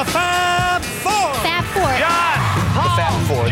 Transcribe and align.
The 0.00 0.06
Fab 0.06 0.80
Four. 0.80 1.34
Fab 1.44 1.64
Four. 1.74 1.82
The 1.82 2.88
Fab 2.96 3.12
Four. 3.28 3.44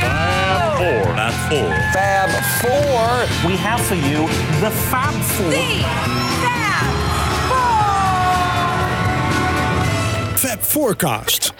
Fab 0.00 0.78
Four. 0.78 1.14
Not 1.14 1.34
four. 1.50 1.68
Fab 1.92 2.30
Four. 2.62 3.26
We 3.46 3.54
have 3.58 3.82
for 3.82 3.96
you 3.96 4.26
the 4.62 4.70
Fab 4.88 5.12
Four. 5.36 5.52
Fab 10.38 10.60
Forecast. 10.60 11.52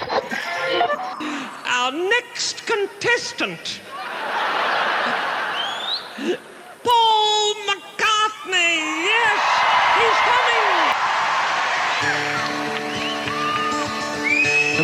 Our 1.67 1.93
next 1.93 2.67
contestant, 2.67 3.81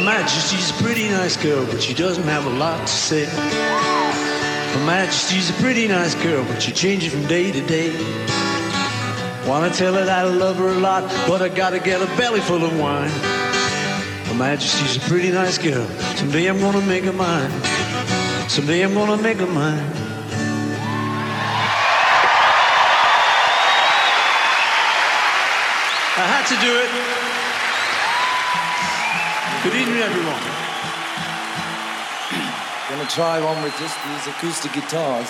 Majesty's 0.06 0.70
a 0.70 0.74
pretty 0.84 1.08
nice 1.08 1.36
girl, 1.36 1.66
but 1.66 1.82
she 1.82 1.92
doesn't 1.92 2.22
have 2.28 2.46
a 2.46 2.50
lot 2.50 2.86
to 2.86 2.92
say. 2.92 3.24
Her 3.24 4.86
Majesty's 4.86 5.50
a 5.50 5.52
pretty 5.54 5.88
nice 5.88 6.14
girl, 6.22 6.44
but 6.44 6.62
she 6.62 6.70
changes 6.70 7.12
from 7.12 7.26
day 7.26 7.50
to 7.50 7.60
day. 7.66 7.90
Wanna 9.48 9.68
tell 9.68 9.94
her 9.94 10.04
that 10.04 10.24
I 10.24 10.28
love 10.28 10.58
her 10.58 10.68
a 10.68 10.78
lot, 10.78 11.02
but 11.26 11.42
I 11.42 11.48
gotta 11.48 11.80
get 11.80 12.00
a 12.00 12.06
belly 12.16 12.38
full 12.38 12.64
of 12.64 12.78
wine. 12.78 13.10
Her 14.28 14.34
Majesty's 14.34 14.96
a 14.96 15.00
pretty 15.08 15.32
nice 15.32 15.58
girl. 15.58 15.88
Someday 16.14 16.46
I'm 16.46 16.60
gonna 16.60 16.86
make 16.86 17.02
her 17.02 17.12
mine. 17.12 17.50
Someday 18.48 18.82
I'm 18.82 18.94
gonna 18.94 19.20
make 19.20 19.38
her 19.38 19.46
mine. 19.46 19.90
I 26.16 26.26
had 26.30 26.46
to 26.46 26.54
do 26.64 26.72
it. 26.78 27.15
Good 29.66 29.74
evening, 29.74 29.98
everyone. 29.98 30.40
Gonna 32.88 33.10
try 33.10 33.40
one 33.44 33.60
with 33.64 33.76
just 33.80 33.98
these 34.06 34.26
acoustic 34.32 34.72
guitars. 34.72 35.26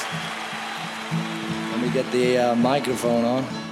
Let 1.72 1.80
me 1.80 1.88
get 1.88 2.12
the 2.12 2.36
uh, 2.36 2.54
microphone 2.54 3.24
on. 3.24 3.65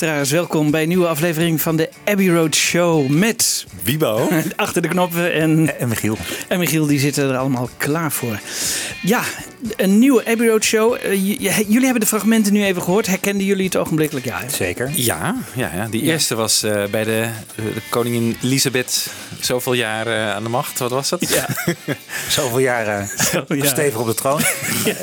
Luisteraars, 0.00 0.30
welkom 0.30 0.70
bij 0.70 0.82
een 0.82 0.88
nieuwe 0.88 1.06
aflevering 1.06 1.60
van 1.60 1.76
de 1.76 1.88
Abbey 2.04 2.28
Road 2.28 2.54
Show 2.54 3.08
met 3.08 3.66
Wiebo 3.82 4.28
achter 4.56 4.82
de 4.82 4.88
knoppen 4.88 5.32
en, 5.32 5.78
en 5.80 5.88
Michiel. 5.88 6.16
en 6.48 6.58
Michiel, 6.58 6.86
die 6.86 6.98
zitten 6.98 7.30
er 7.30 7.36
allemaal 7.36 7.68
klaar 7.76 8.12
voor. 8.12 8.40
Ja, 9.02 9.22
een 9.76 9.98
nieuwe 9.98 10.26
Abbey 10.26 10.46
Road 10.48 10.64
Show. 10.64 10.94
Eh, 10.94 11.24
jullie 11.68 11.80
hebben 11.84 12.00
de 12.00 12.06
fragmenten 12.06 12.52
nu 12.52 12.64
even 12.64 12.82
gehoord. 12.82 13.06
Herkenden 13.06 13.46
jullie 13.46 13.64
het 13.64 13.76
ogenblikkelijk? 13.76 14.26
Ja, 14.26 14.38
hè? 14.40 14.48
Zeker. 14.50 14.90
Ja, 14.94 15.36
ja, 15.54 15.70
ja. 15.74 15.86
die 15.90 16.02
eerste 16.02 16.34
was 16.34 16.62
eh, 16.62 16.84
bij 16.90 17.04
de, 17.04 17.28
de 17.54 17.72
koningin 17.90 18.36
Elisabeth 18.42 19.06
zoveel 19.40 19.72
jaar 19.72 20.06
eh, 20.06 20.34
aan 20.34 20.42
de 20.42 20.48
macht. 20.48 20.78
Wat 20.78 20.90
was 20.90 21.08
dat? 21.08 21.28
Ja. 21.28 21.46
Zoveel 22.28 22.58
jaren. 22.72 23.08
stevig 23.60 23.98
op 24.00 24.06
de 24.06 24.14
troon. 24.14 24.40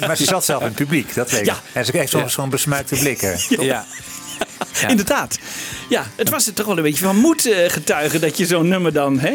Maar 0.07 0.17
ze 0.17 0.23
zat 0.23 0.45
zelf 0.45 0.61
in 0.61 0.67
het 0.67 0.75
publiek, 0.75 1.13
dat 1.13 1.31
weet 1.31 1.39
ik. 1.39 1.45
Ja. 1.45 1.61
En 1.73 1.85
ze 1.85 1.91
kreeg 1.91 2.09
soms 2.09 2.23
Ja. 2.23 2.29
zo'n 2.29 2.49
besmuikte 2.49 2.95
blikken. 2.95 3.37
ja. 3.49 3.85
Ja. 4.81 4.87
Inderdaad. 4.87 5.39
Ja, 5.89 6.05
het 6.15 6.29
was 6.29 6.47
er 6.47 6.53
toch 6.53 6.65
wel 6.65 6.77
een 6.77 6.83
beetje 6.83 7.03
van 7.03 7.17
moed 7.17 7.45
eh, 7.51 7.69
getuigen 7.69 8.21
dat 8.21 8.37
je 8.37 8.45
zo'n 8.45 8.67
nummer 8.67 8.93
dan... 8.93 9.19
Hè? 9.19 9.33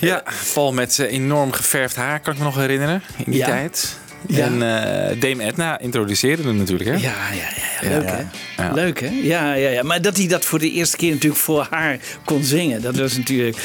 Ja, 0.00 0.22
vol 0.26 0.72
met 0.72 0.98
eh, 0.98 1.12
enorm 1.12 1.52
geverfd 1.52 1.96
haar, 1.96 2.20
kan 2.20 2.32
ik 2.32 2.38
me 2.38 2.44
nog 2.44 2.56
herinneren 2.56 3.02
in 3.24 3.30
die 3.32 3.40
Ja. 3.40 3.46
tijd. 3.46 3.98
Ja. 4.28 4.44
En 4.44 4.52
eh, 4.52 5.20
Dame 5.20 5.44
Edna 5.44 5.78
introduceerde 5.78 6.42
hem 6.42 6.56
natuurlijk, 6.56 6.88
hè? 6.90 6.96
Ja, 6.96 7.00
ja, 7.32 7.48
ja, 7.82 7.88
ja. 7.88 7.88
leuk 7.98 8.08
Ja. 8.08 8.14
hè? 8.56 8.62
Ja. 8.64 8.72
Leuk 8.72 9.00
hè? 9.00 9.08
Ja, 9.22 9.52
ja, 9.54 9.68
ja. 9.68 9.82
Maar 9.82 10.02
dat 10.02 10.16
hij 10.16 10.26
dat 10.26 10.44
voor 10.44 10.58
de 10.58 10.70
eerste 10.70 10.96
keer 10.96 11.12
natuurlijk 11.12 11.40
voor 11.42 11.66
haar 11.70 11.98
kon 12.24 12.44
zingen, 12.44 12.82
dat 12.82 12.96
was 12.96 13.16
natuurlijk. 13.16 13.56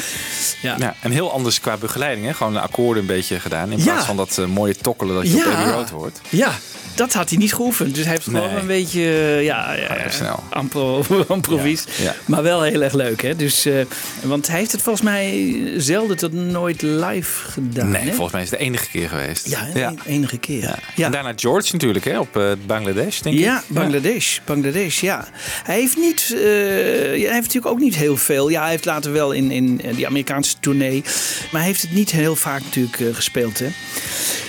Ja, 0.62 0.76
Ja, 0.78 0.94
en 1.00 1.10
heel 1.10 1.32
anders 1.32 1.60
qua 1.60 1.76
begeleiding, 1.76 2.26
hè? 2.26 2.34
Gewoon 2.34 2.52
de 2.52 2.60
akkoorden 2.60 3.02
een 3.02 3.08
beetje 3.08 3.40
gedaan. 3.40 3.72
In 3.72 3.82
plaats 3.82 4.06
van 4.06 4.16
dat 4.16 4.40
mooie 4.48 4.74
tokkelen 4.76 5.14
dat 5.14 5.30
je 5.32 5.36
op. 5.36 5.52
Abbey 5.52 5.72
Road 5.72 5.90
hoort. 5.90 6.20
Ja, 6.28 6.52
dat 6.94 7.12
had 7.12 7.28
hij 7.28 7.38
niet 7.38 7.54
geoefend. 7.54 7.94
Dus 7.94 8.04
hij 8.04 8.12
heeft 8.12 8.24
gewoon 8.24 8.48
Nee. 8.48 8.58
een 8.60 8.66
beetje, 8.66 9.00
eh, 9.00 9.44
ja, 9.44 9.72
ja, 9.72 10.38
ampro. 10.50 11.04
Ja, 11.48 12.04
ja. 12.04 12.14
Maar 12.26 12.42
wel 12.42 12.62
heel 12.62 12.82
erg 12.82 12.92
leuk, 12.92 13.22
hè? 13.22 13.36
Dus, 13.36 13.64
eh, 13.64 13.74
want 14.22 14.48
hij 14.48 14.58
heeft 14.58 14.72
het 14.72 14.82
volgens 14.82 15.04
mij 15.04 15.56
zelden 15.76 16.16
tot 16.16 16.32
nooit 16.32 16.82
live 16.82 17.50
gedaan. 17.50 17.90
Nee, 17.90 18.02
hè? 18.02 18.08
volgens 18.12 18.32
mij 18.32 18.42
is 18.42 18.50
het 18.50 18.58
de 18.58 18.64
enige 18.64 18.88
keer 18.88 19.08
geweest. 19.08 19.48
Ja, 19.48 19.68
een 19.74 19.98
enige 20.06 20.38
keer. 20.38 20.78
Ja. 20.94 21.06
En 21.06 21.12
daarna 21.12 21.32
George 21.36 21.72
natuurlijk, 21.72 22.04
hè? 22.04 22.18
Op 22.18 22.36
eh, 22.36 22.50
Bangladesh, 22.66 23.20
denk 23.20 23.36
ik. 23.36 23.42
Ja, 23.42 23.62
Bangladesh. 23.66 24.38
Bangladesh, 24.44 25.00
ja. 25.00 25.28
Hij 25.64 25.74
heeft 25.78 25.96
niet, 25.96 26.28
hij 26.36 27.16
heeft 27.18 27.32
natuurlijk 27.32 27.66
ook 27.66 27.80
niet 27.80 27.96
heel 27.96 28.16
veel. 28.16 28.48
Ja, 28.48 28.60
hij 28.60 28.70
heeft 28.70 28.84
later 28.84 29.12
wel 29.12 29.32
in, 29.32 29.50
in 29.50 29.80
die 29.94 30.06
Amerikaanse 30.06 30.54
tournee. 30.60 31.02
Maar 31.50 31.60
hij 31.60 31.70
heeft 31.70 31.82
het 31.82 31.92
niet 31.92 32.10
heel 32.10 32.36
vaak 32.36 32.62
natuurlijk 32.62 33.02
gespeeld, 33.12 33.58
hè. 33.58 33.68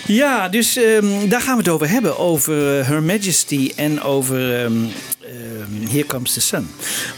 Ja, 0.08 0.50
dus 0.50 0.78
ehm, 0.78 1.30
daar 1.30 1.42
gaan 1.42 1.54
we 1.58 1.62
het 1.64 1.72
over 1.72 1.90
hebben. 1.90 2.18
Over 2.18 2.80
eh, 2.80 2.88
Her 2.88 3.04
Majesty 3.04 3.72
en 3.76 4.02
over 4.02 4.64
ehm, 4.64 4.74
ehm, 5.24 5.90
Here 5.90 6.06
Comes 6.06 6.34
the 6.34 6.42
Sun. 6.42 6.68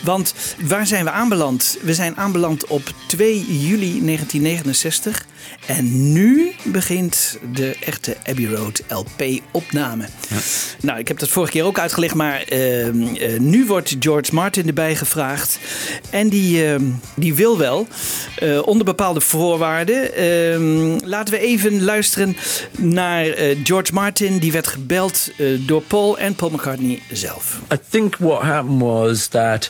Want 0.03 0.33
waar 0.61 0.87
zijn 0.87 1.03
we 1.03 1.11
aanbeland? 1.11 1.77
We 1.81 1.93
zijn 1.93 2.17
aanbeland 2.17 2.67
op 2.67 2.93
2 3.07 3.45
juli 3.47 4.05
1969. 4.05 5.25
En 5.65 6.11
nu 6.11 6.51
begint 6.63 7.37
de 7.53 7.77
echte 7.79 8.17
Abbey 8.23 8.45
Road 8.45 8.81
LP-opname. 8.87 10.05
Nou, 10.81 10.99
ik 10.99 11.07
heb 11.07 11.19
dat 11.19 11.29
vorige 11.29 11.51
keer 11.51 11.63
ook 11.63 11.79
uitgelegd, 11.79 12.13
maar 12.13 12.41
ehm, 12.41 13.15
eh, 13.15 13.39
nu 13.39 13.65
wordt 13.65 13.95
George 13.99 14.33
Martin 14.33 14.67
erbij 14.67 14.95
gevraagd. 14.95 15.59
En 16.09 16.29
die, 16.29 16.65
ehm, 16.65 16.83
die 17.15 17.33
wil 17.33 17.57
wel, 17.57 17.87
eh, 18.35 18.67
onder 18.67 18.85
bepaalde 18.85 19.21
voorwaarden. 19.21 20.09
Laten 21.05 21.33
we 21.33 21.39
even 21.39 21.83
luisteren 21.83 22.37
naar 22.77 23.25
eh, 23.25 23.57
George 23.63 23.93
Martin. 23.93 24.37
Die 24.37 24.51
werd 24.51 24.67
gebeld 24.67 25.31
door 25.59 25.81
Paul 25.81 26.17
en 26.17 26.35
Paul 26.35 26.51
McCartney 26.51 27.01
zelf. 27.11 27.59
I 27.73 27.77
think 27.95 28.15
what 28.15 28.43
happened 28.43 28.81
was 28.81 29.29
that 29.29 29.69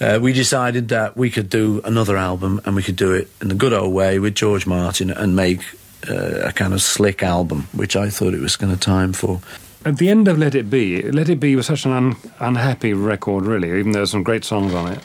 uh, 0.00 0.20
we 0.22 0.32
decided 0.32 0.86
that 0.90 1.16
we 1.16 1.28
could 1.28 1.50
do 1.50 1.80
another 1.82 2.16
album 2.16 2.60
and 2.64 2.76
we 2.76 2.82
could 2.84 2.94
do 2.94 3.12
it 3.12 3.28
in 3.40 3.48
the 3.48 3.56
good 3.56 3.72
old 3.72 3.92
way 3.92 4.20
with 4.20 4.36
George 4.36 4.68
Martin 4.68 5.10
and 5.10 5.34
make 5.34 5.62
uh, 6.08 6.46
a 6.46 6.52
kind 6.52 6.72
of 6.72 6.80
slick 6.80 7.24
album, 7.24 7.66
which 7.72 7.96
I 7.96 8.08
thought 8.08 8.34
it 8.34 8.40
was 8.40 8.54
kind 8.54 8.72
of 8.72 8.78
time 8.78 9.12
for. 9.12 9.40
At 9.84 9.98
the 9.98 10.08
end 10.10 10.28
of 10.28 10.38
Let 10.38 10.54
It 10.54 10.70
Be, 10.70 11.02
Let 11.10 11.28
It 11.28 11.40
Be 11.40 11.56
was 11.56 11.66
such 11.66 11.84
an 11.84 11.90
un- 11.90 12.16
unhappy 12.38 12.92
record, 12.92 13.46
really, 13.46 13.76
even 13.80 13.90
though 13.90 13.98
there's 13.98 14.12
some 14.12 14.22
great 14.22 14.44
songs 14.44 14.72
on 14.72 14.92
it. 14.92 15.00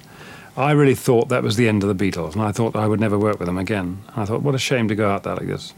I 0.55 0.73
really 0.73 0.93
thought 0.93 1.29
that 1.29 1.41
was 1.41 1.55
the 1.55 1.67
end 1.67 1.81
of 1.81 1.89
the 1.89 2.11
Beatles, 2.11 2.33
and 2.33 2.43
I 2.43 2.51
thought 2.51 2.75
I 2.75 2.85
would 2.85 2.99
never 2.99 3.17
work 3.17 3.39
with 3.39 3.47
them 3.47 3.57
again. 3.57 4.03
I 4.15 4.25
thought, 4.25 4.43
what 4.43 4.53
a 4.53 4.59
shame 4.59 4.87
to 4.89 4.93
go 4.93 5.09
out 5.09 5.23
there 5.23 5.33
like 5.33 5.47
this. 5.47 5.73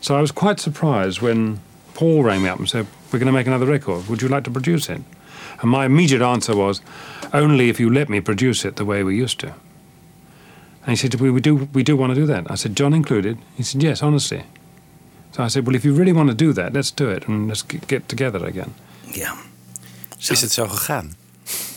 So 0.00 0.16
I 0.16 0.20
was 0.20 0.30
quite 0.30 0.60
surprised 0.60 1.20
when 1.20 1.58
Paul 1.94 2.22
rang 2.22 2.44
me 2.44 2.48
up 2.48 2.60
and 2.60 2.68
said, 2.68 2.86
We're 3.10 3.18
going 3.18 3.26
to 3.26 3.32
make 3.32 3.48
another 3.48 3.66
record. 3.66 4.06
Would 4.06 4.22
you 4.22 4.28
like 4.28 4.44
to 4.44 4.50
produce 4.52 4.88
it? 4.88 5.02
And 5.60 5.70
my 5.70 5.84
immediate 5.84 6.22
answer 6.22 6.54
was, 6.56 6.80
Only 7.32 7.68
if 7.68 7.78
you 7.80 7.90
let 7.92 8.08
me 8.08 8.20
produce 8.20 8.68
it 8.68 8.74
the 8.76 8.84
way 8.84 9.02
we 9.04 9.22
used 9.22 9.38
to. 9.38 9.46
And 10.82 10.88
he 10.88 10.96
said, 10.96 11.14
We, 11.20 11.30
we, 11.30 11.40
do, 11.40 11.68
we 11.74 11.82
do 11.82 11.96
want 11.96 12.14
to 12.14 12.20
do 12.20 12.26
that. 12.26 12.50
I 12.50 12.56
said, 12.56 12.76
John 12.78 12.92
included? 12.94 13.36
He 13.56 13.62
said, 13.62 13.82
Yes, 13.82 14.02
honestly. 14.02 14.42
So 15.32 15.42
I 15.44 15.48
said, 15.48 15.66
Well, 15.66 15.76
if 15.76 15.84
you 15.84 15.94
really 15.98 16.12
want 16.12 16.28
to 16.30 16.34
do 16.34 16.52
that, 16.52 16.72
let's 16.72 16.90
do 16.90 17.10
it 17.10 17.28
and 17.28 17.48
let's 17.48 17.62
get- 17.62 17.86
get 17.88 18.08
together 18.08 18.46
again. 18.46 18.74
Ja. 19.14 19.34
Is 20.18 20.40
het 20.40 20.52
zo 20.52 20.66
gegaan? 20.68 21.14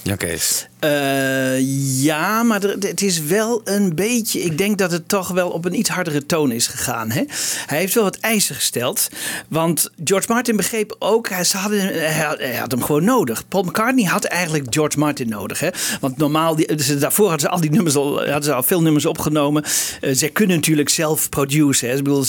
Ja, 0.03 0.15
Kees. 0.15 0.67
Eh, 0.83 1.59
ja, 2.03 2.43
maar 2.43 2.61
het 2.61 3.01
is 3.01 3.21
wel 3.21 3.61
een 3.63 3.95
beetje. 3.95 4.39
Ik 4.39 4.57
denk 4.57 4.77
dat 4.77 4.91
het 4.91 5.07
toch 5.07 5.27
wel 5.27 5.49
op 5.49 5.65
een 5.65 5.77
iets 5.77 5.89
hardere 5.89 6.25
toon 6.25 6.51
is 6.51 6.67
gegaan. 6.67 7.11
Hè? 7.11 7.23
Hij 7.65 7.77
heeft 7.77 7.93
wel 7.93 8.03
wat 8.03 8.17
eisen 8.17 8.55
gesteld. 8.55 9.07
Want 9.47 9.89
George 10.03 10.27
Martin 10.33 10.55
begreep 10.55 10.95
ook. 10.99 11.29
Hij, 11.29 11.45
hadden, 11.51 12.55
had, 12.57 12.71
hem 12.71 12.83
gewoon 12.83 13.03
nodig. 13.03 13.47
Paul 13.47 13.63
McCartney 13.63 14.03
had 14.03 14.23
eigenlijk 14.23 14.73
George 14.73 14.99
Martin 14.99 15.29
nodig. 15.29 15.59
Hè? 15.59 15.69
Want 15.99 16.17
normaal, 16.17 16.55
die, 16.55 16.97
daarvoor 16.97 17.29
hadden 17.29 17.47
ze 17.47 17.53
al 17.55 17.61
die 17.61 17.71
nummers 17.71 17.95
al, 17.95 18.17
hadden 18.17 18.43
ze 18.43 18.53
al 18.53 18.63
veel 18.63 18.81
nummers 18.81 19.05
opgenomen. 19.05 19.63
Eh, 20.01 20.15
zij 20.15 20.29
kunnen 20.29 20.55
natuurlijk 20.55 20.89
zelf 20.89 21.29
produceren. 21.29 21.97
Ik 21.97 22.25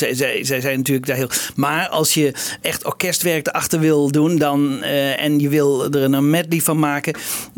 zij 0.46 0.60
zijn 0.60 0.76
natuurlijk 0.76 1.06
daar 1.06 1.16
heel. 1.16 1.30
Maar 1.54 1.88
als 1.88 2.14
je 2.14 2.34
echt 2.60 2.84
orkestwerk 2.84 3.46
erachter 3.46 3.80
wil 3.80 4.10
doen. 4.10 4.38
Dan, 4.38 4.82
eh, 4.82 5.22
en 5.22 5.38
je 5.38 5.48
wil 5.48 5.84
er 5.84 6.02
een 6.02 6.30
medley 6.30 6.60
van 6.60 6.78
maken. 6.78 7.14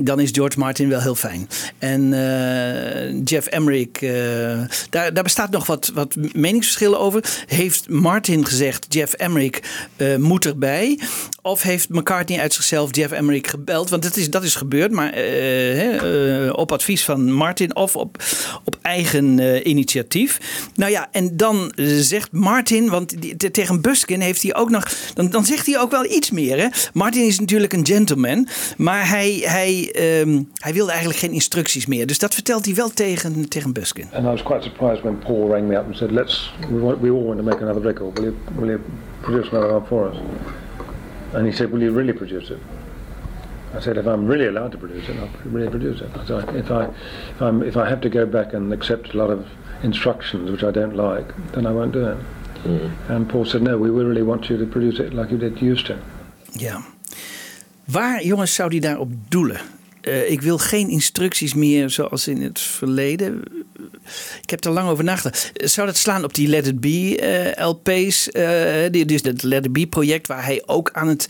Dan 0.06 0.20
is 0.20 0.31
George 0.32 0.58
Martin 0.58 0.88
wel 0.88 1.00
heel 1.00 1.14
fijn. 1.14 1.49
En 1.79 2.12
eh, 2.12 3.20
Jeff 3.25 3.47
Emmerich, 3.47 3.88
eh, 3.93 4.11
daar, 4.91 5.14
daar 5.14 5.23
bestaat 5.23 5.50
nog 5.50 5.67
wat, 5.67 5.91
wat 5.94 6.17
meningsverschillen 6.32 6.99
over. 6.99 7.44
Heeft 7.47 7.88
Martin 7.88 8.47
gezegd, 8.47 8.87
Jeff 8.88 9.12
Emmerich 9.12 9.61
eh, 9.97 10.17
moet 10.17 10.47
erbij? 10.47 11.00
Of 11.43 11.62
heeft 11.62 11.88
McCartney 11.88 12.41
uit 12.41 12.55
zichzelf 12.55 12.97
Jeff 12.97 13.12
Emmerich 13.12 13.50
gebeld? 13.50 13.91
Want 13.91 14.03
dat 14.03 14.17
is, 14.17 14.31
dat 14.31 14.43
is 14.43 14.55
gebeurd, 14.55 14.91
maar 14.91 15.14
op 16.52 16.73
advies 16.73 17.05
van 17.05 17.32
Martin 17.32 17.76
of 17.76 17.97
op, 17.97 18.23
op 18.64 18.79
eigen 18.82 19.69
initiatief. 19.69 20.41
Nou 20.75 20.91
ja, 20.91 21.09
en 21.12 21.37
dan 21.37 21.73
zegt 21.76 22.32
Martin, 22.32 22.88
want 22.88 23.14
tegen 23.52 23.81
Buskin 23.81 24.20
heeft 24.20 24.43
hij 24.43 24.55
ook 24.55 24.70
nog. 24.70 24.88
Dan, 25.14 25.31
dan 25.31 25.44
zegt 25.44 25.67
hij 25.67 25.81
ook 25.81 25.91
wel 25.91 26.05
iets 26.05 26.31
meer. 26.31 26.59
Hè? 26.59 26.67
Martin 26.93 27.26
is 27.26 27.41
natuurlijk 27.41 27.73
een 27.73 27.87
gentleman, 27.87 28.49
maar 28.76 29.09
hij, 29.09 29.43
hij, 29.44 29.95
ehm, 29.96 30.43
hij 30.54 30.72
wilde 30.72 30.90
eigenlijk 30.90 31.20
geen 31.20 31.32
instructies 31.32 31.87
meer. 31.87 32.06
Dus 32.06 32.19
dat 32.19 32.34
vertelt 32.34 32.64
hij 32.64 32.75
wel 32.75 32.88
tegen, 32.88 33.48
tegen 33.48 33.72
Buskin. 33.72 34.08
And 34.12 34.25
I 34.25 34.28
was 34.28 34.43
quite 34.43 34.62
surprised 34.62 35.02
when 35.02 35.19
Paul 35.19 35.48
rang 35.48 35.69
me 35.69 35.76
up 35.76 35.87
and 35.87 35.96
said, 35.96 36.10
"Let's 36.10 36.54
we, 36.70 36.78
want, 36.78 37.00
we 37.00 37.10
all 37.10 37.25
want 37.25 37.38
to 37.38 37.44
make 37.44 37.62
another 37.62 37.82
record. 37.82 38.19
Will 38.19 38.25
you 38.25 38.37
will 38.54 38.69
you 38.69 38.81
produce 39.20 39.48
another 39.50 39.72
one 39.72 39.87
for 39.87 40.10
us?" 40.10 40.16
And 41.32 41.46
he 41.46 41.52
said, 41.52 41.70
"Will 41.70 41.82
you 41.82 41.96
really 41.96 42.12
produce 42.12 42.52
it?" 42.52 42.58
I 43.78 43.81
said, 43.81 43.96
"If 43.96 44.06
I'm 44.06 44.31
really 44.31 44.46
allowed 44.46 44.70
to 44.70 44.78
produce 44.78 45.12
it, 45.12 45.16
I'll 45.16 45.52
really 45.52 45.70
produce 45.70 46.04
it." 46.04 46.08
I 46.22 46.26
said, 46.26 46.54
"If 46.54 46.70
I 46.70 46.84
if 47.34 47.40
I'm 47.40 47.62
if 47.62 47.76
I 47.76 47.88
have 47.88 48.00
to 48.00 48.08
go 48.08 48.26
back 48.26 48.54
and 48.54 48.72
accept 48.72 49.14
a 49.14 49.16
lot 49.16 49.31
of 49.31 49.38
instructions 49.82 50.50
which 50.50 50.62
I 50.62 50.70
don't 50.70 50.94
like, 50.94 51.34
then 51.52 51.66
I 51.66 51.72
won't 51.72 51.92
do 51.92 52.06
it." 52.06 52.16
And 53.08 53.28
Paul 53.28 53.44
said, 53.44 53.62
"No, 53.62 53.78
we 53.78 54.04
really 54.04 54.22
want 54.22 54.49
you 54.49 54.58
to 54.58 54.66
produce 54.66 55.02
it 55.04 55.12
like 55.12 55.31
you 55.31 55.38
did 55.38 55.60
used 55.60 55.87
to." 55.87 55.94
Ja. 56.52 56.81
Waar, 57.85 58.25
jongens, 58.25 58.54
zou 58.54 58.68
hij 58.71 58.80
daarop 58.80 59.11
doelen? 59.28 59.61
Eh, 60.06 60.30
ik 60.30 60.40
wil 60.42 60.58
geen 60.58 60.88
instructies 60.88 61.54
meer 61.54 61.90
zoals 61.90 62.28
in 62.28 62.42
het 62.42 62.60
verleden. 62.60 63.42
Ik 64.42 64.50
heb 64.50 64.64
er 64.64 64.70
lang 64.70 64.88
over 64.88 65.04
nagedacht. 65.04 65.50
Zou 65.54 65.86
dat 65.86 65.96
slaan 65.96 66.25
op 66.25 66.34
die 66.34 66.48
Let 66.48 66.66
It 66.66 66.80
Be 66.80 67.16
eh, 67.18 67.66
LP's? 67.68 68.30
eh, 68.30 68.90
die, 68.90 69.04
dus 69.04 69.22
het 69.22 69.42
Let 69.42 69.64
It 69.64 69.72
Be 69.72 69.86
project 69.86 70.26
waar 70.26 70.44
hij 70.44 70.62
ook 70.66 70.90
aan 70.92 71.08
het 71.08 71.26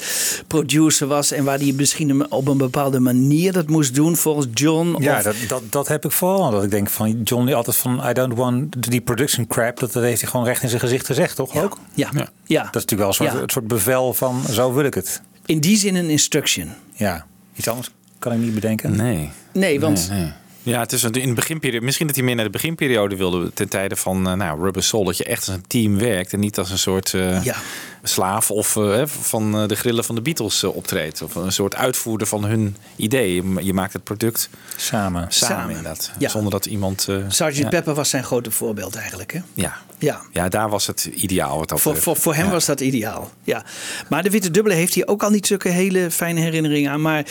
produceren 0.46 1.08
was. 1.08 1.30
En 1.32 1.44
waar 1.44 1.58
hij 1.58 1.72
misschien 1.76 2.30
op 2.32 2.48
een 2.48 2.56
bepaalde 2.58 3.00
manier 3.00 3.52
dat 3.52 3.68
moest 3.68 3.94
doen 3.94 4.16
volgens 4.16 4.46
John. 4.54 4.96
Ja, 5.02 5.16
of- 5.16 5.22
dat, 5.22 5.36
dat, 5.48 5.62
dat 5.70 5.88
heb 5.88 6.04
ik 6.04 6.10
vooral. 6.12 6.50
Dat 6.50 6.64
ik 6.64 6.70
denk 6.70 6.90
van 6.90 7.22
John 7.22 7.44
die 7.46 7.54
altijd 7.54 7.76
van 7.76 8.02
I 8.08 8.12
don't 8.12 8.34
want 8.34 8.90
die 8.90 9.00
production 9.00 9.46
crap. 9.46 9.78
Dat, 9.78 9.92
dat 9.92 10.02
heeft 10.02 10.20
hij 10.20 10.30
gewoon 10.30 10.46
recht 10.46 10.62
in 10.62 10.68
zijn 10.68 10.80
gezicht 10.80 11.06
gezegd, 11.06 11.36
toch 11.36 11.62
ook? 11.62 11.78
ja, 11.94 12.10
ja. 12.44 12.62
Dat 12.62 12.74
is 12.84 12.84
natuurlijk 12.84 12.98
wel 13.00 13.08
een 13.08 13.14
soort, 13.14 13.32
Ja. 13.32 13.40
een 13.40 13.50
soort 13.50 13.66
bevel 13.68 14.14
van 14.14 14.42
zo 14.50 14.72
wil 14.72 14.84
ik 14.84 14.94
het. 14.94 15.22
In 15.46 15.60
die 15.60 15.76
zin 15.76 15.94
een 15.94 16.10
instruction. 16.10 16.68
Ja, 16.94 17.26
iets 17.54 17.68
anders 17.68 17.90
kan 18.18 18.32
ik 18.32 18.38
niet 18.38 18.54
bedenken. 18.54 18.96
Nee. 18.96 19.30
Nee, 19.52 19.80
want 19.80 20.08
Nee, 20.10 20.20
nee. 20.20 20.32
Ja, 20.62 20.80
het 20.80 20.92
is 20.92 21.02
een- 21.02 21.12
in 21.12 21.28
de 21.28 21.34
beginperiode. 21.34 21.84
Misschien 21.84 22.06
dat 22.06 22.16
hij 22.16 22.24
meer 22.24 22.34
naar 22.34 22.44
de 22.44 22.50
beginperiode 22.50 23.16
wilde. 23.16 23.52
Ten 23.54 23.68
tijde 23.68 23.96
van 23.96 24.28
eh, 24.28 24.32
nou, 24.34 24.62
Rubber 24.62 24.82
Soul. 24.82 25.04
Dat 25.04 25.16
je 25.16 25.24
echt 25.24 25.46
als 25.46 25.56
een 25.56 25.64
team 25.66 25.98
werkt. 25.98 26.32
En 26.32 26.40
niet 26.40 26.58
als 26.58 26.70
een 26.70 26.78
soort 26.78 27.14
eh, 27.14 27.44
Ja. 27.44 27.54
slaaf 28.02 28.50
of 28.50 28.76
eh, 28.76 29.06
van 29.06 29.68
de 29.68 29.74
grillen 29.76 30.04
van 30.04 30.14
de 30.14 30.20
Beatles 30.20 30.64
optreedt. 30.64 31.22
Of 31.22 31.34
een 31.34 31.52
soort 31.52 31.74
uitvoerder 31.74 32.26
van 32.26 32.44
hun 32.44 32.76
idee. 32.96 33.34
Je, 33.64 33.72
maakt 33.74 33.92
het 33.92 34.04
product 34.04 34.48
Samen. 34.76 35.26
samen, 35.28 35.32
Samen. 35.32 35.68
inderdaad. 35.76 36.10
Ja. 36.18 36.28
Zonder 36.28 36.50
dat 36.50 36.66
iemand... 36.66 37.08
ja. 37.52 37.68
Pepper 37.68 37.94
was 37.94 38.10
zijn 38.10 38.24
grote 38.24 38.50
voorbeeld 38.50 38.94
eigenlijk. 38.96 39.32
Hè? 39.32 39.40
Ja. 39.54 39.76
Ja. 39.98 40.20
ja, 40.32 40.48
daar 40.48 40.68
was 40.68 40.86
het 40.86 41.04
ideaal. 41.14 41.58
Wat 41.58 41.68
dat 41.68 41.80
Voor, 41.80 41.96
voor, 41.96 42.16
voor 42.16 42.34
hem 42.34 42.44
Ja. 42.44 42.50
was 42.50 42.64
dat 42.66 42.80
ideaal. 42.80 43.30
Ja. 43.44 43.64
Maar 44.08 44.22
de 44.22 44.30
Witte 44.30 44.50
Dubbele 44.50 44.74
heeft 44.74 44.94
hij 44.94 45.06
ook 45.06 45.22
al 45.22 45.30
niet 45.30 45.46
zulke 45.46 45.68
hele 45.68 46.10
fijne 46.10 46.40
herinneringen 46.40 46.90
aan. 46.90 47.00
Maar 47.00 47.24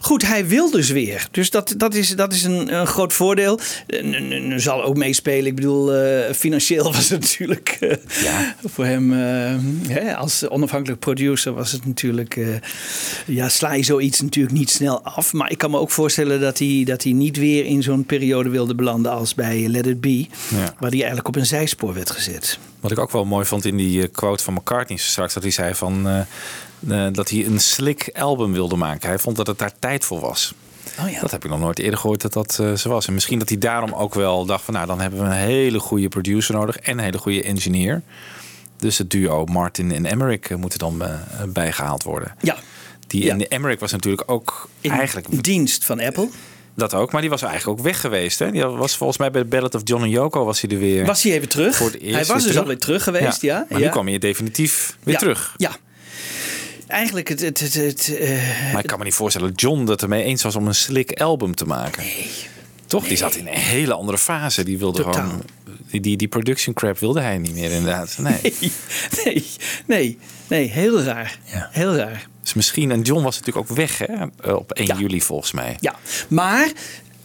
goed, 0.00 0.26
hij 0.26 0.46
wil 0.46 0.70
dus 0.70 0.90
weer. 0.90 1.28
Dus 1.30 1.50
dat, 1.50 1.74
dat 1.76 1.94
is, 1.94 2.16
dat 2.16 2.32
is 2.32 2.44
een, 2.44 2.74
een 2.74 2.86
groot 2.86 3.12
voordeel. 3.12 3.58
En 3.86 4.60
zal 4.60 4.82
ook 4.84 4.96
meespelen. 4.96 5.46
Ik 5.46 5.54
bedoel, 5.54 5.92
eh, 5.94 6.34
financieel 6.34 6.84
was 6.92 7.08
het 7.08 7.20
natuurlijk 7.20 7.76
eh, 7.80 7.96
voor 8.64 8.84
hem. 8.84 9.12
eh, 9.12 9.54
hè, 9.94 10.16
als 10.16 10.48
onafhankelijk 10.48 11.00
producer 11.00 11.52
was 11.52 11.72
het 11.72 11.86
natuurlijk. 11.86 12.40
ja, 13.26 13.48
sla 13.48 13.72
je 13.72 13.82
zoiets 13.84 14.20
natuurlijk 14.20 14.54
niet 14.54 14.70
snel 14.70 15.02
af. 15.04 15.32
Maar 15.32 15.50
ik 15.50 15.58
kan 15.58 15.70
me 15.70 15.78
ook 15.78 15.90
voorstellen 15.90 16.40
dat 16.40 16.58
hij, 16.58 16.82
dat 16.86 17.02
hij 17.02 17.12
niet 17.12 17.36
weer 17.36 17.64
in 17.64 17.82
zo'n 17.82 18.04
periode 18.04 18.48
wilde 18.48 18.74
belanden 18.74 19.12
als 19.12 19.34
bij 19.34 19.68
Let 19.68 19.86
It 19.86 20.00
Be. 20.00 20.26
Waar 20.50 20.90
hij 20.90 20.98
eigenlijk 20.98 21.28
op 21.28 21.36
een 21.36 21.46
zijspoor 21.46 21.94
werd 21.94 22.10
gezet. 22.12 22.58
Wat 22.80 22.90
ik 22.90 22.98
ook 22.98 23.10
wel 23.10 23.24
mooi 23.24 23.44
vond 23.46 23.64
in 23.64 23.76
die 23.76 24.02
eh, 24.02 24.08
quote 24.12 24.44
van 24.44 24.54
McCartney 24.54 24.98
straks, 24.98 25.34
dat 25.34 25.42
hij 25.42 25.52
zei 25.52 25.74
van 25.74 26.08
eh, 26.08 26.20
eh, 27.06 27.12
dat 27.12 27.30
hij 27.30 27.46
een 27.46 27.60
slick 27.60 28.10
album 28.14 28.52
wilde 28.52 28.76
maken. 28.76 29.08
Hij 29.08 29.18
vond 29.18 29.36
dat 29.36 29.46
het 29.46 29.58
daar 29.58 29.72
tijd 29.78 30.04
voor 30.04 30.20
was. 30.20 30.54
Oh 31.00 31.10
ja. 31.10 31.20
Dat 31.20 31.30
heb 31.30 31.44
ik 31.44 31.50
nog 31.50 31.60
nooit 31.60 31.78
eerder 31.78 31.98
gehoord 31.98 32.20
dat 32.20 32.32
dat 32.32 32.52
zo 32.52 32.88
was. 32.88 33.06
En 33.06 33.14
misschien 33.14 33.38
dat 33.38 33.48
hij 33.48 33.58
daarom 33.58 33.92
ook 33.92 34.14
wel 34.14 34.44
dacht 34.46 34.64
van 34.64 34.74
nou 34.74 34.86
dan 34.86 35.00
hebben 35.00 35.20
we 35.20 35.24
een 35.24 35.32
hele 35.32 35.78
goede 35.78 36.08
producer 36.08 36.54
nodig 36.54 36.76
en 36.76 36.98
een 36.98 37.04
hele 37.04 37.18
goede 37.18 37.42
engineer. 37.42 38.02
Dus 38.82 38.98
het 38.98 39.10
duo 39.10 39.44
Martin 39.44 39.92
en 39.92 40.06
Emmerich 40.06 40.50
moeten 40.56 40.78
dan 40.78 41.02
eh, 41.02 41.14
bijgehaald 41.48 42.02
worden. 42.02 42.34
Ja. 42.40 42.56
Die 43.06 43.24
Ja. 43.24 43.32
en 43.32 43.48
Emmerich 43.48 43.80
was 43.80 43.92
natuurlijk 43.92 44.30
ook 44.30 44.68
In 44.80 44.90
eigenlijk 44.90 45.42
dienst 45.42 45.84
van 45.84 46.00
Apple. 46.00 46.28
Dat 46.74 46.94
ook, 46.94 47.12
maar 47.12 47.20
die 47.20 47.30
was 47.30 47.42
eigenlijk 47.42 47.78
ook 47.78 47.84
weg 47.84 48.00
geweest. 48.00 48.38
Hè? 48.38 48.50
Die 48.50 48.64
was 48.64 48.96
volgens 48.96 49.18
mij 49.18 49.30
bij 49.30 49.42
de 49.42 49.48
Ballad 49.48 49.74
of 49.74 49.80
John 49.84 50.02
en 50.02 50.10
Yoko 50.10 50.44
was 50.44 50.60
hij 50.60 50.70
er 50.70 50.78
weer. 50.78 51.06
Was 51.06 51.22
hij 51.22 51.32
even 51.32 51.48
terug? 51.48 51.76
Voor 51.76 51.86
het 51.86 52.00
eerst 52.00 52.14
Hij 52.14 52.24
was 52.24 52.44
dus 52.44 52.58
alweer 52.58 52.78
terug 52.78 53.02
geweest, 53.02 53.42
ja. 53.42 53.66
Maar 53.68 53.78
ja. 53.78 53.84
nu 53.86 53.90
kwam 53.90 54.06
hij 54.06 54.18
definitief 54.18 54.96
weer 55.02 55.14
Ja. 55.14 55.20
terug. 55.20 55.54
Ja. 55.56 55.70
Eigenlijk 56.86 57.28
het... 57.28 57.40
het, 57.40 57.60
het, 57.60 57.74
het, 57.74 58.16
eh, 58.18 58.72
Maar 58.72 58.82
ik 58.82 58.86
kan 58.86 58.98
me 58.98 59.04
niet 59.04 59.14
voorstellen 59.14 59.48
dat 59.48 59.60
John 59.60 59.84
dat 59.84 60.02
ermee 60.02 60.22
eens 60.22 60.42
was 60.42 60.56
om 60.56 60.66
een 60.66 60.74
slick 60.74 61.20
album 61.20 61.54
te 61.54 61.64
maken. 61.64 62.02
Nee. 62.02 62.30
Toch? 62.86 63.06
Die 63.08 63.16
zat 63.16 63.34
in 63.34 63.46
een 63.46 63.52
hele 63.58 63.94
andere 63.94 64.18
fase. 64.18 64.64
Die 64.64 64.78
wilde 64.78 65.02
Totaal. 65.02 65.22
gewoon. 65.22 65.42
Die, 65.92 66.00
die, 66.00 66.16
die 66.16 66.28
production 66.28 66.74
crap 66.74 66.98
wilde 66.98 67.20
hij 67.20 67.38
niet 67.38 67.54
meer, 67.54 67.70
inderdaad. 67.70 68.16
Nee. 68.22 68.40
nee, 69.24 69.44
nee, 69.86 70.18
nee, 70.48 70.68
heel 70.68 71.02
raar. 71.02 71.38
Heel 71.70 71.94
raar. 71.96 72.28
Dus 72.42 72.54
misschien, 72.54 72.90
en 72.90 73.02
John 73.02 73.22
was 73.22 73.38
natuurlijk 73.38 73.70
ook 73.70 73.76
weg 73.76 73.98
hè? 73.98 74.06
eh, 74.42 74.54
op 74.54 74.72
1 74.72 74.98
juli 74.98 75.20
volgens 75.20 75.52
mij. 75.52 75.76
Ja, 75.80 75.94
maar 76.28 76.72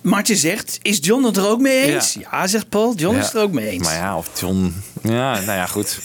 Martje 0.01 0.35
zegt, 0.35 0.79
is 0.81 0.97
John 1.01 1.23
het 1.23 1.37
er 1.37 1.47
ook 1.47 1.59
mee 1.59 1.81
eens? 1.93 2.17
Ja, 2.31 2.47
zegt 2.47 2.69
Paul, 2.69 2.95
John 2.95 3.15
Ja. 3.15 3.21
is 3.21 3.33
er 3.33 3.41
ook 3.41 3.51
mee 3.51 3.69
eens. 3.69 3.83
Maar 3.83 3.95
ja, 3.95 4.17
of 4.17 4.29
John. 4.39 4.73
Ja, 5.03 5.33
nou 5.33 5.45
ja, 5.45 5.65
goed. 5.65 5.99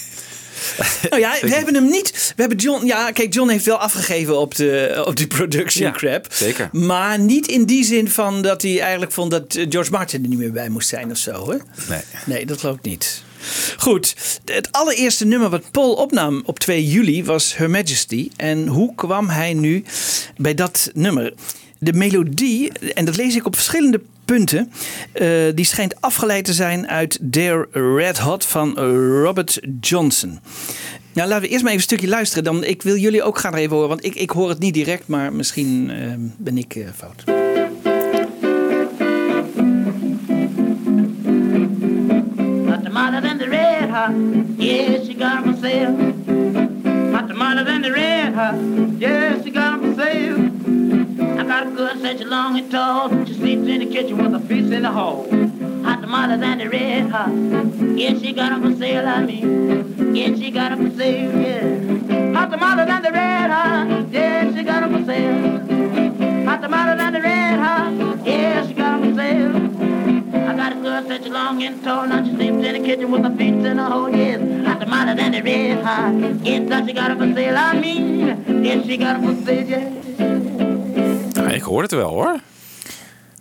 Nou 1.10 1.22
ja, 1.22 1.34
we 1.40 1.54
hebben 1.54 1.74
hem 1.74 1.88
niet. 1.90 2.32
We 2.36 2.40
hebben 2.40 2.58
John. 2.58 2.86
Ja, 2.86 3.10
kijk, 3.10 3.34
John 3.34 3.48
heeft 3.50 3.64
wel 3.64 3.76
afgegeven 3.78 4.38
op 4.38 4.54
de, 4.54 5.02
op 5.06 5.16
die 5.16 5.26
production 5.26 5.86
Ja, 5.86 5.92
crap. 5.92 6.26
zeker. 6.32 6.68
Maar 6.72 7.18
niet 7.18 7.46
in 7.46 7.64
die 7.64 7.84
zin 7.84 8.10
van 8.10 8.42
dat 8.42 8.62
hij 8.62 8.80
eigenlijk 8.80 9.12
vond 9.12 9.30
dat 9.30 9.54
eh, 9.54 9.66
George 9.68 9.90
Martin 9.90 10.22
er 10.22 10.28
niet 10.28 10.38
meer 10.38 10.52
bij 10.52 10.68
moest 10.68 10.88
zijn 10.88 11.10
of 11.10 11.16
zo. 11.16 11.50
Hè? 11.50 11.56
Nee. 11.88 12.00
Nee, 12.26 12.46
dat 12.46 12.60
geloof 12.60 12.76
ik 12.76 12.82
niet. 12.82 13.22
Goed, 13.78 14.14
het 14.44 14.68
allereerste 14.72 15.24
nummer 15.26 15.48
wat 15.50 15.70
Paul 15.70 15.92
opnam 15.94 16.42
op 16.46 16.58
2 16.58 16.86
juli 16.88 17.24
was 17.24 17.56
Her 17.56 17.70
Majesty. 17.70 18.30
En 18.36 18.66
hoe 18.66 18.94
kwam 18.94 19.28
hij 19.28 19.54
nu 19.54 19.84
bij 20.36 20.54
dat 20.54 20.90
nummer? 20.94 21.32
De 21.78 21.92
melodie, 21.92 22.72
en 22.94 23.04
dat 23.04 23.16
lees 23.16 23.34
ik 23.34 23.46
op 23.46 23.54
verschillende 23.54 24.00
eh, 24.32 25.26
die 25.54 25.64
schijnt 25.64 26.00
afgeleid 26.00 26.44
te 26.44 26.52
zijn 26.52 26.88
uit 26.88 27.18
Dare 27.20 27.68
Red 27.96 28.18
Hot 28.18 28.44
van 28.44 28.78
Robert 29.22 29.60
Johnson. 29.80 30.40
Nou, 31.12 31.28
laten 31.28 31.44
we 31.44 31.48
eerst 31.48 31.62
maar 31.62 31.72
even 31.72 31.82
een 31.82 31.88
stukje 31.90 32.08
luisteren. 32.08 32.44
Dan, 32.44 32.64
ik 32.64 32.82
wil 32.82 32.96
jullie 32.96 33.22
ook 33.22 33.38
gaan 33.38 33.54
even 33.54 33.72
horen, 33.72 33.88
want 33.88 34.04
ik, 34.04 34.14
ik 34.14 34.30
hoor 34.30 34.48
het 34.48 34.58
niet 34.58 34.74
direct, 34.74 35.06
maar 35.06 35.32
misschien 35.32 35.90
eh, 35.90 35.96
ben 36.38 36.58
ik 36.58 36.74
eh, 36.74 36.84
fout. 36.96 37.24
Red 43.48 43.90
hot. 43.90 44.10
Yes, 44.58 45.06
she 45.06 45.14
got 45.14 45.44
'em 45.44 45.54
for 45.54 45.62
the 47.82 47.90
red 47.92 48.34
hot. 48.34 48.54
Yes, 49.00 49.44
she 49.44 49.50
got. 49.50 50.41
Got 51.52 51.66
a 51.66 51.70
good 51.70 52.00
such 52.00 52.20
long 52.24 52.58
and 52.58 52.70
tall. 52.70 53.10
She 53.26 53.34
sleeps 53.34 53.68
in 53.68 53.80
the 53.80 53.86
kitchen 53.86 54.16
with 54.16 54.32
her 54.32 54.40
feet 54.48 54.72
in 54.72 54.84
the 54.84 54.90
hall. 54.90 55.26
Hot 55.84 56.02
smarter 56.02 56.38
than 56.38 56.56
the 56.56 56.68
red 56.70 57.10
hot. 57.10 57.28
Yes, 57.94 58.22
she 58.22 58.32
got 58.32 58.52
'em 58.52 58.62
for 58.62 58.74
sale. 58.74 59.06
I 59.06 59.20
mean, 59.20 60.14
yes, 60.14 60.38
she 60.38 60.50
got 60.50 60.72
'em 60.72 60.78
for 60.88 60.96
sale. 60.96 61.30
Yeah. 61.44 62.32
Hot 62.36 62.50
smarter 62.54 62.86
than 62.86 63.02
the 63.02 63.12
red 63.12 63.50
hot. 63.50 63.86
Yes, 64.10 64.54
she 64.54 64.62
got 64.62 64.82
'em 64.82 64.92
for 64.94 65.04
sale. 65.04 66.46
Hot 66.46 66.64
smarter 66.64 66.96
than 66.96 67.12
the 67.12 67.20
red 67.20 67.58
hot. 67.64 67.92
Yes, 68.24 68.68
she 68.68 68.72
got 68.72 68.94
'em 68.94 69.00
for 69.04 69.14
sale. 69.20 69.52
I 70.50 70.54
got 70.60 70.72
a 70.72 70.76
girl 70.76 71.02
such 71.06 71.26
long 71.28 71.62
and 71.62 71.84
tall, 71.84 72.06
now 72.06 72.24
she 72.24 72.30
sleeps 72.34 72.64
in 72.68 72.72
the 72.76 72.82
kitchen 72.88 73.10
with 73.10 73.24
her 73.24 73.34
feet 73.40 73.66
in 73.70 73.76
the 73.76 73.84
hole, 73.84 74.08
yes. 74.08 74.40
The 74.80 74.86
mother 74.86 75.14
than 75.14 75.32
the 75.32 75.42
red 75.42 75.84
hot. 75.84 76.12
That 76.70 76.86
she 76.86 76.94
got 76.94 77.10
her 77.10 77.16
for 77.20 77.30
sale, 77.34 77.58
I 77.58 77.78
mean. 77.78 78.64
Yes, 78.64 78.86
she 78.86 78.96
got 78.96 79.16
her 79.16 79.22
for 79.26 79.36
sale, 79.44 79.68
yes. 79.68 80.01
Nou, 81.42 81.54
ik 81.54 81.62
hoor 81.62 81.82
het 81.82 81.90
wel 81.92 82.08
hoor. 82.10 82.40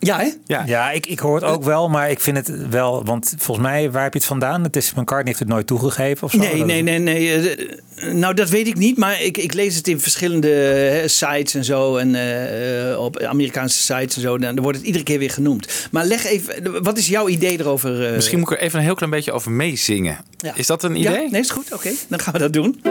Ja, 0.03 0.17
hè? 0.20 0.29
Ja, 0.46 0.63
Ja, 0.65 0.91
ik, 0.91 1.05
ik 1.05 1.20
hoor 1.20 1.36
het 1.36 1.43
ook 1.43 1.63
wel, 1.63 1.89
maar 1.89 2.10
ik 2.12 2.20
vind 2.20 2.38
het 2.38 2.67
wel... 2.70 3.05
Want 3.05 3.34
volgens 3.38 3.67
mij, 3.67 3.91
waar 3.91 4.03
heb 4.03 4.13
je 4.13 4.20
het 4.20 4.27
vandaan? 4.27 4.63
Het 4.63 4.75
is, 4.75 4.89
McCartney 4.93 5.24
heeft 5.25 5.39
het 5.39 5.48
nooit 5.48 5.67
toegegeven 5.67 6.24
of 6.24 6.31
zo? 6.31 6.38
Nee, 6.38 6.63
nee, 6.63 6.81
nee, 6.81 7.00
nee. 7.00 7.50
eh, 7.50 8.13
nou, 8.13 8.34
dat 8.34 8.50
weet 8.50 8.67
ik 8.67 8.75
niet, 8.77 8.98
maar 8.98 9.22
ik, 9.22 9.38
ik 9.38 9.53
lees 9.53 9.75
het 9.75 9.88
in 9.88 10.00
verschillende 10.00 10.53
eh, 11.01 11.08
sites 11.08 11.53
en 11.53 11.63
zo. 11.65 11.98
En 11.98 12.15
eh, 12.15 13.00
op 13.00 13.20
Amerikaanse 13.20 13.77
sites 13.81 14.15
en 14.15 14.22
zo. 14.22 14.38
Dan 14.38 14.60
wordt 14.62 14.77
het 14.77 14.88
iedere 14.88 15.03
keer 15.03 15.20
weer 15.20 15.31
genoemd. 15.31 15.88
Maar 15.91 16.05
leg 16.05 16.25
even, 16.25 16.84
wat 16.84 16.98
is 16.98 17.08
jouw 17.08 17.27
idee 17.27 17.60
erover? 17.60 18.08
eh? 18.08 18.13
Misschien 18.15 18.39
moet 18.39 18.51
ik 18.51 18.58
er 18.58 18.63
even 18.63 18.79
een 18.79 18.86
heel 18.86 18.96
klein 18.96 19.12
beetje 19.12 19.31
over 19.31 19.51
meezingen. 19.51 20.17
Ja. 20.38 20.55
Is 20.55 20.67
dat 20.67 20.84
een 20.84 20.96
Ja, 20.96 21.12
idee? 21.12 21.29
nee, 21.29 21.41
is 21.41 21.50
goed. 21.50 21.74
Oké, 21.74 21.89
dan 22.08 22.20
gaan 22.20 22.34
we 22.34 22.39
dat 22.39 22.53
doen. 22.53 22.81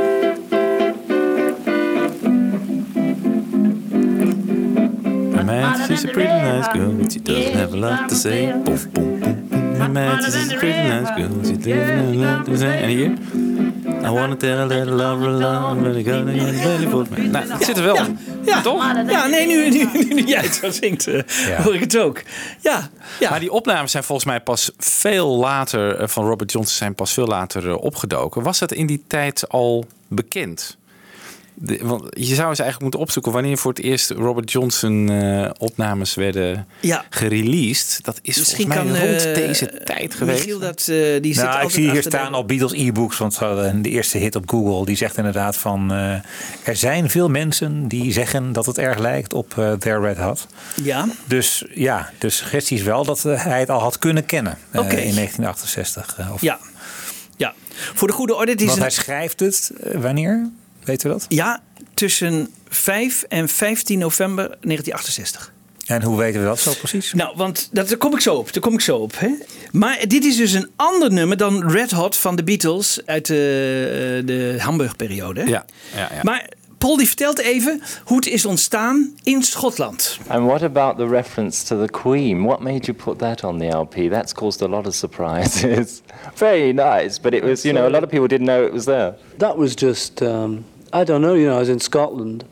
My 5.51 5.61
man, 5.61 5.87
she's 5.89 6.05
a 6.05 6.09
pretty 6.09 6.29
nice 6.33 6.69
girl, 6.73 6.93
but 6.97 7.13
she 7.13 7.21
doesn't 7.23 7.55
have 7.55 7.73
a 7.73 7.77
lot 7.77 8.09
to 8.09 8.15
say. 8.15 8.53
Boom, 8.53 8.79
boom, 8.93 9.21
boom. 9.21 9.79
My 9.79 9.89
man, 9.89 10.23
she's 10.23 10.53
a 10.53 10.57
pretty 10.57 10.89
nice 10.89 11.11
girl, 11.17 11.45
she 11.45 11.57
doesn't 11.57 11.89
have 11.89 12.15
a 12.15 12.17
lot 12.17 12.45
to 12.45 12.57
say. 12.57 12.83
En 12.83 12.89
hier? 12.89 13.13
I 14.05 14.11
wanna 14.11 14.37
tell 14.37 14.57
her 14.59 14.69
that 14.69 14.87
I 14.89 14.91
love 14.91 15.21
her, 15.21 15.31
love 15.31 15.77
her, 15.77 15.83
but 15.83 15.97
I 15.97 16.03
gotta 16.03 16.33
get 16.33 16.65
ready 16.65 16.87
for 16.87 17.07
me. 17.11 17.27
Nou, 17.29 17.49
het 17.49 17.65
zit 17.65 17.77
er 17.77 17.83
wel. 17.85 17.97
in. 17.97 18.19
Ja, 18.45 18.61
Toch? 18.61 18.93
Ja, 19.09 19.27
nee, 19.27 19.47
nu, 19.47 19.69
nu, 19.71 19.89
nu, 19.93 20.15
nu 20.15 20.23
jij 20.23 20.41
het 20.41 20.55
zo 20.55 20.71
zingt, 20.71 21.07
eh, 21.07 21.21
Ja. 21.49 21.63
hoor 21.63 21.75
ik 21.75 21.81
het 21.81 21.99
ook. 21.99 22.23
Ja, 22.61 22.89
ja. 23.21 23.31
Maar 23.31 23.41
die 23.41 23.53
opnames 23.53 23.91
zijn 23.91 24.05
volgens 24.05 24.27
mij 24.27 24.41
pas 24.41 24.71
veel 24.79 25.37
later, 25.37 25.97
eh, 25.97 26.09
van 26.09 26.25
Robert 26.27 26.53
Johnson 26.53 26.77
zijn 26.77 26.95
pas 26.95 27.13
veel 27.13 27.27
later 27.27 27.69
eh, 27.69 27.77
opgedoken. 27.83 28.43
Was 28.43 28.59
dat 28.59 28.73
in 28.73 28.87
die 28.87 29.05
tijd 29.07 29.49
al 29.49 29.85
bekend? 30.09 30.79
De, 31.63 31.79
want 31.83 32.03
je 32.11 32.35
zou 32.35 32.49
eens 32.49 32.59
eigenlijk 32.59 32.81
moeten 32.81 33.01
opzoeken 33.01 33.33
wanneer 33.33 33.59
voor 33.59 33.71
het 33.73 33.81
eerst 33.83 34.11
Robert 34.11 34.53
Johnson 34.53 35.11
eh, 35.11 35.51
opnames 35.59 36.15
werden 36.15 36.67
Ja. 36.81 37.05
gereleased. 37.11 37.99
Dat 38.05 38.19
is 38.23 38.39
Misschien 38.39 38.67
volgens 38.73 38.89
mij 38.93 38.99
kan 39.01 39.09
rond 39.11 39.25
eh, 39.25 39.35
deze 39.35 39.81
tijd 39.85 40.15
geweest. 40.15 40.39
Michiel 40.39 40.59
dat, 40.59 40.79
eh, 40.81 40.87
die 41.23 41.35
zit 41.35 41.43
Nou, 41.45 41.47
ik 41.49 41.55
altijd 41.55 41.73
zie 41.73 41.91
hier 41.91 42.03
de- 42.03 42.09
staan 42.09 42.35
op 42.35 42.49
Beatles 42.49 42.73
e-books, 42.73 43.19
want 43.19 43.35
ze 43.35 43.45
hadden 43.45 43.83
de 43.83 43.89
eerste 43.89 44.19
hit 44.19 44.35
op 44.37 44.49
Google. 44.51 44.85
Die 44.85 44.97
zegt 44.97 45.17
inderdaad 45.17 45.57
van, 45.57 45.93
eh, 45.93 46.13
er 46.65 46.77
zijn 46.77 47.11
veel 47.11 47.29
mensen 47.29 47.89
die 47.89 48.13
zeggen 48.13 48.53
dat 48.53 48.67
het 48.67 48.79
erg 48.79 48.99
lijkt 48.99 49.33
op 49.33 49.59
eh 49.59 49.73
Their 49.73 50.01
Red 50.01 50.17
Hot. 50.19 50.47
Ja. 50.83 51.09
Dus 51.27 51.65
ja, 51.75 52.11
de 52.19 52.31
suggestie 52.31 52.77
is 52.79 52.83
wel 52.83 53.05
dat 53.05 53.23
hij 53.23 53.61
het 53.61 53.71
al 53.71 53.81
had 53.81 53.99
kunnen 53.99 54.27
kennen 54.27 54.59
in 54.73 54.81
1968. 55.15 56.15
eh, 56.19 56.33
of, 56.33 56.41
Ja. 56.41 56.59
ja. 57.37 57.55
Voor 57.95 58.09
de 58.09 58.15
goede 58.15 58.35
orde, 58.35 58.55
Want 58.55 58.73
een- 58.73 58.81
hij 58.81 58.91
schrijft 58.91 59.41
het 59.41 59.71
wanneer? 59.95 60.51
Weten 60.85 61.07
we 61.07 61.13
dat? 61.13 61.27
Ja, 61.29 61.63
tussen 61.95 62.49
5 62.69 63.23
en 63.29 63.49
15 63.49 63.99
november 63.99 64.45
1968. 64.45 65.53
En 65.87 66.03
hoe 66.03 66.19
weten 66.19 66.41
we 66.41 66.47
dat 66.47 66.61
zo 66.61 66.73
precies? 66.73 67.13
Nou, 67.13 67.37
want 67.37 67.69
dat, 67.73 67.89
daar 67.89 67.99
kom 67.99 68.15
ik 68.15 68.21
zo 68.21 68.35
op. 68.35 68.53
Daar 68.53 68.63
kom 68.63 68.75
ik 68.75 68.81
zo 68.81 68.97
op. 68.97 69.19
Hè? 69.19 69.29
Maar 69.73 69.99
dit 70.09 70.25
is 70.25 70.37
dus 70.37 70.53
een 70.53 70.71
ander 70.77 71.13
nummer 71.13 71.37
dan 71.37 71.71
Red 71.71 71.91
Hot 71.91 72.17
van 72.17 72.37
de 72.37 72.45
Beatles 72.45 73.01
uit 73.07 73.27
de, 73.27 74.23
de 74.25 74.57
Hamburg-periode. 74.59 75.41
Ja, 75.41 75.65
ja, 75.95 76.11
ja. 76.15 76.21
Maar 76.23 76.49
Paul 76.81 76.97
die 76.97 77.07
vertelt 77.07 77.39
even 77.39 77.83
hoe 78.05 78.17
het 78.17 78.27
is 78.27 78.47
ontstaan 78.47 79.15
in 79.23 79.43
Schotland. 79.43 80.19
And 80.29 80.47
what 80.47 80.63
about 80.63 80.97
the 80.97 81.09
reference 81.09 81.65
to 81.65 81.87
the 81.87 81.91
Queen? 82.03 82.43
What 82.43 82.61
made 82.61 82.87
you 82.87 82.95
put 82.95 83.19
that 83.19 83.45
on 83.45 83.59
the 83.59 83.67
LP? 83.67 84.09
That's 84.09 84.33
caused 84.33 84.63
a 84.63 84.69
lot 84.69 84.87
of 84.87 84.95
surprises. 84.95 86.03
Very 86.35 86.73
nice, 86.73 87.21
but 87.21 87.35
it 87.35 87.45
was, 87.45 87.65
you 87.65 87.73
know, 87.73 87.87
a 87.87 87.91
lot 87.91 88.03
of 88.03 88.09
people 88.09 88.29
didn't 88.29 88.47
know 88.47 88.65
it 88.65 88.73
was 88.73 88.85
there. 88.85 89.15
That 89.39 89.57
was 89.57 89.77
just, 89.77 90.23
um, 90.23 90.65
I 90.91 91.05
don't 91.05 91.21
know, 91.21 91.35
you 91.35 91.47
know, 91.47 91.57
I 91.57 91.59
was 91.59 91.69
in 91.69 91.81
Scotland 91.81 92.45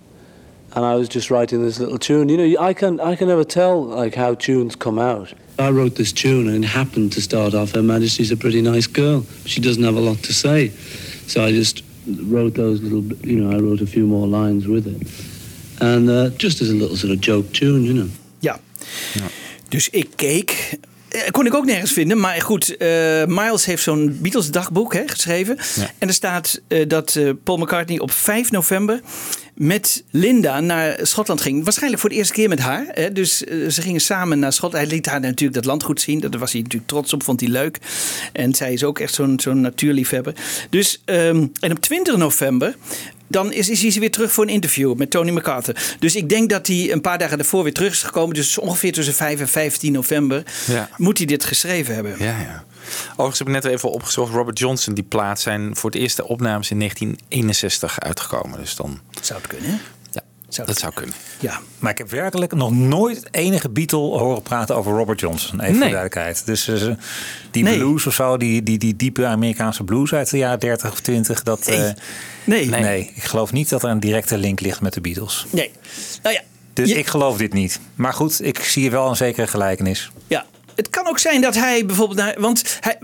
and 0.75 0.85
I 0.85 0.95
was 0.95 1.09
just 1.09 1.31
writing 1.31 1.63
this 1.65 1.79
little 1.79 1.99
tune. 1.99 2.29
You 2.29 2.37
know, 2.37 2.67
I 2.69 2.75
can, 2.75 3.01
I 3.01 3.17
can 3.17 3.29
never 3.29 3.45
tell, 3.45 3.83
like, 3.83 4.15
how 4.19 4.35
tunes 4.35 4.77
come 4.77 4.99
out. 4.99 5.33
I 5.59 5.71
wrote 5.71 5.95
this 5.95 6.13
tune 6.13 6.49
and 6.49 6.65
it 6.65 6.69
happened 6.69 7.13
to 7.13 7.21
start 7.21 7.55
off, 7.55 7.73
Her 7.73 7.83
Majesty's 7.83 8.31
a 8.31 8.37
pretty 8.37 8.61
nice 8.61 8.87
girl. 8.87 9.25
She 9.47 9.61
doesn't 9.63 9.85
have 9.85 9.97
a 9.97 10.01
lot 10.01 10.19
to 10.25 10.33
say. 10.33 10.71
So 11.27 11.43
I 11.47 11.53
just 11.53 11.83
wrote 12.31 12.55
those 12.61 12.83
little, 12.83 13.05
you 13.23 13.37
know, 13.41 13.51
I 13.53 13.61
wrote 13.61 13.83
a 13.83 13.87
few 13.87 14.07
more 14.07 14.27
lines 14.27 14.65
with 14.65 14.87
it. 14.87 15.09
And 15.79 16.09
uh, 16.09 16.25
just 16.37 16.61
as 16.61 16.69
a 16.69 16.73
little 16.75 16.97
sort 16.97 17.13
of 17.13 17.21
joke 17.21 17.51
tune, 17.51 17.83
you 17.83 17.95
know. 17.95 18.09
Ja. 18.41 18.61
Dus 19.69 19.89
ik 19.89 20.09
keek. 20.17 20.79
eh, 21.09 21.31
kon 21.31 21.47
ik 21.47 21.55
ook 21.55 21.65
nergens 21.65 21.93
vinden. 21.93 22.21
Maar 22.21 22.43
goed, 22.43 22.77
eh, 22.77 22.89
Miles 23.27 23.65
heeft 23.65 23.83
zo'n 23.83 24.19
Beatles 24.21 24.51
dagboek 24.51 24.95
hè, 24.95 25.03
geschreven. 25.07 25.59
Ja. 25.77 25.91
En 25.99 26.09
er 26.09 26.15
staat 26.15 26.61
eh, 26.69 26.89
dat 26.89 27.17
eh, 27.17 27.31
Paul 27.45 27.57
McCartney 27.59 27.99
op 27.99 28.11
5 28.11 28.51
november 28.51 29.01
met 29.59 30.05
Linda 30.11 30.61
naar 30.61 30.99
Schotland 31.03 31.41
ging. 31.41 31.65
Waarschijnlijk 31.65 32.01
voor 32.01 32.11
de 32.11 32.17
eerste 32.17 32.33
keer 32.33 32.49
met 32.49 32.59
haar. 32.59 32.87
Hè. 32.89 33.13
Dus 33.13 33.45
eh, 33.45 33.69
ze 33.69 33.83
gingen 33.83 34.01
samen 34.01 34.39
naar 34.39 34.53
Schotland. 34.53 34.85
Hij 34.87 34.95
liet 34.97 35.07
haar 35.07 35.21
natuurlijk 35.21 35.55
dat 35.55 35.65
landgoed 35.65 36.01
zien. 36.01 36.21
Daar 36.21 36.39
was 36.39 36.53
hij 36.53 36.61
natuurlijk 36.61 36.91
trots 36.91 37.13
op, 37.13 37.23
vond 37.23 37.41
hij 37.41 37.49
leuk. 37.49 37.79
En 38.33 38.55
zij 38.55 38.73
is 38.73 38.85
ook 38.85 38.99
echt 38.99 39.15
zo'n 39.15 39.41
zo'n 39.41 39.61
natuurliefhebber. 39.61 40.35
Dus, 40.71 41.03
ehm, 41.05 41.47
en 41.61 41.71
op 41.71 41.81
20 41.81 42.17
november 42.17 42.77
dan 43.31 43.53
is, 43.53 43.69
is 43.69 43.81
hij 43.83 44.01
weer 44.01 44.11
terug 44.11 44.33
voor 44.33 44.45
een 44.45 44.51
interview 44.51 44.95
met 44.95 45.11
Tony 45.11 45.31
MacArthur. 45.31 45.97
Dus 45.99 46.17
ik 46.17 46.29
denk 46.29 46.51
dat 46.51 46.67
hij 46.67 46.93
een 46.93 47.01
paar 47.01 47.19
dagen 47.19 47.39
daarvoor 47.39 47.63
weer 47.63 47.73
terug 47.73 47.93
is 47.93 48.03
gekomen. 48.03 48.35
Dus 48.35 48.59
ongeveer 48.59 48.93
tussen 48.93 49.15
5 49.15 49.41
en 49.41 49.49
15 49.49 49.93
november 49.93 50.43
Ja. 50.67 50.89
moet 50.97 51.19
hij 51.19 51.27
dit 51.27 51.45
geschreven 51.45 51.95
hebben. 51.95 52.15
Ja, 52.19 52.25
ja. 52.41 52.65
Overigens 53.11 53.39
heb 53.39 53.49
ik 53.49 53.55
net 53.55 53.65
even 53.65 53.91
opgezocht. 53.93 54.33
Robert 54.33 54.59
Johnson, 54.59 54.95
die 54.95 55.05
plaat 55.05 55.41
zijn 55.41 55.77
voor 55.77 55.91
het 55.91 55.99
eerst 56.01 56.17
de 56.17 56.27
opnames 56.29 56.71
in 56.71 56.79
1961 56.79 58.01
uitgekomen. 58.01 58.59
Dus 58.59 58.77
dan... 58.77 59.01
Zou 59.21 59.39
het 59.41 59.49
kunnen? 59.49 59.81
Ja, 60.51 60.65
dat 60.65 60.79
zou 60.79 60.93
kunnen. 60.93 61.15
Ja. 61.41 61.61
Maar 61.79 61.91
ik 61.91 61.99
heb 61.99 62.11
werkelijk 62.11 62.55
nog 62.55 62.71
nooit 62.73 63.29
enige 63.31 63.71
Beatle 63.71 63.99
horen 63.99 64.43
praten 64.43 64.77
over 64.77 64.93
Robert 64.93 65.21
Johnson. 65.21 65.61
Even 65.61 65.65
voor 65.75 65.79
Nee. 65.85 65.91
duidelijkheid. 65.93 66.47
Dus 66.47 66.69
eh, 66.69 66.89
die 67.51 67.63
Nee. 67.63 67.79
blues 67.79 68.07
of 68.07 68.15
zo, 68.15 68.37
die, 68.37 68.63
die, 68.63 68.79
die 68.79 68.97
diepe 68.97 69.27
Amerikaanse 69.27 69.85
blues 69.85 70.13
uit 70.15 70.31
de 70.31 70.39
jaren 70.39 70.61
30 70.61 70.91
of 70.93 71.01
20. 71.01 71.43
Dat, 71.43 71.67
Nee. 71.67 71.79
eh, 71.79 71.93
Nee. 72.45 72.67
nee. 72.69 73.13
ik 73.15 73.23
geloof 73.23 73.53
niet 73.53 73.69
dat 73.69 73.83
er 73.83 73.91
een 73.91 74.01
directe 74.01 74.39
link 74.39 74.61
ligt 74.61 74.81
met 74.81 74.93
de 74.93 75.01
Beatles. 75.01 75.47
Nee. 75.51 75.71
Nou 76.23 76.35
ja. 76.35 76.41
Dus 76.73 76.89
je- 76.89 76.95
ik 76.99 77.07
geloof 77.07 77.37
dit 77.37 77.53
niet. 77.53 77.81
Maar 77.95 78.13
goed, 78.15 78.43
ik 78.45 78.59
zie 78.59 78.83
hier 78.83 78.91
wel 78.91 79.09
een 79.09 79.17
zekere 79.17 79.47
gelijkenis. 79.47 80.11
Ja. 80.27 80.45
Het 80.79 80.91
kan 80.91 81.07
ook 81.07 81.19
zijn 81.19 81.41
dat 81.41 81.55
hij 81.55 81.87
bijvoorbeeld. 81.87 82.35
Want 82.37 82.79
hij, 82.81 82.99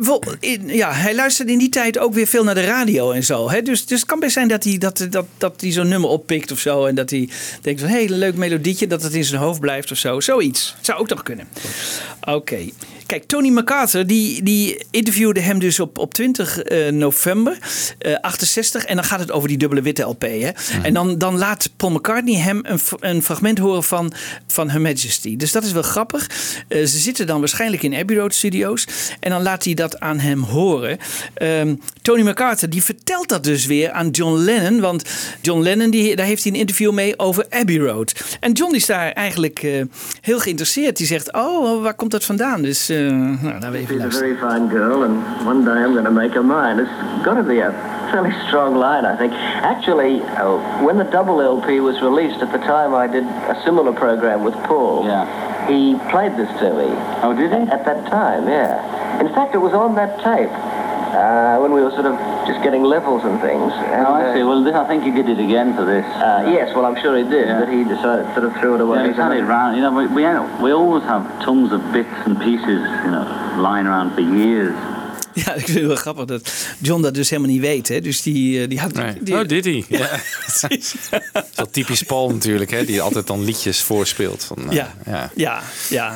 ja, 0.66 0.92
hij 0.92 1.14
luisterde 1.14 1.52
in 1.52 1.58
die 1.58 1.68
tijd 1.68 1.98
ook 1.98 2.14
weer 2.14 2.26
veel 2.26 2.44
naar 2.44 2.54
de 2.54 2.64
radio 2.64 3.10
en 3.10 3.24
zo. 3.24 3.50
Hè? 3.50 3.62
Dus, 3.62 3.86
dus 3.86 4.00
het 4.00 4.08
kan 4.08 4.20
best 4.20 4.32
zijn 4.32 4.48
dat 4.48 4.64
hij, 4.64 4.78
dat, 4.78 5.06
dat, 5.10 5.26
dat 5.38 5.60
hij 5.60 5.70
zo'n 5.70 5.88
nummer 5.88 6.10
oppikt 6.10 6.50
of 6.50 6.58
zo. 6.58 6.86
En 6.86 6.94
dat 6.94 7.10
hij 7.10 7.28
denkt 7.60 7.80
van 7.80 7.88
hé, 7.90 8.04
hey, 8.04 8.08
leuk 8.08 8.34
melodietje, 8.34 8.86
dat 8.86 9.02
het 9.02 9.14
in 9.14 9.24
zijn 9.24 9.40
hoofd 9.40 9.60
blijft 9.60 9.90
of 9.90 9.98
zo. 9.98 10.20
Zoiets. 10.20 10.74
Zou 10.80 10.98
ook 10.98 11.08
nog 11.08 11.22
kunnen. 11.22 11.48
Oké. 12.20 12.68
Kijk, 13.14 13.26
Tony 13.26 13.48
MacArthur 13.48 14.06
die, 14.06 14.42
die 14.42 14.84
interviewde 14.90 15.40
hem 15.40 15.58
dus 15.58 15.80
op, 15.80 15.98
op 15.98 16.14
20 16.14 16.62
eh, 16.62 16.92
november 16.92 17.58
eh 17.98 18.14
68. 18.20 18.84
En 18.84 18.94
dan 18.94 19.04
gaat 19.04 19.20
het 19.20 19.30
over 19.30 19.48
die 19.48 19.58
dubbele 19.58 19.82
witte 19.82 20.02
LP. 20.02 20.22
Hè? 20.22 20.50
En 20.82 20.94
dan, 20.94 21.18
dan 21.18 21.38
laat 21.38 21.70
Paul 21.76 21.92
McCartney 21.92 22.40
hem 22.40 22.60
een, 22.62 22.78
een 23.00 23.22
fragment 23.22 23.58
horen 23.58 23.84
van, 23.84 24.12
van 24.46 24.70
Her 24.70 24.80
Majesty. 24.80 25.36
Dus 25.36 25.52
dat 25.52 25.64
is 25.64 25.72
wel 25.72 25.82
grappig. 25.82 26.30
Eh, 26.68 26.78
ze 26.78 26.98
zitten 26.98 27.26
dan 27.26 27.38
waarschijnlijk 27.38 27.82
in 27.82 27.94
Abbey 27.94 28.16
Road 28.16 28.34
Studios. 28.34 28.86
En 29.20 29.30
dan 29.30 29.42
laat 29.42 29.64
hij 29.64 29.74
dat 29.74 30.00
aan 30.00 30.18
hem 30.18 30.42
horen. 30.42 30.98
Ehm, 31.34 31.74
Tony 32.02 32.22
MacArthur 32.22 32.70
die 32.70 32.82
vertelt 32.82 33.28
dat 33.28 33.44
dus 33.44 33.66
weer 33.66 33.90
aan 33.90 34.10
John 34.10 34.38
Lennon. 34.38 34.80
Want 34.80 35.02
John 35.42 35.62
Lennon 35.62 35.90
die, 35.90 36.16
daar 36.16 36.26
heeft 36.26 36.42
hij 36.42 36.52
een 36.52 36.58
interview 36.58 36.92
mee 36.92 37.18
over 37.18 37.46
Abbey 37.50 37.78
Road. 37.78 38.36
En 38.40 38.52
John 38.52 38.74
is 38.74 38.86
daar 38.86 39.12
eigenlijk 39.12 39.62
eh, 39.62 39.82
heel 40.20 40.38
geïnteresseerd. 40.38 40.96
Die 40.96 41.06
zegt, 41.06 41.32
oh, 41.32 41.82
waar 41.82 41.94
komt 41.94 42.10
dat 42.10 42.24
vandaan? 42.24 42.62
Dus 42.62 42.88
nou, 43.10 43.74
even 43.76 43.86
She's 43.86 44.04
a 44.04 44.08
very 44.08 44.36
fine 44.36 44.68
girl, 44.68 45.02
and 45.02 45.46
one 45.46 45.64
day 45.64 45.72
I'm 45.72 45.92
going 45.92 46.04
to 46.04 46.10
make 46.10 46.32
her 46.32 46.42
mine. 46.42 46.78
It's 46.78 47.24
got 47.24 47.34
to 47.34 47.42
be 47.42 47.58
a 47.58 47.72
fairly 48.10 48.32
strong 48.46 48.76
line, 48.76 49.04
I 49.04 49.16
think. 49.16 49.32
Actually, 49.32 50.22
uh, 50.22 50.84
when 50.84 50.98
the 50.98 51.04
double 51.04 51.40
LP 51.40 51.80
was 51.80 52.00
released, 52.02 52.40
at 52.40 52.52
the 52.52 52.58
time 52.58 52.94
I 52.94 53.06
did 53.06 53.24
a 53.24 53.60
similar 53.64 53.92
program 53.92 54.44
with 54.44 54.54
Paul. 54.64 55.04
Yeah. 55.04 55.24
He 55.66 55.96
played 56.10 56.36
this 56.36 56.50
to 56.60 56.74
me. 56.74 56.90
Oh, 57.22 57.34
did 57.34 57.50
he? 57.50 57.68
At 57.70 57.84
that 57.86 58.06
time, 58.10 58.46
yeah. 58.48 59.20
In 59.20 59.28
fact, 59.28 59.54
it 59.54 59.58
was 59.58 59.72
on 59.72 59.94
that 59.94 60.22
tape 60.22 60.52
uh, 61.14 61.56
when 61.62 61.72
we 61.76 61.80
were 61.80 61.90
sort 61.98 62.06
of 62.06 62.14
just 62.46 62.60
getting 62.62 62.82
levels 62.82 63.22
and 63.24 63.40
things. 63.40 63.72
And, 63.94 64.06
Oh, 64.06 64.14
I 64.20 64.32
see. 64.34 64.42
uh, 64.42 64.48
Well, 64.48 64.62
this, 64.64 64.74
I 64.74 64.84
think 64.90 65.02
he 65.04 65.10
did 65.20 65.28
it 65.28 65.38
again 65.48 65.68
for 65.76 65.84
this. 65.84 66.04
uh, 66.04 66.50
yes, 66.56 66.74
well, 66.74 66.84
I'm 66.88 66.98
sure 67.02 67.16
he 67.16 67.24
did, 67.36 67.46
Yeah. 67.46 67.60
but 67.60 67.68
he 67.68 67.80
decided 67.94 68.24
sort 68.34 68.46
of 68.48 68.52
threw 68.60 68.74
it 68.74 68.80
away. 68.80 68.98
Yeah, 68.98 69.08
he's 69.08 69.16
had 69.24 69.32
it 69.32 69.44
round. 69.54 69.76
You 69.76 69.82
know, 69.84 69.94
we, 70.00 70.04
we 70.16 70.22
we 70.64 70.70
always 70.80 71.04
have 71.12 71.22
tons 71.46 71.72
of 71.72 71.80
bits 71.92 72.16
and 72.26 72.38
pieces, 72.38 72.82
you 73.04 73.10
know, 73.14 73.24
lying 73.68 73.86
around 73.86 74.12
for 74.14 74.22
years. 74.22 74.74
Ja, 75.44 75.52
ik 75.54 75.64
vind 75.64 75.78
het 75.78 75.86
wel 75.86 75.96
grappig 75.96 76.24
dat 76.24 76.52
John 76.80 77.02
dat 77.02 77.14
dus 77.14 77.30
helemaal 77.30 77.50
niet 77.50 77.60
weet. 77.60 77.88
Hè? 77.88 78.00
Dus 78.00 78.22
die, 78.22 78.62
eh, 78.62 78.68
die 78.68 78.80
had... 78.80 78.92
Nee. 78.92 79.14
Die, 79.20 79.34
oh, 79.34 79.46
dit 79.46 79.64
hij. 79.64 79.84
Ja. 79.88 80.06
Precies. 80.46 80.94
Dat 81.54 81.72
typisch 81.72 82.02
Paul 82.02 82.30
natuurlijk, 82.30 82.70
hè, 82.70 82.84
die 82.84 83.02
altijd 83.02 83.26
dan 83.26 83.44
liedjes 83.44 83.82
voorspeelt. 83.82 84.44
Van, 84.44 84.56
eh, 84.70 84.72
Ja, 84.76 84.86
ja. 85.06 85.30
ja, 85.34 85.60
ja. 85.88 86.12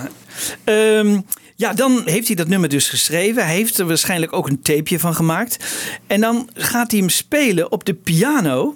Ehm, 0.64 1.20
ja, 1.60 1.72
dan 1.72 2.02
heeft 2.04 2.26
hij 2.26 2.36
dat 2.36 2.48
nummer 2.48 2.68
dus 2.68 2.88
geschreven. 2.88 3.44
Hij 3.44 3.54
heeft 3.54 3.78
er 3.78 3.86
waarschijnlijk 3.86 4.32
ook 4.32 4.48
een 4.48 4.62
tapeje 4.62 4.98
van 4.98 5.14
gemaakt. 5.14 5.64
En 6.06 6.20
dan 6.20 6.50
gaat 6.54 6.90
hij 6.90 7.00
hem 7.00 7.08
spelen 7.08 7.72
op 7.72 7.84
de 7.84 7.94
piano 7.94 8.74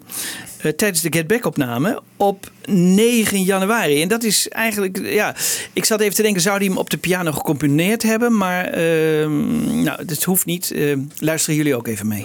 eh, 0.58 0.72
tijdens 0.72 1.00
de 1.00 1.12
Get 1.12 1.26
Back 1.26 1.44
opname 1.44 2.02
op 2.16 2.50
9 2.64 3.42
januari. 3.42 4.02
En 4.02 4.08
dat 4.08 4.22
is 4.22 4.48
eigenlijk, 4.48 4.98
ja, 5.02 5.34
ik 5.72 5.84
zat 5.84 6.00
even 6.00 6.14
te 6.14 6.22
denken, 6.22 6.42
zou 6.42 6.56
hij 6.56 6.66
hem 6.66 6.76
op 6.76 6.90
de 6.90 6.96
piano 6.96 7.32
gecomponeerd 7.32 8.02
hebben? 8.02 8.36
Maar 8.36 8.64
ehm, 8.64 9.82
nou, 9.82 10.04
dat 10.04 10.22
hoeft 10.22 10.46
niet. 10.46 10.70
Ehm, 10.70 11.00
luisteren 11.18 11.56
jullie 11.56 11.76
ook 11.76 11.86
even 11.86 12.06
mee. 12.06 12.24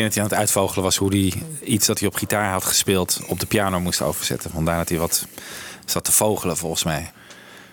Ja, 0.00 0.06
dat 0.06 0.14
hij 0.14 0.22
aan 0.24 0.28
het 0.30 0.38
uitvogelen 0.38 0.84
was 0.84 0.96
hoe 0.96 1.10
hij 1.10 1.32
iets 1.64 1.86
dat 1.86 1.98
hij 1.98 2.08
op 2.08 2.14
gitaar 2.14 2.50
had 2.52 2.64
gespeeld 2.64 3.20
op 3.26 3.40
de 3.40 3.46
piano 3.46 3.80
moest 3.80 4.02
overzetten. 4.02 4.50
Vandaar 4.50 4.76
dat 4.78 4.88
hij 4.88 4.98
wat 4.98 5.26
zat 5.84 6.04
te 6.04 6.12
vogelen 6.12 6.56
volgens 6.56 6.84
mij. 6.84 7.10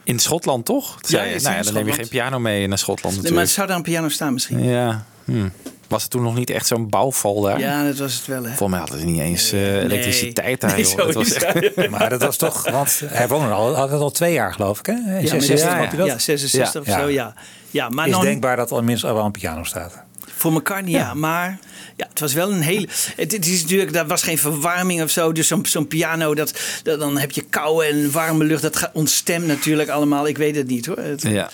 In 0.04 0.20
Schotland 0.20 0.66
toch? 0.66 0.98
Zei 1.02 1.24
Ja, 1.24 1.30
je, 1.30 1.36
is 1.36 1.44
nou 1.44 1.56
ja, 1.56 1.62
dan 1.62 1.74
neem 1.74 1.86
je 1.88 1.94
geen 1.94 2.08
piano 2.08 2.40
mee 2.40 2.68
naar 2.68 2.78
Schotland 2.78 3.04
Nee, 3.16 3.24
maar 3.24 3.32
natuurlijk. 3.32 3.50
zou 3.56 3.68
daar 3.68 3.76
een 3.78 3.84
piano 3.84 4.10
staan 4.10 4.34
misschien? 4.34 4.63
Ja, 4.63 5.04
hm. 5.26 5.48
was 5.88 6.02
het 6.02 6.12
toen 6.12 6.22
nog 6.24 6.36
niet 6.36 6.50
echt 6.50 6.68
zo'n 6.68 6.90
bouwval 6.90 7.42
daar? 7.42 7.60
Ja, 7.60 7.84
dat 7.84 7.98
was 7.98 8.13
het 8.16 8.26
wel 8.26 8.44
hè. 8.44 8.48
Volgens 8.48 8.70
mij 8.70 8.80
hadden 8.80 9.00
ze 9.00 9.06
niet 9.06 9.20
eens 9.20 9.52
eh, 9.52 9.76
elektriciteit 9.84 10.62
daar. 10.62 10.72
Nee, 10.74 10.86
joh. 10.86 10.98
Dat 10.98 11.13
was 11.13 11.38
Maar 11.90 12.10
dat 12.10 12.22
was 12.22 12.38
toch, 12.38 12.70
want 12.72 13.02
hij 13.06 13.28
woonde 13.28 13.50
al, 13.54 13.76
had 13.76 13.92
het 13.92 14.02
al 14.02 14.12
twee 14.12 14.34
jaar 14.34 14.54
geloof 14.54 14.80
ik 14.80 14.86
hè? 14.86 14.94
In 14.94 15.00
Ja, 15.00 15.12
maar 15.12 15.20
66 15.42 15.70
dat- 15.70 15.78
had 15.78 15.88
hij 15.88 15.98
dat? 15.98 16.08
ja, 16.08 16.18
66 16.20 16.82
of 16.82 16.88
zo, 16.88 17.08
ja. 17.10 17.34
Ja, 17.72 17.90
maar 17.90 18.06
is 18.06 18.12
nou- 18.12 18.24
denkbaar 18.26 18.56
dat 18.56 18.72
al 18.72 18.84
minstens 18.84 19.13
wel 19.13 19.26
een 19.26 19.32
piano 19.32 19.63
staat. 19.63 20.04
Voor 20.38 20.63
niet, 20.84 20.91
ja. 20.95 21.13
Maar 21.13 21.60
ja, 21.95 22.08
het 22.10 22.19
was 22.19 22.34
wel 22.34 22.52
een 22.52 22.62
hele... 22.62 22.88
Het, 23.15 23.32
het 23.32 23.47
is 23.47 23.62
natuurlijk, 23.62 23.93
daar 23.93 24.08
was 24.08 24.23
geen 24.23 24.38
verwarming 24.38 25.02
of 25.04 25.10
zo. 25.10 25.32
Dus 25.32 25.47
zo'n 25.47 25.65
zo'n 25.65 25.88
piano, 25.88 26.36
dat, 26.36 26.60
dat, 26.84 27.00
dan 27.00 27.17
heb 27.17 27.32
je 27.32 27.41
koude 27.41 27.86
en 27.88 28.12
warme 28.12 28.43
lucht. 28.43 28.62
Dat 28.62 28.76
gaat- 28.76 28.89
ontstemt 28.93 29.47
natuurlijk 29.47 29.89
allemaal. 29.89 30.28
Ik 30.28 30.38
weet 30.38 30.56
het 30.56 30.67
niet 30.67 30.86
hoor. 30.86 30.97
Het- 30.97 31.21
Ja. 31.21 31.50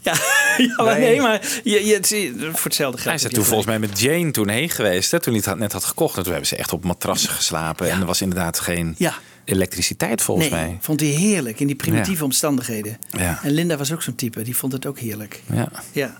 ja, 0.00 0.12
ja, 0.56 0.82
maar 0.84 0.98
Nee. 0.98 1.08
nee, 1.10 1.20
maar 1.20 1.40
je, 1.64 1.86
je, 1.86 1.94
het, 1.94 2.06
voor 2.52 2.64
hetzelfde 2.64 2.96
geld. 2.98 3.04
Hij 3.04 3.14
is 3.14 3.24
er 3.24 3.30
toen 3.30 3.44
volgens 3.44 3.66
mij 3.66 3.78
met 3.78 4.00
Jane 4.00 4.30
toen 4.30 4.48
heen 4.48 4.70
geweest. 4.70 5.10
Hè, 5.10 5.20
toen 5.20 5.32
hij 5.32 5.40
het 5.42 5.50
had- 5.50 5.58
net 5.58 5.72
had 5.72 5.84
gekocht. 5.84 6.16
En 6.16 6.22
toen 6.22 6.32
hebben 6.32 6.48
ze 6.48 6.56
echt 6.56 6.72
op 6.72 6.84
matrassen 6.84 7.30
geslapen. 7.30 7.90
En 7.90 8.00
er 8.00 8.06
was 8.06 8.20
inderdaad 8.22 8.60
geen 8.60 8.94
Ja. 8.98 9.14
Elektriciteit 9.46 10.22
volgens 10.22 10.48
nee, 10.50 10.60
mij. 10.60 10.78
vond 10.80 11.00
hij 11.00 11.08
heerlijk 11.08 11.60
in 11.60 11.66
die 11.66 11.76
primitieve 11.76 12.18
Ja. 12.18 12.24
omstandigheden. 12.24 12.98
Ja. 13.10 13.40
En 13.42 13.50
Linda 13.50 13.76
was 13.76 13.92
ook 13.92 14.02
zo'n 14.02 14.14
type, 14.14 14.42
die 14.42 14.56
vond 14.56 14.72
het 14.72 14.86
ook 14.86 14.98
heerlijk. 14.98 15.42
Ja. 15.52 15.68
Ja. 15.92 16.18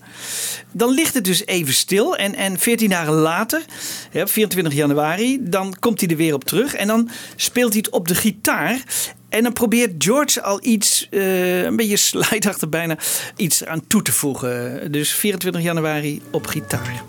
Dan 0.72 0.90
ligt 0.90 1.14
het 1.14 1.24
dus 1.24 1.46
even 1.46 1.74
stil. 1.74 2.16
En, 2.16 2.34
en 2.34 2.58
14 2.58 2.88
dagen 2.90 3.12
later, 3.12 3.64
hè, 4.10 4.22
op 4.22 4.30
24 4.30 4.74
januari, 4.74 5.38
dan 5.40 5.76
komt 5.80 6.00
hij 6.00 6.08
er 6.10 6.16
weer 6.16 6.34
op 6.34 6.44
terug. 6.44 6.74
En 6.74 6.86
dan 6.86 7.10
speelt 7.36 7.72
hij 7.72 7.82
het 7.84 7.94
op 7.94 8.08
de 8.08 8.14
gitaar. 8.14 8.82
En 9.28 9.42
dan 9.42 9.52
probeert 9.52 10.04
George 10.04 10.42
al 10.42 10.58
iets, 10.64 11.06
eh, 11.10 11.62
een 11.62 11.76
beetje 11.76 11.96
slijtachtig 11.96 12.68
bijna, 12.68 12.98
iets 13.36 13.64
aan 13.64 13.86
toe 13.86 14.02
te 14.02 14.12
voegen. 14.12 14.92
Dus 14.92 15.12
24 15.14 15.62
januari 15.62 16.22
op 16.30 16.46
gitaar. 16.46 17.02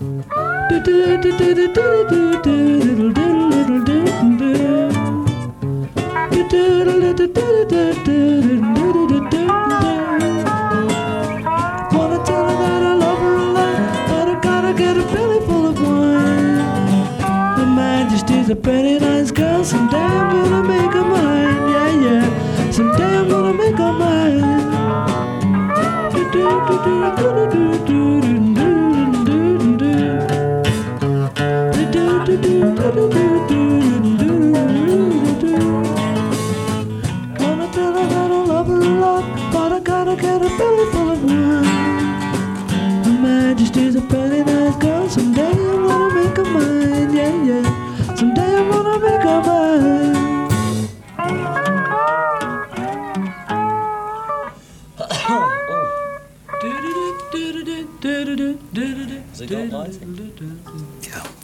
A 18.50 18.56
pretty 18.56 18.98
nice 18.98 19.30
girl, 19.30 19.62
someday 19.64 19.98
I'm 19.98 20.32
gonna 20.32 20.64
make 20.64 20.94
her 20.94 21.04
mine. 21.04 21.70
Yeah, 21.70 22.02
yeah, 22.02 22.72
someday 22.72 23.18
I'm 23.18 23.28
gonna 23.28 23.54
make 23.54 23.76
her 23.76 23.92
mine. 23.92 24.68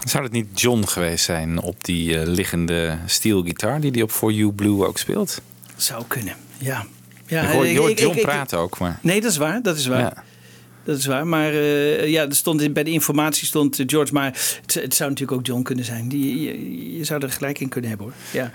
Zou 0.04 0.24
het 0.24 0.32
niet 0.32 0.62
John 0.62 0.84
geweest 0.86 1.26
zijn 1.26 1.62
op 1.62 1.84
die 1.84 2.20
eh, 2.20 2.28
liggende 2.28 2.98
steelgitaar 3.06 3.80
die 3.82 3.92
hij 3.92 4.02
op 4.02 4.12
For 4.12 4.32
You 4.32 4.52
Blue 4.52 4.86
ook 4.86 4.98
speelt? 4.98 5.42
Zou 5.76 6.04
kunnen, 6.08 6.36
ja. 6.58 6.86
ja 7.28 7.42
ik 7.42 7.50
hoor, 7.50 7.68
je 7.68 7.80
hoort 7.80 8.00
John 8.00 8.22
praten 8.22 8.58
ook, 8.58 8.80
maar... 8.80 9.00
Nee, 9.02 9.22
dat 9.22 9.32
is 9.32 9.38
waar. 9.38 9.62
Dat 9.62 9.78
is 9.78 9.86
waar. 9.86 10.00
Ja. 10.00 10.24
Dat 10.84 10.98
is 10.98 11.06
waar. 11.06 11.28
Maar 11.28 11.54
eh, 11.54 12.08
ja, 12.08 12.24
er 12.24 12.36
stond 12.36 12.62
in, 12.62 12.74
bij 12.74 12.84
de 12.84 12.92
informatie 12.92 13.48
stond 13.48 13.80
eh, 13.80 13.86
George. 13.88 14.14
Maar 14.14 14.26
het, 14.62 14.74
het 14.74 14.96
zou 14.96 15.10
natuurlijk 15.10 15.40
ook 15.40 15.46
John 15.46 15.62
kunnen 15.62 15.86
zijn. 15.86 16.10
Die, 16.10 16.42
je, 16.42 16.98
je 16.98 17.04
zou 17.04 17.22
er 17.22 17.32
gelijk 17.32 17.60
in 17.60 17.70
kunnen 17.70 17.90
hebben 17.90 18.08
hoor. 18.08 18.16
Ja. 18.42 18.52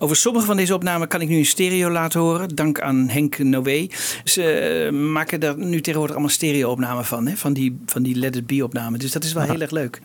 Over 0.00 0.16
sommige 0.16 0.46
van 0.46 0.56
deze 0.56 0.74
opnamen 0.74 1.08
kan 1.08 1.20
ik 1.20 1.28
nu 1.28 1.36
in 1.36 1.46
stereo 1.46 1.90
laten 1.90 2.20
horen. 2.20 2.54
Dank 2.54 2.80
aan 2.80 3.08
Henk 3.08 3.38
Noé. 3.38 3.88
Ze 4.24 4.42
eh, 4.42 4.92
maken 4.92 5.40
daar 5.40 5.58
nu 5.58 5.80
tegenwoordig 5.80 6.16
allemaal 6.16 6.34
stereo-opnamen 6.34 7.04
van. 7.04 7.26
Hè? 7.26 7.36
Van, 7.36 7.52
die, 7.52 7.78
van 7.86 8.02
die 8.02 8.14
Let 8.14 8.36
It 8.36 8.46
Be-opnamen. 8.46 8.98
Dus 8.98 9.12
dat 9.12 9.24
is 9.24 9.32
wel 9.32 9.42
heel 9.42 9.60
erg 9.60 9.70
leuk. 9.70 10.00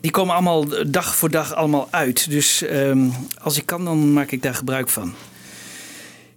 Die 0.00 0.10
komen 0.10 0.34
allemaal 0.34 0.90
dag 0.90 1.16
voor 1.16 1.30
dag 1.30 1.54
allemaal 1.54 1.88
uit. 1.90 2.30
Dus 2.30 2.62
ehm, 2.62 3.08
als 3.38 3.56
ik 3.56 3.66
kan, 3.66 3.84
dan 3.84 4.12
maak 4.12 4.30
ik 4.30 4.42
daar 4.42 4.54
gebruik 4.54 4.88
van. 4.88 5.14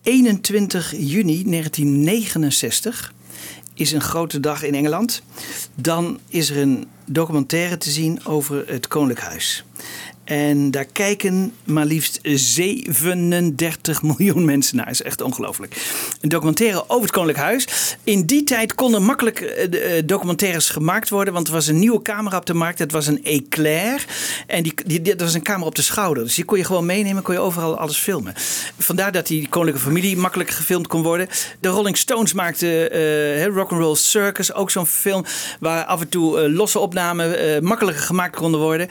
21 0.01 0.91
juni 0.97 1.43
1969 1.43 3.13
is 3.73 3.91
een 3.91 4.01
grote 4.01 4.39
dag 4.39 4.63
in 4.63 4.75
Engeland. 4.75 5.21
Dan 5.75 6.19
is 6.27 6.49
er 6.49 6.57
een 6.57 6.87
documentaire 7.05 7.77
te 7.77 7.89
zien 7.89 8.25
over 8.25 8.63
het 8.67 8.87
Koninklijk 8.87 9.27
Huis. 9.27 9.63
En 10.27 10.71
daar 10.71 10.85
kijken 10.85 11.53
maar 11.63 11.85
liefst 11.85 12.19
37 12.23 14.03
miljoen 14.17 14.45
mensen 14.45 14.75
naar. 14.75 14.85
Dat 14.85 14.93
is 14.93 15.01
echt 15.01 15.21
ongelooflijk. 15.21 15.75
Een 16.21 16.29
documentaire 16.29 16.83
over 16.87 17.01
het 17.01 17.11
Koninklijk 17.11 17.45
Huis. 17.45 17.67
In 18.03 18.25
die 18.25 18.43
tijd 18.43 18.75
konden 18.75 19.03
makkelijk 19.03 19.39
eh, 19.39 19.97
eh, 19.97 20.03
documentaires 20.05 20.69
gemaakt 20.69 21.09
worden. 21.09 21.33
Want 21.33 21.47
er 21.47 21.53
was 21.53 21.67
een 21.67 21.79
nieuwe 21.79 22.01
camera 22.01 22.37
op 22.37 22.45
de 22.45 22.53
markt. 22.53 22.79
Het 22.79 22.91
was 22.91 23.07
een 23.07 23.23
Eclair. 23.23 24.05
En 24.47 24.63
die, 24.63 24.73
die, 24.85 25.01
dat 25.01 25.21
was 25.21 25.33
een 25.33 25.41
camera 25.41 25.67
op 25.67 25.75
de 25.75 25.81
schouder. 25.81 26.23
Dus 26.23 26.35
die 26.35 26.45
kon 26.45 26.57
je 26.57 26.63
gewoon 26.63 26.85
meenemen. 26.85 27.23
Kon 27.23 27.33
je 27.33 27.39
overal 27.39 27.77
alles 27.77 27.97
filmen. 27.97 28.33
Vandaar 28.77 29.11
dat 29.11 29.27
die 29.27 29.47
koninklijke 29.49 29.89
familie 29.89 30.17
makkelijk 30.17 30.49
gefilmd 30.49 30.87
kon 30.87 31.01
worden. 31.01 31.27
De 31.59 31.69
Rolling 31.69 31.97
Stones 31.97 32.33
maakten 32.33 32.91
eh 32.91 33.45
Rock'n'Roll 33.45 33.95
Circus. 33.95 34.53
Ook 34.53 34.71
zo'n 34.71 34.85
film 34.85 35.25
waar 35.59 35.85
af 35.85 36.01
en 36.01 36.09
toe 36.09 36.49
losse 36.49 36.79
opnamen 36.79 37.63
makkelijker 37.63 38.03
gemaakt 38.03 38.35
konden 38.35 38.59
worden. 38.59 38.87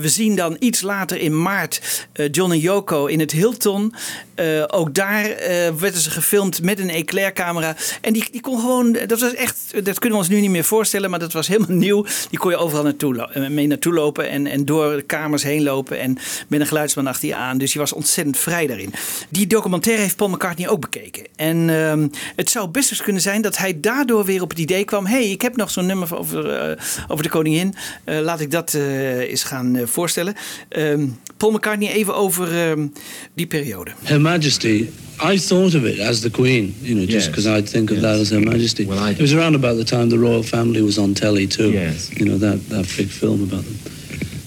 We 0.00 0.08
zien 0.16 0.36
dan 0.36 0.56
iets 0.58 0.80
later 0.80 1.18
in 1.18 1.42
maart 1.42 2.06
eh, 2.12 2.28
John 2.30 2.52
en 2.52 2.58
Yoko 2.58 3.06
in 3.06 3.20
het 3.20 3.32
Hilton. 3.32 3.94
Eh, 4.34 4.64
ook 4.66 4.94
daar 4.94 5.24
eh, 5.24 5.74
werden 5.74 6.00
ze 6.00 6.10
gefilmd 6.10 6.62
met 6.62 6.78
een 6.78 6.90
Eclair-camera. 6.90 7.76
En 8.00 8.12
die, 8.12 8.28
die 8.30 8.40
kon 8.40 8.60
gewoon, 8.60 8.98
dat 9.06 9.20
was 9.20 9.34
echt, 9.34 9.84
dat 9.84 9.98
kunnen 9.98 10.18
we 10.18 10.24
ons 10.24 10.34
nu 10.34 10.40
niet 10.40 10.50
meer 10.50 10.64
voorstellen, 10.64 11.10
maar 11.10 11.18
dat 11.18 11.32
was 11.32 11.46
helemaal 11.46 11.76
nieuw. 11.86 12.04
Die 12.30 12.38
kon 12.38 12.50
je 12.50 12.56
overal 12.56 12.84
naartoe, 12.84 13.48
mee 13.50 13.66
naartoe 13.66 13.94
lopen 13.94 14.28
en, 14.28 14.46
en 14.46 14.64
door 14.64 14.96
de 14.96 15.02
kamers 15.02 15.42
heen 15.42 15.62
lopen 15.62 15.98
en 15.98 16.18
met 16.48 16.60
een 16.60 16.66
geluidsman 16.66 17.06
achter 17.06 17.34
aan. 17.34 17.58
Dus 17.58 17.72
je 17.72 17.78
was 17.78 17.92
ontzettend 17.92 18.38
vrij 18.38 18.66
daarin. 18.66 18.92
Die 19.28 19.46
documentaire 19.46 20.02
heeft 20.02 20.16
Paul 20.16 20.30
McCartney 20.30 20.68
ook 20.68 20.80
bekeken. 20.80 21.26
En 21.36 21.70
ehm, 21.70 22.08
het 22.36 22.50
zou 22.50 22.68
best 22.68 23.02
kunnen 23.02 23.22
zijn 23.22 23.42
dat 23.42 23.56
hij 23.56 23.80
daardoor 23.80 24.24
weer 24.24 24.42
op 24.42 24.50
het 24.50 24.58
idee 24.58 24.84
kwam: 24.84 25.06
hey, 25.06 25.30
ik 25.30 25.42
heb 25.42 25.56
nog 25.56 25.70
zo'n 25.70 25.86
nummer 25.86 26.16
over, 26.16 26.78
over 27.08 27.22
de 27.22 27.28
koningin. 27.30 27.74
Laat 28.04 28.40
ik 28.40 28.50
dat 28.50 28.74
eens 28.74 29.44
gaan 29.44 29.88
voorstellen. 30.00 30.34
Ehm, 30.68 31.08
Paul 31.36 31.52
McCartney 31.52 31.94
even 31.96 32.14
over 32.14 32.48
ehm, 32.52 32.88
die 33.34 33.46
periode. 33.46 33.92
Her 34.04 34.18
Majesty, 34.20 34.88
I 35.32 35.38
thought 35.38 35.74
of 35.74 35.84
it 35.84 35.98
as 35.98 36.20
the 36.20 36.30
Queen, 36.30 36.74
you 36.82 36.94
know, 36.94 37.04
just 37.06 37.12
Yes. 37.12 37.26
because 37.26 37.58
I 37.58 37.62
think 37.62 37.90
of 37.90 38.00
that 38.00 38.20
as 38.20 38.30
Her 38.30 38.40
Majesty. 38.40 38.84
Well, 38.84 38.98
I- 39.08 39.12
it 39.12 39.20
was 39.20 39.32
around 39.32 39.54
about 39.54 39.76
the 39.76 39.84
time 39.84 40.08
the 40.08 40.18
royal 40.18 40.42
family 40.42 40.82
was 40.82 40.98
on 40.98 41.14
telly 41.14 41.46
too. 41.46 41.70
Yes. 41.70 42.10
You 42.18 42.24
know, 42.26 42.38
that, 42.38 42.58
that 42.68 42.86
big 42.96 43.08
film 43.08 43.42
about 43.42 43.64
them. 43.64 43.76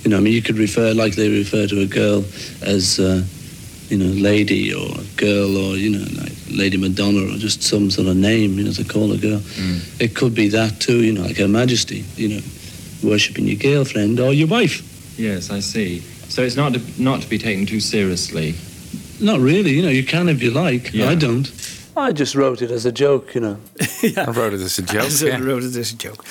You 0.04 0.10
know, 0.10 0.18
I 0.18 0.22
mean, 0.22 0.34
you 0.34 0.42
could 0.42 0.58
refer, 0.60 0.94
like 1.04 1.16
they 1.16 1.30
refer 1.30 1.68
to 1.68 1.82
a 1.82 1.86
girl 1.86 2.24
as, 2.62 3.00
uh, 3.00 3.22
you 3.90 3.98
know, 3.98 4.14
lady 4.32 4.74
or 4.74 4.88
girl 5.18 5.58
or, 5.58 5.78
you 5.78 5.90
know, 5.90 6.06
like 6.22 6.32
Lady 6.52 6.78
Madonna 6.78 7.22
or 7.34 7.38
just 7.38 7.62
some 7.64 7.90
sort 7.92 8.08
of 8.08 8.16
name, 8.16 8.58
you 8.58 8.64
know, 8.64 8.72
to 8.74 8.84
call 8.84 9.12
a 9.12 9.18
girl. 9.18 9.42
It 10.00 10.14
could 10.14 10.34
be 10.34 10.50
that 10.50 10.80
too, 10.80 11.04
you 11.04 11.12
know, 11.14 11.24
like 11.28 11.38
Her 11.42 11.48
Majesty, 11.48 12.04
you 12.18 12.28
know, 12.30 12.42
worshipping 13.04 13.48
your 13.48 13.58
girlfriend 13.58 14.20
or 14.20 14.34
your 14.34 14.48
wife. 14.48 14.82
Yes, 15.20 15.52
I 15.52 15.60
see. 15.60 16.00
So 16.30 16.44
it's 16.44 16.56
not 16.56 16.74
to, 16.74 17.02
not 17.02 17.22
to 17.22 17.30
be 17.30 17.38
taken 17.38 17.66
too 17.66 17.82
seriously. 17.82 18.56
Not 19.20 19.42
really, 19.42 19.72
you 19.72 19.82
know, 19.82 19.90
you 19.90 20.06
can 20.06 20.30
if 20.30 20.42
you 20.42 20.52
like. 20.52 20.94
Yeah. 20.94 21.10
I 21.10 21.16
don't. 21.16 21.46
I 22.08 22.12
just 22.14 22.34
wrote 22.34 22.64
it 22.64 22.72
as 22.72 22.86
a 22.86 22.92
joke, 22.92 23.40
you 23.40 23.46
know. 23.46 23.58
I 24.28 24.32
wrote 24.32 24.56
it 24.56 24.62
as 24.62 24.80
a 24.80 24.82
joke. 24.82 25.10
Zo 25.18 25.26
ja. 25.26 25.40
wrote 25.40 25.66
it 25.66 25.78
as 25.78 25.94
a 25.94 25.96
joke. 25.98 26.24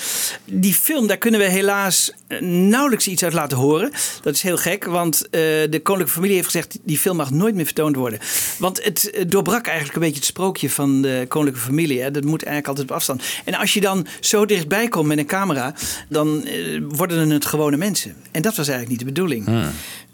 Die 0.45 0.73
film, 0.73 1.07
daar 1.07 1.17
kunnen 1.17 1.39
we 1.39 1.45
helaas 1.45 2.11
eh, 2.27 2.41
nauwelijks 2.41 3.07
iets 3.07 3.23
uit 3.23 3.33
laten 3.33 3.57
horen. 3.57 3.91
Dat 4.21 4.33
is 4.33 4.41
heel 4.41 4.57
gek, 4.57 4.85
want 4.85 5.25
eh, 5.25 5.29
de 5.41 5.79
koninklijke 5.83 6.13
familie 6.13 6.35
heeft 6.35 6.45
gezegd... 6.45 6.79
die 6.83 6.97
film 6.97 7.17
mag 7.17 7.31
nooit 7.31 7.55
meer 7.55 7.65
vertoond 7.65 7.95
worden. 7.95 8.19
Want 8.57 8.83
het 8.83 9.09
eh, 9.09 9.25
doorbrak 9.27 9.65
eigenlijk 9.65 9.95
een 9.95 10.01
beetje 10.01 10.17
het 10.17 10.25
sprookje 10.25 10.69
van 10.69 11.01
de 11.01 11.25
koninklijke 11.27 11.67
familie. 11.67 12.01
Hè. 12.01 12.11
Dat 12.11 12.23
moet 12.23 12.43
eigenlijk 12.43 12.67
altijd 12.67 12.89
op 12.89 12.95
afstand. 12.95 13.23
En 13.45 13.53
als 13.53 13.73
je 13.73 13.81
dan 13.81 14.07
zo 14.19 14.45
dichtbij 14.45 14.87
komt 14.87 15.07
met 15.07 15.17
een 15.17 15.25
camera... 15.25 15.73
dan 16.09 16.45
eh, 16.45 16.81
worden 16.87 17.29
het 17.29 17.45
gewone 17.45 17.77
mensen. 17.77 18.15
En 18.31 18.41
dat 18.41 18.55
was 18.55 18.67
eigenlijk 18.67 18.89
niet 18.89 18.99
de 18.99 19.13
bedoeling. 19.13 19.47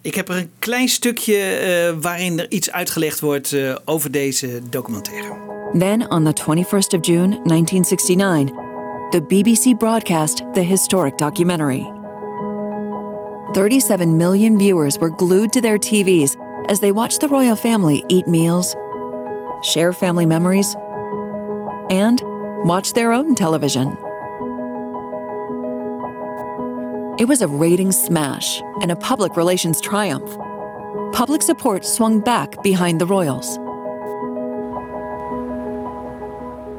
Ik 0.06 0.16
heb 0.16 0.30
er 0.30 0.38
een 0.38 0.52
klein 0.60 0.90
stukje 0.90 1.38
eh, 1.38 1.94
waarin 2.02 2.40
er 2.40 2.52
iets 2.52 2.72
uitgelegd 2.72 3.20
wordt 3.20 3.54
eh, 3.54 3.76
over 3.86 4.12
deze 4.12 4.62
documentaire. 4.70 5.34
Then, 5.78 6.12
on 6.12 6.24
the 6.24 6.42
21st 6.42 7.00
of 7.00 7.06
June, 7.06 7.40
1969, 7.44 8.46
the 9.10 9.22
BBC 9.22 9.78
broadcast 9.78 10.44
the 10.54 10.60
historic 10.60 11.18
documentary. 11.18 11.92
37 13.52 14.18
million 14.18 14.58
viewers 14.58 14.98
were 14.98 15.14
glued 15.16 15.52
to 15.52 15.62
their 15.62 15.80
TVs 15.80 16.36
as 16.66 16.80
they 16.80 16.92
watched 16.92 17.20
the 17.20 17.28
royal 17.28 17.56
family 17.56 18.04
eat 18.08 18.28
meals, 18.28 18.76
share 19.62 19.94
family 19.94 20.26
memories, 20.26 20.76
and 21.90 22.22
watch 22.64 22.92
their 22.92 23.12
own 23.12 23.36
television. 23.36 24.05
It 27.18 27.28
was 27.28 27.42
a 27.42 27.48
ratings 27.48 27.98
smash 27.98 28.62
and 28.82 28.92
a 28.92 28.96
public 28.96 29.38
relations 29.38 29.82
triumph. 29.82 30.30
Public 31.14 31.42
support 31.42 31.86
swung 31.86 32.20
back 32.20 32.62
behind 32.64 33.00
the 33.00 33.06
royals. 33.06 33.60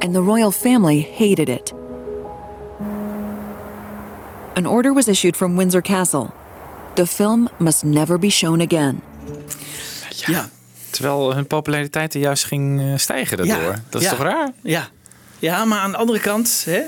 and 0.07 0.15
the 0.15 0.21
royal 0.21 0.51
family 0.51 1.01
hated 1.01 1.49
it. 1.49 1.73
An 4.55 4.65
order 4.65 4.93
was 4.93 5.07
issued 5.07 5.35
from 5.35 5.57
Windsor 5.57 5.81
Castle. 5.81 6.33
The 6.95 7.05
film 7.05 7.49
must 7.57 7.83
never 7.83 8.17
be 8.17 8.29
shown 8.29 8.61
again. 8.61 9.01
Ja. 10.27 10.49
Terwijl 10.89 11.33
hun 11.33 11.47
populariteit 11.47 12.13
er 12.13 12.19
juist 12.19 12.43
ging 12.43 12.79
eh, 12.79 12.97
stijgen 12.97 13.37
daardoor. 13.37 13.75
Dat 13.89 14.01
is 14.01 14.07
ja, 14.07 14.15
toch 14.15 14.23
raar? 14.25 14.51
Ja. 14.61 14.87
Ja, 15.39 15.65
maar 15.65 15.79
aan 15.79 15.91
de 15.91 15.97
andere 15.97 16.19
kant... 16.19 16.63
Hè, 16.65 16.81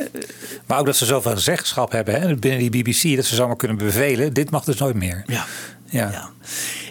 Maar 0.70 0.80
ook 0.80 0.86
dat 0.86 0.96
ze 0.96 1.06
zoveel 1.06 1.38
zeggenschap 1.38 1.92
hebben 1.92 2.22
hè, 2.22 2.36
binnen 2.36 2.72
die 2.72 2.84
BBC... 2.84 3.16
dat 3.16 3.26
ze 3.26 3.36
zomaar 3.36 3.56
kunnen 3.56 3.78
bevelen, 3.78 4.34
dit 4.34 4.50
mag 4.50 4.64
dus 4.64 4.78
nooit 4.78 4.96
meer. 4.96 5.24
Ja. 5.26 5.46
Ja. 5.86 6.30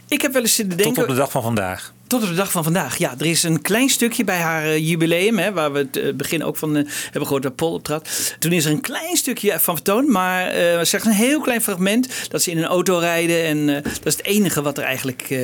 Ik 0.08 0.22
heb 0.22 0.32
wel 0.32 0.42
eens 0.42 0.54
zitten 0.54 0.76
Tot 0.76 0.84
denken... 0.84 1.02
op 1.02 1.08
de 1.08 1.14
dag 1.14 1.30
van 1.30 1.42
vandaag. 1.42 1.92
Tot 2.08 2.22
op 2.22 2.28
de 2.28 2.34
dag 2.34 2.50
van 2.50 2.64
vandaag. 2.64 2.96
Ja, 2.96 3.14
er 3.18 3.26
is 3.26 3.42
een 3.42 3.62
klein 3.62 3.88
stukje 3.88 4.24
bij 4.24 4.38
haar 4.38 4.64
eh, 4.64 4.88
jubileum, 4.88 5.38
hè, 5.38 5.52
waar 5.52 5.72
we 5.72 5.78
het 5.78 5.96
eh, 5.96 6.14
begin 6.14 6.44
ook 6.44 6.56
van 6.56 6.76
eh, 6.76 6.84
hebben 7.02 7.22
gehoord 7.22 7.42
dat 7.42 7.56
Paul 7.56 7.72
optrad. 7.72 8.34
Toen 8.38 8.52
is 8.52 8.64
er 8.64 8.70
een 8.70 8.80
klein 8.80 9.16
stukje 9.16 9.60
van 9.60 9.74
vertoond, 9.74 10.08
maar 10.08 10.46
eh 10.46 10.84
slechts 10.84 11.06
een 11.06 11.12
heel 11.12 11.40
klein 11.40 11.62
fragment 11.62 12.08
dat 12.30 12.42
ze 12.42 12.50
in 12.50 12.58
een 12.58 12.64
auto 12.64 12.98
rijden. 12.98 13.44
En 13.44 13.66
dat 13.82 14.06
is 14.06 14.16
het 14.16 14.24
enige 14.24 14.62
wat 14.62 14.78
er 14.78 14.84
eigenlijk, 14.84 15.34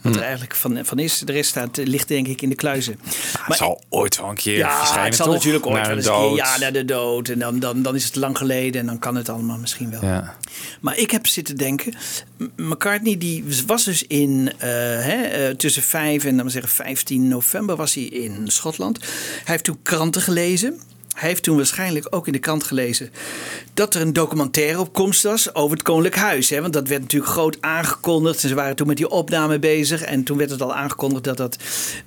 wat 0.00 0.16
er 0.16 0.22
eigenlijk 0.22 0.54
van, 0.54 0.78
van 0.82 0.98
is. 0.98 1.18
De 1.18 1.32
rest 1.32 1.50
staat, 1.50 1.76
ligt 1.76 2.08
denk 2.08 2.26
ik 2.26 2.42
in 2.42 2.48
de 2.48 2.54
kluizen. 2.54 3.00
het 3.42 3.56
zal 3.56 3.82
ooit 3.88 4.16
wel 4.16 4.28
een 4.28 4.34
keer 4.34 4.56
ja, 4.56 4.78
verschijnen, 4.78 5.06
het 5.06 5.16
zal 5.16 5.26
toch? 5.26 5.34
natuurlijk 5.34 5.66
ooit 5.66 5.74
Naar 5.74 5.86
wel 5.86 5.96
eens 5.96 6.06
een 6.06 6.12
keer-. 6.12 6.36
Ja, 6.36 6.58
naar 6.58 6.72
de 6.72 6.84
dood. 6.84 7.28
En 7.28 7.38
dan, 7.38 7.58
dan, 7.58 7.82
dan 7.82 7.94
is 7.94 8.04
het 8.04 8.16
lang 8.16 8.38
geleden 8.38 8.80
en 8.80 8.86
dan 8.86 8.98
kan 8.98 9.14
het 9.14 9.28
allemaal 9.28 9.58
misschien 9.58 9.90
wel. 9.90 10.04
Ja. 10.04 10.36
Maar 10.80 10.98
ik 10.98 11.10
heb 11.10 11.26
zitten 11.26 11.56
denken, 11.56 11.94
McCartney 12.56 13.18
die 13.18 13.44
was 13.66 13.84
dus 13.84 14.06
in 14.06 14.52
hè, 14.58 15.54
tussen 15.54 15.82
5 16.10 16.24
en 16.24 16.36
dan 16.36 16.50
zeggen 16.50 16.70
15 16.70 17.28
november 17.28 17.76
was 17.76 17.94
hij 17.94 18.04
in 18.04 18.48
Schotland. 18.50 18.98
Hij 19.00 19.42
heeft 19.44 19.64
toen 19.64 19.82
kranten 19.82 20.22
gelezen. 20.22 20.80
Hij 21.20 21.28
heeft 21.28 21.42
toen 21.42 21.56
waarschijnlijk 21.56 22.06
ook 22.10 22.26
in 22.26 22.32
de 22.32 22.38
krant 22.38 22.64
gelezen 22.64 23.10
dat 23.74 23.94
er 23.94 24.00
een 24.00 24.12
documentaire 24.12 24.80
op 24.80 24.92
komst 24.92 25.22
was 25.22 25.54
over 25.54 25.76
het 25.76 25.82
Koninklijk 25.82 26.16
Huis. 26.16 26.50
Hè? 26.50 26.60
Want 26.60 26.72
dat 26.72 26.88
werd 26.88 27.00
natuurlijk 27.00 27.32
groot 27.32 27.56
aangekondigd. 27.60 28.42
En 28.42 28.48
ze 28.48 28.54
waren 28.54 28.76
toen 28.76 28.86
met 28.86 28.96
die 28.96 29.08
opname 29.08 29.58
bezig. 29.58 30.02
En 30.02 30.24
toen 30.24 30.36
werd 30.36 30.50
het 30.50 30.62
al 30.62 30.74
aangekondigd 30.74 31.24
dat 31.24 31.36
dat 31.36 31.56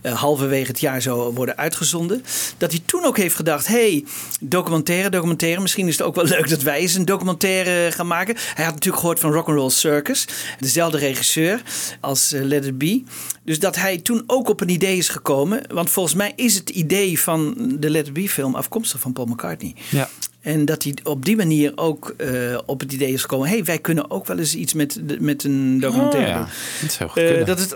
eh, 0.01 0.13
halverwege 0.13 0.67
het 0.67 0.79
jaar 0.79 1.01
zou 1.01 1.33
worden 1.33 1.57
uitgezonden. 1.57 2.23
Dat 2.57 2.71
hij 2.71 2.81
toen 2.85 3.05
ook 3.05 3.17
heeft 3.17 3.35
gedacht: 3.35 3.67
hey, 3.67 4.05
documentaire, 4.39 5.09
documentaire. 5.09 5.61
Misschien 5.61 5.87
is 5.87 5.97
het 5.97 6.07
ook 6.07 6.15
wel 6.15 6.25
leuk 6.25 6.49
dat 6.49 6.61
wij 6.61 6.79
eens 6.79 6.95
een 6.95 7.05
documentaire 7.05 7.91
gaan 7.91 8.07
maken. 8.07 8.35
Hij 8.53 8.65
had 8.65 8.73
natuurlijk 8.73 9.01
gehoord 9.01 9.19
van 9.19 9.31
Rock'n'Roll 9.31 9.69
Circus. 9.69 10.27
Dezelfde 10.59 10.97
regisseur 10.97 11.61
als 11.99 12.31
eh, 12.31 12.41
Let 12.41 12.65
It 12.65 12.77
Be. 12.77 13.03
Dus 13.43 13.59
dat 13.59 13.75
hij 13.75 13.97
toen 13.97 14.23
ook 14.27 14.49
op 14.49 14.61
een 14.61 14.69
idee 14.69 14.97
is 14.97 15.09
gekomen. 15.09 15.61
Want 15.67 15.89
volgens 15.89 16.15
mij 16.15 16.33
is 16.35 16.55
het 16.55 16.69
idee 16.69 17.19
van 17.19 17.55
de 17.79 17.89
Let 17.89 18.07
It 18.07 18.13
Be 18.13 18.29
film 18.29 18.55
afkomstig 18.55 18.99
van 19.03 19.13
Paul 19.13 19.27
McCartney. 19.27 19.75
Ja. 19.89 20.09
En 20.41 20.65
dat 20.65 20.83
hij 20.83 20.93
op 21.03 21.25
die 21.25 21.35
manier 21.35 21.71
ook 21.75 22.13
eh, 22.17 22.57
op 22.65 22.79
het 22.79 22.93
idee 22.93 23.13
is 23.13 23.21
gekomen. 23.21 23.47
hey, 23.47 23.63
wij 23.63 23.79
kunnen 23.79 24.11
ook 24.11 24.25
wel 24.27 24.37
eens 24.37 24.55
iets 24.55 24.73
met, 24.73 24.99
de- 25.03 25.17
met 25.21 25.43
een 25.43 25.79
documentaire 25.79 26.29
Oh, 26.29 26.35
ja. 26.35 26.39
doen. 26.39 26.47
Dat 26.81 26.91
zou 26.91 27.09
goed 27.09 27.21
Eh, 27.21 27.45
dat 27.45 27.59
het, 27.59 27.71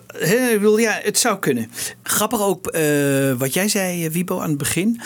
ik 0.52 0.58
bedoel, 0.60 0.78
ja, 0.80 1.00
het 1.04 1.18
zou 1.20 1.40
kunnen. 1.40 1.72
Grappig 2.04 2.42
ook 2.42 2.68
eh, 2.68 3.34
wat 3.34 3.54
jij 3.54 3.68
zei, 3.68 4.10
Wibo, 4.10 4.40
aan 4.40 4.50
het 4.50 4.58
begin. 4.58 5.02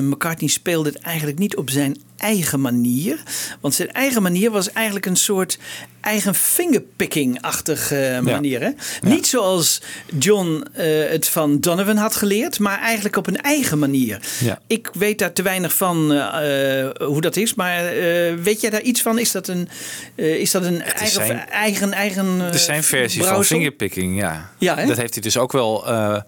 McCartney 0.00 0.48
speelde 0.48 0.88
het 0.88 0.98
eigenlijk 0.98 1.38
niet 1.38 1.56
op 1.56 1.70
zijn 1.70 1.96
eigen 2.20 2.60
manier. 2.60 3.22
Want 3.60 3.74
zijn 3.74 3.92
eigen 3.92 4.22
manier 4.22 4.50
was 4.50 4.72
eigenlijk 4.72 5.06
een 5.06 5.16
soort 5.16 5.58
eigen 6.00 6.34
fingerpicking-achtige 6.34 8.20
manier. 8.22 8.60
Hè? 8.60 8.70
Niet 9.00 9.26
zoals 9.26 9.82
John 10.18 10.66
eh, 10.72 10.86
het 11.10 11.28
van 11.28 11.60
Donovan 11.60 11.96
had 11.96 12.16
geleerd, 12.16 12.58
maar 12.58 12.78
eigenlijk 12.80 13.16
op 13.16 13.26
een 13.26 13.40
eigen 13.40 13.78
manier. 13.78 14.20
Ja. 14.40 14.58
Ik 14.66 14.90
weet 14.92 15.18
daar 15.18 15.32
te 15.32 15.42
weinig 15.42 15.74
van 15.74 16.12
eh, 16.12 16.80
eh, 16.80 16.90
hoe 17.06 17.20
dat 17.20 17.36
is, 17.36 17.54
maar 17.54 17.84
eh, 17.86 18.34
weet 18.42 18.60
jij 18.60 18.70
daar 18.70 18.82
iets 18.82 19.02
van? 19.02 19.18
Is 19.18 19.32
dat 19.32 19.48
een, 19.48 19.68
eh, 20.14 20.34
is 20.34 20.50
dat 20.50 20.64
een 20.64 20.82
eigen, 20.82 21.08
zijn- 21.26 21.48
eigen, 21.48 21.92
eigen 21.92 22.40
Er 22.40 22.58
zijn 22.58 22.82
versies 22.82 23.24
van 23.26 23.44
fingerpicking, 23.44 24.18
ja. 24.18 24.50
Ja, 24.58 24.76
hè? 24.76 24.86
dat 24.86 24.96
heeft 24.96 25.14
hij 25.14 25.22
dus 25.22 25.36
ook 25.36 25.52
wel 25.52 25.86
eh, 25.88 26.14
eh, 26.14 26.22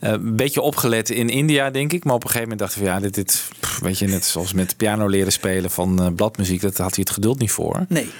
een 0.00 0.36
beetje 0.36 0.60
opgelet 0.60 1.10
in 1.10 1.28
India, 1.28 1.70
denk 1.70 1.92
ik. 1.92 2.04
Maar 2.04 2.14
op 2.14 2.24
een 2.24 2.30
gegeven 2.30 2.48
moment 2.48 2.60
dacht 2.68 2.74
hij 2.74 2.84
van 2.84 2.94
ja, 2.94 3.00
dit, 3.00 3.14
dit 3.14 3.44
pff, 3.60 3.78
weet 3.78 3.98
je, 3.98 4.06
net 4.06 4.24
zoals 4.24 4.52
met 4.52 4.76
piano 4.76 5.06
leren 5.06 5.32
spelen 5.32 5.70
van 5.70 6.02
eh, 6.02 6.06
bladmuziek, 6.16 6.60
dat 6.60 6.76
had 6.76 6.94
hij 6.94 7.04
het 7.06 7.10
geduld 7.10 7.38
niet 7.38 7.50
voor. 7.50 7.84
Nee. 7.88 8.10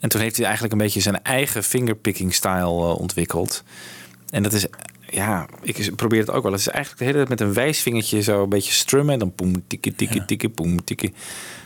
En 0.00 0.08
toen 0.08 0.20
heeft 0.20 0.34
hij 0.36 0.44
eigenlijk 0.44 0.74
een 0.74 0.80
beetje 0.80 1.00
zijn 1.00 1.22
eigen 1.22 1.64
fingerpicking 1.64 2.34
style 2.34 2.62
eh, 2.64 2.98
ontwikkeld. 3.00 3.62
En 4.30 4.42
dat 4.42 4.52
is, 4.52 4.66
ja, 5.10 5.46
ik 5.62 5.96
probeer 5.96 6.20
het 6.20 6.30
ook 6.30 6.42
wel. 6.42 6.52
Het 6.52 6.60
is 6.60 6.68
eigenlijk 6.68 6.98
de 6.98 7.04
hele 7.04 7.16
tijd 7.16 7.28
met 7.28 7.40
een 7.40 7.54
wijsvingertje 7.54 8.22
zo 8.22 8.42
een 8.42 8.48
beetje 8.48 8.72
strummen. 8.72 9.12
En 9.12 9.18
dan 9.18 9.32
poem, 9.34 9.64
tikkie, 9.66 9.94
tikkie, 9.94 10.24
tikkie, 10.24 10.48
poem, 10.48 10.84
tikkie. 10.84 11.12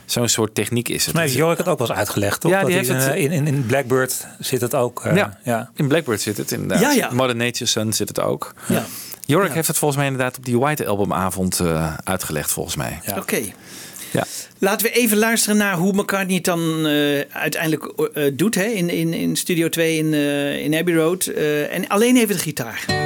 Zo'n 0.05 0.27
soort 0.27 0.55
techniek 0.55 0.89
is 0.89 1.05
het. 1.05 1.13
Mij 1.13 1.23
heeft 1.23 1.35
Jorik 1.35 1.57
het 1.57 1.67
ook 1.67 1.77
wel 1.79 1.87
eens 1.89 1.97
uitgelegd, 1.97 2.41
toch? 2.41 2.51
Ja, 2.51 2.59
Dat 2.59 2.67
die 2.69 2.77
het- 2.77 3.07
eh, 3.11 3.23
in, 3.23 3.31
in, 3.31 3.47
in 3.47 3.65
Blackbird 3.65 4.27
zit 4.39 4.61
het 4.61 4.75
ook. 4.75 5.05
eh, 5.05 5.15
ja, 5.15 5.39
ja. 5.43 5.71
in 5.75 5.87
Blackbird 5.87 6.21
zit 6.21 6.37
het 6.37 6.51
inderdaad. 6.51 6.81
Ja, 6.81 6.91
ja. 6.91 7.09
Mother 7.13 7.35
Nature's 7.35 7.71
Son 7.71 7.93
zit 7.93 8.07
het 8.07 8.19
ook. 8.19 8.53
Ja. 8.67 8.85
Jorik 9.25 9.51
heeft 9.53 9.67
het 9.67 9.77
volgens 9.77 9.99
mij 9.99 10.09
inderdaad 10.09 10.37
op 10.37 10.45
die 10.45 10.59
White 10.59 10.85
Albumavond 10.85 11.59
eh 11.59 11.93
uitgelegd, 12.03 12.51
volgens 12.51 12.75
mij. 12.75 12.99
Oké. 13.17 13.41
Ja. 14.11 14.25
Laten 14.59 14.87
we 14.87 14.93
even 14.93 15.17
luisteren 15.17 15.57
naar 15.57 15.75
hoe 15.75 15.93
McCartney 15.93 16.35
het 16.35 16.45
dan 16.45 16.85
eh, 16.85 17.19
uiteindelijk 17.29 17.83
eh, 18.13 18.23
doet 18.33 18.55
hè? 18.55 18.63
In, 18.63 18.89
in, 18.89 19.13
in 19.13 19.35
Studio 19.35 19.69
2 19.69 19.97
in, 19.97 20.13
eh, 20.13 20.63
in 20.63 20.75
Abbey 20.75 20.95
Road. 20.95 21.25
Eh, 21.25 21.73
en 21.73 21.87
alleen 21.87 22.15
even 22.15 22.35
de 22.35 22.41
gitaar. 22.41 23.04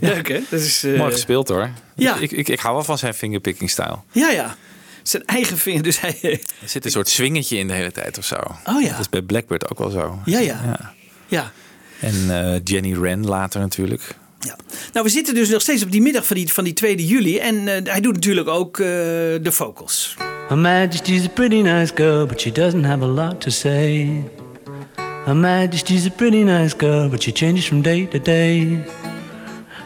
Leuk. 0.00 0.14
Leuk 0.14 0.28
hè? 0.28 0.40
Dat 0.50 0.60
is, 0.60 0.84
eh, 0.84 0.98
Mooi 0.98 1.12
gespeeld 1.12 1.48
hoor. 1.48 1.70
ja. 1.94 2.16
Ik, 2.16 2.30
ik, 2.32 2.48
ik 2.48 2.60
hou 2.60 2.74
wel 2.74 2.84
van 2.84 2.98
zijn 2.98 3.14
fingerpicking 3.14 3.70
style. 3.70 3.98
Ja, 4.12 4.30
ja. 4.30 4.56
Zijn 5.02 5.24
eigen 5.24 5.58
vinger. 5.58 5.82
Dus 5.82 6.00
hij, 6.00 6.18
Er 6.62 6.68
zit 6.68 6.84
een 6.84 6.90
soort 6.90 7.08
swingetje 7.08 7.56
in 7.58 7.66
de 7.66 7.72
hele 7.72 7.92
tijd 7.92 8.18
of 8.18 8.24
zo. 8.24 8.36
Oh 8.64 8.82
ja. 8.82 8.90
Dat 8.90 8.98
is 9.00 9.08
bij 9.08 9.22
Blackbird 9.22 9.70
ook 9.70 9.78
wel 9.78 9.90
zo. 9.90 10.18
ja, 10.24 10.38
ja. 10.38 10.92
ja. 11.28 11.52
En 12.00 12.14
eh, 12.28 12.60
Jenny 12.64 12.98
Wren 12.98 13.26
later 13.26 13.60
natuurlijk. 13.60 14.02
Nou, 14.92 15.04
we 15.04 15.10
zitten 15.10 15.34
dus 15.34 15.48
nog 15.48 15.60
steeds 15.62 15.82
op 15.82 15.90
die 15.90 16.02
middag 16.02 16.26
van 16.26 16.36
die, 16.36 16.52
van 16.52 16.64
die 16.64 16.72
2 16.72 17.06
juli. 17.06 17.38
En 17.38 17.68
eh, 17.68 17.92
hij 17.92 18.00
doet 18.00 18.14
natuurlijk 18.14 18.48
ook 18.48 18.78
eh, 18.78 18.86
de 18.86 19.48
vocals. 19.50 20.14
Her 20.48 20.58
Majesty's 20.58 21.24
a 21.24 21.28
pretty 21.28 21.60
nice 21.60 21.92
girl, 21.94 22.26
but 22.26 22.40
she 22.40 22.52
doesn't 22.52 22.84
have 22.84 23.04
a 23.04 23.06
lot 23.06 23.40
to 23.40 23.50
say. 23.50 24.08
Her 25.24 25.36
Majesty's 25.36 26.06
a 26.06 26.10
pretty 26.10 26.42
nice 26.42 26.74
girl, 26.78 27.08
but 27.08 27.22
she 27.22 27.30
changes 27.32 27.66
from 27.66 27.82
day 27.82 28.06
to 28.10 28.18
day. 28.22 28.78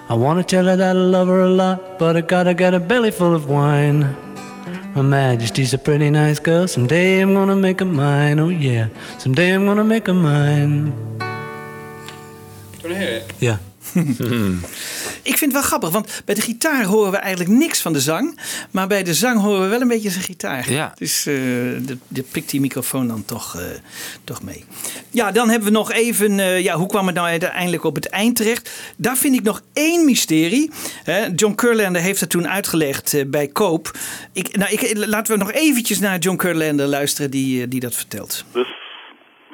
I 0.06 0.14
wanna 0.14 0.44
tell 0.44 0.66
her 0.66 0.76
that 0.76 0.96
I 0.96 1.00
love 1.00 1.28
her 1.28 1.40
a 1.40 1.48
lot, 1.48 1.98
but 1.98 2.16
I 2.16 2.20
gotta 2.20 2.52
get 2.54 2.74
a 2.74 2.80
belly 2.80 3.10
full 3.10 3.34
of 3.34 3.48
wine. 3.48 4.02
Her 4.94 5.02
Majesty's 5.02 5.72
a 5.74 5.78
pretty 5.78 6.10
nice 6.10 6.38
girl, 6.38 6.68
someday 6.68 7.20
I'm 7.20 7.34
gonna 7.34 7.56
make 7.56 7.80
her 7.80 7.86
mine, 7.86 8.38
oh 8.38 8.50
yeah, 8.50 8.88
someday 9.18 9.54
I'm 9.54 9.64
gonna 9.64 9.82
make 9.82 10.06
her 10.06 10.14
mine. 10.14 10.92
Ja. 13.40 13.56
Ik 15.22 15.38
vind 15.38 15.40
het 15.40 15.52
wel 15.52 15.62
grappig, 15.62 15.90
want 15.90 16.22
bij 16.24 16.34
de 16.34 16.40
gitaar 16.40 16.84
horen 16.84 17.10
we 17.10 17.16
eigenlijk 17.16 17.58
niks 17.58 17.80
van 17.80 17.92
de 17.92 18.00
zang. 18.00 18.38
Maar 18.70 18.86
bij 18.86 19.02
de 19.02 19.14
zang 19.14 19.40
horen 19.40 19.62
we 19.62 19.68
wel 19.68 19.80
een 19.80 19.88
beetje 19.88 20.10
zijn 20.10 20.24
gitaar. 20.24 20.70
Ja. 20.70 20.92
Dus 20.98 21.26
eh 21.26 21.34
de, 21.86 21.98
de 22.08 22.22
pikt 22.22 22.50
die 22.50 22.60
microfoon 22.60 23.08
dan 23.08 23.24
toch, 23.24 23.56
eh, 23.56 23.62
toch 24.24 24.42
mee. 24.42 24.64
Ja, 25.10 25.32
dan 25.32 25.48
hebben 25.48 25.68
we 25.68 25.74
nog 25.74 25.92
even, 25.92 26.40
eh, 26.40 26.62
ja, 26.62 26.74
hoe 26.74 26.88
kwam 26.88 27.06
het 27.06 27.14
nou 27.14 27.28
uiteindelijk 27.28 27.84
op 27.84 27.94
het 27.94 28.08
eind 28.08 28.36
terecht? 28.36 28.94
Daar 28.96 29.16
vind 29.16 29.34
ik 29.34 29.42
nog 29.42 29.62
één 29.72 30.04
mysterie. 30.04 30.70
Hè, 31.04 31.26
John 31.34 31.54
Curlander 31.54 32.02
heeft 32.02 32.20
het 32.20 32.30
toen 32.30 32.48
uitgelegd 32.48 33.30
bij 33.30 33.48
Koop. 33.48 33.90
Ik, 34.32 34.56
nou, 34.56 34.72
ik, 34.72 35.06
laten 35.06 35.32
we 35.32 35.38
nog 35.38 35.52
eventjes 35.52 35.98
naar 35.98 36.18
John 36.18 36.36
Curlander 36.36 36.86
luisteren 36.86 37.30
die, 37.30 37.68
die 37.68 37.80
dat 37.80 37.94
vertelt. 37.94 38.44
This 38.52 38.82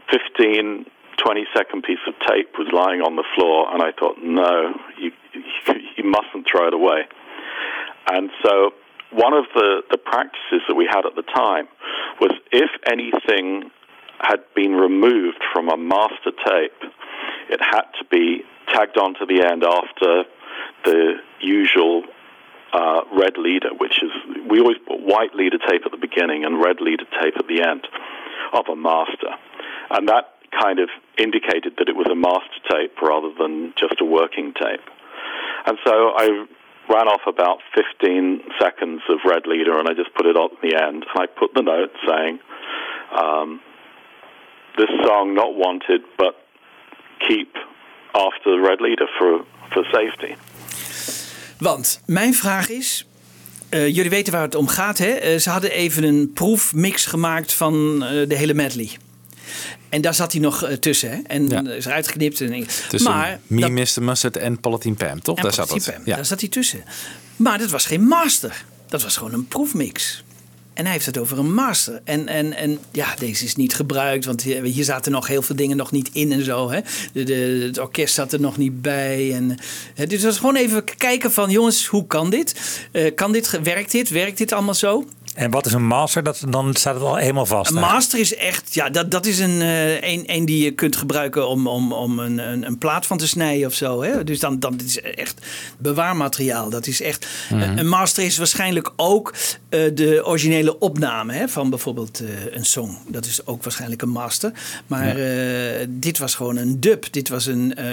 15, 0.06 0.86
20 1.22 1.46
second 1.54 1.82
piece 1.82 2.02
of 2.06 2.14
tape 2.26 2.52
was 2.58 2.68
lying 2.72 3.00
on 3.00 3.16
the 3.16 3.24
floor, 3.34 3.72
and 3.72 3.82
I 3.82 3.92
thought, 3.92 4.16
no, 4.22 4.74
you, 4.98 5.12
you 5.96 6.04
mustn't 6.04 6.46
throw 6.50 6.68
it 6.68 6.74
away. 6.74 7.04
And 8.10 8.30
so, 8.42 8.72
one 9.12 9.34
of 9.34 9.44
the, 9.54 9.82
the 9.90 9.98
practices 9.98 10.62
that 10.68 10.74
we 10.74 10.86
had 10.86 11.04
at 11.04 11.14
the 11.16 11.22
time 11.22 11.68
was 12.20 12.32
if 12.52 12.70
anything 12.86 13.70
had 14.20 14.40
been 14.54 14.72
removed 14.72 15.42
from 15.52 15.68
a 15.68 15.76
master 15.76 16.30
tape, 16.46 16.92
it 17.48 17.60
had 17.60 17.82
to 17.98 18.04
be 18.10 18.42
tagged 18.68 18.96
onto 18.98 19.26
the 19.26 19.42
end 19.44 19.64
after 19.64 20.24
the 20.84 21.14
usual 21.40 22.04
uh, 22.72 23.00
red 23.12 23.36
leader, 23.36 23.70
which 23.76 24.02
is 24.02 24.10
we 24.48 24.60
always 24.60 24.78
put 24.86 25.00
white 25.00 25.34
leader 25.34 25.58
tape 25.58 25.82
at 25.84 25.90
the 25.90 25.98
beginning 25.98 26.44
and 26.44 26.62
red 26.62 26.80
leader 26.80 27.04
tape 27.20 27.34
at 27.36 27.48
the 27.48 27.62
end 27.62 27.86
of 28.52 28.66
a 28.70 28.76
master, 28.76 29.34
and 29.90 30.08
that 30.08 30.34
kind 30.50 30.78
of 30.78 30.88
indicated 31.16 31.74
that 31.78 31.88
it 31.88 31.96
was 31.96 32.06
a 32.10 32.14
master 32.14 32.60
tape 32.70 33.00
rather 33.02 33.30
than 33.38 33.72
just 33.76 34.00
a 34.00 34.04
working 34.04 34.52
tape. 34.54 34.86
And 35.66 35.78
so 35.84 36.12
I 36.16 36.46
ran 36.88 37.06
off 37.06 37.20
about 37.26 37.58
15 37.74 38.42
seconds 38.58 39.02
of 39.08 39.18
red 39.24 39.46
leader 39.46 39.78
and 39.78 39.88
I 39.88 39.94
just 39.94 40.12
put 40.14 40.26
it 40.26 40.36
on 40.36 40.50
the 40.62 40.74
end. 40.74 41.06
And 41.14 41.22
I 41.22 41.26
put 41.26 41.54
the 41.54 41.62
note 41.62 41.92
saying, 42.06 42.40
um, 43.12 43.60
"This 44.76 44.90
song 45.06 45.34
not 45.34 45.54
wanted, 45.54 46.02
but 46.16 46.34
keep 47.28 47.56
after 48.14 48.50
the 48.56 48.60
red 48.68 48.80
leader 48.80 49.08
for 49.18 49.44
for 49.72 49.84
safety." 49.92 50.34
Want 51.58 52.02
mijn 52.06 52.32
vraag 52.32 52.68
is: 52.70 53.06
eh, 53.70 53.94
jullie 53.94 54.10
weten 54.10 54.32
waar 54.32 54.42
het 54.42 54.54
om 54.54 54.68
gaat, 54.68 54.98
hè? 54.98 55.10
Eh, 55.10 55.38
ze 55.38 55.50
hadden 55.50 55.70
even 55.70 56.02
een 56.02 56.30
proefmix 56.34 57.06
gemaakt 57.06 57.54
van 57.54 58.04
eh, 58.04 58.28
de 58.28 58.36
hele 58.36 58.54
medley. 58.54 58.88
En 59.88 60.00
daar 60.00 60.14
zat 60.14 60.32
hij 60.32 60.40
nog 60.40 60.62
eh, 60.64 60.76
tussen, 60.76 61.10
hè? 61.10 61.16
En 61.26 61.66
is 61.66 61.84
eruit 61.86 62.08
geknipt. 62.08 62.40
En, 62.40 62.66
Tussen 62.88 63.10
maar 63.10 63.40
Me, 63.46 63.60
dat- 63.60 63.70
Mr. 63.96 64.02
Mustard 64.02 64.36
en 64.36 64.60
Palatine 64.60 64.94
Pam, 64.94 65.22
toch? 65.22 65.36
en 65.36 65.42
Daar 65.42 65.52
zat 65.54 65.68
Patsy 65.68 65.86
het. 65.90 65.94
Pam, 65.96 66.06
Ja. 66.06 66.16
Daar 66.16 66.26
zat 66.26 66.40
hij 66.40 66.48
tussen. 66.48 66.84
Maar 67.36 67.58
dat 67.58 67.70
was 67.70 67.86
geen 67.86 68.02
master. 68.02 68.64
Dat 68.88 69.02
was 69.02 69.16
gewoon 69.16 69.32
een 69.32 69.48
proefmix. 69.48 70.24
En 70.74 70.84
hij 70.84 70.94
heeft 70.94 71.06
het 71.06 71.18
over 71.18 71.38
een 71.38 71.54
master. 71.54 72.00
En, 72.04 72.28
en, 72.28 72.52
en 72.56 72.78
ja, 72.92 73.14
deze 73.18 73.44
is 73.44 73.56
niet 73.56 73.74
gebruikt, 73.74 74.24
want 74.24 74.42
hier, 74.42 74.84
zaten 74.84 75.12
nog 75.12 75.26
heel 75.26 75.42
veel 75.42 75.56
dingen 75.56 75.76
nog 75.76 75.90
niet 75.90 76.10
in 76.12 76.32
en 76.32 76.44
zo. 76.44 76.70
Hè? 76.70 76.80
De, 77.12 77.22
de, 77.24 77.62
het 77.66 77.78
orkest 77.78 78.14
zat 78.14 78.32
er 78.32 78.40
nog 78.40 78.56
niet 78.56 78.82
bij. 78.82 79.34
En, 79.34 79.56
hè, 79.94 80.06
dus 80.06 80.20
dat 80.20 80.30
was 80.30 80.38
gewoon 80.38 80.56
even 80.56 80.84
kijken 80.96 81.32
van, 81.32 81.50
jongens, 81.50 81.86
hoe 81.86 82.06
kan 82.06 82.30
dit? 82.30 82.60
Eh, 82.92 83.14
kan 83.14 83.32
dit, 83.32 83.60
werkt 83.62 83.90
dit? 83.90 84.10
Werkt 84.10 84.38
dit 84.38 84.52
allemaal 84.52 84.74
zo? 84.74 85.08
En 85.34 85.50
wat 85.50 85.66
is 85.66 85.72
een 85.72 85.86
master? 85.86 86.22
Dat, 86.22 86.42
dan 86.48 86.74
staat 86.74 86.94
het 86.94 87.02
al 87.02 87.16
helemaal 87.16 87.46
vast. 87.46 87.70
Een 87.70 87.80
master 87.80 88.18
is 88.18 88.34
echt, 88.34 88.74
ja, 88.74 88.90
dat, 88.90 89.10
dat 89.10 89.26
is 89.26 89.38
een, 89.38 89.60
eh, 89.62 90.00
een, 90.02 90.22
een 90.26 90.44
die 90.44 90.64
je 90.64 90.70
kunt 90.70 90.96
gebruiken 90.96 91.48
om, 91.48 91.66
om, 91.66 91.92
om 91.92 92.18
een, 92.18 92.38
een, 92.38 92.66
een 92.66 92.78
plaat 92.78 93.06
van 93.06 93.18
te 93.18 93.26
snijden 93.28 93.66
of 93.66 93.74
zo. 93.74 94.02
Hè? 94.02 94.24
Dus 94.24 94.38
dan, 94.40 94.58
dan 94.58 94.76
dit 94.76 94.86
is 94.86 95.00
echt 95.00 95.40
bewaarmateriaal. 95.78 96.70
Dat 96.70 96.86
is 96.86 97.02
echt, 97.02 97.26
Mhm. 97.50 97.78
een 97.78 97.88
master 97.88 98.24
is 98.24 98.36
waarschijnlijk 98.38 98.90
ook 98.96 99.34
eh, 99.68 99.80
de 99.94 100.20
originele 100.24 100.78
opname 100.78 101.32
hè, 101.32 101.48
van 101.48 101.70
bijvoorbeeld 101.70 102.20
eh, 102.20 102.28
een 102.56 102.64
song. 102.64 102.96
Dat 103.08 103.24
is 103.26 103.46
ook 103.46 103.62
waarschijnlijk 103.62 104.02
een 104.02 104.08
master. 104.08 104.52
Maar 104.86 105.16
eh, 105.16 105.86
dit 105.88 106.18
was 106.18 106.34
gewoon 106.34 106.56
een 106.56 106.80
dub. 106.80 107.06
Dit 107.12 107.28
was 107.28 107.46
een. 107.46 107.74
eh, 107.74 107.84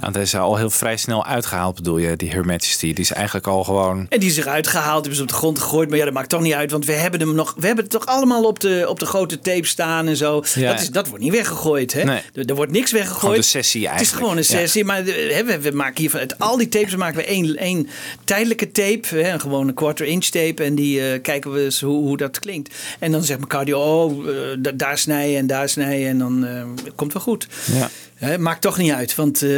Nou, 0.00 0.12
deze 0.12 0.18
is 0.20 0.36
al 0.36 0.56
heel 0.56 0.70
vrij 0.70 0.96
snel 0.96 1.24
uitgehaald, 1.24 1.74
bedoel 1.74 1.98
je, 1.98 2.16
die 2.16 2.30
Her 2.30 2.44
Majesty. 2.44 2.86
Die 2.86 3.04
is 3.04 3.12
eigenlijk 3.12 3.46
al 3.46 3.64
gewoon... 3.64 4.06
En 4.08 4.20
die 4.20 4.28
is 4.30 4.36
eruit 4.36 4.66
gehaald, 4.66 4.98
hebben 5.00 5.16
ze 5.16 5.22
op 5.22 5.28
de 5.28 5.34
grond 5.34 5.58
gegooid. 5.58 5.88
Maar 5.88 5.98
ja, 5.98 6.04
dat 6.04 6.14
maakt 6.14 6.28
toch 6.28 6.40
niet 6.40 6.52
uit, 6.54 6.70
want 6.70 6.84
we 6.86 6.92
hebben 6.92 7.20
hem 7.20 7.34
nog. 7.34 7.54
We 7.58 7.66
hebben 7.66 7.84
het 7.84 7.92
toch 7.92 8.06
allemaal 8.06 8.44
op 8.44 8.60
de, 8.60 8.84
op 8.88 8.98
de 8.98 9.06
grote 9.06 9.38
tape 9.40 9.66
staan 9.66 10.06
en 10.08 10.16
zo. 10.16 10.42
Ja. 10.54 10.70
Dat, 10.72 10.80
is, 10.80 10.90
dat 10.90 11.08
wordt 11.08 11.24
niet 11.24 11.32
weggegooid, 11.32 11.92
hè? 11.92 12.04
Nee. 12.04 12.20
Er, 12.34 12.44
er 12.46 12.54
wordt 12.54 12.72
niks 12.72 12.92
weggegooid. 12.92 13.20
Gewoon 13.20 13.36
de 13.36 13.42
sessie 13.42 13.80
Het 13.88 13.90
is 13.90 13.96
eigenlijk. 13.96 14.22
gewoon 14.26 14.44
een 14.44 14.58
Ja. 14.58 14.66
sessie, 14.66 14.84
maar 14.84 15.04
hè, 15.04 15.44
we, 15.44 15.58
we 15.60 15.70
maken 15.70 16.00
hier 16.00 16.10
van 16.10 16.20
uit 16.20 16.38
al 16.38 16.56
die 16.56 16.68
tapes 16.68 16.96
maken 16.96 17.16
we 17.16 17.24
één, 17.24 17.56
één 17.56 17.88
tijdelijke 18.24 18.70
tape, 18.72 19.08
hè, 19.16 19.32
een 19.32 19.40
gewone 19.40 19.72
quarter 19.72 20.06
inch 20.06 20.24
tape, 20.24 20.62
en 20.64 20.74
die 20.74 21.10
eh, 21.12 21.22
kijken 21.22 21.52
we 21.52 21.64
eens 21.64 21.80
hoe, 21.80 22.02
hoe 22.06 22.16
dat 22.16 22.38
klinkt. 22.38 22.74
En 22.98 23.12
dan 23.12 23.24
zegt 23.24 23.40
McCarthy, 23.40 23.72
oh, 23.72 24.28
eh, 24.28 24.34
da- 24.58 24.72
daar 24.74 24.98
snijden 24.98 25.36
en 25.38 25.46
daar 25.46 25.68
snijden, 25.68 26.08
en 26.08 26.18
dan 26.18 26.44
eh, 26.46 26.62
komt 26.94 27.12
wel 27.12 27.22
goed. 27.22 27.46
Ja. 27.72 27.90
Maakt 28.38 28.60
toch 28.60 28.78
niet 28.78 28.92
uit, 28.92 29.14
want 29.14 29.42
eh, 29.42 29.50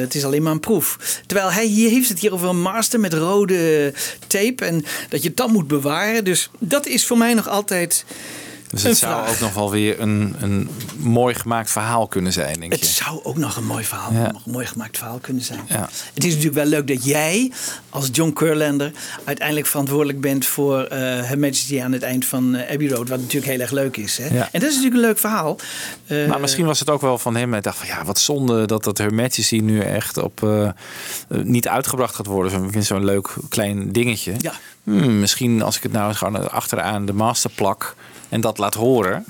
het 0.00 0.14
is 0.14 0.24
alleen 0.24 0.42
maar 0.42 0.52
een 0.52 0.60
proef. 0.60 1.20
Terwijl 1.26 1.52
hij 1.52 1.66
hier 1.66 1.90
heeft 1.90 2.08
het 2.08 2.18
hier 2.18 2.32
over 2.32 2.48
een 2.48 2.60
master 2.60 3.00
met 3.00 3.14
rode 3.14 3.92
tape 4.26 4.64
en 4.64 4.84
dat 5.08 5.22
je 5.22 5.34
dan 5.34 5.52
moet 5.52 5.68
bewaren. 5.68 6.24
Dus 6.24 6.50
dat 6.58 6.86
is 6.86 7.06
voor 7.06 7.18
mij 7.18 7.34
nog 7.34 7.48
altijd 7.48 8.04
Dus 8.70 8.82
het 8.82 8.96
zou 8.96 9.12
vraag. 9.24 9.30
ook 9.34 9.40
nog 9.40 9.54
wel 9.54 9.70
weer 9.70 10.00
een, 10.00 10.34
een 10.40 10.70
mooi 10.96 11.34
gemaakt 11.34 11.70
verhaal 11.70 12.06
kunnen 12.08 12.32
zijn, 12.32 12.60
denk 12.60 12.72
Het 12.72 12.80
je. 12.80 12.86
zou 13.04 13.20
ook 13.22 13.36
nog 13.36 13.56
een 13.56 13.66
mooi 13.66 13.84
verhaal, 13.84 14.12
Ja. 14.12 14.26
een 14.28 14.52
mooi 14.52 14.66
gemaakt 14.66 14.98
verhaal 14.98 15.18
kunnen 15.18 15.42
zijn. 15.42 15.60
Ja. 15.68 15.88
Het 16.14 16.24
is 16.24 16.30
natuurlijk 16.30 16.54
wel 16.54 16.66
leuk 16.66 16.86
dat 16.88 17.04
jij 17.04 17.52
als 17.90 18.08
John 18.12 18.32
Curlander 18.32 18.92
uiteindelijk 19.24 19.66
verantwoordelijk 19.66 20.20
bent 20.20 20.46
voor 20.46 20.82
eh 20.82 20.98
Her 20.98 21.38
Majesty 21.38 21.80
aan 21.80 21.92
het 21.92 22.02
eind 22.02 22.24
van 22.24 22.54
eh, 22.54 22.72
Abbey 22.72 22.88
Road, 22.88 23.08
wat 23.08 23.18
natuurlijk 23.20 23.52
heel 23.52 23.60
erg 23.60 23.70
leuk 23.70 23.96
is. 23.96 24.18
Hè? 24.18 24.24
Ja. 24.26 24.48
En 24.52 24.60
dat 24.60 24.68
is 24.70 24.74
natuurlijk 24.76 24.94
een 24.94 25.08
leuk 25.08 25.18
verhaal. 25.18 25.56
Eh, 26.06 26.26
Maar 26.26 26.40
misschien 26.40 26.66
was 26.66 26.78
het 26.80 26.90
ook 26.90 27.00
wel 27.00 27.18
van 27.18 27.36
hem. 27.36 27.52
Hij 27.52 27.60
dacht 27.60 27.78
van 27.78 27.86
ja, 27.86 28.04
wat 28.04 28.18
zonde 28.18 28.66
dat 28.66 28.84
dat 28.84 28.98
Her 28.98 29.14
Majesty 29.14 29.58
nu 29.58 29.80
echt 29.80 30.16
op 30.16 30.46
niet 31.28 31.68
uitgebracht 31.68 32.14
gaat 32.14 32.26
worden. 32.26 32.52
Zo- 32.52 32.64
Ik 32.64 32.72
vind 32.72 32.84
zo'n 32.86 33.04
leuk 33.04 33.28
klein 33.48 33.92
dingetje. 33.92 34.34
Ja. 34.38 34.52
Hmm, 34.84 35.20
misschien 35.20 35.62
als 35.62 35.76
ik 35.76 35.82
het 35.82 35.92
nou 35.92 36.14
gewoon 36.14 36.50
achteraan 36.50 37.06
de 37.06 37.12
master 37.12 37.50
plak 37.54 37.94
en 38.28 38.40
dat 38.40 38.58
laat 38.58 38.74
horen. 38.74 39.24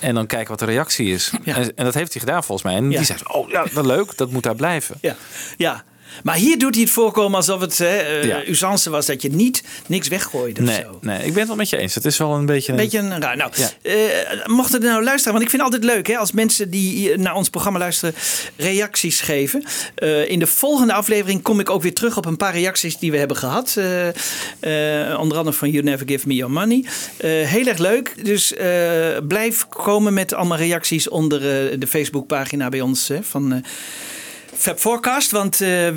En 0.00 0.14
dan 0.14 0.26
kijken 0.26 0.48
wat 0.48 0.58
de 0.58 0.64
reactie 0.64 1.12
is. 1.14 1.30
En, 1.44 1.76
en 1.76 1.84
dat 1.84 1.94
heeft 1.94 2.12
hij 2.12 2.20
gedaan 2.20 2.44
volgens 2.44 2.62
mij. 2.68 2.76
En 2.76 2.90
Ja. 2.90 2.96
die 2.96 3.06
zegt, 3.06 3.32
oh 3.32 3.48
ja, 3.50 3.66
wat 3.72 3.86
leuk, 3.86 4.16
dat 4.16 4.30
moet 4.30 4.42
daar 4.42 4.54
blijven. 4.54 4.96
Ja, 5.00 5.16
ja. 5.56 5.82
Maar 6.22 6.34
hier 6.36 6.58
doet 6.58 6.74
hij 6.74 6.82
het 6.82 6.92
voorkomen 6.92 7.36
alsof 7.36 7.60
het 7.60 7.78
hè, 7.78 7.96
eh, 7.96 8.24
Ja. 8.24 8.42
usance 8.46 8.90
was 8.90 9.06
dat 9.06 9.22
je 9.22 9.28
niet 9.30 9.62
niks 9.86 10.08
weggooit 10.08 10.58
of 10.58 10.64
Nee, 10.64 10.80
zo. 10.80 10.98
nee, 11.00 11.18
ik 11.18 11.30
ben 11.30 11.38
het 11.38 11.46
wel 11.46 11.56
met 11.56 11.68
je 11.70 11.76
eens. 11.76 11.94
Het 11.94 12.04
is 12.04 12.18
wel 12.18 12.34
een 12.34 12.46
beetje... 12.46 12.72
Een 12.72 12.78
beetje 12.78 12.98
een 12.98 13.20
raar. 13.20 13.36
Nou, 13.36 13.50
Ja. 13.54 13.70
eh, 13.82 14.46
mochten 14.46 14.82
er 14.82 14.88
nou 14.88 15.02
luisteren, 15.04 15.32
want 15.32 15.44
ik 15.44 15.50
vind 15.50 15.62
het 15.62 15.72
altijd 15.72 15.92
leuk 15.94 16.06
hè, 16.06 16.16
als 16.16 16.32
mensen 16.32 16.70
die 16.70 17.18
naar 17.18 17.34
ons 17.34 17.48
programma 17.48 17.78
luisteren 17.78 18.14
reacties 18.56 19.20
geven. 19.20 19.64
Eh, 19.94 20.28
in 20.30 20.38
de 20.38 20.46
volgende 20.46 20.92
aflevering 20.92 21.42
kom 21.42 21.60
ik 21.60 21.70
ook 21.70 21.82
weer 21.82 21.94
terug 21.94 22.16
op 22.16 22.24
een 22.26 22.36
paar 22.36 22.52
reacties 22.52 22.98
die 22.98 23.10
we 23.10 23.18
hebben 23.18 23.36
gehad. 23.36 23.74
Eh, 23.76 24.08
eh, 25.10 25.18
onder 25.20 25.38
andere 25.38 25.56
van 25.56 25.70
You 25.70 25.84
Never 25.84 26.08
Give 26.08 26.28
Me 26.28 26.34
Your 26.34 26.52
Money. 26.52 26.84
Heel 27.26 27.66
erg 27.66 27.78
leuk. 27.78 28.24
Dus 28.24 28.52
blijf 29.28 29.66
komen 29.68 30.14
met 30.14 30.32
allemaal 30.34 30.58
reacties 30.58 31.08
onder 31.08 31.40
de 31.80 31.86
Facebookpagina 31.86 32.68
bij 32.68 32.80
ons 32.80 33.08
hè, 33.08 33.22
van. 33.22 33.64
Fab 34.62 34.80
want 35.30 35.60
eh, 35.60 35.88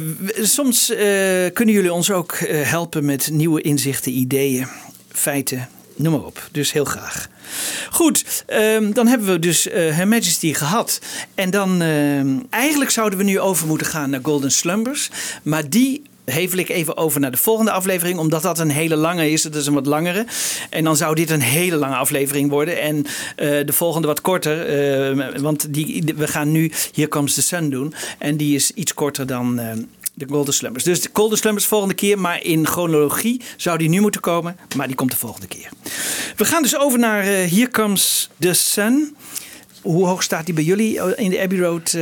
soms 0.41 0.89
eh, 0.89 0.97
kunnen 1.53 1.73
jullie 1.73 1.93
ons 1.93 2.11
ook 2.11 2.31
eh, 2.31 2.69
helpen 2.69 3.05
met 3.05 3.29
nieuwe 3.31 3.61
inzichten, 3.61 4.11
ideeën, 4.11 4.67
feiten, 5.11 5.69
noem 5.95 6.11
maar 6.11 6.25
op. 6.25 6.47
Dus 6.51 6.71
heel 6.71 6.85
graag. 6.85 7.27
Goed, 7.91 8.43
ehm, 8.47 8.91
dan 8.91 9.07
hebben 9.07 9.27
we 9.27 9.39
dus 9.39 9.63
Her 9.71 10.07
Majesty 10.07 10.53
gehad. 10.53 10.99
En 11.35 11.49
dan 11.49 11.81
ehm, 11.81 12.37
eigenlijk 12.49 12.91
zouden 12.91 13.19
we 13.19 13.25
nu 13.25 13.39
over 13.39 13.67
moeten 13.67 13.87
gaan 13.87 14.09
naar 14.09 14.19
Golden 14.23 14.51
Slumbers. 14.51 15.09
Maar 15.43 15.69
die 15.69 16.01
hevel 16.25 16.57
ik 16.57 16.69
even 16.69 16.97
over 16.97 17.19
naar 17.19 17.31
de 17.31 17.37
volgende 17.37 17.71
aflevering, 17.71 18.19
omdat 18.19 18.41
dat 18.41 18.59
een 18.59 18.69
hele 18.71 18.95
lange 18.95 19.29
is. 19.31 19.43
Het 19.43 19.55
is 19.55 19.67
een 19.67 19.73
wat 19.73 19.85
langere. 19.85 20.25
En 20.69 20.83
dan 20.83 20.97
zou 20.97 21.15
dit 21.15 21.29
een 21.29 21.41
hele 21.41 21.75
lange 21.75 21.95
aflevering 21.95 22.49
worden. 22.49 22.81
En 22.81 23.05
eh, 23.35 23.65
de 23.65 23.73
volgende 23.73 24.07
wat 24.07 24.21
korter. 24.21 24.65
eh, 24.65 25.39
want 25.41 25.73
die, 25.73 26.03
we 26.15 26.27
gaan 26.27 26.51
nu 26.51 26.71
Here 26.93 27.07
Comes 27.07 27.33
the 27.33 27.41
Sun 27.41 27.69
doen. 27.69 27.93
En 28.19 28.37
die 28.37 28.55
is 28.55 28.71
iets 28.71 28.93
korter 28.93 29.25
dan. 29.27 29.59
eh, 29.59 29.71
de 30.17 30.25
Golden 30.29 30.53
Slumbers. 30.53 30.83
Dus 30.83 31.01
de 31.01 31.09
Golden 31.13 31.37
Slumbers 31.37 31.65
volgende 31.65 31.93
keer. 31.93 32.19
Maar 32.19 32.43
in 32.43 32.67
chronologie 32.67 33.41
zou 33.57 33.77
die 33.77 33.89
nu 33.89 34.01
moeten 34.01 34.21
komen. 34.21 34.57
Maar 34.75 34.87
die 34.87 34.95
komt 34.95 35.11
de 35.11 35.17
volgende 35.17 35.47
keer. 35.47 35.69
We 36.35 36.45
gaan 36.45 36.61
dus 36.61 36.77
over 36.77 36.99
naar 36.99 37.23
Here 37.23 37.69
Comes 37.69 38.29
the 38.39 38.53
Sun. 38.53 39.15
Hoe 39.81 40.05
hoog 40.07 40.23
staat 40.23 40.45
die 40.45 40.53
bij 40.53 40.63
jullie 40.63 41.15
in 41.15 41.29
de 41.29 41.41
Abbey 41.41 41.59
Road? 41.59 41.93
eh? 41.93 42.01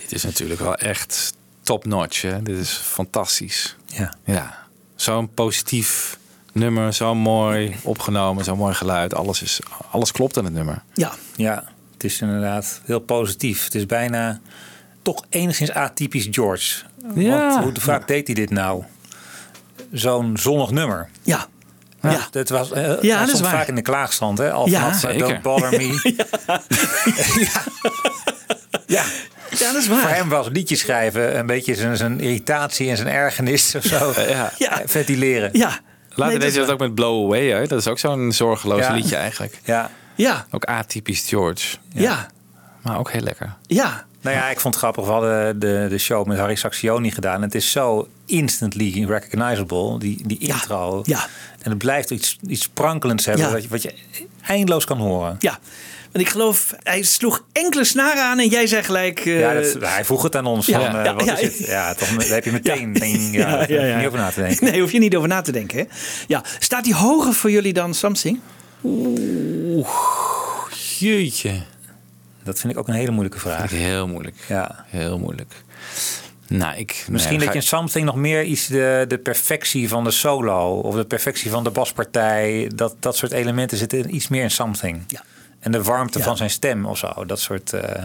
Dit 0.00 0.12
is 0.12 0.22
natuurlijk 0.22 0.60
wel 0.60 0.74
echt 0.74 1.32
top 1.68 1.84
notch. 1.84 2.22
Hè? 2.22 2.42
Dit 2.42 2.56
is 2.56 2.70
fantastisch. 2.70 3.76
Ja. 3.86 4.14
ja. 4.24 4.66
Zo'n 4.94 5.34
positief 5.34 6.18
nummer, 6.52 6.92
zo 6.92 7.14
mooi 7.14 7.76
opgenomen, 7.82 8.44
zo 8.44 8.56
mooi 8.56 8.74
geluid. 8.74 9.14
Alles, 9.14 9.42
is, 9.42 9.60
alles 9.90 10.12
klopt 10.12 10.36
in 10.36 10.44
het 10.44 10.52
nummer. 10.52 10.82
Ja. 10.94 11.12
Ja, 11.36 11.64
het 11.92 12.04
is 12.04 12.20
inderdaad 12.20 12.80
heel 12.84 12.98
positief. 12.98 13.64
Het 13.64 13.74
is 13.74 13.86
bijna 13.86 14.40
toch 15.02 15.24
enigszins 15.28 15.72
atypisch 15.72 16.28
George. 16.30 16.82
Ja. 17.14 17.48
Want 17.48 17.64
hoe 17.64 17.72
vaak 17.80 18.08
deed 18.08 18.26
hij 18.26 18.34
dit 18.34 18.50
nou? 18.50 18.84
Zo'n 19.92 20.36
zonnig 20.36 20.70
nummer. 20.70 21.08
Ja. 21.22 21.46
Ja, 22.02 22.26
dat 22.30 22.48
was, 22.48 22.72
eh, 22.72 23.02
Ja, 23.02 23.24
dat 23.24 23.34
is 23.34 23.40
vaak 23.40 23.68
in 23.68 23.74
de 23.74 23.82
klaagstand. 23.82 24.38
Hè? 24.38 24.52
Al 24.52 24.68
Ja. 24.68 25.00
Don't 25.00 25.42
bother 25.42 25.70
me. 25.70 26.00
ja. 26.16 26.62
Ja, 28.88 29.04
dat 29.72 29.74
is 29.74 29.86
waar. 29.88 30.00
Voor 30.00 30.08
hem 30.08 30.28
was 30.28 30.48
liedjes 30.52 30.80
schrijven 30.80 31.38
een 31.38 31.46
beetje 31.46 31.74
zijn, 31.74 31.96
zijn 31.96 32.20
irritatie 32.20 32.90
en 32.90 32.96
zijn 32.96 33.08
ergernis 33.08 33.74
of 33.74 33.84
zo. 33.84 34.12
ja. 34.28 34.52
Ja. 34.58 34.82
Ventileren. 34.86 35.50
Ja. 35.52 35.78
Later 36.14 36.38
Nee, 36.38 36.50
deed 36.50 36.58
dat 36.58 36.70
ook 36.70 36.78
met 36.78 36.94
Blow 36.94 37.24
Away. 37.24 37.46
Hè? 37.48 37.66
Dat 37.66 37.78
is 37.78 37.86
ook 37.86 37.98
zo'n 37.98 38.32
zorgeloos 38.32 38.80
Ja. 38.80 38.92
liedje 38.92 39.16
eigenlijk. 39.16 39.60
Ja. 39.64 39.90
Ja. 40.14 40.46
Ook 40.50 40.64
atypisch 40.64 41.28
George. 41.28 41.76
Ja. 41.94 42.26
Maar 42.82 42.98
ook 42.98 43.10
heel 43.10 43.20
lekker. 43.20 43.54
Ja. 43.66 44.06
Nou 44.20 44.36
ja, 44.36 44.48
ik 44.50 44.60
vond 44.60 44.74
het 44.74 44.82
grappig. 44.82 45.04
We 45.04 45.10
hadden 45.10 45.58
de, 45.58 45.86
de 45.90 45.98
show 45.98 46.26
met 46.26 46.38
Harry 46.38 46.54
Saxioni 46.54 47.10
gedaan. 47.10 47.42
Het 47.42 47.54
is 47.54 47.70
zo 47.70 48.08
instantly 48.26 49.04
recognizable, 49.04 49.98
die, 49.98 50.22
die 50.26 50.38
intro. 50.38 51.00
Ja. 51.04 51.26
En 51.62 51.70
het 51.70 51.78
blijft 51.78 52.10
iets, 52.10 52.38
iets 52.46 52.62
sprankelends 52.62 53.26
hebben, 53.26 53.46
Ja. 53.46 53.52
wat, 53.52 53.62
je, 53.62 53.68
wat 53.68 53.82
je 53.82 53.94
eindeloos 54.46 54.84
kan 54.84 54.98
horen. 54.98 55.36
Ja. 55.38 55.58
Want 56.12 56.24
ik 56.24 56.28
geloof, 56.28 56.74
hij 56.82 57.02
sloeg 57.02 57.44
enkele 57.52 57.84
snaren 57.84 58.22
aan 58.22 58.38
en 58.38 58.48
jij 58.48 58.66
zei 58.66 58.82
gelijk... 58.82 59.18
eh, 59.18 59.40
ja, 59.40 59.54
dat, 59.54 59.76
hij 59.80 60.04
vroeg 60.04 60.22
het 60.22 60.36
aan 60.36 60.46
ons. 60.46 60.66
ja, 60.66 60.80
van, 60.80 60.98
eh, 60.98 61.04
ja, 61.04 61.14
wat 61.14 61.24
ja. 61.24 61.36
is 61.38 61.58
het? 61.58 61.66
Ja, 61.66 61.94
toch, 61.94 62.08
daar 62.08 62.34
heb 62.34 62.44
je 62.44 62.52
meteen 62.52 62.92
ding, 63.02 63.34
ja, 63.34 63.50
daar 63.50 63.58
hoef 63.58 63.68
je 63.68 63.94
niet 63.96 64.06
over 64.06 64.18
na 64.18 64.30
te 64.30 64.40
denken. 64.40 64.64
Nee, 64.64 64.80
hoef 64.80 64.92
je 64.92 64.98
niet 64.98 65.16
over 65.16 65.28
na 65.28 65.40
te 65.40 65.52
denken. 65.52 65.78
Hè? 65.78 65.84
Ja. 66.26 66.44
Staat 66.58 66.84
die 66.84 66.94
hoger 66.94 67.34
voor 67.34 67.50
jullie 67.50 67.72
dan 67.72 67.94
Something? 67.94 68.40
Oeh, 68.84 69.88
jeetje. 70.98 71.62
Dat 72.42 72.60
vind 72.60 72.72
ik 72.72 72.78
ook 72.78 72.88
een 72.88 72.94
hele 72.94 73.10
moeilijke 73.10 73.38
vraag. 73.38 73.70
Heel 73.70 74.06
moeilijk. 74.06 74.36
Ja. 74.48 74.84
Heel 74.86 75.18
moeilijk. 75.18 75.52
Nou, 76.48 76.76
ik... 76.76 77.06
Misschien 77.10 77.36
nee, 77.36 77.44
dat 77.44 77.54
je 77.54 77.60
in 77.60 77.66
Something 77.66 78.04
nog 78.04 78.14
meer 78.14 78.44
iets 78.44 78.66
de, 78.66 79.04
de 79.08 79.18
perfectie 79.18 79.88
van 79.88 80.04
de 80.04 80.10
solo 80.10 80.78
of 80.78 80.94
de 80.94 81.04
perfectie 81.04 81.50
van 81.50 81.64
de 81.64 81.70
baspartij, 81.70 82.70
dat, 82.74 82.96
dat 83.00 83.16
soort 83.16 83.32
elementen 83.32 83.78
zitten 83.78 84.14
iets 84.14 84.28
meer 84.28 84.42
in 84.42 84.50
Something. 84.50 85.02
Ja. 85.06 85.22
En 85.60 85.72
de 85.72 85.82
warmte 85.82 86.18
Ja. 86.18 86.24
van 86.24 86.36
zijn 86.36 86.50
stem 86.50 86.86
of 86.86 86.98
zo, 86.98 87.24
dat 87.26 87.40
soort. 87.40 87.72
eh, 87.72 88.02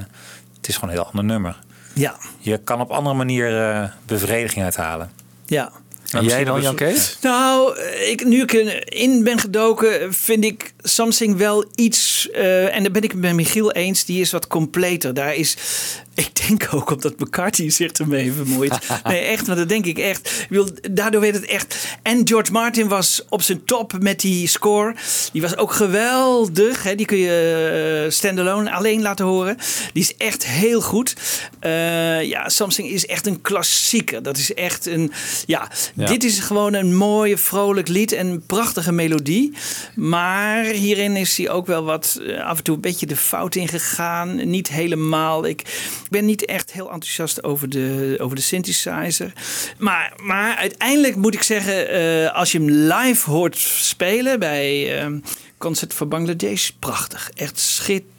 het 0.57 0.67
is 0.67 0.75
gewoon 0.75 0.89
een 0.89 0.95
heel 0.95 1.05
ander 1.07 1.23
nummer. 1.23 1.59
Ja. 1.93 2.15
Je 2.39 2.57
kan 2.57 2.81
op 2.81 2.89
andere 2.91 3.15
manier 3.15 3.69
eh, 3.71 3.89
bevrediging 4.05 4.63
uithalen. 4.63 5.11
Ja. 5.45 5.71
En 6.13 6.23
jij 6.25 6.43
dan, 6.43 6.61
Jan 6.61 6.75
Kees? 6.75 7.17
Nou, 7.21 7.79
ik, 8.09 8.25
nu 8.25 8.41
ik 8.41 8.51
erin 8.53 9.23
ben 9.23 9.39
gedoken, 9.39 10.13
vind 10.13 10.43
ik 10.43 10.73
Something 10.81 11.37
wel 11.37 11.65
iets. 11.75 12.29
eh, 12.31 12.75
en 12.75 12.83
daar 12.83 12.91
ben 12.91 13.01
ik 13.01 13.11
het 13.11 13.19
met 13.21 13.33
Michiel 13.33 13.71
eens, 13.71 14.05
die 14.05 14.21
is 14.21 14.31
wat 14.31 14.47
completer. 14.47 15.13
Daar 15.13 15.35
is. 15.35 15.57
Ik 16.15 16.47
denk 16.47 16.67
ook 16.71 16.91
omdat 16.91 17.19
McCarthy 17.19 17.69
zich 17.69 17.91
ermee 17.91 18.31
vermoeit. 18.33 18.77
Nee, 19.03 19.19
echt, 19.19 19.45
want 19.47 19.57
dat 19.59 19.69
denk 19.69 19.85
ik 19.85 19.97
echt. 19.97 20.27
Ik 20.27 20.45
wil, 20.49 20.67
daardoor 20.91 21.21
werd 21.21 21.35
het 21.35 21.45
echt. 21.45 21.75
En 22.01 22.27
George 22.27 22.51
Martin 22.51 22.87
was 22.87 23.21
op 23.29 23.41
zijn 23.41 23.65
top 23.65 23.93
met 23.99 24.19
die 24.19 24.47
score. 24.47 24.95
Die 25.31 25.41
was 25.41 25.57
ook 25.57 25.71
geweldig. 25.73 26.83
Hè? 26.83 26.95
Die 26.95 27.05
kun 27.05 27.17
je 27.17 28.01
eh, 28.05 28.11
standalone 28.11 28.71
alleen 28.71 29.01
laten 29.01 29.25
horen. 29.25 29.57
Die 29.93 30.03
is 30.03 30.15
echt 30.17 30.45
heel 30.45 30.81
goed. 30.81 31.15
Eh, 31.59 32.23
ja, 32.23 32.49
Something 32.49 32.89
is 32.89 33.05
echt 33.05 33.27
een 33.27 33.41
klassieker. 33.41 34.23
Dat 34.23 34.37
is 34.37 34.53
echt 34.53 34.85
een. 34.85 35.11
Ja, 35.45 35.69
Ja. 35.95 36.02
Dit 36.07 36.23
is 36.23 36.39
gewoon 36.39 36.73
een 36.73 36.95
mooie, 36.95 37.37
vrolijk 37.37 37.87
lied 37.87 38.11
en 38.11 38.27
een 38.27 38.45
prachtige 38.45 38.91
melodie. 38.91 39.53
Maar 39.95 40.63
hierin 40.63 41.15
is 41.15 41.37
hij 41.37 41.49
ook 41.49 41.65
wel 41.65 41.83
wat 41.83 42.19
eh, 42.21 42.45
af 42.45 42.57
en 42.57 42.63
toe 42.63 42.75
een 42.75 42.81
beetje 42.81 43.05
de 43.05 43.15
fout 43.15 43.55
in 43.55 43.67
gegaan. 43.67 44.49
Niet 44.49 44.67
helemaal. 44.67 45.45
Ik 45.45 45.61
ben 46.09 46.25
niet 46.25 46.45
echt 46.45 46.71
heel 46.71 46.91
enthousiast 46.91 47.43
over 47.43 47.69
de, 47.69 48.15
over 48.21 48.35
de 48.35 48.41
synthesizer. 48.41 49.33
Maar, 49.77 50.13
maar 50.23 50.55
uiteindelijk 50.55 51.15
moet 51.15 51.33
ik 51.33 51.43
zeggen, 51.43 51.89
eh, 51.89 52.35
als 52.35 52.51
je 52.51 52.57
hem 52.57 52.69
live 52.69 53.29
hoort 53.29 53.57
spelen 53.57 54.39
bij. 54.39 54.99
eh, 55.01 55.07
Concert 55.57 55.93
voor 55.93 56.07
Bangladesh, 56.07 56.69
prachtig. 56.79 57.31
Echt 57.35 57.59
schitterend. 57.59 58.11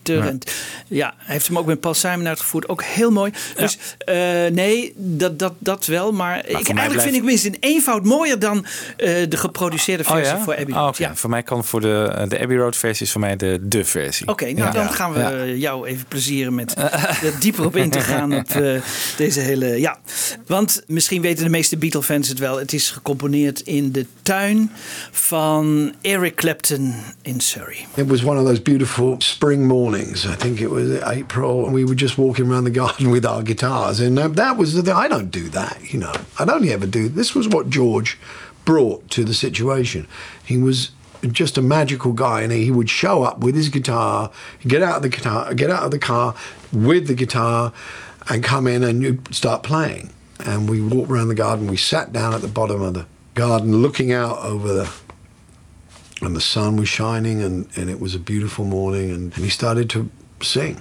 Ja. 0.88 1.14
hij 1.18 1.34
heeft 1.34 1.46
hem 1.46 1.58
ook 1.58 1.66
met 1.66 1.80
Paul 1.80 1.94
Simon 1.94 2.28
uitgevoerd. 2.28 2.68
Ook 2.68 2.82
heel 2.82 3.10
mooi. 3.10 3.32
Dus 3.56 3.78
eh, 3.98 4.14
nee, 4.52 4.92
dat, 4.96 5.38
dat, 5.38 5.52
dat 5.58 5.86
wel. 5.86 6.12
Maar, 6.12 6.38
ik, 6.38 6.44
eigenlijk 6.54 6.72
blijft- 6.86 7.02
vind 7.02 7.16
ik 7.16 7.22
minstens 7.22 7.54
in 7.54 7.60
eenvoud 7.70 8.04
mooier 8.04 8.38
dan 8.38 8.66
eh, 8.96 9.08
de 9.28 9.36
geproduceerde 9.36 10.04
versie 10.04 10.36
voor 10.36 10.56
Abbey 10.56 10.74
Oh, 10.74 10.80
Road. 10.80 10.88
oké. 10.88 11.02
Ja. 11.02 11.16
Voor 11.16 11.30
mij 11.30 11.42
kan 11.42 11.64
voor 11.64 11.80
de, 11.80 12.24
de 12.28 12.40
Abbey 12.40 12.56
Road 12.56 12.76
versie 12.76 13.06
is 13.06 13.12
voor 13.12 13.20
mij 13.20 13.36
de 13.36 13.58
de 13.62 13.84
versie. 13.84 14.28
Oké, 14.28 14.44
nou 14.44 14.56
Ja. 14.56 14.70
dan 14.70 14.88
gaan 14.90 15.12
we 15.12 15.18
Ja. 15.18 15.44
jou 15.44 15.86
even 15.86 16.04
plezieren 16.08 16.54
met 16.54 16.74
er 17.26 17.40
dieper 17.40 17.64
op 17.64 17.76
in 17.76 17.90
te 17.90 18.00
gaan 18.00 18.34
op 18.36 18.50
eh, 18.50 18.80
deze 19.16 19.40
hele. 19.40 19.80
Ja, 19.80 19.98
want 20.46 20.82
misschien 20.86 21.22
weten 21.22 21.44
de 21.44 21.50
meeste 21.50 21.76
Beatle-fans 21.76 22.28
het 22.28 22.38
wel. 22.38 22.58
Het 22.58 22.72
is 22.72 22.90
gecomponeerd 22.90 23.60
in 23.60 23.92
de 23.92 24.06
tuin 24.22 24.70
van 25.10 25.92
Eric 26.00 26.34
Clapton 26.34 26.94
in 27.22 27.40
Surrey. 27.40 27.86
It 27.94 28.06
was 28.06 28.24
one 28.24 28.40
of 28.40 28.46
those 28.46 28.62
beautiful 28.62 29.14
spring 29.18 29.66
mornings. 29.66 29.92
I 29.94 30.34
think 30.34 30.60
it 30.60 30.70
was 30.70 31.02
April, 31.02 31.64
and 31.64 31.74
we 31.74 31.84
were 31.84 31.94
just 31.94 32.18
walking 32.18 32.50
around 32.50 32.64
the 32.64 32.70
garden 32.70 33.10
with 33.12 33.24
our 33.24 33.42
guitars. 33.42 34.00
And 34.00 34.18
uh, 34.18 34.28
that 34.28 34.56
was 34.56 34.74
the 34.74 34.82
thing. 34.82 34.94
I 34.94 35.08
don't 35.08 35.30
do 35.30 35.48
that, 35.50 35.92
you 35.92 35.98
know. 35.98 36.12
I'd 36.38 36.48
only 36.48 36.72
ever 36.72 36.86
do 36.86 37.08
this. 37.08 37.34
Was 37.34 37.48
what 37.48 37.70
George 37.70 38.18
brought 38.64 39.08
to 39.10 39.24
the 39.24 39.34
situation. 39.34 40.06
He 40.44 40.56
was 40.56 40.90
just 41.22 41.56
a 41.56 41.62
magical 41.62 42.12
guy, 42.12 42.42
and 42.42 42.52
he 42.52 42.70
would 42.70 42.90
show 42.90 43.22
up 43.22 43.38
with 43.38 43.54
his 43.54 43.68
guitar, 43.68 44.30
get 44.66 44.82
out 44.82 44.96
of 44.96 45.02
the 45.02 45.08
guitar, 45.08 45.54
get 45.54 45.70
out 45.70 45.84
of 45.84 45.90
the 45.90 45.98
car 45.98 46.34
with 46.72 47.06
the 47.06 47.14
guitar, 47.14 47.72
and 48.28 48.42
come 48.42 48.66
in 48.66 48.82
and 48.82 49.02
you'd 49.02 49.34
start 49.34 49.62
playing. 49.62 50.10
And 50.40 50.68
we 50.68 50.80
walked 50.80 51.10
around 51.10 51.28
the 51.28 51.34
garden. 51.34 51.66
We 51.66 51.76
sat 51.76 52.12
down 52.12 52.34
at 52.34 52.40
the 52.40 52.48
bottom 52.48 52.82
of 52.82 52.94
the 52.94 53.06
garden, 53.34 53.76
looking 53.76 54.12
out 54.12 54.38
over 54.38 54.72
the 54.72 55.03
and 56.24 56.34
the 56.34 56.40
sun 56.40 56.76
was 56.76 56.88
shining 56.88 57.42
and, 57.42 57.66
and 57.76 57.88
it 57.90 57.98
was 58.00 58.14
a 58.14 58.18
beautiful 58.18 58.64
morning 58.64 59.10
and 59.12 59.34
he 59.34 59.48
started 59.50 59.88
to 59.88 60.06
sing 60.40 60.76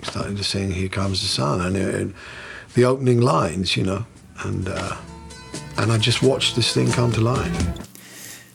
he 0.00 0.06
started 0.06 0.36
to 0.36 0.42
sing 0.42 0.72
here 0.74 0.88
comes 0.88 1.20
the 1.20 1.26
sun 1.28 1.60
and, 1.60 1.76
it, 1.76 1.94
and 1.94 2.14
the 2.74 2.84
opening 2.84 3.20
lines 3.20 3.74
you 3.76 3.84
know 3.84 4.04
and 4.44 4.68
uh, 4.68 4.96
and 5.76 5.92
i 5.92 5.98
just 5.98 6.22
watched 6.22 6.54
this 6.54 6.72
thing 6.72 6.92
come 6.92 7.12
to 7.12 7.20
life 7.20 7.50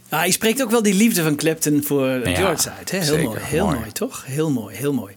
Ah, 0.09 0.19
hij 0.21 0.31
spreekt 0.31 0.61
ook 0.61 0.69
wel 0.71 0.81
die 0.83 0.93
liefde 0.93 1.23
van 1.23 1.35
Clapton 1.35 1.83
voor 1.83 2.07
Ja, 2.07 2.35
George 2.35 2.69
uit. 2.71 2.91
Hè? 2.91 2.97
Heel 2.97 3.07
zeker. 3.07 3.23
mooi, 3.25 3.39
heel 3.41 3.65
mooi. 3.65 3.77
Mooi. 3.79 3.91
toch? 3.91 4.25
Heel 4.25 4.49
mooi, 4.51 4.75
heel 4.75 4.93
mooi. 4.93 5.15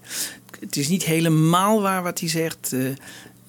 Het 0.61 0.77
is 0.77 0.89
niet 0.89 1.05
helemaal 1.05 1.81
waar 1.83 2.03
wat 2.03 2.21
hij 2.21 2.29
zegt. 2.29 2.73
eh, 2.73 2.81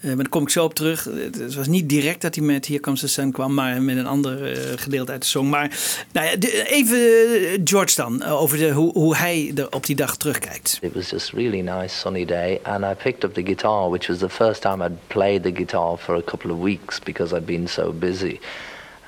maar 0.02 0.16
daar 0.16 0.30
kom 0.30 0.42
ik 0.42 0.50
zo 0.50 0.64
op 0.64 0.74
terug. 0.74 1.04
Het 1.04 1.56
was 1.56 1.68
niet 1.68 1.90
direct 1.90 2.22
dat 2.22 2.36
hij 2.36 2.44
met 2.44 2.68
Here 2.68 2.80
Comes 2.80 3.00
the 3.00 3.08
Sun 3.08 3.32
kwam, 3.32 3.54
maar 3.54 3.82
met 3.82 3.98
een 3.98 4.08
ander 4.08 4.52
eh, 4.52 4.74
gedeelte 4.76 5.12
uit 5.12 5.22
de 5.22 5.28
song. 5.28 5.50
Maar 5.50 5.78
nou 6.12 6.28
ja, 6.28 6.36
even 6.66 6.98
eh, 6.98 7.60
George 7.64 7.96
dan, 7.96 8.22
eh, 8.22 8.42
over 8.42 8.58
de, 8.58 8.72
hoe, 8.72 8.92
hoe 8.92 9.16
hij 9.16 9.52
er 9.56 9.72
op 9.72 9.86
die 9.86 9.96
dag 9.96 10.18
terugkijkt. 10.18 10.80
It 10.82 10.94
was 10.94 11.10
just 11.10 11.32
really 11.32 11.62
nice 11.62 11.96
sunny 11.96 12.26
day, 12.26 12.60
and 12.64 12.84
I 12.84 12.94
picked 13.04 13.24
up 13.24 13.34
the 13.34 13.44
guitar, 13.44 13.90
which 13.90 14.08
was 14.08 14.18
the 14.18 14.30
first 14.30 14.62
time 14.62 14.84
I'd 14.84 15.08
played 15.08 15.44
the 15.44 15.52
guitar 15.56 15.98
for 15.98 16.16
a 16.16 16.22
couple 16.22 16.52
of 16.52 16.60
weeks 16.60 17.00
because 17.00 17.36
I'd 17.36 17.46
been 17.46 17.68
so 17.68 17.94
busy. 17.94 18.40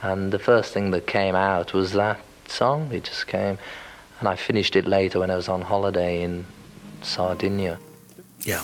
And 0.01 0.31
the 0.31 0.39
first 0.39 0.71
thing 0.71 0.91
that 0.91 1.05
came 1.05 1.37
out 1.37 1.71
was 1.71 1.91
that 1.91 2.17
song. 2.47 2.91
It 2.91 3.07
just 3.09 3.25
came, 3.25 3.57
and 4.19 4.33
I 4.33 4.43
finished 4.43 4.75
it 4.75 4.87
later 4.87 5.19
when 5.19 5.29
I 5.29 5.35
was 5.35 5.47
on 5.47 5.61
holiday 5.61 6.21
in 6.21 6.45
Sardinia. 7.01 7.77
Ja. 8.37 8.61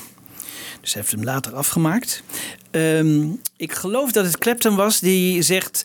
Hij 0.94 1.02
heeft 1.02 1.16
hem 1.16 1.24
later 1.24 1.54
afgemaakt. 1.54 2.24
Ehm, 2.72 3.28
ik 3.58 3.74
geloof 3.74 4.12
dat 4.12 4.26
het 4.26 4.38
Clapton 4.38 4.76
was 4.76 5.00
die 5.00 5.42
zegt 5.42 5.84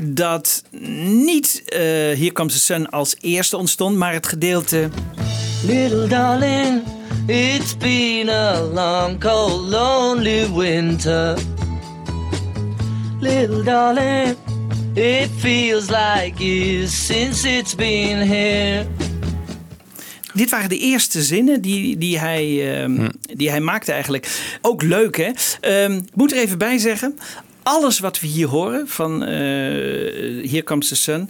dat 0.00 0.62
niet 1.06 1.62
eh 1.66 1.78
Here 1.80 2.32
Comes 2.32 2.52
the 2.52 2.58
Sun 2.58 2.90
als 2.90 3.16
eerste 3.20 3.56
ontstond, 3.56 3.96
maar 3.96 4.12
het 4.12 4.26
gedeelte. 4.26 4.88
Little 5.66 6.06
darling, 6.06 6.82
it's 7.26 7.76
been 7.76 8.28
a 8.28 8.60
long, 8.60 9.20
cold, 9.20 9.68
lonely 9.68 10.52
winter. 10.52 11.38
Little 13.20 13.62
darling, 13.62 14.36
it 14.94 15.28
feels 15.36 15.88
like 15.88 16.34
years 16.36 17.06
since 17.06 17.48
it's 17.48 17.74
been 17.74 18.28
here. 18.28 18.86
Dit 20.34 20.50
waren 20.50 20.68
de 20.68 20.78
eerste 20.78 21.22
zinnen 21.22 21.60
die, 21.60 21.98
die, 21.98 22.18
hij, 22.18 22.74
ehm, 22.80 23.08
die 23.20 23.50
hij 23.50 23.60
maakte 23.60 23.92
eigenlijk. 23.92 24.56
Ook 24.62 24.82
leuk 24.82 25.16
hè. 25.16 25.30
Ehm, 25.60 25.92
ik 25.92 26.14
moet 26.14 26.32
er 26.32 26.38
even 26.38 26.58
bij 26.58 26.78
zeggen. 26.78 27.18
Alles 27.62 27.98
wat 27.98 28.20
we 28.20 28.26
hier 28.26 28.48
horen 28.48 28.88
van 28.88 29.24
eh 29.24 29.30
Here 30.50 30.62
Comes 30.64 30.88
the 30.88 30.96
Sun 30.96 31.28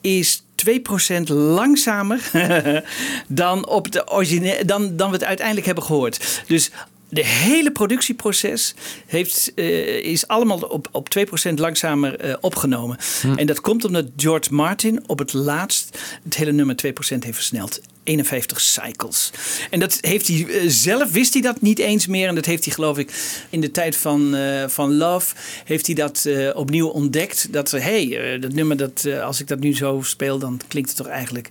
is 0.00 0.42
2% 0.54 1.28
langzamer 1.28 2.30
dan, 3.28 3.66
op 3.66 3.92
de 3.92 4.10
origine 4.10 4.64
dan, 4.64 4.96
dan 4.96 5.08
we 5.08 5.14
het 5.14 5.24
uiteindelijk 5.24 5.66
hebben 5.66 5.84
gehoord. 5.84 6.42
Dus 6.46 6.70
de 7.08 7.24
hele 7.24 7.72
productieproces 7.72 8.74
heeft, 9.06 9.52
eh, 9.54 9.96
is 10.04 10.26
allemaal 10.26 10.58
op, 10.58 10.88
op 10.92 11.08
2% 11.08 11.58
langzamer 11.58 12.20
eh, 12.20 12.34
opgenomen. 12.40 12.96
En 13.36 13.46
dat 13.46 13.60
komt 13.60 13.84
omdat 13.84 14.06
George 14.16 14.54
Martin 14.54 15.02
op 15.06 15.18
het 15.18 15.32
laatst 15.32 15.98
het 16.24 16.36
hele 16.36 16.52
nummer 16.52 16.76
2% 16.76 17.24
heeft 17.24 17.36
versneld. 17.36 17.80
51 18.08 18.60
cycles. 18.60 19.30
En 19.70 19.80
dat 19.80 19.98
heeft 20.00 20.28
hij 20.28 20.46
eh, 20.48 20.62
zelf, 20.66 21.10
wist 21.10 21.32
hij 21.32 21.42
dat 21.42 21.60
niet 21.60 21.78
eens 21.78 22.06
meer. 22.06 22.28
En 22.28 22.34
dat 22.34 22.44
heeft 22.44 22.64
hij 22.64 22.74
geloof 22.74 22.98
ik 22.98 23.10
in 23.50 23.60
de 23.60 23.70
tijd 23.70 23.96
van, 23.96 24.34
eh, 24.34 24.68
van 24.68 24.96
Love, 24.96 25.34
heeft 25.64 25.86
hij 25.86 25.94
dat 25.94 26.24
eh, 26.24 26.56
opnieuw 26.56 26.88
ontdekt. 26.88 27.52
Dat, 27.52 27.70
hé, 27.70 27.78
hey, 27.78 28.34
eh, 28.34 28.40
dat 28.40 28.52
nummer, 28.52 28.76
dat, 28.76 29.08
als 29.22 29.40
ik 29.40 29.48
dat 29.48 29.58
nu 29.58 29.74
zo 29.74 30.00
speel, 30.02 30.38
dan 30.38 30.60
klinkt 30.68 30.88
het 30.88 30.98
toch 30.98 31.06
eigenlijk 31.08 31.48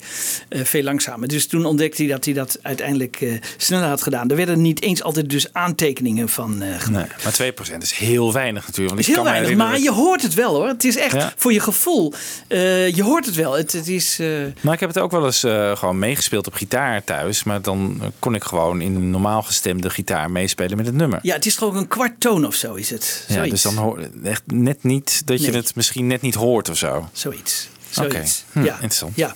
veel 0.49 0.83
langzamer. 0.83 1.27
Dus 1.27 1.47
toen 1.47 1.65
ontdekte 1.65 2.01
hij 2.03 2.11
dat 2.11 2.25
hij 2.25 2.33
dat 2.33 2.59
uiteindelijk 2.61 3.39
sneller 3.57 3.87
had 3.87 4.01
gedaan. 4.01 4.29
Er 4.29 4.35
werden 4.35 4.61
niet 4.61 4.81
eens 4.81 5.03
altijd 5.03 5.29
dus 5.29 5.53
aantekeningen 5.53 6.29
van 6.29 6.63
gemaakt. 6.77 6.89
Nee, 6.89 7.53
maar 7.55 7.77
2% 7.77 7.81
is 7.81 7.91
heel 7.91 8.33
weinig 8.33 8.67
natuurlijk. 8.67 8.95
Want 8.95 8.99
is 8.99 9.07
ik 9.07 9.13
heel 9.13 9.23
kan 9.23 9.33
weinig, 9.33 9.57
maar 9.57 9.79
je 9.79 9.91
hoort 9.91 10.21
het 10.21 10.33
wel 10.33 10.55
hoor. 10.55 10.67
Het 10.67 10.83
is 10.83 10.97
echt 10.97 11.15
Ja. 11.15 11.33
voor 11.35 11.53
je 11.53 11.59
gevoel. 11.59 12.13
je 12.47 13.01
hoort 13.03 13.25
het 13.25 13.35
wel. 13.35 13.53
Het, 13.53 13.71
het 13.71 13.87
is... 13.87 14.17
Maar 14.61 14.73
ik 14.73 14.79
heb 14.79 14.89
het 14.89 14.97
ook 14.97 15.11
wel 15.11 15.25
eens 15.25 15.39
gewoon 15.79 15.99
meegespeeld 15.99 16.46
op 16.47 16.53
gitaar 16.53 17.03
thuis. 17.03 17.43
Maar 17.43 17.61
dan 17.61 18.01
kon 18.19 18.35
ik 18.35 18.43
gewoon 18.43 18.81
in 18.81 18.95
een 18.95 19.09
normaal 19.09 19.43
gestemde 19.43 19.89
gitaar 19.89 20.31
meespelen 20.31 20.77
met 20.77 20.85
het 20.85 20.95
nummer. 20.95 21.19
ja, 21.21 21.33
het 21.33 21.45
is 21.45 21.61
ook 21.61 21.75
een 21.75 21.87
kwart 21.87 22.19
toon 22.19 22.45
of 22.45 22.55
zo 22.55 22.73
is 22.73 22.89
het. 22.89 23.25
Ja, 23.27 23.43
dus 23.43 23.61
dan 23.61 23.75
hoor 23.75 24.09
echt 24.23 24.43
net 24.45 24.83
niet 24.83 25.21
dat 25.25 25.45
je 25.45 25.51
het 25.51 25.75
misschien 25.75 26.07
net 26.07 26.21
niet 26.21 26.35
hoort 26.35 26.69
of 26.69 26.77
zo. 26.77 27.09
Zoiets. 27.11 27.69
Oké, 28.01 28.23
hm, 28.51 28.63
ja. 28.63 28.73
interessant. 28.73 29.15
Ja. 29.15 29.35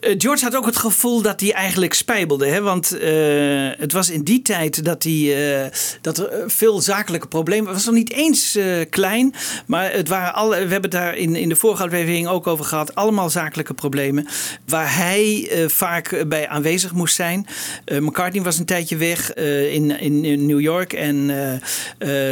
Eh, 0.00 0.14
George 0.18 0.44
had 0.44 0.56
ook 0.56 0.66
het 0.66 0.76
gevoel 0.76 1.22
dat 1.22 1.40
hij 1.40 1.52
eigenlijk 1.52 1.94
spijbelde. 1.94 2.46
Hè? 2.46 2.60
Want 2.60 2.98
eh, 2.98 3.10
het 3.78 3.92
was 3.92 4.10
in 4.10 4.22
die 4.22 4.42
tijd 4.42 4.84
dat, 4.84 5.02
hij, 5.02 5.62
eh, 5.64 5.70
dat 6.00 6.18
er 6.18 6.30
veel 6.46 6.80
zakelijke 6.80 7.28
problemen... 7.28 7.66
Het 7.66 7.74
was 7.74 7.84
nog 7.84 7.94
niet 7.94 8.12
eens 8.12 8.58
klein, 8.90 9.34
maar 9.66 9.92
het 9.92 10.08
waren 10.08 10.34
alle, 10.34 10.54
we 10.54 10.72
hebben 10.72 10.90
het 10.90 10.90
daar 10.90 11.16
in, 11.16 11.36
in 11.36 11.48
de 11.48 11.56
vorige 11.56 11.82
aflevering 11.82 12.28
ook 12.28 12.46
over 12.46 12.64
gehad. 12.64 12.94
Allemaal 12.94 13.30
zakelijke 13.30 13.74
problemen 13.74 14.26
waar 14.66 14.96
hij 14.96 15.50
vaak 15.66 16.24
bij 16.28 16.48
aanwezig 16.48 16.92
moest 16.92 17.14
zijn. 17.14 17.46
McCartney 17.84 18.42
was 18.42 18.58
een 18.58 18.64
tijdje 18.64 18.96
weg 18.96 19.34
in, 19.34 20.00
in, 20.00 20.24
in 20.24 20.46
New 20.46 20.60
York 20.60 20.92
en 20.92 21.26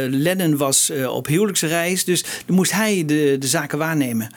Lennon 0.09 0.57
was 0.57 0.91
op 1.09 1.27
huwelijksreis. 1.27 2.03
Dus 2.03 2.23
dan 2.45 2.55
moest 2.55 2.71
hij 2.71 3.03
de, 3.05 3.35
de 3.39 3.47
zaken 3.47 3.77
waarnemen. 3.77 4.29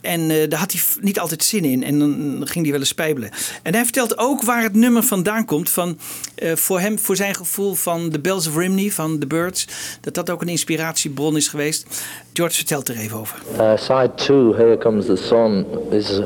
En 0.00 0.30
eh, 0.30 0.48
daar 0.48 0.58
had 0.58 0.72
hij 0.72 0.80
niet 1.00 1.20
altijd 1.20 1.44
zin 1.44 1.64
in. 1.64 1.84
En 1.84 1.98
dan 1.98 2.46
ging 2.46 2.62
hij 2.62 2.70
wel 2.70 2.80
eens 2.80 2.88
spijbelen. 2.88 3.30
En 3.62 3.74
hij 3.74 3.82
vertelt 3.82 4.18
ook 4.18 4.42
waar 4.42 4.62
het 4.62 4.74
nummer 4.74 5.02
vandaan 5.02 5.44
komt. 5.44 5.70
Van, 5.70 5.98
eh, 6.34 6.52
voor 6.52 6.80
hem, 6.80 6.98
voor 6.98 7.16
zijn 7.16 7.34
gevoel 7.34 7.74
van 7.74 8.10
The 8.10 8.20
Bells 8.20 8.46
of 8.46 8.56
Rimney 8.56 8.90
van 8.90 9.18
The 9.18 9.26
Birds. 9.26 9.66
Dat 10.00 10.14
dat 10.14 10.30
ook 10.30 10.42
een 10.42 10.48
inspiratiebron 10.48 11.36
is 11.36 11.48
geweest. 11.48 12.04
George 12.32 12.54
vertelt 12.54 12.88
er 12.88 12.96
even 12.96 13.18
over. 13.18 13.38
Uh, 13.58 13.76
side 13.76 14.10
two, 14.14 14.54
Here 14.54 14.78
Comes 14.78 15.06
the 15.06 15.16
Sun, 15.16 15.66
is 15.90 16.20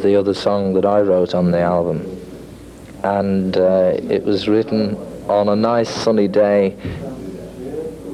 the 0.00 0.18
other 0.18 0.34
song 0.34 0.80
that 0.80 0.84
I 0.84 1.02
wrote 1.04 1.36
on 1.36 1.50
the 1.50 1.62
album. 1.62 2.00
And 3.00 3.56
it 4.08 4.24
was 4.24 4.46
written 4.46 4.96
on 5.26 5.48
a 5.48 5.76
nice 5.76 6.00
sunny 6.00 6.30
day 6.30 6.74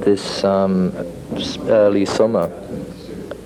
this 0.04 0.42
um, 0.44 0.92
early 1.68 2.04
summer 2.04 2.50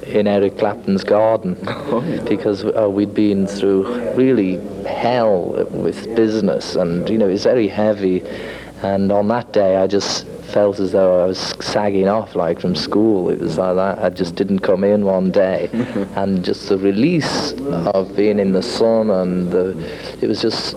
in 0.07 0.27
Eric 0.27 0.59
Clapton's 0.59 1.05
garden 1.05 1.55
because 2.29 2.65
uh, 2.65 2.89
we'd 2.89 3.15
been 3.15 3.47
through 3.47 4.13
really 4.15 4.57
hell 4.85 5.67
with 5.71 6.15
business 6.15 6.77
and 6.77 7.09
you 7.09 7.19
know 7.19 7.29
it's 7.29 7.45
very 7.45 7.69
heavy. 7.69 8.23
And 8.83 9.11
on 9.11 9.29
that 9.29 9.53
day 9.53 9.77
I 9.77 9.87
just 9.87 10.27
felt 10.47 10.79
as 10.79 10.93
though 10.93 11.25
I 11.25 11.27
was 11.27 11.55
sagging 11.61 12.09
off 12.09 12.37
like 12.37 12.61
from 12.61 12.77
school. 12.77 13.31
It 13.31 13.41
was 13.41 13.59
like 13.59 13.77
that. 13.77 13.99
I 13.99 14.11
just 14.11 14.37
didn't 14.37 14.61
come 14.61 14.85
in 14.85 15.05
one 15.05 15.31
day. 15.31 15.69
And 16.17 16.45
just 16.45 16.69
the 16.69 16.79
release 16.79 17.53
of 17.95 18.17
being 18.17 18.39
in 18.39 18.53
the 18.53 18.63
sun 18.63 19.11
and 19.11 19.51
the 19.51 19.77
it 20.23 20.29
was 20.29 20.41
just 20.41 20.77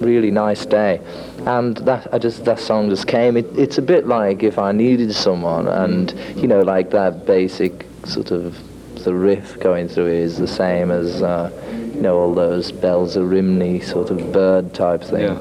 really 0.00 0.30
nice 0.30 0.64
day. 0.64 1.00
And 1.46 1.76
that 1.78 2.12
I 2.14 2.18
just 2.18 2.44
that 2.44 2.60
song 2.60 2.88
just 2.88 3.06
came. 3.06 3.36
It, 3.36 3.46
it's 3.58 3.78
a 3.78 3.82
bit 3.82 4.06
like 4.06 4.42
if 4.42 4.58
I 4.58 4.72
needed 4.72 5.14
someone 5.14 5.66
and 5.68 6.14
you 6.36 6.46
know 6.46 6.60
like 6.60 6.90
that 6.90 7.26
basic 7.26 7.87
sort 8.08 8.30
of 8.30 8.56
the 9.04 9.14
riff 9.14 9.58
going 9.60 9.88
through 9.88 10.06
it 10.06 10.16
is 10.16 10.38
the 10.38 10.48
same 10.48 10.90
as 10.90 11.22
uh, 11.22 11.50
you 11.94 12.00
know 12.00 12.18
all 12.18 12.34
those 12.34 12.72
bells 12.72 13.16
of 13.16 13.26
Rimney 13.26 13.82
sort 13.84 14.10
of 14.10 14.32
bird 14.32 14.74
type 14.74 15.02
thing. 15.02 15.38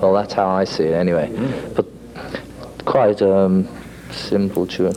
Well 0.00 0.14
that's 0.14 0.32
how 0.32 0.48
I 0.48 0.64
see 0.64 0.84
it 0.84 0.94
anyway. 0.94 1.30
But 1.74 1.86
quite 2.84 3.20
um, 3.22 3.68
simple 4.10 4.66
tune 4.66 4.94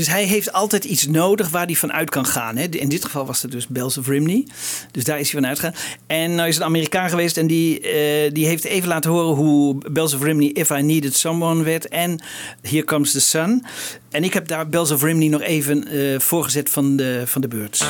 Dus 0.00 0.08
hij 0.08 0.24
heeft 0.24 0.52
altijd 0.52 0.84
iets 0.84 1.06
nodig 1.06 1.48
waar 1.48 1.66
hij 1.66 1.74
van 1.74 1.92
uit 1.92 2.10
kan 2.10 2.26
gaan. 2.26 2.56
Hè. 2.56 2.64
In 2.64 2.88
dit 2.88 3.04
geval 3.04 3.26
was 3.26 3.42
het 3.42 3.50
dus 3.50 3.66
Bells 3.66 3.98
of 3.98 4.06
Rimney. 4.06 4.46
Dus 4.90 5.04
daar 5.04 5.18
is 5.20 5.30
hij 5.30 5.40
van 5.40 5.48
uitgegaan. 5.48 5.74
En 6.06 6.34
nou 6.34 6.48
is 6.48 6.56
een 6.56 6.64
Amerikaan 6.64 7.08
geweest 7.08 7.36
en 7.36 7.46
die, 7.46 7.80
eh, 7.80 8.32
die 8.32 8.46
heeft 8.46 8.64
even 8.64 8.88
laten 8.88 9.10
horen 9.10 9.34
hoe 9.34 9.90
Bells 9.90 10.14
of 10.14 10.22
Rimney 10.22 10.48
If 10.48 10.70
I 10.70 10.82
Needed 10.82 11.14
Someone 11.14 11.62
werd. 11.62 11.88
En 11.88 12.22
Here 12.62 12.84
Comes 12.84 13.12
the 13.12 13.20
Sun. 13.20 13.64
En 14.10 14.24
ik 14.24 14.34
heb 14.34 14.48
daar 14.48 14.68
Bells 14.68 14.90
of 14.90 15.02
Rimney 15.02 15.28
nog 15.28 15.42
even 15.42 15.88
eh, 15.88 16.20
voorgezet 16.20 16.70
van 16.70 16.96
de, 16.96 17.22
van 17.26 17.40
de 17.40 17.48
Birds. 17.48 17.84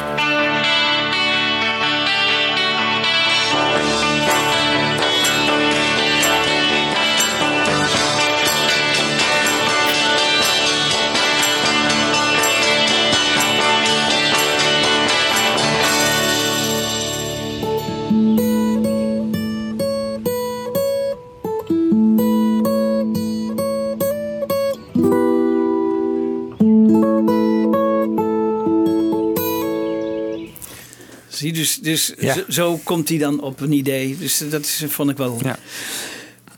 Dus, 31.83 32.13
Ja. 32.19 32.35
zo, 32.35 32.43
zo 32.49 32.81
komt 32.85 33.09
hij 33.09 33.19
dan 33.19 33.41
op 33.41 33.61
een 33.61 33.73
idee. 33.73 34.17
Dus 34.19 34.43
dat 34.51 34.61
is, 34.65 34.85
vond 34.89 35.11
ik 35.11 35.17
wel 35.17 35.41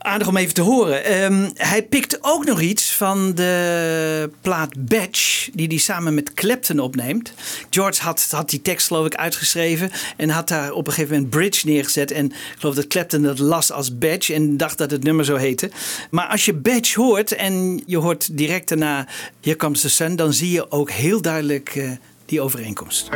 aardig 0.03 0.27
om 0.27 0.37
even 0.37 0.53
te 0.53 0.61
horen. 0.61 1.05
Ehm, 1.05 1.49
hij 1.53 1.83
pikt 1.83 2.17
ook 2.21 2.45
nog 2.45 2.61
iets 2.61 2.93
van 2.93 3.35
de 3.35 4.29
plaat 4.41 4.85
Batch, 4.85 5.49
die 5.53 5.67
hij 5.67 5.77
samen 5.77 6.13
met 6.13 6.33
Clapton 6.33 6.79
opneemt. 6.79 7.33
George 7.69 8.01
had, 8.01 8.27
had 8.29 8.49
die 8.49 8.61
tekst 8.61 8.87
geloof 8.87 9.05
ik 9.05 9.15
uitgeschreven 9.15 9.91
en 10.17 10.29
had 10.29 10.47
daar 10.47 10.71
op 10.71 10.87
een 10.87 10.93
gegeven 10.93 11.15
moment 11.15 11.31
Bridge 11.31 11.67
neergezet. 11.67 12.11
En 12.11 12.25
ik 12.25 12.35
geloof 12.57 12.75
dat 12.75 12.87
Clapton 12.87 13.21
dat 13.21 13.39
las 13.39 13.71
als 13.71 13.97
Batch 13.97 14.29
en 14.29 14.57
dacht 14.57 14.77
dat 14.77 14.91
het 14.91 15.03
nummer 15.03 15.25
zo 15.25 15.35
heette. 15.35 15.71
Maar 16.09 16.27
als 16.27 16.45
je 16.45 16.53
Batch 16.53 16.93
hoort 16.93 17.31
en 17.31 17.83
je 17.85 17.97
hoort 17.97 18.37
direct 18.37 18.67
daarna 18.67 19.07
Here 19.41 19.57
Comes 19.57 19.81
the 19.81 19.89
Sun, 19.89 20.15
dan 20.15 20.33
zie 20.33 20.51
je 20.51 20.71
ook 20.71 20.91
heel 20.91 21.21
duidelijk 21.21 21.75
eh, 21.75 21.91
die 22.33 22.41
overeenkomst. 22.41 23.09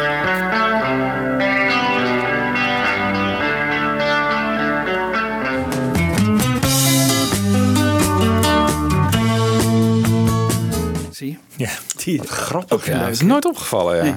Zie 11.11 11.29
je? 11.29 11.37
Ja. 11.55 11.69
Die, 12.03 12.21
Grappig, 12.27 12.87
ja. 12.87 12.99
Dat 12.99 13.09
is 13.09 13.21
nooit 13.21 13.45
opgevallen, 13.45 13.95
ja. 13.95 14.03
Nee. 14.03 14.13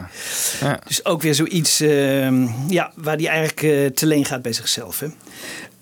ja. 0.60 0.80
Dus 0.86 1.04
ook 1.04 1.22
weer 1.22 1.34
zoiets 1.34 1.80
ehm, 1.80 2.46
ja, 2.68 2.92
waar 2.94 3.16
hij 3.16 3.26
eigenlijk 3.26 3.62
eh, 3.62 3.86
te 3.86 4.06
leen 4.06 4.24
gaat 4.24 4.42
bij 4.42 4.52
zichzelf. 4.52 5.00
Hè? 5.00 5.06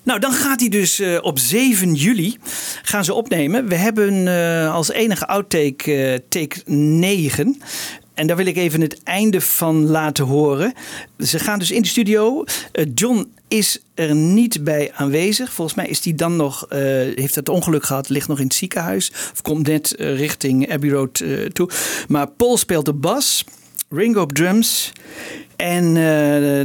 Nou, 0.09 0.21
dan 0.21 0.33
gaat 0.33 0.61
hij 0.61 0.69
dus 0.69 0.99
eh, 0.99 1.19
op 1.21 1.39
7 1.39 1.95
juli 1.95 2.37
gaan 2.83 3.05
ze 3.05 3.15
opnemen. 3.15 3.69
We 3.69 3.75
hebben 3.75 4.29
eh, 4.29 4.75
als 4.75 4.91
enige 4.91 5.27
outtake 5.27 6.23
take 6.29 6.63
9. 6.65 7.63
En 8.19 8.27
daar 8.27 8.37
wil 8.37 8.47
ik 8.47 8.57
even 8.57 8.81
het 8.81 9.03
einde 9.03 9.41
van 9.41 9.87
laten 9.87 10.25
horen. 10.25 10.73
Ze 11.19 11.39
gaan 11.39 11.59
dus 11.59 11.71
in 11.71 11.83
de 11.83 11.89
studio. 11.89 12.45
Eh, 12.73 12.87
John 12.95 13.33
is 13.49 13.81
er 13.95 14.15
niet 14.15 14.65
bij 14.65 14.91
aanwezig. 14.95 15.53
Volgens 15.53 15.77
mij 15.77 15.87
is 15.87 16.05
hij 16.05 16.15
dan 16.15 16.37
nog, 16.37 16.67
eh, 16.69 16.81
heeft 17.15 17.35
het 17.35 17.49
ongeluk 17.49 17.85
gehad, 17.85 18.09
ligt 18.09 18.29
nog 18.29 18.39
in 18.39 18.45
het 18.45 18.55
ziekenhuis. 18.55 19.11
Of 19.33 19.43
komt 19.43 19.67
net 19.67 19.95
eh, 19.95 20.17
richting 20.17 20.73
Abbey 20.73 20.91
Road 20.91 21.25
toe. 21.53 21.71
Maar 22.09 22.27
Paul 22.27 22.57
speelt 22.57 22.85
de 22.85 22.93
bas. 22.93 23.45
Ringo 23.91 24.21
op 24.21 24.33
drums. 24.33 24.93
En 25.57 25.97
eh, 25.97 26.03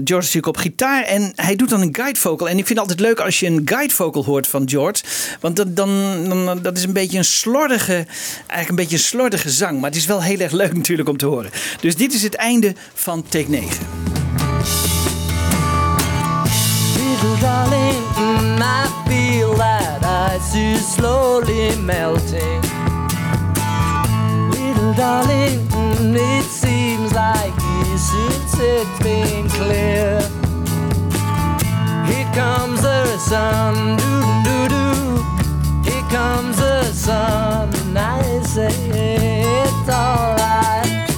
George 0.04 0.14
natuurlijk 0.14 0.48
op 0.48 0.58
gitaar. 0.58 1.04
En 1.04 1.32
hij 1.36 1.56
doet 1.56 1.70
dan 1.70 1.82
een 1.82 1.96
guide 1.96 2.20
vocal. 2.20 2.50
En 2.50 2.58
ik 2.58 2.66
vind 2.66 2.80
het 2.80 2.90
altijd 2.90 3.00
leuk 3.00 3.20
als 3.20 3.40
je 3.40 3.46
een 3.46 3.62
guide 3.66 3.94
vocal 3.94 4.24
hoort 4.24 4.48
van 4.48 4.70
George. 4.70 5.04
Want 5.40 5.56
dat, 5.56 5.76
dan, 5.76 6.24
dan, 6.30 6.60
dat 6.62 6.78
is 6.78 6.84
een 6.84 6.94
beetje 6.94 7.18
een 7.18 7.26
slordige, 7.26 7.94
eigenlijk 8.38 8.70
een 8.70 8.76
beetje 8.76 8.96
een 8.96 9.04
slordige 9.04 9.50
zang. 9.50 9.80
Maar 9.80 9.90
het 9.90 10.00
is 10.00 10.06
wel 10.06 10.24
heel 10.24 10.40
erg 10.40 10.52
leuk 10.52 10.74
natuurlijk 10.74 11.10
om 11.10 11.18
te 11.18 11.26
horen. 11.26 11.52
Dus 11.82 11.96
dit 11.96 12.14
is 12.14 12.24
het 12.24 12.36
einde 12.36 12.76
van 12.94 13.24
take 13.24 13.50
9. 13.50 13.70
Little 16.96 17.40
darling, 17.40 17.98
I 18.60 18.88
feel 19.08 19.56
that 19.56 20.04
ice 20.04 20.58
is 20.58 20.94
slowly 20.94 21.76
melting. 21.76 22.64
Little 24.50 24.94
darling, 24.96 25.62
mm, 25.74 26.12
like 27.14 27.54
years 27.62 28.02
since 28.02 28.60
it's 28.60 29.00
been 29.00 29.48
clear. 29.50 30.20
Here 32.10 32.30
comes 32.34 32.82
the 32.82 33.18
sun, 33.18 33.98
doo 33.98 34.22
doo 34.46 34.68
doo. 34.74 35.90
Here 35.90 36.08
comes 36.10 36.58
the 36.58 36.84
sun, 36.86 37.74
and 37.74 37.98
I 37.98 38.42
say 38.42 38.74
it's 39.64 39.90
alright. 39.90 41.10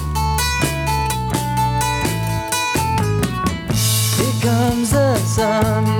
Here 4.16 4.40
comes 4.42 4.90
the 4.90 5.16
sun. 5.16 5.95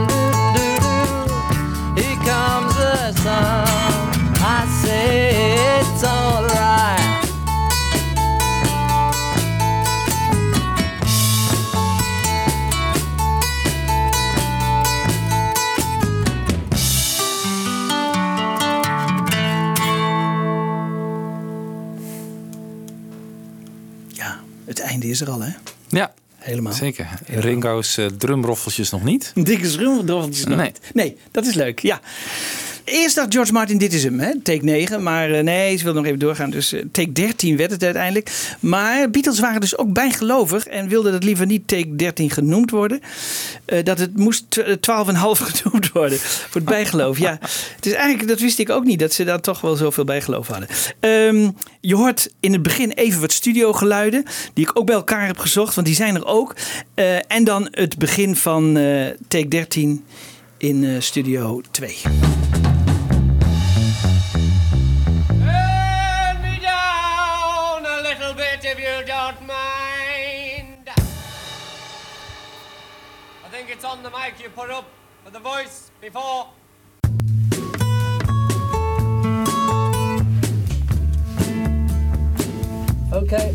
Is 25.20 25.26
er 25.26 25.30
al, 25.30 25.40
hè? 25.42 25.50
Ja, 25.88 26.14
helemaal. 26.36 26.72
Zeker. 26.72 27.08
Ringo's 27.26 27.96
eh, 27.96 28.06
drumroffeltjes 28.06 28.90
nog 28.90 29.02
niet. 29.04 29.32
Dikke 29.34 29.68
schroevendraffeltjes 29.68 30.44
nog 30.44 30.56
Nee. 30.56 30.66
niet. 30.66 30.80
Nee, 30.94 31.16
dat 31.30 31.46
is 31.46 31.54
leuk. 31.54 31.78
Ja. 31.80 32.00
Eerst 32.86 33.14
dacht 33.14 33.32
George 33.34 33.52
Martin, 33.52 33.78
dit 33.78 33.92
is 33.92 34.04
hem, 34.04 34.20
hè? 34.20 34.40
take 34.40 34.64
9. 34.64 35.02
Maar 35.02 35.30
eh, 35.30 35.42
nee, 35.42 35.76
ze 35.76 35.84
wil 35.84 35.92
nog 35.92 36.04
even 36.04 36.18
doorgaan. 36.18 36.50
Dus 36.50 36.72
eh, 36.72 36.82
take 36.92 37.12
13 37.12 37.56
werd 37.56 37.70
het 37.70 37.84
uiteindelijk. 37.84 38.30
Maar 38.60 39.10
Beatles 39.10 39.38
waren 39.38 39.60
dus 39.60 39.78
ook 39.78 39.92
bijgelovig 39.92 40.66
en 40.66 40.88
wilden 40.88 41.12
dat 41.12 41.24
liever 41.24 41.46
niet 41.46 41.68
take 41.68 41.96
13 41.96 42.30
genoemd 42.30 42.70
worden. 42.70 43.00
Eh, 43.64 43.84
dat 43.84 43.98
het 43.98 44.16
moest 44.16 44.50
tw- 44.50 44.60
12,5 44.60 45.42
genoemd 45.52 45.92
worden. 45.92 46.18
Voor 46.18 46.60
het 46.60 46.64
bijgeloof, 46.64 47.18
ja. 47.18 47.38
Het 47.76 47.86
is 47.86 47.92
eigenlijk, 47.92 48.28
dat 48.28 48.40
wist 48.40 48.58
ik 48.58 48.70
ook 48.70 48.84
niet, 48.84 48.98
dat 48.98 49.12
ze 49.12 49.24
daar 49.24 49.40
toch 49.40 49.60
wel 49.60 49.76
zoveel 49.76 50.04
bijgeloof 50.04 50.46
hadden. 50.46 50.68
Ehm, 51.00 51.50
je 51.80 51.94
hoort 51.94 52.30
in 52.40 52.52
het 52.52 52.62
begin 52.62 52.90
even 52.90 53.20
wat 53.20 53.32
studiogeluiden, 53.32 54.24
die 54.54 54.68
ik 54.68 54.78
ook 54.78 54.86
bij 54.86 54.94
elkaar 54.94 55.26
heb 55.26 55.38
gezocht, 55.38 55.74
want 55.74 55.86
die 55.86 55.96
zijn 55.96 56.14
er 56.14 56.26
ook. 56.26 56.56
En 57.28 57.44
dan 57.44 57.68
het 57.70 57.98
begin 57.98 58.36
van 58.36 58.78
take 59.28 59.48
13 59.48 60.04
in 60.58 60.84
eh, 60.84 61.00
studio 61.00 61.60
2. 61.70 61.96
The 74.10 74.16
mic 74.16 74.40
you 74.40 74.48
put 74.50 74.70
up 74.70 74.88
for 75.24 75.32
the 75.32 75.40
voice 75.40 75.90
before. 76.00 76.46
Okay. 83.12 83.52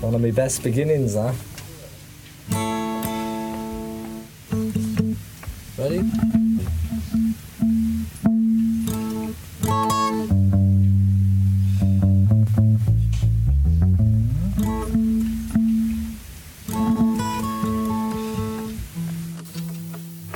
One 0.00 0.14
of 0.14 0.20
my 0.20 0.30
best 0.32 0.62
beginnings, 0.62 1.14
huh? 1.14 1.32
Ready? 5.78 6.43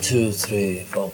Two, 0.08 0.32
three, 0.32 0.84
four. 0.84 1.12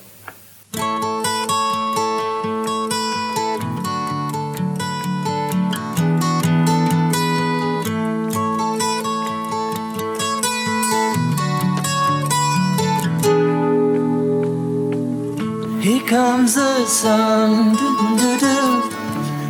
Here 15.81 16.01
comes 16.07 16.55
the 16.55 16.87
sun, 16.87 17.75
doo 17.75 18.17
doo 18.17 18.39
doo. 18.39 18.83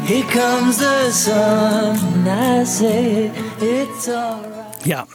Here 0.06 0.24
comes 0.24 0.78
the 0.78 1.10
sun, 1.10 1.98
and 1.98 2.28
I 2.30 2.64
say 2.64 3.30
it's 3.60 4.08
alright. 4.08 4.86
Ja, 4.86 5.06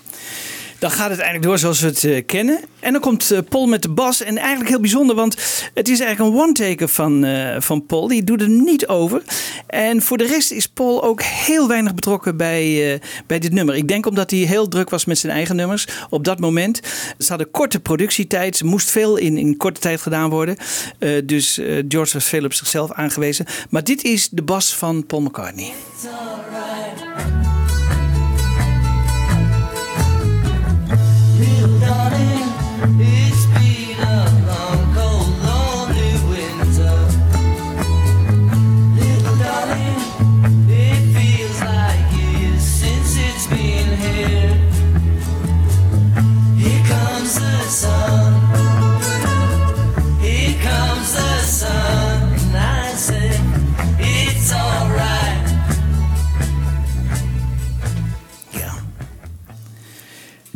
dan 0.79 0.91
gaat 0.91 1.09
het 1.09 1.19
eigenlijk 1.19 1.43
door 1.43 1.57
zoals 1.57 1.79
we 1.79 1.87
het 1.87 2.03
eh, 2.03 2.25
kennen. 2.25 2.59
En 2.79 2.91
dan 2.91 3.01
komt 3.01 3.31
eh, 3.31 3.39
Paul 3.49 3.67
met 3.67 3.81
de 3.81 3.89
bas. 3.89 4.23
En 4.23 4.37
eigenlijk 4.37 4.69
heel 4.69 4.79
bijzonder, 4.79 5.15
want 5.15 5.33
het 5.73 5.87
is 5.87 5.99
eigenlijk 5.99 6.35
een 6.35 6.41
one-taker 6.41 6.87
van, 6.87 7.23
eh, 7.23 7.61
van 7.61 7.85
Paul. 7.85 8.07
Die 8.07 8.23
doet 8.23 8.41
er 8.41 8.49
niet 8.49 8.87
over. 8.87 9.21
En 9.67 10.01
voor 10.01 10.17
de 10.17 10.25
rest 10.25 10.51
is 10.51 10.67
Paul 10.67 11.03
ook 11.03 11.21
heel 11.21 11.67
weinig 11.67 11.93
betrokken 11.93 12.37
bij, 12.37 13.01
bij 13.27 13.39
dit 13.39 13.53
nummer. 13.53 13.75
Ik 13.75 13.87
denk 13.87 14.05
omdat 14.05 14.31
hij 14.31 14.39
heel 14.39 14.67
druk 14.67 14.89
was 14.89 15.05
met 15.05 15.17
zijn 15.17 15.33
eigen 15.33 15.55
nummers 15.55 15.87
op 16.09 16.23
dat 16.23 16.39
moment. 16.39 16.79
Ze 17.17 17.29
hadden 17.29 17.51
korte 17.51 17.79
productietijd. 17.79 18.59
Er 18.59 18.65
moest 18.65 18.91
veel 18.91 19.17
in, 19.17 19.37
in 19.37 19.57
korte 19.57 19.79
tijd 19.79 20.01
gedaan 20.01 20.29
worden. 20.29 20.57
Dus 21.23 21.59
George 21.87 22.13
was 22.13 22.25
veel 22.25 22.43
op 22.43 22.53
zichzelf 22.53 22.91
aangewezen. 22.91 23.45
Maar 23.69 23.83
dit 23.83 24.03
is 24.03 24.29
de 24.29 24.41
bas 24.41 24.75
van 24.75 25.05
Paul 25.05 25.21
McCartney. 25.21 25.71
Darling, 32.79 33.18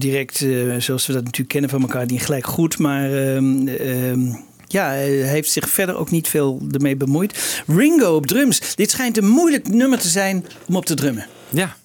direct, 0.03 0.41
eh, 0.41 0.75
zoals 0.77 1.05
we 1.07 1.13
dat 1.13 1.23
natuurlijk 1.23 1.49
kennen 1.51 1.69
van 1.69 1.81
elkaar, 1.81 2.05
niet 2.05 2.21
gelijk 2.25 2.45
goed. 2.47 2.77
Maar 2.79 3.03
ehm, 3.13 3.67
ehm, 3.67 4.19
ja, 4.67 4.85
hij 4.87 5.09
heeft 5.09 5.51
zich 5.51 5.69
verder 5.69 5.97
ook 5.97 6.11
niet 6.11 6.27
veel 6.27 6.61
ermee 6.71 6.95
bemoeid. 6.95 7.63
Ringo 7.67 8.15
op 8.15 8.25
drums. 8.27 8.75
Dit 8.75 8.91
schijnt 8.91 9.17
een 9.17 9.27
moeilijk 9.27 9.67
nummer 9.67 9.99
te 9.99 10.07
zijn 10.07 10.45
om 10.67 10.75
op 10.75 10.85
te 10.85 10.93
drummen. 10.93 11.25
Ja, 11.49 11.75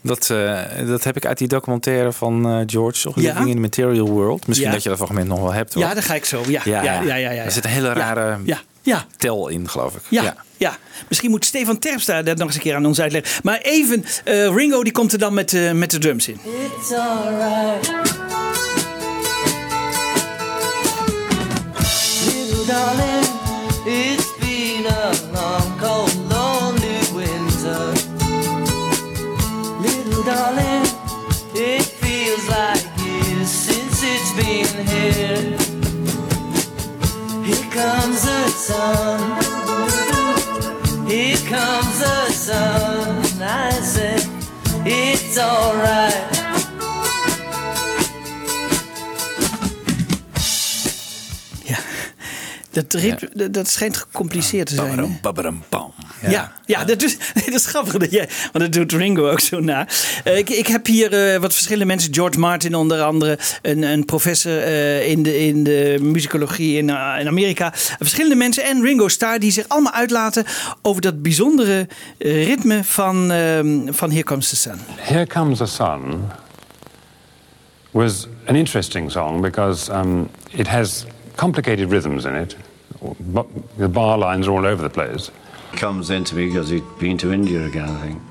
dat, 0.00 0.30
eh, 0.30 0.60
dat 0.86 1.04
heb 1.04 1.16
ik 1.16 1.26
uit 1.26 1.38
die 1.38 1.48
documentaire 1.48 2.12
van 2.12 2.46
eh, 2.48 2.60
George? 2.66 3.08
Ja. 3.14 3.28
Living 3.32 3.48
in 3.48 3.54
the 3.54 3.60
Material 3.60 4.08
World. 4.08 4.46
Misschien 4.46 4.68
Ja. 4.68 4.74
dat 4.74 4.82
je 4.82 4.88
dat 4.88 4.98
fragment 4.98 5.28
nog 5.28 5.40
wel 5.40 5.52
hebt, 5.52 5.74
hoor. 5.74 5.82
Ja, 5.82 5.94
daar 5.94 6.02
ga 6.02 6.14
ik 6.14 6.24
zo. 6.24 6.42
Ja, 6.48 6.60
ja, 6.64 6.82
ja, 6.82 7.02
ja. 7.02 7.16
ja, 7.30 7.42
Er 7.44 7.52
zit 7.52 7.64
een 7.64 7.70
hele 7.70 7.92
rare 7.92 8.38
Ja, 8.44 8.60
ja. 8.82 9.06
tel 9.16 9.48
in, 9.48 9.68
geloof 9.68 9.94
ik. 9.94 10.02
Ja, 10.08 10.36
ja. 10.56 10.78
misschien 11.08 11.30
moet 11.30 11.44
Stefan 11.44 11.78
Terpstra 11.78 12.22
dat 12.22 12.36
nog 12.36 12.46
eens 12.46 12.56
een 12.56 12.62
keer 12.62 12.74
aan 12.74 12.86
ons 12.86 13.00
uitleggen. 13.00 13.40
Maar 13.42 13.58
even, 13.60 14.04
eh, 14.24 14.54
Ringo 14.54 14.82
die 14.82 14.92
komt 14.92 15.12
er 15.12 15.18
dan 15.18 15.34
met, 15.34 15.52
eh, 15.54 15.72
met 15.72 15.90
de 15.90 15.98
drums 15.98 16.28
in. 16.28 16.40
It's 16.44 16.92
alright. 16.92 17.92
Little 22.24 22.66
darling, 22.66 23.26
it's 23.86 24.34
been 24.38 24.86
a 24.86 25.10
long, 25.32 25.80
cold, 25.80 26.16
lonely 26.28 26.98
winter. 27.14 27.92
Little 29.80 30.24
darling, 30.24 30.86
it 31.52 31.94
feels 32.00 32.46
like 32.48 32.84
years 33.04 33.64
since 33.64 34.02
it's 34.02 34.34
been 34.34 34.86
here. 34.86 35.56
Here 37.42 37.68
comes 37.70 38.22
the 38.22 38.48
sun. 38.48 39.65
Here 41.06 41.36
comes 41.36 42.00
the 42.00 42.26
sun. 42.32 43.40
I 43.40 43.70
said, 43.70 44.26
it's 44.84 45.38
alright. 45.38 46.35
Dat, 52.76 52.92
ritme, 53.00 53.30
dat- 53.34 53.52
dat 53.52 53.68
schijnt 53.68 53.96
gecompliceerd 53.96 54.66
te 54.66 54.74
zijn. 54.74 54.98
hè? 54.98 55.04
Babberam-bam. 55.22 55.92
Ja, 56.28 56.52
ja, 56.66 56.84
dat, 56.84 57.02
is, 57.02 57.16
dat 57.44 57.54
is 57.54 57.66
grappig. 57.66 57.96
Dat 57.96 58.10
jij, 58.10 58.28
want 58.52 58.64
dat 58.64 58.72
doet 58.72 58.92
Ringo 58.92 59.30
ook 59.30 59.40
zo 59.40 59.60
na. 59.60 59.86
Eh, 60.24 60.38
ik, 60.38 60.50
ik 60.50 60.66
heb 60.66 60.86
hier 60.86 61.32
eh, 61.32 61.40
wat 61.40 61.52
verschillende 61.52 61.84
mensen. 61.86 62.14
George 62.14 62.38
Martin 62.38 62.74
onder 62.74 63.02
andere. 63.02 63.38
Een, 63.62 63.82
een 63.82 64.04
professor 64.04 64.62
eh, 64.62 65.08
in, 65.08 65.22
de, 65.22 65.38
in 65.46 65.64
de 65.64 65.96
muzikologie 66.00 66.76
in, 66.76 66.88
in 66.88 67.26
Amerika. 67.28 67.70
Verschillende 67.98 68.36
mensen. 68.36 68.64
En 68.64 68.82
Ringo 68.82 69.08
Starr 69.08 69.38
die 69.38 69.50
zich 69.50 69.68
allemaal 69.68 69.92
uitlaten 69.92 70.44
over 70.82 71.02
dat 71.02 71.22
bijzondere 71.22 71.88
ritme 72.18 72.84
van, 72.84 73.30
ehm, 73.30 73.92
van 73.92 74.10
Here 74.10 74.22
Comes 74.24 74.48
the 74.48 74.56
Sun. 74.56 74.78
Here 74.96 75.26
Comes 75.26 75.58
the 75.58 75.66
Sun 75.66 76.20
was 77.90 78.26
an 78.46 78.54
interesting 78.56 79.10
song 79.10 79.40
because 79.40 79.92
um, 79.92 80.28
it 80.50 80.66
has 80.68 81.04
complicated 81.36 81.90
rhythms 81.90 82.24
in 82.24 82.34
it. 82.34 82.56
The 83.76 83.88
bar 83.88 84.18
lines 84.18 84.48
are 84.48 84.52
all 84.52 84.66
over 84.66 84.82
the 84.82 84.90
place. 84.90 85.30
comes 85.72 86.10
into 86.10 86.34
me 86.34 86.46
because 86.46 86.70
he'd 86.70 86.98
been 86.98 87.18
to 87.18 87.32
India 87.32 87.64
again, 87.66 87.88
I 87.88 88.00
think. 88.00 88.22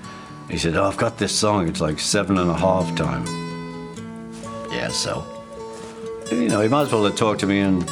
He 0.50 0.58
said, 0.58 0.76
Oh, 0.76 0.86
I've 0.86 0.98
got 0.98 1.18
this 1.18 1.34
song. 1.34 1.68
It's 1.68 1.82
like 1.82 2.00
seven 2.00 2.38
and 2.38 2.50
a 2.50 2.56
half 2.56 2.96
time. 2.96 3.26
Yeah, 4.72 4.90
so. 4.90 5.26
You 6.32 6.50
know, 6.50 6.62
he 6.62 6.68
might 6.68 6.84
as 6.84 6.92
well 6.92 7.04
have 7.06 7.16
talked 7.16 7.40
to 7.42 7.48
me 7.48 7.60
in 7.60 7.86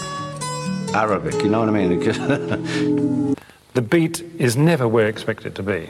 Arabic, 0.96 1.36
you 1.36 1.50
know 1.50 1.60
what 1.60 1.70
I 1.70 1.88
mean? 1.88 3.36
The 3.74 3.82
beat 3.82 4.22
is 4.38 4.56
never 4.56 4.88
where 4.88 5.06
you 5.06 5.10
expect 5.10 5.48
it 5.48 5.56
to 5.56 5.64
be. 5.64 5.90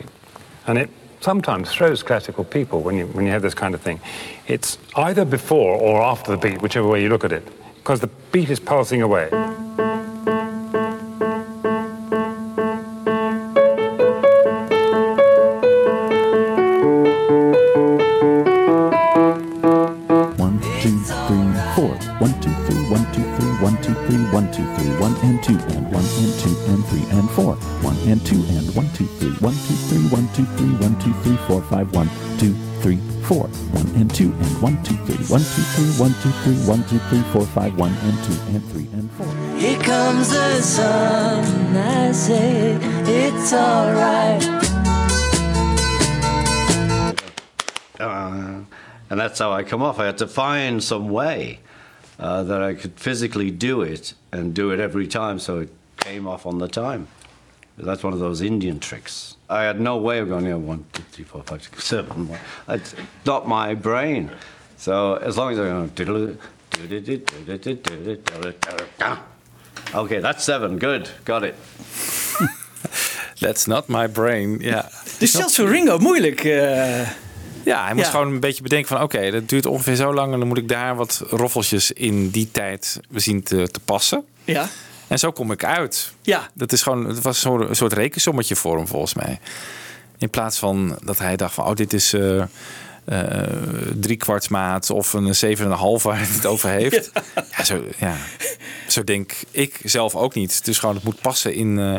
And 0.67 0.77
it 0.77 0.89
sometimes 1.19 1.69
throws 1.69 2.01
classical 2.01 2.45
people 2.45 2.81
when 2.81 2.95
you, 2.95 3.07
when 3.07 3.25
you 3.25 3.31
have 3.31 3.41
this 3.41 3.53
kind 3.53 3.75
of 3.75 3.81
thing. 3.81 3.99
It's 4.47 4.77
either 4.95 5.25
before 5.25 5.75
or 5.75 6.01
after 6.01 6.31
the 6.31 6.37
beat, 6.37 6.61
whichever 6.61 6.87
way 6.87 7.03
you 7.03 7.09
look 7.09 7.25
at 7.25 7.33
it, 7.33 7.45
because 7.83 7.99
the 7.99 8.07
beat 8.31 8.49
is 8.49 8.61
pulsing 8.61 9.01
away. 9.01 9.29
Two, 35.83 35.91
three, 35.91 35.99
one, 35.99 36.13
two, 36.21 36.31
three, 36.43 36.55
one, 36.67 36.83
two, 36.87 36.99
three, 37.09 37.21
four, 37.33 37.45
five, 37.47 37.77
one 37.77 37.91
and 37.91 38.23
two, 38.23 38.41
and 38.49 38.63
three, 38.71 38.87
and 38.93 39.11
four. 39.11 39.57
Here 39.57 39.79
comes 39.81 40.29
the 40.29 40.61
sun. 40.61 41.75
I 41.75 42.11
say 42.11 42.77
it's 43.05 43.53
alright. 43.53 44.43
Uh, 47.99 48.63
and 49.09 49.19
that's 49.19 49.39
how 49.39 49.51
I 49.51 49.63
come 49.63 49.81
off. 49.81 49.99
I 49.99 50.05
had 50.05 50.17
to 50.19 50.27
find 50.27 50.83
some 50.83 51.09
way 51.09 51.59
uh, 52.19 52.43
that 52.43 52.61
I 52.61 52.73
could 52.73 52.99
physically 52.99 53.51
do 53.51 53.81
it 53.81 54.13
and 54.31 54.53
do 54.53 54.71
it 54.71 54.79
every 54.79 55.07
time 55.07 55.39
so 55.39 55.59
it 55.59 55.69
came 55.97 56.27
off 56.27 56.45
on 56.45 56.59
the 56.59 56.67
time. 56.67 57.07
That's 57.77 58.03
one 58.03 58.13
of 58.13 58.19
those 58.19 58.41
Indian 58.41 58.79
tricks. 58.79 59.35
I 59.49 59.63
had 59.63 59.81
no 59.81 59.97
way 59.97 60.19
of 60.19 60.29
going, 60.29 60.45
you 60.45 60.51
know, 60.51 60.59
one, 60.59 60.85
two, 60.93 61.03
three, 61.11 61.25
four, 61.25 61.43
five, 61.43 61.63
six, 61.63 61.83
seven. 61.83 62.29
One. 62.29 62.39
It's 62.69 62.95
not 63.25 63.47
my 63.47 63.73
brain. 63.73 64.31
So 64.79 65.13
as 65.13 65.35
long 65.35 65.51
as 65.51 65.57
I 65.57 65.69
go, 65.69 65.89
diddle- 65.93 66.35
okay, 69.95 70.19
that's 70.21 70.43
seven. 70.43 70.79
Good, 70.79 71.13
got 71.25 71.43
it. 71.43 71.53
That's 73.39 73.65
not 73.65 73.87
my 73.87 74.07
brain. 74.07 74.57
Ja. 74.59 74.89
Dus 75.19 75.31
zelfs 75.31 75.55
voor 75.55 75.69
Ringo 75.69 75.97
moeilijk. 75.97 76.43
eh. 76.43 77.09
Ja, 77.65 77.83
hij 77.83 77.93
moest 77.93 78.05
Ja. 78.05 78.11
gewoon 78.11 78.27
een 78.27 78.39
beetje 78.39 78.61
bedenken 78.63 78.87
van... 78.87 79.01
oké, 79.01 79.31
dat 79.31 79.49
duurt 79.49 79.65
ongeveer 79.65 79.95
zo 79.95 80.13
lang... 80.13 80.33
en 80.33 80.39
dan 80.39 80.47
moet 80.47 80.57
ik 80.57 80.67
daar 80.67 80.95
wat 80.95 81.23
roffeltjes 81.29 81.91
in 81.91 82.29
die 82.29 82.49
tijd 82.51 82.99
zien 83.13 83.43
te, 83.43 83.67
te 83.71 83.79
passen. 83.79 84.25
Ja. 84.43 84.67
En 85.07 85.19
zo 85.19 85.31
kom 85.31 85.51
ik 85.51 85.63
uit. 85.65 86.11
Ja. 86.21 86.49
Dat 86.53 86.71
is 86.71 86.81
gewoon, 86.81 87.05
het 87.05 87.21
was 87.21 87.39
zo'n- 87.39 87.69
een 87.69 87.75
soort 87.75 87.93
rekensommetje 87.93 88.55
voor 88.55 88.77
hem 88.77 88.87
volgens 88.87 89.13
mij. 89.13 89.39
In 90.17 90.29
plaats 90.29 90.57
van 90.59 90.99
dat 91.03 91.17
hij 91.19 91.35
dacht 91.35 91.53
van... 91.53 91.65
oh, 91.65 91.73
dit 91.75 91.93
is 91.93 92.13
eh 92.13 92.43
eh, 93.05 93.43
drie 93.95 94.17
kwarts 94.17 94.47
maat 94.47 94.89
of 94.89 95.13
een 95.13 95.35
zeven 95.35 95.65
en 95.65 95.71
een 95.71 95.77
half 95.77 96.03
waar 96.03 96.17
hij 96.17 96.27
het 96.29 96.45
over 96.45 96.69
heeft. 96.69 97.11
Ja. 97.57 97.63
zo, 97.63 97.83
ja, 97.97 98.15
zo 98.87 99.03
denk 99.03 99.33
ik 99.51 99.79
zelf 99.83 100.15
ook 100.15 100.33
niet. 100.33 100.65
Dus 100.65 100.79
gewoon, 100.79 100.95
het 100.95 101.03
moet 101.03 101.21
passen 101.21 101.53
in... 101.53 101.79
eh, 101.79 101.95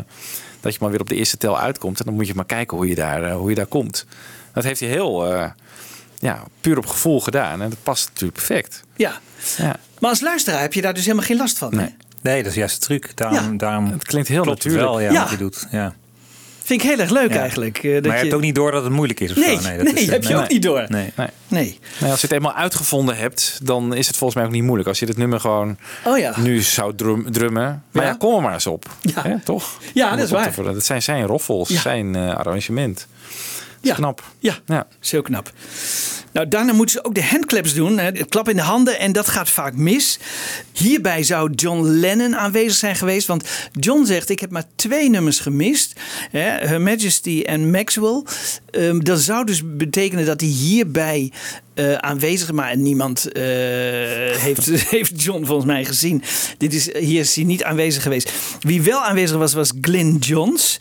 dat 0.60 0.72
je 0.72 0.78
maar 0.80 0.90
weer 0.90 1.00
op 1.00 1.08
de 1.08 1.14
eerste 1.14 1.36
tel 1.36 1.58
uitkomt. 1.60 1.98
En 1.98 2.04
dan 2.04 2.14
moet 2.14 2.26
je 2.26 2.34
maar 2.34 2.44
kijken 2.44 2.76
hoe 2.76 2.88
je 2.88 2.94
daar, 2.94 3.22
eh, 3.22 3.36
hoe 3.36 3.48
je 3.48 3.54
daar 3.54 3.66
komt. 3.66 4.06
Dat 4.52 4.64
heeft 4.64 4.80
hij 4.80 4.88
heel 4.88 5.32
eh, 5.34 5.50
ja, 6.18 6.42
puur 6.60 6.78
op 6.78 6.86
gevoel 6.86 7.20
gedaan. 7.20 7.62
En 7.62 7.68
dat 7.70 7.82
past 7.82 8.08
natuurlijk 8.08 8.32
perfect. 8.32 8.82
Ja. 8.96 9.20
Ja. 9.56 9.76
Maar 9.98 10.10
als 10.10 10.20
luisteraar 10.20 10.60
heb 10.60 10.72
je 10.72 10.82
daar 10.82 10.94
dus 10.94 11.02
helemaal 11.04 11.26
geen 11.26 11.36
last 11.36 11.58
van. 11.58 11.74
Nee. 11.76 11.94
Nee, 12.22 12.42
dat 12.42 12.50
is 12.50 12.58
juist 12.58 12.80
de 12.80 12.86
truc. 12.86 13.10
Daarom, 13.16 13.52
Ja. 13.52 13.58
daarom 13.58 13.90
Het 13.90 14.04
klinkt 14.04 14.28
heel 14.28 14.40
het 14.40 14.48
natuurlijk. 14.48 14.84
wel, 14.84 15.00
ja, 15.00 15.10
Ja. 15.12 15.20
wat 15.20 15.30
je 15.30 15.36
doet. 15.36 15.66
Ja. 15.70 15.94
Vind 16.64 16.82
ik 16.82 16.88
heel 16.88 16.98
erg 16.98 17.10
leuk 17.10 17.32
Ja. 17.32 17.40
eigenlijk. 17.40 17.78
eh, 17.78 17.94
dat 17.94 18.02
maar 18.04 18.14
je 18.16 18.20
hebt 18.22 18.34
ook 18.34 18.40
niet 18.40 18.54
door 18.54 18.70
dat 18.70 18.82
het 18.84 18.92
moeilijk 18.92 19.20
is 19.20 19.30
of 19.30 19.36
Nee, 19.36 19.60
zo. 19.60 19.62
dat 19.76 19.82
nee, 19.82 19.92
is, 19.94 20.06
heb 20.10 20.22
je 20.22 20.28
nee. 20.28 20.42
ook 20.42 20.48
niet 20.48 20.62
door. 20.62 20.84
Nee. 20.88 21.12
Nee. 21.16 21.26
Nee. 21.48 21.78
Nee, 21.98 22.10
als 22.10 22.20
je 22.20 22.26
het 22.26 22.36
eenmaal 22.36 22.54
uitgevonden 22.54 23.16
hebt, 23.16 23.58
dan 23.62 23.94
is 23.94 24.06
het 24.06 24.16
volgens 24.16 24.38
mij 24.38 24.48
ook 24.48 24.54
niet 24.54 24.62
moeilijk. 24.62 24.88
Als 24.88 24.98
je 24.98 25.06
dit 25.06 25.16
nummer 25.16 25.40
gewoon 25.40 25.76
Oh 26.04 26.18
ja. 26.18 26.32
nu 26.40 26.60
zou 26.62 26.94
drum, 26.96 27.32
drummen. 27.32 27.82
Maar 27.90 28.02
ja, 28.04 28.08
Ja. 28.08 28.14
kom 28.16 28.34
er 28.34 28.42
maar 28.42 28.52
eens 28.52 28.66
op. 28.66 28.84
Ja. 29.00 29.22
Hè, 29.22 29.40
toch? 29.40 29.78
Ja, 29.94 30.10
dat 30.16 30.24
is 30.24 30.30
waar. 30.30 30.54
Dat 30.62 30.84
zijn 30.84 31.02
zijn 31.02 31.24
roffels, 31.26 31.68
Ja. 31.68 31.80
zijn 31.80 32.14
eh, 32.16 32.34
arrangement. 32.34 33.06
Ja. 33.84 33.94
knap. 33.94 34.22
Ja, 34.38 34.58
Ja. 34.66 34.86
is 35.02 35.10
heel 35.10 35.22
knap. 35.22 35.52
Nou, 36.32 36.48
daarna 36.48 36.72
moeten 36.72 36.94
ze 36.94 37.04
ook 37.04 37.14
de 37.14 37.24
handclaps 37.24 37.74
doen. 37.74 37.98
Het 37.98 38.28
klap 38.28 38.48
in 38.48 38.56
de 38.56 38.62
handen. 38.62 38.98
En 38.98 39.12
dat 39.12 39.28
gaat 39.28 39.50
vaak 39.50 39.74
mis. 39.76 40.18
Hierbij 40.72 41.22
zou 41.22 41.52
John 41.54 41.82
Lennon 41.82 42.36
aanwezig 42.36 42.74
zijn 42.74 42.96
geweest. 42.96 43.26
Want 43.26 43.48
John 43.72 44.04
zegt, 44.04 44.30
ik 44.30 44.40
heb 44.40 44.50
maar 44.50 44.64
twee 44.76 45.10
nummers 45.10 45.40
gemist. 45.40 45.92
Hè, 46.30 46.40
Her 46.40 46.80
Majesty 46.80 47.42
en 47.46 47.70
Maxwell. 47.70 48.22
Ehm, 48.70 48.98
dat 48.98 49.20
zou 49.20 49.46
dus 49.46 49.60
betekenen 49.64 50.24
dat 50.26 50.40
hij 50.40 50.50
hierbij 50.50 51.32
eh, 51.74 51.94
aanwezig 51.94 52.48
is. 52.48 52.54
Maar 52.54 52.76
niemand 52.76 53.32
eh, 53.32 53.42
heeft, 53.42 54.66
heeft 54.90 55.22
John 55.22 55.44
volgens 55.44 55.66
mij 55.66 55.84
gezien. 55.84 56.22
Dit 56.58 56.74
is, 56.74 56.92
hier 56.98 57.20
is 57.20 57.34
hij 57.34 57.44
niet 57.44 57.64
aanwezig 57.64 58.02
geweest. 58.02 58.32
Wie 58.60 58.82
wel 58.82 59.00
aanwezig 59.00 59.36
was, 59.36 59.52
was 59.52 59.72
Glyn 59.80 60.16
Johns. 60.16 60.78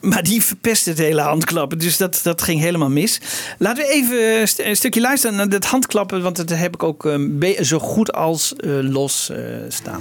Maar 0.00 0.22
die 0.22 0.42
verpest 0.42 0.86
het 0.86 0.98
hele 0.98 1.20
handklappen. 1.20 1.78
Dus 1.78 1.96
dat, 1.96 2.20
dat 2.22 2.42
ging 2.42 2.60
helemaal 2.60 2.88
mis. 2.90 3.20
Laten 3.58 3.84
we 3.84 3.90
even 3.92 4.40
een 4.40 4.48
st- 4.48 4.58
een 4.58 4.76
stukje 4.76 5.00
luisteren 5.00 5.36
naar 5.36 5.48
dat 5.48 5.64
handklappen. 5.64 6.22
Want 6.22 6.36
dat 6.36 6.50
heb 6.50 6.74
ik 6.74 6.82
ook 6.82 7.02
be- 7.20 7.58
zo 7.62 7.78
goed 7.78 8.12
als 8.12 8.54
eh, 8.56 8.70
los 8.80 9.30
eh, 9.30 9.38
staan. 9.68 10.00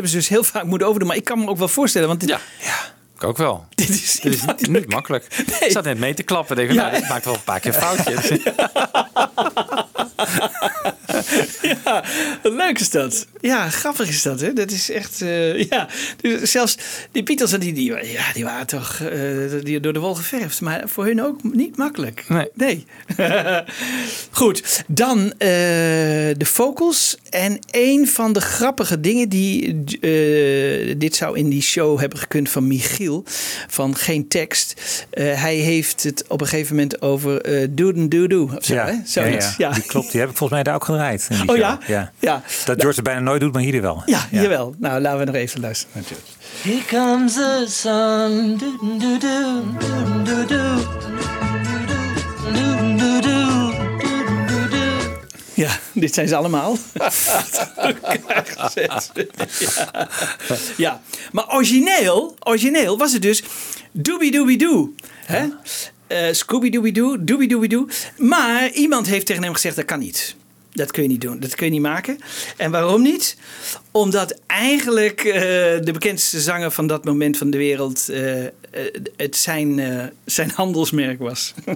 Hebben 0.00 0.10
ze 0.10 0.16
dus 0.16 0.28
heel 0.28 0.44
vaak 0.44 0.64
moeten 0.64 0.86
overdoen. 0.86 1.08
Maar 1.08 1.16
ik 1.16 1.24
kan 1.24 1.38
me 1.38 1.46
ook 1.48 1.58
wel 1.58 1.68
voorstellen. 1.68 2.08
Want 2.08 2.20
dit, 2.20 2.28
Ja. 2.28 2.38
Ik 3.16 3.24
ook 3.24 3.36
wel. 3.36 3.66
dit 3.74 3.88
is 3.88 4.20
Dit 4.22 4.34
is 4.34 4.44
niet, 4.44 4.68
niet 4.68 4.88
makkelijk. 4.92 5.24
Ik 5.60 5.70
zat 5.70 5.84
net 5.84 5.98
mee 5.98 6.14
te 6.14 6.22
klappen. 6.22 6.56
Denk, 6.56 6.68
ik, 6.68 6.74
Ja. 6.74 6.82
nou, 6.82 6.94
dit 7.00 7.08
maakt 7.08 7.24
wel 7.24 7.34
een 7.34 7.42
paar 7.44 7.60
keer 7.60 7.74
een 7.74 7.80
foutje. 7.80 8.14
Ja, 11.84 12.04
leuk 12.42 12.78
is 12.78 12.90
dat. 12.90 13.26
Ja, 13.40 13.70
grappig 13.70 14.08
is 14.08 14.22
dat. 14.22 14.40
Hè? 14.40 14.52
Dat 14.52 14.70
is 14.70 14.90
echt. 14.90 15.22
eh, 15.22 15.62
ja, 15.62 15.88
dus 16.20 16.50
zelfs 16.50 16.78
die 17.12 17.22
Beatles, 17.22 17.50
die, 17.50 17.72
die, 17.72 17.92
ja, 18.12 18.32
die 18.32 18.44
waren 18.44 18.66
toch 18.66 19.00
eh, 19.00 19.20
die, 19.62 19.80
door 19.80 19.92
de 19.92 19.98
wol 19.98 20.14
geverfd. 20.14 20.60
Maar 20.60 20.82
voor 20.88 21.04
hun 21.04 21.22
ook 21.22 21.42
niet 21.42 21.76
makkelijk. 21.76 22.24
Nee. 22.54 22.86
Goed, 24.30 24.84
dan 24.86 25.32
eh, 25.32 25.48
de 26.36 26.44
vocals. 26.44 27.16
En 27.30 27.58
een 27.70 28.08
van 28.08 28.32
de 28.32 28.40
grappige 28.40 29.00
dingen 29.00 29.28
die. 29.28 29.84
dit 30.98 31.16
zou 31.16 31.38
in 31.38 31.48
die 31.48 31.62
show 31.62 32.00
hebben 32.00 32.18
gekund 32.18 32.48
van 32.48 32.66
Michiel. 32.66 33.24
Van 33.68 33.96
geen 33.96 34.28
tekst. 34.28 34.82
Hij 35.10 35.56
heeft 35.56 36.02
het 36.02 36.24
op 36.28 36.40
een 36.40 36.46
gegeven 36.46 36.74
moment 36.76 37.02
over 37.02 37.40
eh 37.40 37.66
doeden 37.70 38.08
doe 38.08 38.28
doe. 38.28 38.56
Of 38.56 38.64
zo, 38.64 38.74
ja, 38.74 38.84
hè? 38.84 38.90
ja, 38.90 39.02
Zoiets. 39.04 39.56
ja. 39.56 39.70
die 39.70 39.82
klopt. 39.82 40.10
Die 40.10 40.20
heb 40.20 40.30
ik 40.30 40.36
volgens 40.36 40.58
mij 40.58 40.62
daar 40.62 40.74
ook 40.74 40.84
gedraaid 40.84 41.15
oh 41.46 41.56
ja? 41.56 41.78
ja? 41.86 42.42
Dat 42.64 42.80
George 42.80 42.96
het 42.96 43.04
bijna 43.04 43.20
nooit 43.20 43.40
doet, 43.40 43.52
maar 43.52 43.62
hier 43.62 43.82
wel. 43.82 44.02
Ja, 44.06 44.26
hier 44.30 44.48
wel. 44.48 44.74
Nou, 44.78 45.00
laten 45.00 45.18
we 45.18 45.24
nog 45.24 45.34
even 45.34 45.60
luisteren. 45.60 45.92
Natuurlijk. 45.94 46.28
Here 46.62 46.84
comes 46.86 47.34
the 47.34 47.64
Ja, 55.54 55.78
dit 55.92 56.14
zijn 56.14 56.28
ze 56.28 56.36
allemaal. 56.36 56.76
ja. 58.74 59.00
ja. 60.76 61.00
maar 61.32 61.54
origineel, 61.54 62.36
origineel 62.40 62.98
was 62.98 63.12
het 63.12 63.22
dus 63.22 63.42
doobie 63.92 64.30
doobie 64.30 64.58
doo. 64.58 64.94
Hè? 65.24 65.38
Ja. 65.38 65.60
Eh, 66.06 66.32
Scooby-Dooby-Doo, 66.32 67.24
Dooby-Dooby-Doo. 67.24 67.88
Maar 68.16 68.70
iemand 68.70 69.06
heeft 69.06 69.26
tegen 69.26 69.42
hem 69.42 69.52
gezegd, 69.52 69.76
dat 69.76 69.84
kan 69.84 69.98
niet. 69.98 70.36
Dat 70.76 70.90
kun 70.90 71.02
je 71.02 71.08
niet 71.08 71.20
doen, 71.20 71.40
dat 71.40 71.54
kun 71.54 71.66
je 71.66 71.72
niet 71.72 71.80
maken. 71.80 72.18
En 72.56 72.70
waarom 72.70 73.02
niet? 73.02 73.36
Omdat 73.90 74.40
eigenlijk 74.46 75.20
eh, 75.24 75.42
de 75.84 75.90
bekendste 75.92 76.40
zanger 76.40 76.70
van 76.70 76.86
dat 76.86 77.04
moment 77.04 77.36
van 77.36 77.50
de 77.50 77.56
wereld 77.56 78.08
eh, 78.08 78.44
eh, 78.44 78.50
het 79.16 79.36
zijn, 79.36 79.80
zijn 80.24 80.50
handelsmerk 80.54 81.18
was. 81.18 81.54
Two 81.64 81.74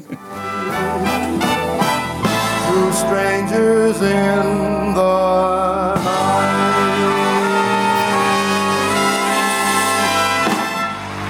strangers 2.93 4.01
in 4.01 4.93
the 4.95 5.93
night. 6.05 6.51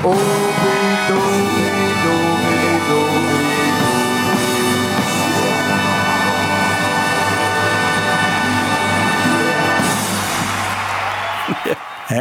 Obi 0.04 0.39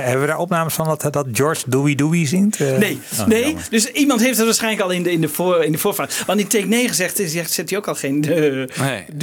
hebben 0.04 0.22
we 0.22 0.28
daar 0.28 0.38
opnames 0.38 0.74
van 0.74 0.86
dat, 0.86 1.14
dat 1.14 1.28
George 1.32 1.70
Dewey 1.70 1.96
Dewey 1.96 2.26
zingt? 2.26 2.60
Eh, 2.62 2.78
Nee, 2.78 3.00
oh, 3.20 3.26
nee. 3.28 3.44
jammer. 3.44 3.68
Dus 3.70 3.92
iemand 3.92 4.20
heeft 4.22 4.38
het 4.38 4.46
waarschijnlijk 4.46 4.84
al 4.84 4.90
in 4.92 5.04
de, 5.04 5.12
in 5.12 5.22
de, 5.22 5.30
voor, 5.30 5.64
in 5.64 5.72
de 5.72 5.78
voorvaart. 5.78 6.24
Want 6.26 6.40
in 6.40 6.48
take 6.48 6.66
9 6.66 6.96
zegt, 6.96 7.22
zegt, 7.26 7.52
zet 7.52 7.70
hij 7.70 7.80
ook 7.80 7.88
al 7.88 7.96
geen... 7.96 8.24
eh, 8.24 8.32
Nee. 8.32 8.68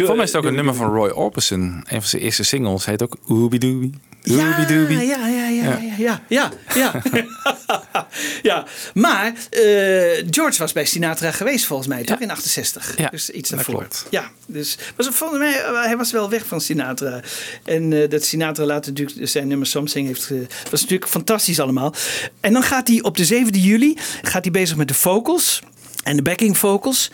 Voor 0.07 0.15
mij 0.17 0.25
is 0.25 0.33
het 0.33 0.37
ook 0.37 0.45
een 0.45 0.55
nummer 0.55 0.75
van 0.75 0.95
Roy 0.95 1.09
Orbison. 1.09 1.61
Een 1.61 2.01
van 2.01 2.03
zijn 2.03 2.23
eerste 2.23 2.43
singles 2.45 2.85
heet 2.87 3.03
ook 3.03 3.17
Oobie 3.29 3.59
Doobie. 3.59 3.93
Ja, 4.29 4.59
ja, 4.59 5.29
ja, 5.29 5.29
ja, 5.29 5.49
ja, 5.49 5.79
ja, 5.99 6.21
ja, 6.29 6.53
ja. 6.75 7.03
ja. 8.43 8.65
Maar 8.95 9.27
eh, 9.51 10.27
George 10.31 10.59
was 10.59 10.73
bij 10.73 10.85
Sinatra 10.85 11.31
geweest 11.31 11.67
volgens 11.67 11.89
mij, 11.89 12.05
toch? 12.05 12.21
In 12.21 12.31
68. 12.31 12.95
Ja, 12.97 13.09
dus 13.09 13.31
iets 13.31 13.51
daarvoor. 13.51 13.87
Ja, 14.11 14.31
dus 14.47 14.79
was, 14.97 15.09
volgens 15.09 15.39
mij, 15.39 15.63
eh, 15.63 15.85
hij 15.85 15.97
was 15.97 16.13
wel 16.13 16.31
weg 16.31 16.47
van 16.47 16.61
Sinatra. 16.61 17.21
En 17.65 18.03
eh, 18.03 18.11
dat 18.11 18.25
Sinatra 18.25 18.65
later 18.65 18.93
natuurlijk 18.93 19.29
zijn 19.29 19.49
nummer 19.49 19.67
Something 19.67 20.07
heeft... 20.07 20.31
was 20.71 20.81
natuurlijk 20.81 21.11
fantastisch 21.11 21.61
allemaal. 21.61 21.95
En 22.41 22.53
dan 22.53 22.63
gaat 22.63 22.89
hij 22.89 23.03
op 23.03 23.17
de 23.17 23.27
7e 23.27 23.61
juli 23.61 23.97
gaat 24.23 24.43
hij 24.43 24.53
bezig 24.53 24.77
met 24.77 24.89
de 24.89 24.95
vocals 24.95 25.63
en 26.05 26.17
de 26.17 26.23
backing 26.23 26.59
vocals. 26.59 27.11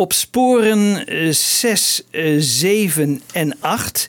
Op 0.00 0.12
sporen 0.12 1.04
6, 1.34 2.02
7 2.38 3.20
en 3.32 3.54
8. 3.60 4.08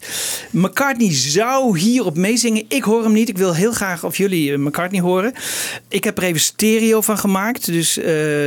McCartney 0.51 1.13
zou 1.13 1.79
hierop 1.79 2.17
meezingen. 2.17 2.63
Ik 2.67 2.83
hoor 2.83 3.03
hem 3.03 3.11
niet. 3.11 3.29
Ik 3.29 3.37
wil 3.37 3.55
heel 3.55 3.71
graag 3.71 4.03
of 4.03 4.17
jullie 4.17 4.51
eh, 4.51 4.59
McCartney 4.59 5.01
horen. 5.01 5.33
Ik 5.87 6.03
heb 6.03 6.17
er 6.17 6.23
even 6.23 6.41
stereo 6.41 7.01
van 7.01 7.17
gemaakt. 7.17 7.65
Dus 7.65 7.97
eh, 7.97 8.05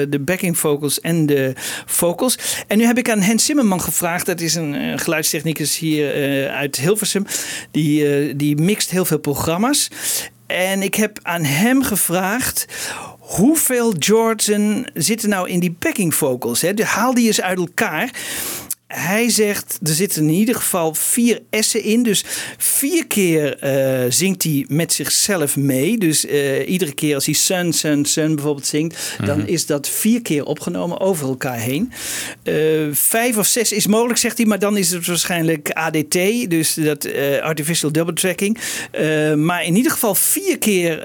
de 0.08 0.20
backing 0.20 0.58
vocals 0.58 1.00
en 1.00 1.26
de 1.26 1.52
vocals. 1.86 2.38
En 2.66 2.78
nu 2.78 2.84
heb 2.84 2.98
ik 2.98 3.10
aan 3.10 3.22
Hans 3.22 3.44
Zimmerman 3.44 3.80
gevraagd. 3.80 4.26
Dat 4.26 4.40
is 4.40 4.54
een 4.54 4.74
eh, 4.74 4.98
geluidstechnicus 4.98 5.78
hier 5.78 6.14
eh, 6.14 6.56
uit 6.56 6.76
Hilversum. 6.76 7.26
Die, 7.70 8.06
eh, 8.06 8.32
die 8.36 8.56
mixt 8.56 8.90
heel 8.90 9.04
veel 9.04 9.18
programma's. 9.18 9.90
En 10.46 10.82
ik 10.82 10.94
heb 10.94 11.18
aan 11.22 11.44
hem 11.44 11.82
gevraagd. 11.82 12.66
Hoeveel 13.24 13.94
Jordan 13.94 14.86
zitten 14.94 15.28
nou 15.28 15.48
in 15.48 15.60
die 15.60 15.76
backing 15.78 16.14
vocals? 16.14 16.60
Hè? 16.60 16.72
Haal 16.82 17.14
die 17.14 17.26
eens 17.26 17.40
uit 17.40 17.58
elkaar. 17.58 18.10
Hij 18.96 19.28
zegt, 19.30 19.78
er 19.82 19.94
zitten 19.94 20.22
in 20.22 20.34
ieder 20.34 20.54
geval 20.54 20.94
vier 20.94 21.40
S'en 21.50 21.82
in. 21.82 22.02
Dus 22.02 22.24
vier 22.58 23.06
keer 23.06 23.58
eh, 23.58 24.10
zingt 24.10 24.42
hij 24.42 24.64
met 24.68 24.92
zichzelf 24.92 25.56
mee. 25.56 25.98
Dus 25.98 26.26
eh, 26.26 26.68
iedere 26.68 26.92
keer 26.92 27.14
als 27.14 27.24
hij 27.24 27.34
Sun, 27.34 27.72
Sun, 27.72 28.04
Sun 28.04 28.34
bijvoorbeeld 28.34 28.66
zingt... 28.66 29.16
dan 29.24 29.38
Mhm. 29.38 29.46
is 29.46 29.66
dat 29.66 29.88
vier 29.88 30.22
keer 30.22 30.44
opgenomen 30.44 31.00
over 31.00 31.28
elkaar 31.28 31.58
heen. 31.58 31.92
Eh, 32.42 32.54
vijf 32.92 33.36
of 33.36 33.46
zes 33.46 33.72
is 33.72 33.86
mogelijk, 33.86 34.18
zegt 34.18 34.36
hij. 34.36 34.46
Maar 34.46 34.58
dan 34.58 34.76
is 34.76 34.90
het 34.90 35.06
waarschijnlijk 35.06 35.70
ADT. 35.70 36.50
Dus 36.50 36.74
dat 36.74 37.08
Artificial 37.40 37.92
Double 37.92 38.14
Tracking. 38.14 38.58
Maar 39.36 39.64
in 39.64 39.76
ieder 39.76 39.92
geval 39.92 40.14
vier 40.14 40.58
keer 40.58 40.98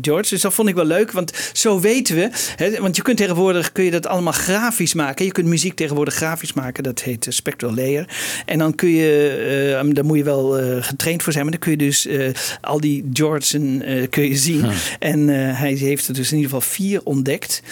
George. 0.00 0.28
Dus 0.30 0.40
dat 0.40 0.54
vond 0.54 0.68
ik 0.68 0.74
wel 0.74 0.84
leuk. 0.84 1.12
Want 1.12 1.32
zo 1.52 1.80
weten 1.80 2.16
we... 2.16 2.30
Hè, 2.56 2.80
want 2.80 2.96
je 2.96 3.02
kunt 3.02 3.16
tegenwoordig 3.16 3.72
kun 3.72 3.84
je 3.84 3.90
dat 3.90 4.06
allemaal 4.06 4.32
grafisch 4.32 4.94
maken. 4.94 5.24
Je 5.24 5.32
kunt 5.32 5.46
muziek 5.46 5.74
tegenwoordig 5.74 6.14
grafisch 6.14 6.52
maken. 6.52 6.82
Dat 6.82 7.00
heet 7.04 7.26
eh, 7.26 7.32
Spectral 7.32 7.74
Layer. 7.74 8.08
En 8.46 8.58
dan 8.58 8.74
kun 8.74 8.88
je... 8.88 9.78
eh, 9.82 9.94
daar 9.94 10.04
moet 10.04 10.16
je 10.16 10.24
wel 10.24 10.58
eh, 10.58 10.76
getraind 10.82 11.22
voor 11.22 11.32
zijn. 11.32 11.44
Maar 11.44 11.52
dan 11.58 11.62
kun 11.62 11.70
je 11.70 11.76
dus 11.90 12.06
eh, 12.06 12.28
al 12.60 12.80
die 12.80 13.08
George's 13.12 13.52
eh, 13.54 14.08
kun 14.10 14.28
je 14.28 14.36
zien. 14.36 14.66
En 14.98 15.28
eh, 15.28 15.58
hij 15.58 15.72
heeft 15.72 16.08
er 16.08 16.14
dus 16.14 16.30
in 16.32 16.36
ieder 16.38 16.50
geval 16.50 16.68
vier 16.74 17.00
ontdekt. 17.04 17.62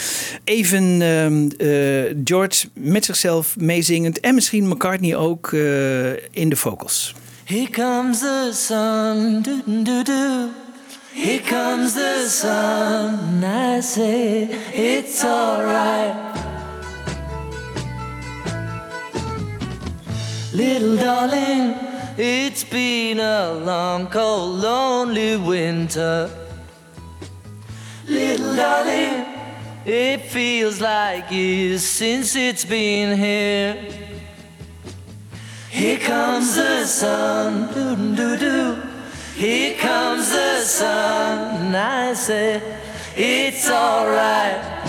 Even 0.44 1.02
ehm, 1.02 1.48
eh, 1.68 2.14
George 2.24 2.66
met 2.74 3.04
zichzelf 3.04 3.56
meezingend. 3.58 4.20
En 4.20 4.34
misschien 4.34 4.68
McCartney 4.68 5.16
ook 5.16 5.52
eh, 5.52 6.10
in 6.12 6.48
de 6.48 6.56
vocals. 6.56 7.14
Here 7.44 7.70
comes 7.70 8.18
the 8.18 8.50
sun, 8.54 9.42
do 9.42 9.82
do 9.82 10.02
do. 10.02 10.48
Here 11.14 11.40
comes 11.40 11.92
the 11.92 12.26
sun. 12.30 13.42
I 13.76 13.82
say 13.82 14.48
it's 14.72 15.24
alright. 15.24 16.14
Little 20.54 20.96
darling, 20.96 21.74
it's 22.18 22.62
been 22.62 23.20
a 23.20 23.54
long, 23.54 24.06
cold, 24.08 24.60
lonely 24.60 25.38
winter. 25.38 26.28
Little 28.06 28.54
darling, 28.54 29.24
it 29.86 30.20
feels 30.26 30.78
like 30.78 31.30
years 31.30 31.82
since 31.82 32.36
it's 32.36 32.66
been 32.66 33.16
here. 33.16 33.78
Here 35.70 35.98
comes 35.98 36.54
the 36.54 36.84
sun, 36.84 37.72
doo 37.72 38.14
doo 38.14 38.36
doo. 38.36 38.82
Here 39.34 39.74
comes 39.78 40.30
the 40.32 40.60
sun. 40.60 41.74
I 41.74 42.12
say 42.12 42.60
it's 43.16 43.70
alright. 43.70 44.81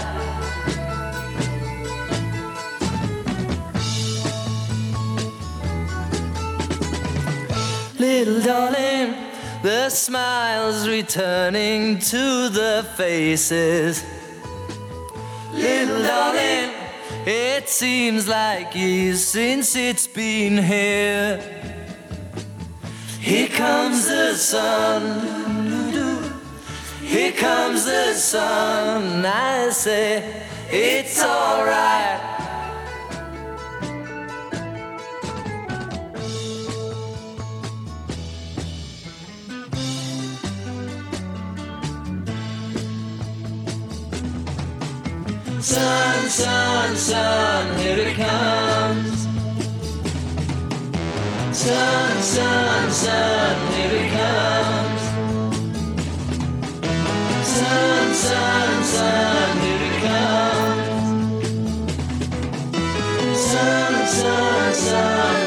Little 8.03 8.41
darling, 8.41 9.15
the 9.61 9.89
smiles 9.89 10.89
returning 10.89 11.99
to 11.99 12.49
the 12.49 12.85
faces. 12.97 14.03
Little 15.53 16.03
darling, 16.03 16.73
it 17.25 17.69
seems 17.69 18.27
like 18.27 18.75
years 18.75 19.23
since 19.23 19.77
it's 19.77 20.05
been 20.05 20.57
here. 20.57 21.39
Here 23.21 23.47
comes 23.47 24.05
the 24.05 24.33
sun. 24.33 25.01
Here 26.99 27.31
comes 27.31 27.85
the 27.85 28.13
sun. 28.15 29.25
I 29.25 29.69
say 29.69 30.43
it's 30.69 31.23
alright. 31.23 32.32
Sun, 45.73 46.29
sun, 46.29 46.95
sun, 46.95 47.79
here 47.79 47.97
it 47.97 48.15
comes. 48.15 49.27
Sun, 51.51 52.21
sun, 52.21 52.91
sun, 52.91 53.55
here 53.73 53.95
it 54.01 54.11
comes. 54.11 55.01
Sun, 57.47 58.13
sun, 58.13 58.83
sun, 58.83 59.57
here 59.63 59.83
it 59.89 59.97
comes. 60.05 61.09
Sun, 63.39 64.05
sun, 64.05 64.73
sun, 64.73 65.42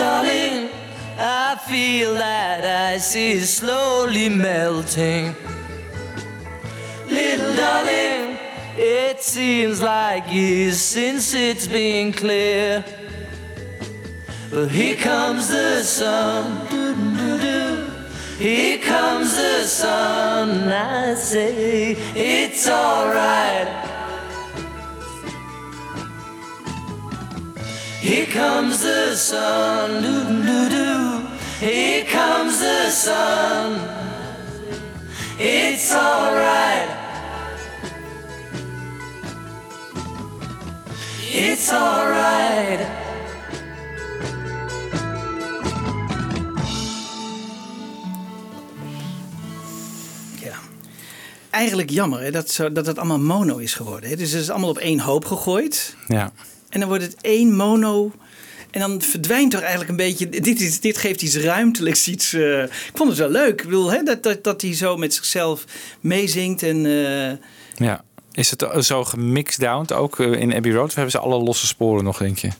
darling, 0.00 0.70
I 1.18 1.56
feel 1.68 2.14
that 2.14 2.64
ice 2.94 3.14
is 3.14 3.52
slowly 3.52 4.28
melting. 4.30 5.34
Little 7.06 7.54
darling, 7.54 8.38
it 8.76 9.20
seems 9.22 9.82
like 9.82 10.24
years 10.32 10.80
since 10.80 11.34
it's 11.34 11.66
been 11.66 12.12
clear. 12.12 12.82
But 14.50 14.68
here 14.68 14.96
comes 14.96 15.48
the 15.48 15.82
sun. 15.82 16.44
Here 18.38 18.78
comes 18.78 19.36
the 19.36 19.64
sun. 19.64 20.72
I 20.72 21.14
say 21.14 21.92
it's 22.14 22.66
alright. 22.66 23.89
Here 28.02 28.26
comes 28.26 28.80
the 28.80 29.14
sun, 29.14 30.02
doo 30.02 30.24
doo 30.42 30.68
doo. 30.68 31.20
Here 31.60 32.04
comes 32.06 32.58
the 32.58 32.90
sun. 32.90 33.78
It's 35.38 35.92
alright. 35.92 36.88
It's 41.32 41.70
alright. 41.70 42.80
Ja. 50.40 50.54
Eigenlijk 51.50 51.90
jammer 51.90 52.20
hè, 52.20 52.30
dat, 52.30 52.50
zo, 52.50 52.72
dat 52.72 52.86
het 52.86 52.98
allemaal 52.98 53.18
mono 53.18 53.56
is 53.56 53.74
geworden. 53.74 54.10
Hè. 54.10 54.16
Dus 54.16 54.32
het 54.32 54.42
is 54.42 54.50
allemaal 54.50 54.70
op 54.70 54.78
één 54.78 55.00
hoop 55.00 55.24
gegooid. 55.24 55.96
Ja. 56.06 56.32
En 56.70 56.80
dan 56.80 56.88
wordt 56.88 57.04
het 57.04 57.16
één 57.20 57.56
mono. 57.56 58.12
En 58.70 58.80
dan 58.80 59.02
verdwijnt 59.02 59.54
er 59.54 59.60
eigenlijk 59.60 59.90
een 59.90 59.96
beetje. 59.96 60.28
Dit, 60.28 60.60
is, 60.60 60.80
dit 60.80 60.98
geeft 60.98 61.22
iets 61.22 61.36
ruimtelijks. 61.36 62.08
Iets, 62.08 62.32
eh, 62.32 62.62
ik 62.62 62.92
vond 62.94 63.08
het 63.08 63.18
wel 63.18 63.30
leuk. 63.30 63.60
Ik 63.60 63.64
bedoel, 63.64 63.90
hè, 63.90 64.02
dat, 64.02 64.22
dat, 64.22 64.44
dat 64.44 64.62
hij 64.62 64.74
zo 64.74 64.96
met 64.96 65.14
zichzelf 65.14 65.64
meezingt. 66.00 66.62
En, 66.62 66.86
eh, 66.86 67.36
Ja. 67.86 68.04
Is 68.32 68.50
het 68.50 68.84
zo 68.84 69.04
gemixed 69.04 69.60
down 69.60 69.92
ook 69.92 70.18
eh, 70.18 70.32
in 70.32 70.54
Abbey 70.54 70.72
Road? 70.72 70.88
Of 70.88 70.94
hebben 70.94 71.12
ze 71.12 71.18
alle 71.18 71.38
losse 71.38 71.66
sporen 71.66 72.04
nog, 72.04 72.18
denk 72.18 72.38
je? 72.38 72.50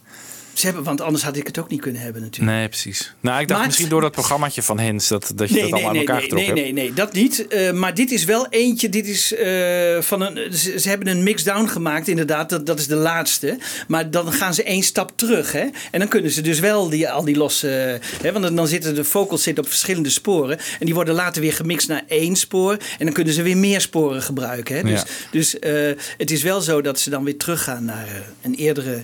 Ze 0.61 0.67
hebben, 0.67 0.85
want 0.85 1.01
anders 1.01 1.23
had 1.25 1.37
ik 1.37 1.47
het 1.47 1.59
ook 1.59 1.69
niet 1.69 1.81
kunnen 1.81 2.03
hebben 2.03 2.23
natuurlijk. 2.23 2.57
Nee, 2.57 2.69
precies. 2.69 3.15
Nou, 3.21 3.41
ik 3.41 3.47
dacht 3.49 3.59
Maar- 3.59 3.69
misschien 3.69 3.89
door 3.89 4.01
dat 4.01 4.13
programmaatje 4.13 4.63
van 4.63 4.79
Hens 4.79 5.09
dat, 5.09 5.33
dat 5.35 5.49
je 5.49 5.55
Nee, 5.55 5.63
dat 5.63 5.73
nee, 5.73 5.85
allemaal 5.85 5.93
nee, 6.03 6.09
aan 6.11 6.15
elkaar 6.17 6.35
nee, 6.35 6.45
nee, 6.47 6.47
hebt. 6.47 6.61
nee, 6.61 6.73
nee, 6.73 6.93
dat 6.93 7.13
niet. 7.13 7.47
Eh, 7.49 7.73
maar 7.73 7.95
dit 7.95 8.11
is 8.11 8.25
wel 8.25 8.47
eentje. 8.51 8.89
Dit 8.89 9.07
is 9.07 9.35
eh, 9.35 10.01
van 10.01 10.21
een. 10.21 10.53
Ze, 10.57 10.81
ze 10.81 10.89
hebben 10.89 11.09
een 11.09 11.23
mix-down 11.23 11.67
gemaakt, 11.69 12.09
inderdaad. 12.09 12.49
Dat, 12.51 12.67
dat 12.67 12.79
is 12.79 12.87
de 12.87 12.95
laatste. 12.95 13.59
Maar 13.89 14.11
dan 14.11 14.33
gaan 14.33 14.55
ze 14.55 14.63
één 14.63 14.83
stap 14.83 15.13
terug. 15.17 15.53
Hè? 15.53 15.67
En 15.91 15.99
dan 15.99 16.09
kunnen 16.09 16.31
ze 16.31 16.41
dus 16.41 16.59
wel 16.61 16.89
die, 16.89 17.11
al 17.11 17.25
die 17.25 17.37
losse. 17.37 18.01
Hè? 18.23 18.33
Want 18.33 18.57
dan- 18.57 18.69
zitten 18.69 18.95
de 18.95 19.05
vocals 19.05 19.43
zitten 19.43 19.65
op 19.65 19.71
verschillende 19.71 20.11
sporen. 20.11 20.59
En 20.59 20.87
die 20.87 20.95
worden 20.95 21.15
later 21.15 21.43
weer 21.43 21.53
gemixt 21.53 21.89
naar 21.89 22.03
één 22.09 22.37
spoor. 22.37 22.73
En 22.99 23.05
dan 23.05 23.13
kunnen 23.15 23.33
ze 23.35 23.43
weer 23.43 23.57
meer 23.57 23.81
sporen 23.81 24.23
gebruiken. 24.23 24.77
Hè? 24.77 24.83
Dus, 24.83 25.01
Ja. 25.01 25.07
dus 25.31 25.59
eh, 25.59 25.73
het 26.17 26.31
is 26.31 26.43
wel 26.43 26.61
zo 26.61 26.81
dat 26.81 27.01
ze 27.01 27.11
dan 27.11 27.25
weer 27.25 27.37
teruggaan 27.39 27.85
naar 27.85 28.23
een 28.43 28.55
eerdere 28.55 29.03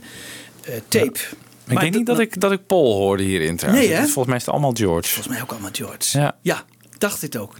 tape. 0.89 1.19
Ik 1.69 1.81
denk 1.81 1.95
niet 1.95 2.07
dat 2.07 2.19
ik, 2.19 2.41
dat 2.41 2.53
ik 2.53 2.67
Paul 2.67 2.93
hoorde 2.93 3.23
hierin 3.23 3.57
trouwens. 3.57 3.87
Nee, 3.87 3.97
hè? 3.97 4.03
Volgens 4.03 4.27
mij 4.27 4.37
is 4.37 4.45
het 4.45 4.53
allemaal 4.53 4.75
George. 4.75 5.09
Volgens 5.09 5.35
mij 5.35 5.43
ook 5.43 5.51
allemaal 5.51 5.71
George. 5.73 6.19
Ja. 6.19 6.37
Ja, 6.41 6.65
dacht 6.99 7.23
ik 7.23 7.37
ook. 7.37 7.55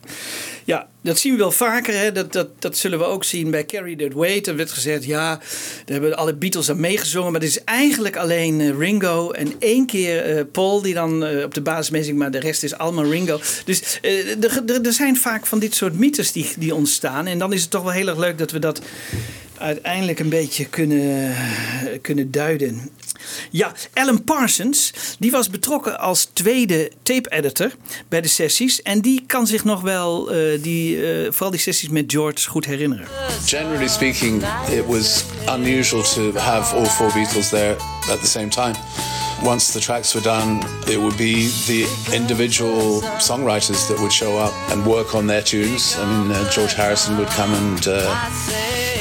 Ja, 0.65 0.89
dat 1.03 1.19
zien 1.19 1.33
we 1.33 1.39
wel 1.39 1.51
vaker. 1.51 1.95
Hè? 1.95 2.13
Dat, 2.13 2.33
dat, 2.33 2.49
dat 2.63 2.77
zullen 2.77 2.99
we 2.99 3.05
ook 3.05 3.25
zien 3.25 3.51
bij 3.51 3.65
Carry 3.65 3.97
That 3.97 4.13
Weight. 4.13 4.47
Er 4.47 4.57
werd 4.57 4.71
gezegd, 4.71 5.05
ja, 5.05 5.29
daar 5.29 5.41
hebben 5.85 6.17
alle 6.17 6.35
Beatles 6.35 6.71
aan 6.71 6.81
meegezongen. 6.81 7.33
Maar 7.33 7.41
het 7.41 7.51
is 7.51 7.65
eigenlijk 7.65 8.17
alleen 8.17 8.61
eh, 8.61 8.79
Ringo 8.79 9.31
en 9.31 9.53
één 9.59 9.87
keer 9.87 10.25
eh, 10.25 10.45
Paul 10.53 10.83
die 10.83 10.95
dan 10.95 11.25
eh, 11.25 11.45
op 11.45 11.55
de 11.55 11.61
basis 11.61 11.91
meezingt. 11.91 12.19
Maar 12.19 12.31
de 12.31 12.41
rest 12.41 12.63
is 12.63 12.79
allemaal 12.79 13.11
Ringo. 13.11 13.41
Dus 13.65 13.99
er 14.83 14.93
zijn 14.93 15.17
vaak 15.17 15.47
van 15.47 15.59
dit 15.59 15.75
soort 15.75 15.99
mythes 15.99 16.33
die, 16.33 16.53
die 16.59 16.75
ontstaan. 16.75 17.27
En 17.27 17.39
dan 17.39 17.53
is 17.53 17.63
het 17.63 17.71
toch 17.71 17.83
wel 17.83 17.93
heel 17.93 18.09
erg 18.09 18.19
leuk 18.19 18.39
dat 18.39 18.51
we 18.51 18.59
dat 18.59 18.81
uiteindelijk 19.59 20.19
een 20.19 20.29
beetje 20.29 20.65
kunnen, 20.65 21.35
kunnen 22.03 22.31
duiden. 22.31 22.91
Ja, 23.51 23.73
Alan 23.93 24.25
Parsons, 24.25 24.93
die 25.19 25.31
was 25.31 25.51
betrokken 25.51 25.99
als 25.99 26.29
tweede 26.33 26.91
tape-editor 27.03 27.71
bij 28.09 28.21
de 28.21 28.29
sessies. 28.29 28.83
En 28.83 29.01
die 29.01 29.23
kan 29.27 29.47
zich 29.47 29.65
nog 29.65 29.81
wel, 29.81 30.31
eh, 30.31 30.63
die, 30.63 30.97
eh, 30.97 31.33
vooral 31.33 31.51
die 31.51 31.61
sessies 31.61 31.89
met 31.89 32.05
George, 32.07 32.49
goed 32.49 32.65
herinneren. 32.65 33.07
Generally 33.47 33.89
speaking, 33.89 34.43
it 34.71 34.87
was 34.87 35.25
unusual 35.49 36.03
to 36.03 36.33
have 36.33 36.77
all 36.77 36.87
four 36.87 37.13
Beatles 37.13 37.49
there 37.49 37.77
at 38.11 38.21
the 38.21 38.27
same 38.27 38.49
time. 38.49 38.75
Once 39.43 39.73
the 39.73 39.81
tracks 39.81 40.15
were 40.15 40.21
done, 40.21 40.63
it 40.89 40.99
would 41.01 41.17
be 41.17 41.49
the 41.67 41.85
individual 42.15 43.01
songwriters 43.21 43.89
that 43.89 43.99
would 44.01 44.13
show 44.13 44.37
up 44.39 44.53
and 44.71 44.85
work 44.87 45.15
on 45.15 45.27
their 45.27 45.43
tunes. 45.43 45.97
I 45.99 46.05
mean, 46.05 46.33
uh, 46.33 46.51
George 46.51 46.75
Harrison 46.75 47.19
would 47.19 47.29
come 47.29 47.53
and 47.53 47.87
uh, 47.87 48.31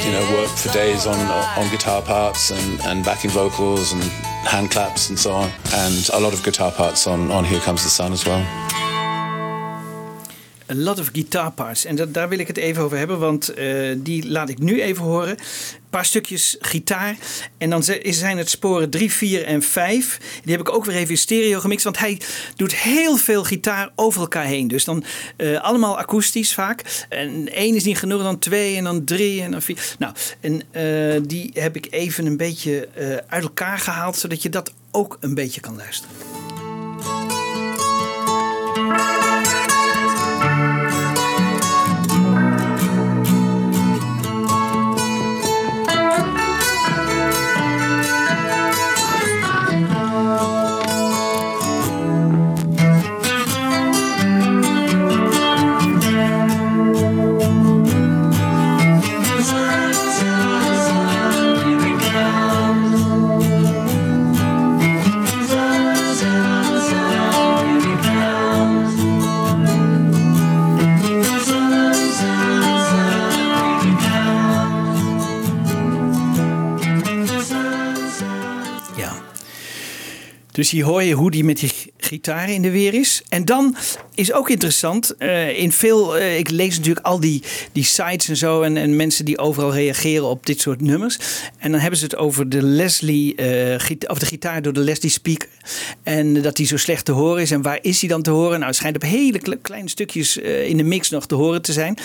you 0.04 0.12
know 0.12 0.22
work 0.38 0.50
for 0.50 0.72
days 0.72 1.06
on 1.06 1.18
on 1.58 1.70
guitar 1.70 2.02
parts 2.02 2.50
and, 2.50 2.80
and 2.82 3.04
backing 3.04 3.30
vocals 3.30 3.92
and 3.92 4.02
hand 4.02 4.70
claps 4.70 5.08
and 5.08 5.18
so 5.18 5.32
on, 5.32 5.50
and 5.74 6.10
a 6.12 6.20
lot 6.20 6.32
of 6.32 6.42
guitar 6.44 6.70
parts 6.70 7.06
on 7.06 7.30
on 7.30 7.44
Here 7.44 7.60
Comes 7.60 7.82
the 7.82 7.90
Sun 7.90 8.12
as 8.12 8.24
well. 8.26 8.44
A 10.68 10.74
lot 10.74 10.98
of 10.98 11.12
guitar 11.12 11.52
parts. 11.52 11.84
En 11.84 11.96
dat, 11.96 12.14
daar 12.14 12.28
wil 12.28 12.38
ik 12.38 12.46
het 12.46 12.56
even 12.56 12.82
over 12.82 12.98
hebben, 12.98 13.18
want 13.18 13.48
eh, 13.48 13.94
die 13.96 14.28
laat 14.28 14.48
ik 14.48 14.58
nu 14.58 14.82
even 14.82 15.04
horen. 15.04 15.36
Paar 15.90 16.04
stukjes 16.04 16.56
gitaar. 16.60 17.16
En 17.58 17.70
dan 17.70 17.82
zijn 18.02 18.38
het 18.38 18.50
sporen 18.50 18.90
3, 18.90 19.12
4 19.12 19.44
en 19.44 19.62
5. 19.62 20.18
Die 20.42 20.52
heb 20.56 20.60
ik 20.60 20.74
ook 20.74 20.84
weer 20.84 20.96
even 20.96 21.10
in 21.10 21.18
stereo 21.18 21.60
gemixt. 21.60 21.84
Want 21.84 21.98
hij 21.98 22.20
doet 22.56 22.74
heel 22.74 23.16
veel 23.16 23.44
gitaar 23.44 23.90
over 23.94 24.20
elkaar 24.20 24.44
heen. 24.44 24.68
Dus 24.68 24.84
dan 24.84 25.04
eh, 25.36 25.60
allemaal 25.60 25.98
akoestisch 25.98 26.54
vaak. 26.54 27.06
En 27.08 27.52
één 27.52 27.74
is 27.74 27.84
niet 27.84 27.98
genoeg, 27.98 28.22
dan 28.22 28.38
twee 28.38 28.76
en 28.76 28.84
dan 28.84 29.04
drie 29.04 29.42
en 29.42 29.50
dan 29.50 29.62
vier. 29.62 29.94
Nou, 29.98 30.14
en 30.40 30.62
eh, 30.70 31.20
die 31.22 31.50
heb 31.54 31.76
ik 31.76 31.86
even 31.90 32.26
een 32.26 32.36
beetje 32.36 32.86
eh, 32.86 33.16
uit 33.28 33.42
elkaar 33.42 33.78
gehaald. 33.78 34.16
Zodat 34.16 34.42
je 34.42 34.48
dat 34.48 34.72
ook 34.90 35.18
een 35.20 35.34
beetje 35.34 35.60
kan 35.60 35.76
luisteren. 35.76 37.35
Dus 80.56 80.70
hier 80.70 80.84
hoor 80.84 81.02
je 81.02 81.14
hoe 81.14 81.30
die 81.30 81.44
met 81.44 81.58
die 81.58 81.72
gitaar 81.96 82.50
in 82.50 82.62
de 82.62 82.70
weer 82.70 82.94
is. 82.94 83.22
En 83.28 83.44
dan 83.44 83.76
is 84.16 84.32
ook 84.32 84.50
interessant, 84.50 85.16
eh, 85.16 85.58
in 85.58 85.72
veel, 85.72 86.16
eh, 86.16 86.38
ik 86.38 86.50
lees 86.50 86.76
natuurlijk 86.76 87.06
al 87.06 87.20
die, 87.20 87.42
die 87.72 87.84
sites 87.84 88.28
en 88.28 88.36
zo 88.36 88.62
en, 88.62 88.76
en 88.76 88.96
mensen 88.96 89.24
die 89.24 89.38
overal 89.38 89.72
reageren 89.72 90.24
op 90.24 90.46
dit 90.46 90.60
soort 90.60 90.80
nummers. 90.80 91.18
En 91.58 91.70
dan 91.70 91.80
hebben 91.80 91.98
ze 91.98 92.04
het 92.04 92.16
over 92.16 92.48
de 92.48 92.62
Leslie, 92.62 93.34
gita- 93.76 94.08
of 94.10 94.18
de 94.18 94.26
gitaar 94.26 94.62
door 94.62 94.72
de 94.72 94.80
Leslie 94.80 95.10
speaker. 95.10 95.48
En 96.02 96.42
dat 96.42 96.56
die 96.56 96.66
zo 96.66 96.76
slecht 96.76 97.04
te 97.04 97.12
horen 97.12 97.42
is. 97.42 97.50
En 97.50 97.62
waar 97.62 97.78
is 97.82 97.98
die 97.98 98.08
dan 98.08 98.22
te 98.22 98.30
horen? 98.30 98.52
Nou, 98.52 98.64
het 98.64 98.76
schijnt 98.76 98.96
op 98.96 99.02
hele 99.02 99.38
kle- 99.38 99.58
kleine 99.62 99.88
stukjes 99.88 100.36
in 100.36 100.76
de 100.76 100.82
mix 100.82 101.10
nog 101.10 101.26
te 101.26 101.34
horen 101.34 101.62
te 101.62 101.72
zijn. 101.72 101.98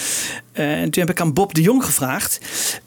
En 0.51 0.89
toen 0.89 1.03
heb 1.03 1.11
ik 1.11 1.21
aan 1.21 1.33
Bob 1.33 1.53
de 1.53 1.61
Jong 1.61 1.85
gevraagd. 1.85 2.39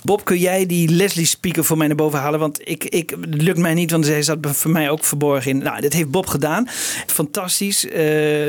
Bob, 0.03 0.25
kun 0.25 0.39
jij 0.39 0.67
die 0.67 0.89
Leslie 0.89 1.27
speaker 1.27 1.65
voor 1.65 1.77
mij 1.77 1.87
naar 1.87 1.97
boven 1.97 2.19
halen? 2.19 2.41
Want 2.41 2.61
ik, 2.65 2.85
ik, 2.85 3.11
het 3.21 3.43
lukt 3.43 3.59
mij 3.59 3.75
niet, 3.75 3.91
want 3.91 4.07
hij 4.07 4.23
zat 4.23 4.39
voor 4.41 4.71
mij 4.71 4.91
ook 4.91 5.05
verborgen 5.05 5.51
in. 5.51 5.59
Nou, 5.59 5.81
dat 5.81 5.93
heeft 5.93 6.11
Bob 6.11 6.27
gedaan. 6.27 6.69
Fantastisch. 7.07 7.87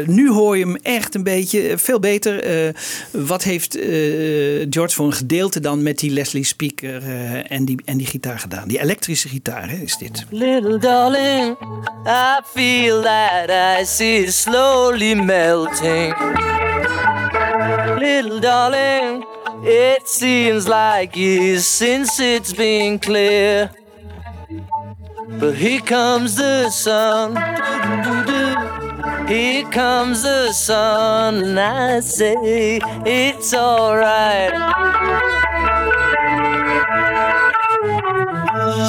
Nu 0.06 0.30
hoor 0.32 0.58
je 0.58 0.65
hem 0.66 0.76
echt 0.76 1.16
een 1.16 1.24
beetje, 1.24 1.68
eh, 1.68 1.78
veel 1.78 2.00
beter. 2.00 2.44
Eh, 2.44 2.74
wat 3.12 3.44
heeft 3.44 3.76
eh, 3.76 3.86
George 4.70 4.96
voor 4.96 5.06
een 5.06 5.14
gedeelte 5.14 5.60
dan 5.60 5.84
met 5.84 6.00
die 6.00 6.12
Leslie 6.12 6.44
speaker 6.44 7.04
eh, 7.04 7.52
en, 7.52 7.66
die, 7.66 7.82
en 7.86 7.98
die 7.98 8.08
gitaar 8.08 8.40
gedaan? 8.40 8.68
Die 8.68 8.80
elektrische 8.82 9.30
gitaar 9.30 9.70
hè, 9.70 9.76
is 9.78 9.98
dit. 9.98 10.26
Little 10.30 10.78
darling, 10.78 11.58
I 12.08 12.40
feel 12.54 13.02
that 13.02 13.50
ice 13.82 14.04
is 14.04 14.42
slowly 14.42 15.14
melting. 15.14 16.16
Little 17.98 18.40
darling, 18.40 19.26
it 19.64 20.02
seems 20.06 20.66
like 20.68 21.20
years 21.20 21.78
since 21.78 22.24
it's 22.24 22.54
been 22.54 23.00
clear. 23.00 23.72
But 25.40 25.56
here 25.56 25.82
comes 25.82 26.36
the 26.36 26.68
sun. 26.70 27.34
Here 29.28 29.66
comes 29.70 30.24
the 30.24 30.52
sun, 30.54 31.44
and 31.44 31.60
I 31.60 32.00
say 32.00 32.80
it's 33.06 33.54
alright. 33.54 34.54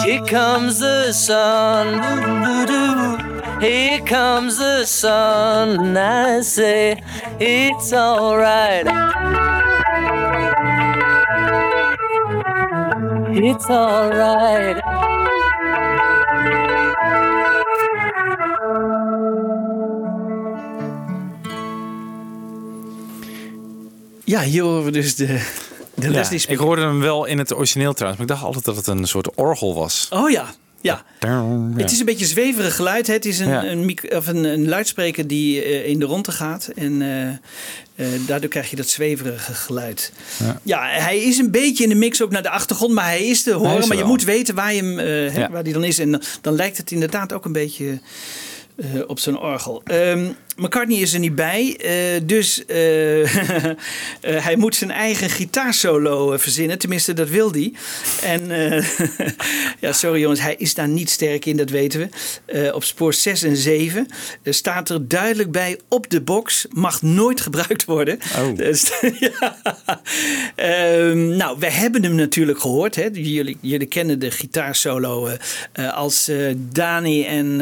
Here 0.04 0.24
comes 0.26 0.78
the 0.78 1.12
sun. 1.12 2.00
Here 3.60 4.00
comes 4.00 4.58
the 4.58 4.84
sun. 4.84 5.80
And 5.80 5.98
I 5.98 6.40
say 6.42 7.02
it's 7.40 7.92
alright. 7.92 8.86
It's 13.36 13.68
alright. 13.68 15.05
Ja, 24.26 24.40
hier 24.42 24.62
horen 24.62 24.84
we 24.84 24.90
dus 24.90 25.14
de, 25.14 25.26
de 25.26 26.06
Ja, 26.06 26.10
Leslie 26.10 26.34
ik 26.36 26.40
speaker. 26.42 26.64
hoorde 26.64 26.82
hem 26.82 27.00
wel 27.00 27.24
in 27.24 27.38
het 27.38 27.54
origineel 27.54 27.92
trouwens, 27.92 28.20
maar 28.22 28.30
ik 28.30 28.34
dacht 28.34 28.46
altijd 28.46 28.64
dat 28.64 28.76
het 28.76 28.86
een 28.86 29.06
soort 29.06 29.34
orgel 29.34 29.74
was. 29.74 30.06
Oh 30.10 30.30
ja, 30.30 30.46
ja. 30.80 31.04
Ja. 31.20 31.44
Het 31.76 31.90
is 31.92 31.98
een 31.98 32.04
beetje 32.06 32.26
zweverig 32.26 32.76
geluid. 32.76 33.06
Het 33.06 33.24
is 33.24 33.38
een, 33.38 33.48
Ja. 33.48 33.64
een, 33.64 33.98
of 34.16 34.26
een, 34.26 34.44
een 34.44 34.68
luidspreker 34.68 35.26
die 35.26 35.62
eh, 35.62 35.86
in 35.88 35.98
de 35.98 36.04
ronde 36.04 36.32
gaat. 36.32 36.70
En 36.74 37.02
eh, 37.02 37.28
eh, 37.28 38.20
daardoor 38.26 38.48
krijg 38.50 38.70
je 38.70 38.76
dat 38.76 38.88
zweverige 38.88 39.54
geluid. 39.54 40.12
Ja. 40.38 40.60
Ja, 40.62 40.80
hij 40.88 41.18
is 41.22 41.38
een 41.38 41.50
beetje 41.50 41.82
in 41.82 41.88
de 41.88 41.94
mix 41.94 42.22
ook 42.22 42.30
naar 42.30 42.42
de 42.42 42.50
achtergrond. 42.50 42.92
Maar 42.94 43.04
hij 43.06 43.26
is 43.26 43.42
te 43.42 43.50
Hij 43.50 43.58
horen. 43.58 43.78
is 43.78 43.86
maar 43.86 43.96
je 43.96 44.04
moet 44.04 44.24
weten 44.24 44.54
waar, 44.54 44.74
je 44.74 44.82
hem, 44.82 45.00
Ja. 45.40 45.50
waar 45.50 45.62
die 45.64 45.72
dan 45.72 45.84
is. 45.84 45.98
En 45.98 46.10
dan, 46.10 46.22
dan 46.40 46.54
lijkt 46.54 46.76
het 46.76 46.90
inderdaad 46.90 47.32
ook 47.32 47.44
een 47.44 47.52
beetje 47.52 48.00
op 49.06 49.18
zo'n 49.18 49.38
orgel. 49.40 49.82
Ehm, 49.84 50.28
McCartney 50.56 50.98
is 50.98 51.12
er 51.12 51.18
niet 51.18 51.34
bij, 51.34 51.76
eh, 51.76 52.20
dus 52.24 52.64
eh, 52.64 53.22
eh, 53.64 53.74
hij 54.20 54.56
moet 54.56 54.74
zijn 54.74 54.90
eigen 54.90 55.30
gitaarsolo 55.30 56.36
verzinnen. 56.36 56.78
Tenminste, 56.78 57.12
dat 57.12 57.28
wil 57.28 57.50
hij. 57.50 57.72
En 58.22 58.48
ja, 59.80 59.92
sorry 59.92 60.20
jongens, 60.20 60.40
hij 60.40 60.54
is 60.58 60.74
daar 60.74 60.88
niet 60.88 61.10
sterk 61.10 61.44
in, 61.44 61.56
dat 61.56 61.70
weten 61.70 62.10
we. 62.46 62.72
Op 62.74 62.84
spoor 62.84 63.14
6 63.14 63.42
en 63.42 63.56
7 63.56 64.06
eh, 64.42 64.52
staat 64.52 64.88
er 64.88 65.08
duidelijk 65.08 65.50
bij 65.50 65.80
op 65.88 66.10
de 66.10 66.20
box, 66.20 66.66
mag 66.70 67.02
nooit 67.02 67.40
gebruikt 67.40 67.84
worden. 67.84 68.18
Dus, 68.56 68.90
ja. 69.18 69.56
Ehm, 70.54 71.36
nou, 71.36 71.58
we 71.58 71.70
hebben 71.70 72.02
hem 72.02 72.14
natuurlijk 72.14 72.60
gehoord. 72.60 72.94
Hè? 72.94 73.08
Jullie, 73.12 73.56
jullie 73.60 73.86
kennen 73.86 74.18
de 74.18 74.30
gitaarsolo 74.30 75.28
als 75.94 76.30
Dani 76.56 77.24
en, 77.24 77.60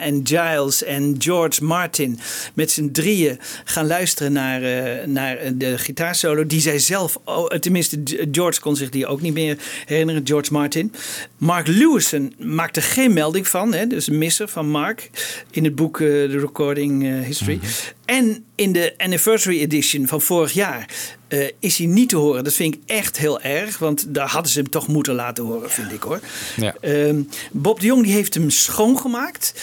en 0.00 0.20
Giles 0.24 0.84
en 0.84 1.14
George 1.18 1.64
Martin 1.64 2.20
met 2.54 2.70
z'n 2.70 2.90
drieën 2.90 3.38
gaan 3.64 3.86
luisteren 3.86 4.32
naar, 4.32 4.62
eh, 4.62 5.06
naar 5.06 5.38
de 5.54 5.78
gitaarsolo. 5.78 6.46
Die 6.46 6.60
zij 6.60 6.78
zelf, 6.78 7.18
oh, 7.24 7.46
tenminste 7.46 8.02
George 8.32 8.60
kon 8.60 8.76
zich 8.76 8.90
die 8.90 9.06
ook 9.06 9.20
niet 9.20 9.34
meer 9.34 9.56
herinneren, 9.86 10.26
George 10.26 10.52
Martin. 10.52 10.92
Mark 11.38 11.66
Lewison 11.66 12.34
maakt 12.38 12.76
er 12.76 12.82
geen 12.82 13.12
melding 13.12 13.48
van, 13.48 13.74
hè? 13.74 13.86
dus 13.86 14.06
een 14.06 14.18
misser 14.18 14.48
van 14.48 14.68
Mark 14.68 15.10
in 15.50 15.64
het 15.64 15.74
boek 15.74 16.00
eh, 16.00 16.06
The 16.06 16.38
Recording 16.38 17.04
eh, 17.04 17.20
History. 17.20 17.60
En 18.04 18.44
in 18.54 18.72
de 18.72 18.94
anniversary 18.96 19.60
edition 19.60 20.06
van 20.06 20.20
vorig 20.20 20.52
jaar 20.52 20.88
eh, 21.28 21.48
is 21.58 21.78
hij 21.78 21.86
niet 21.86 22.08
te 22.08 22.16
horen. 22.16 22.44
Dat 22.44 22.52
vind 22.52 22.74
ik 22.74 22.80
echt 22.86 23.18
heel 23.18 23.40
erg, 23.40 23.78
want 23.78 24.14
daar 24.14 24.28
hadden 24.28 24.52
ze 24.52 24.58
hem 24.58 24.70
toch 24.70 24.88
moeten 24.88 25.14
laten 25.14 25.44
horen, 25.44 25.70
vind 25.70 25.92
ik 25.92 26.02
hoor. 26.02 26.20
Ja. 26.56 26.74
Ehm, 26.80 27.22
Bob 27.52 27.80
de 27.80 27.86
Jong 27.86 28.02
die 28.02 28.12
heeft 28.12 28.34
hem 28.34 28.50
schoongemaakt. 28.50 29.54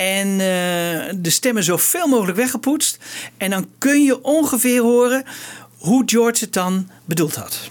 En 0.00 0.28
eh, 0.30 1.14
de 1.16 1.30
stemmen 1.30 1.64
zoveel 1.64 2.06
mogelijk 2.06 2.36
weggepoetst. 2.36 2.98
En 3.36 3.50
dan 3.50 3.68
kun 3.78 4.02
je 4.04 4.22
ongeveer 4.22 4.80
horen 4.80 5.24
hoe 5.78 6.02
George 6.06 6.44
het 6.44 6.52
dan 6.52 6.90
bedoeld 7.04 7.34
had. 7.34 7.70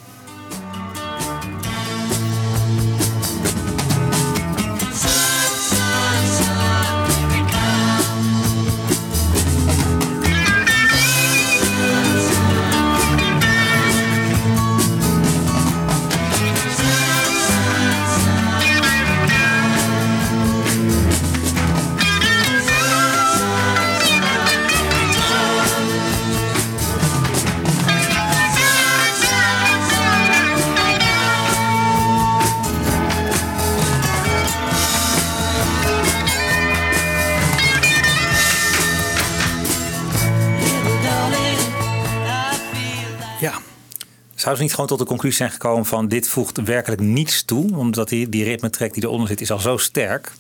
Zou 44.50 44.62
ze 44.62 44.68
niet 44.68 44.78
gewoon 44.78 44.90
tot 44.90 45.08
de 45.08 45.14
conclusie 45.14 45.38
zijn 45.38 45.52
gekomen 45.52 45.86
van 45.86 46.08
dit 46.08 46.28
voegt 46.28 46.58
werkelijk 46.66 47.02
niets 47.02 47.44
toe? 47.44 47.76
Omdat 47.78 48.10
die, 48.10 48.30
die 48.30 48.44
ritmetrek 48.44 48.94
die 48.94 49.04
eronder 49.04 49.28
zit 49.28 49.42
is 49.42 49.52
al 49.52 49.60
zo 49.60 49.78
sterk. 49.78 50.32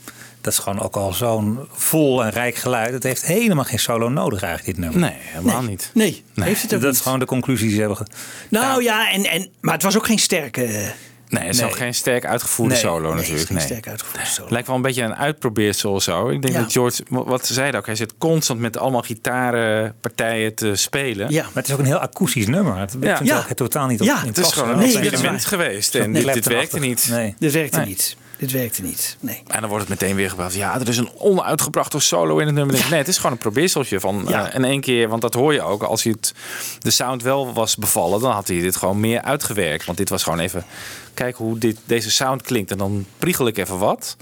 Dat 0.41 0.53
is 0.53 0.60
gewoon 0.60 0.80
ook 0.82 0.95
al 0.95 1.14
zo'n 1.14 1.60
vol 1.72 2.24
en 2.24 2.30
rijk 2.30 2.55
geluid. 2.55 2.93
Het 2.93 3.03
heeft 3.03 3.26
helemaal 3.26 3.64
geen 3.64 3.80
solo 3.80 4.10
nodig 4.10 4.41
eigenlijk, 4.43 4.76
dit 4.78 4.86
nummer. 4.86 5.10
Nee, 5.10 5.18
helemaal 5.20 5.62
niet. 5.62 5.91
Nee, 5.93 6.24
heeft 6.36 6.62
het 6.62 6.74
ook 6.74 6.80
Dat 6.82 6.89
niet. 6.89 6.97
is 6.99 7.01
gewoon 7.05 7.20
de 7.20 7.26
conclusie 7.26 7.66
die 7.66 7.74
ze 7.74 7.80
hebben. 7.80 7.97
ge- 7.97 8.05
Nou 8.49 8.84
ja, 8.84 9.12
en, 9.12 9.24
en, 9.26 9.47
maar 9.62 9.74
het 9.74 9.84
was 9.84 9.97
ook 9.97 10.05
geen 10.05 10.20
sterke... 10.20 10.91
Nee, 11.30 11.44
het 11.44 11.54
is 11.54 11.60
Nee. 11.60 11.70
ook 11.70 11.76
geen 11.76 11.94
sterk 11.94 12.26
uitgevoerde 12.26 12.74
Nee, 12.74 12.82
solo 12.82 13.00
nee, 13.00 13.10
het 13.12 13.20
is 13.22 13.28
natuurlijk. 13.28 13.48
geen 13.48 13.58
nee. 13.58 13.66
sterk 13.66 13.88
uitgevoerde 13.88 14.26
solo. 14.26 14.48
Lijkt 14.50 14.68
wel 14.68 14.76
een 14.76 14.82
beetje 14.82 15.04
een 15.04 15.16
uitprobeersel 15.16 15.94
of 15.94 16.04
zo. 16.04 16.30
Ik 16.30 16.42
denk 16.42 16.54
Ja. 16.54 16.60
dat 16.62 16.72
George, 16.72 17.04
wat 17.10 17.46
ze 17.46 17.54
zeiden 17.54 17.80
ook, 17.80 17.86
hij 17.86 17.96
zit 17.96 18.14
constant 18.18 18.60
met 18.60 18.78
allemaal 18.78 19.02
gitarenpartijen 19.02 20.56
te 20.56 20.76
spelen. 20.76 21.32
Ja. 21.32 21.44
Maar 21.44 21.52
het 21.54 21.68
is 21.68 21.74
ook 21.74 21.80
een 21.80 21.86
heel 21.86 21.98
akoestisch 22.00 22.48
nummer. 22.48 22.78
Het 22.78 22.96
Ja. 23.00 23.18
vind 23.18 23.30
Ja. 23.30 23.46
totaal 23.56 23.88
niet 23.88 24.02
op 24.02 24.08
Ja, 24.08 24.22
in 24.22 24.28
het 24.28 24.38
is 24.38 24.52
gewoon 24.52 24.80
een 24.80 24.98
element 24.98 25.46
geweest. 25.46 25.96
En 25.96 26.14
dit, 26.14 26.46
werkte 26.46 26.80
niet. 26.80 27.08
Nee. 27.10 27.36
Dit 27.40 27.52
werkte 27.52 27.78
Nee. 27.78 27.88
niet. 27.88 28.16
Dit 28.40 28.52
werkte 28.52 28.82
niet. 28.82 29.18
Nee. 29.20 29.42
En 29.48 29.60
dan 29.62 29.70
wordt 29.70 29.90
het 29.90 30.00
meteen 30.00 30.16
weer 30.16 30.30
gebeld. 30.30 30.54
Ja, 30.54 30.80
er 30.80 30.88
is 30.88 30.98
een 30.98 31.12
onuitgebrachte 31.18 32.00
solo 32.00 32.38
in 32.38 32.46
het 32.46 32.56
nummer. 32.56 32.86
Nee, 32.90 33.00
het 33.00 33.08
is 33.08 33.16
gewoon 33.18 33.32
een 33.32 33.38
probeerseltje 33.38 34.00
van 34.00 34.26
Ja. 34.28 34.50
eh, 34.50 34.56
in 34.56 34.64
één 34.66 34.82
keer. 34.82 35.10
Want 35.10 35.22
dat 35.22 35.34
hoor 35.34 35.54
je 35.54 35.62
ook. 35.62 35.84
Als 35.84 36.04
hij 36.04 36.12
het, 36.20 36.34
de 36.80 36.92
sound 36.92 37.24
wel 37.24 37.54
was 37.54 37.76
bevallen, 37.76 38.20
dan 38.22 38.32
had 38.32 38.48
hij 38.48 38.60
dit 38.60 38.76
gewoon 38.76 39.00
meer 39.00 39.22
uitgewerkt. 39.22 39.86
Want 39.86 39.98
dit 39.98 40.10
was 40.10 40.24
gewoon 40.24 40.40
even 40.40 40.66
kijken 41.14 41.46
hoe 41.46 41.58
dit, 41.58 41.78
deze 41.86 42.12
sound 42.12 42.42
klinkt. 42.42 42.72
En 42.72 42.78
dan 42.78 43.06
priegel 43.18 43.48
ik 43.48 43.58
even 43.58 43.78
wat. 43.78 44.16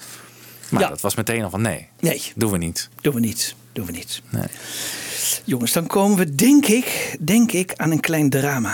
Maar 0.69 0.81
Ja. 0.81 0.87
dat 0.89 1.01
was 1.01 1.15
meteen 1.15 1.43
al 1.43 1.49
van 1.49 1.61
nee, 1.61 1.87
Nee, 1.99 2.31
doen 2.35 2.51
we 2.51 2.57
niet. 2.57 2.89
doen 3.01 3.13
we 3.13 3.19
niet. 3.19 3.55
Doen 3.73 3.85
we 3.85 3.91
niet. 3.91 4.21
Nee. 4.29 4.43
Jongens, 5.43 5.71
dan 5.71 5.87
komen 5.87 6.17
we 6.17 6.35
denk 6.35 6.65
ik, 6.65 7.17
denk 7.19 7.51
ik 7.51 7.73
aan 7.75 7.91
een 7.91 7.99
klein 7.99 8.29
drama. 8.29 8.73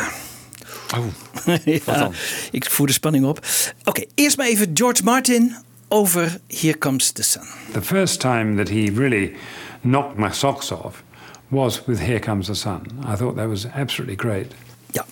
Oh, 0.98 1.06
ja, 1.66 1.80
wat 1.86 1.98
dan? 1.98 2.14
ik 2.52 2.70
voer 2.70 2.88
de 2.88 2.94
spanning 2.94 3.26
op. 3.26 3.46
Oké, 3.84 4.04
eerst 4.16 4.38
maar 4.38 4.48
even 4.48 4.72
George 4.74 5.04
Martin 5.04 5.56
over 5.88 6.40
Here 6.48 6.78
Comes 6.78 7.12
the 7.12 7.24
Sun. 7.24 7.44
The 7.72 7.82
first 7.82 8.20
time 8.20 8.56
that 8.56 8.70
he 8.70 8.92
really 8.96 9.36
knocked 9.82 10.18
my 10.18 10.32
socks 10.32 10.72
off 10.72 11.04
was 11.48 11.86
with 11.86 12.00
Here 12.00 12.20
Comes 12.20 12.46
the 12.46 12.54
Sun. 12.54 12.82
I 13.14 13.16
thought 13.16 13.36
that 13.36 13.48
was 13.48 13.68
absolutely 13.68 14.16
great. 14.30 14.54
Ja, 14.92 15.06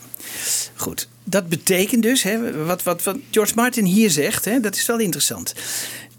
goed. 0.75 1.07
Dat 1.23 1.49
betekent 1.49 2.03
dus, 2.03 2.23
hè, 2.23 2.65
wat, 2.65 2.83
wat, 2.83 3.03
wat 3.03 3.17
George 3.31 3.53
Martin 3.55 3.85
hier 3.85 4.09
zegt, 4.09 4.45
hè, 4.45 4.59
dat 4.59 4.75
is 4.75 4.85
wel 4.85 4.99
interessant. 4.99 5.53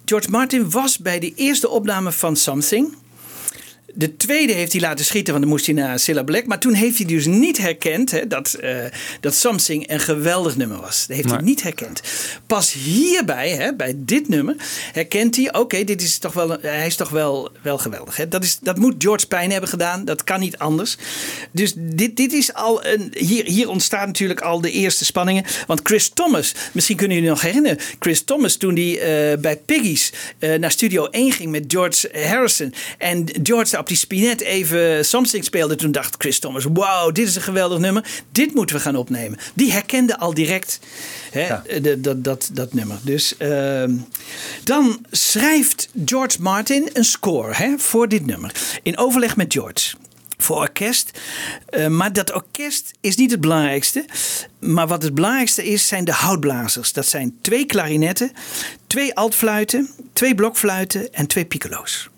George 0.04 0.30
Martin 0.30 0.70
was 0.70 0.98
bij 0.98 1.18
de 1.18 1.32
eerste 1.34 1.68
opname 1.68 2.12
van 2.12 2.36
Something. 2.36 2.94
De 3.94 4.16
tweede 4.16 4.52
heeft 4.52 4.72
hij 4.72 4.80
laten 4.80 5.04
schieten, 5.04 5.32
want 5.32 5.44
dan 5.44 5.52
moest 5.54 5.66
hij 5.66 5.74
naar 5.74 5.98
Cilla 5.98 6.22
Black. 6.22 6.46
Maar 6.46 6.58
toen 6.58 6.72
heeft 6.72 6.96
hij 6.98 7.06
dus 7.06 7.26
niet 7.26 7.58
herkend 7.58 8.10
hè, 8.10 8.26
dat, 8.26 8.54
eh, 8.54 8.76
dat 9.20 9.34
Something 9.34 9.90
een 9.90 10.00
geweldig 10.00 10.56
nummer 10.56 10.80
was. 10.80 11.06
Dat 11.06 11.16
heeft 11.16 11.30
hij 11.30 11.40
niet 11.40 11.62
herkend. 11.62 12.00
Pas 12.46 12.72
hierbij, 12.72 13.50
hè, 13.50 13.74
bij 13.74 13.94
dit 13.96 14.28
nummer, 14.28 14.56
herkent 14.92 15.36
hij... 15.36 15.54
oké, 15.54 15.84
dit 15.84 16.02
is 16.02 16.18
toch 16.18 16.32
wel, 16.32 16.56
hij 16.60 16.86
is 16.86 16.96
toch 16.96 17.08
wel, 17.08 17.50
wel 17.62 17.78
geweldig. 17.78 18.16
Hè. 18.16 18.28
Dat, 18.28 18.44
is, 18.44 18.58
dat 18.58 18.78
moet 18.78 18.94
George 18.98 19.26
pijn 19.26 19.50
hebben 19.50 19.68
gedaan. 19.68 20.04
Dat 20.04 20.24
kan 20.24 20.40
niet 20.40 20.58
anders. 20.58 20.96
Dus 21.50 21.72
dit, 21.76 22.16
dit 22.16 22.32
is 22.32 22.54
al 22.54 22.84
een... 22.84 23.12
Hier, 23.18 23.44
hier 23.44 23.68
ontstaat 23.68 24.06
natuurlijk 24.06 24.40
al 24.40 24.60
de 24.60 24.70
eerste 24.70 25.04
spanningen. 25.04 25.44
Want 25.66 25.80
Chris 25.82 26.08
Thomas, 26.08 26.54
misschien 26.72 26.96
kunnen 26.96 27.16
jullie 27.16 27.30
nog 27.30 27.42
herinneren... 27.42 27.78
Chris 27.98 28.22
Thomas 28.22 28.56
toen 28.56 28.74
hij 28.74 29.00
eh, 29.00 29.38
bij 29.38 29.56
Piggy's 29.56 30.12
eh, 30.38 30.58
naar 30.58 30.70
Studio 30.70 31.06
1 31.06 31.32
ging 31.32 31.50
met 31.50 31.64
George 31.66 32.10
Harrison... 32.28 32.74
en 32.98 33.26
George 33.42 33.76
die 33.88 33.96
spinet 33.96 34.40
even 34.40 35.04
Something 35.04 35.44
speelde... 35.44 35.74
toen 35.74 35.92
dacht 35.92 36.14
Chris 36.18 36.38
Thomas, 36.38 36.64
wauw, 36.72 37.10
dit 37.10 37.28
is 37.28 37.36
een 37.36 37.42
geweldig 37.42 37.78
nummer. 37.78 38.04
Dit 38.32 38.54
moeten 38.54 38.76
we 38.76 38.82
gaan 38.82 38.96
opnemen. 38.96 39.38
Die 39.54 39.72
herkende 39.72 40.18
al 40.18 40.34
direct 40.34 40.78
hè, 41.30 41.80
dat, 42.00 42.24
dat, 42.24 42.50
dat 42.52 42.72
nummer. 42.72 42.98
Dus 43.02 43.36
ehm, 43.36 43.96
dan 44.64 45.06
schrijft 45.10 45.88
George 46.04 46.42
Martin 46.42 46.90
een 46.92 47.04
score 47.04 47.54
hè, 47.54 47.74
voor 47.78 48.08
dit 48.08 48.26
nummer. 48.26 48.52
In 48.82 48.98
overleg 48.98 49.36
met 49.36 49.52
George 49.52 49.94
voor 50.42 50.56
orkest. 50.56 51.18
Eh, 51.68 51.86
maar 51.86 52.12
dat 52.12 52.32
orkest 52.32 52.90
is 53.00 53.16
niet 53.16 53.30
het 53.30 53.40
belangrijkste. 53.40 54.04
Maar 54.58 54.86
wat 54.86 55.02
het 55.02 55.14
belangrijkste 55.14 55.64
is, 55.64 55.86
zijn 55.86 56.04
de 56.04 56.12
houtblazers. 56.12 56.92
Dat 56.92 57.06
zijn 57.06 57.38
twee 57.40 57.66
klarinetten, 57.66 58.32
twee 58.86 59.14
altfluiten, 59.14 59.90
twee 60.12 60.34
blokfluiten 60.34 61.12
en 61.12 61.26
twee 61.26 61.44
piccolo's. 61.44 62.08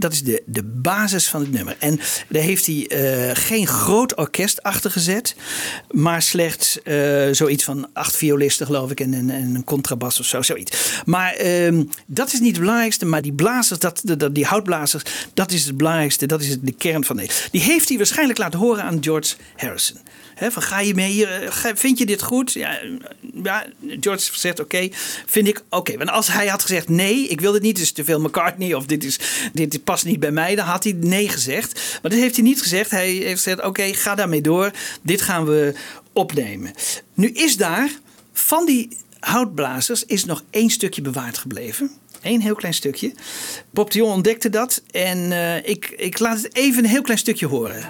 Dat 0.00 0.12
is 0.12 0.22
de, 0.22 0.42
de 0.46 0.62
basis 0.64 1.28
van 1.28 1.40
het 1.40 1.50
nummer. 1.50 1.76
En 1.78 2.00
daar 2.28 2.42
heeft 2.42 2.66
hij 2.66 2.86
eh, 2.86 3.36
geen 3.36 3.66
groot 3.66 4.16
orkest 4.16 4.62
achter 4.62 4.90
gezet. 4.90 5.34
Maar 5.90 6.22
slechts 6.22 6.82
eh, 6.82 7.28
zoiets 7.30 7.64
van 7.64 7.88
acht 7.92 8.16
violisten, 8.16 8.66
geloof 8.66 8.90
ik. 8.90 9.00
En, 9.00 9.14
en, 9.14 9.30
en 9.30 9.54
een 9.54 9.64
contrabas 9.64 10.20
of 10.20 10.26
zo, 10.26 10.42
zoiets. 10.42 11.02
Maar 11.04 11.32
ehm, 11.32 11.84
dat 12.06 12.32
is 12.32 12.40
niet 12.40 12.50
het 12.50 12.60
belangrijkste. 12.60 13.06
Maar 13.06 13.22
die 13.22 13.32
blazers, 13.32 13.78
dat, 13.78 14.00
dat, 14.04 14.34
die 14.34 14.46
houtblazers, 14.46 15.02
dat 15.34 15.52
is 15.52 15.64
het 15.64 15.76
belangrijkste. 15.76 16.26
Dat 16.26 16.40
is 16.40 16.60
de 16.60 16.72
kern 16.72 17.04
van 17.04 17.18
het. 17.18 17.48
Die 17.50 17.60
heeft 17.60 17.88
hij 17.88 17.96
waarschijnlijk 17.96 18.38
laten 18.38 18.58
horen 18.58 18.84
aan 18.84 18.98
George 19.00 19.34
Harrison. 19.56 19.98
Van 20.48 20.62
ga 20.62 20.80
je 20.80 20.94
mee 20.94 21.26
Vind 21.74 21.98
je 21.98 22.06
dit 22.06 22.22
goed? 22.22 22.52
Ja, 22.52 22.78
ja 23.42 23.66
George 24.00 24.38
zegt 24.38 24.60
oké. 24.60 24.88
vind 25.26 25.48
ik 25.48 25.62
oké. 25.68 25.96
Want 25.96 26.10
als 26.10 26.26
hij 26.26 26.46
had 26.46 26.62
gezegd 26.62 26.88
nee, 26.88 27.28
ik 27.28 27.40
wil 27.40 27.52
dit 27.52 27.62
niet. 27.62 27.76
Het 27.76 27.86
is 27.86 27.92
te 27.92 28.04
veel 28.04 28.20
McCartney 28.20 28.74
of 28.74 28.86
dit, 28.86 29.04
is, 29.04 29.18
dit 29.52 29.84
past 29.84 30.04
niet 30.04 30.20
bij 30.20 30.30
mij. 30.30 30.54
Dan 30.54 30.66
had 30.66 30.84
hij 30.84 30.92
nee 30.92 31.28
gezegd. 31.28 31.98
Maar 32.02 32.10
dat 32.10 32.20
heeft 32.20 32.34
hij 32.34 32.44
niet 32.44 32.62
gezegd. 32.62 32.90
Hij 32.90 33.10
heeft 33.10 33.42
gezegd 33.42 33.64
oké, 33.64 33.94
ga 33.94 34.14
daarmee 34.14 34.40
door. 34.40 34.70
Dit 35.02 35.22
gaan 35.22 35.44
we 35.44 35.74
opnemen. 36.12 36.72
Nu 37.14 37.28
is 37.28 37.56
daar 37.56 37.90
van 38.32 38.66
die 38.66 38.96
houtblazers 39.20 40.04
is 40.04 40.24
nog 40.24 40.44
één 40.50 40.70
stukje 40.70 41.02
bewaard 41.02 41.38
gebleven. 41.38 41.90
Eén 42.22 42.40
heel 42.40 42.54
klein 42.54 42.74
stukje. 42.74 43.12
Bob 43.70 44.00
ontdekte 44.00 44.48
dat 44.48 44.82
en 44.90 45.32
eh, 45.32 45.56
ik, 45.56 45.94
ik 45.96 46.18
laat 46.18 46.42
het 46.42 46.56
even 46.56 46.84
een 46.84 46.90
heel 46.90 47.02
klein 47.02 47.18
stukje 47.18 47.46
horen. 47.46 47.88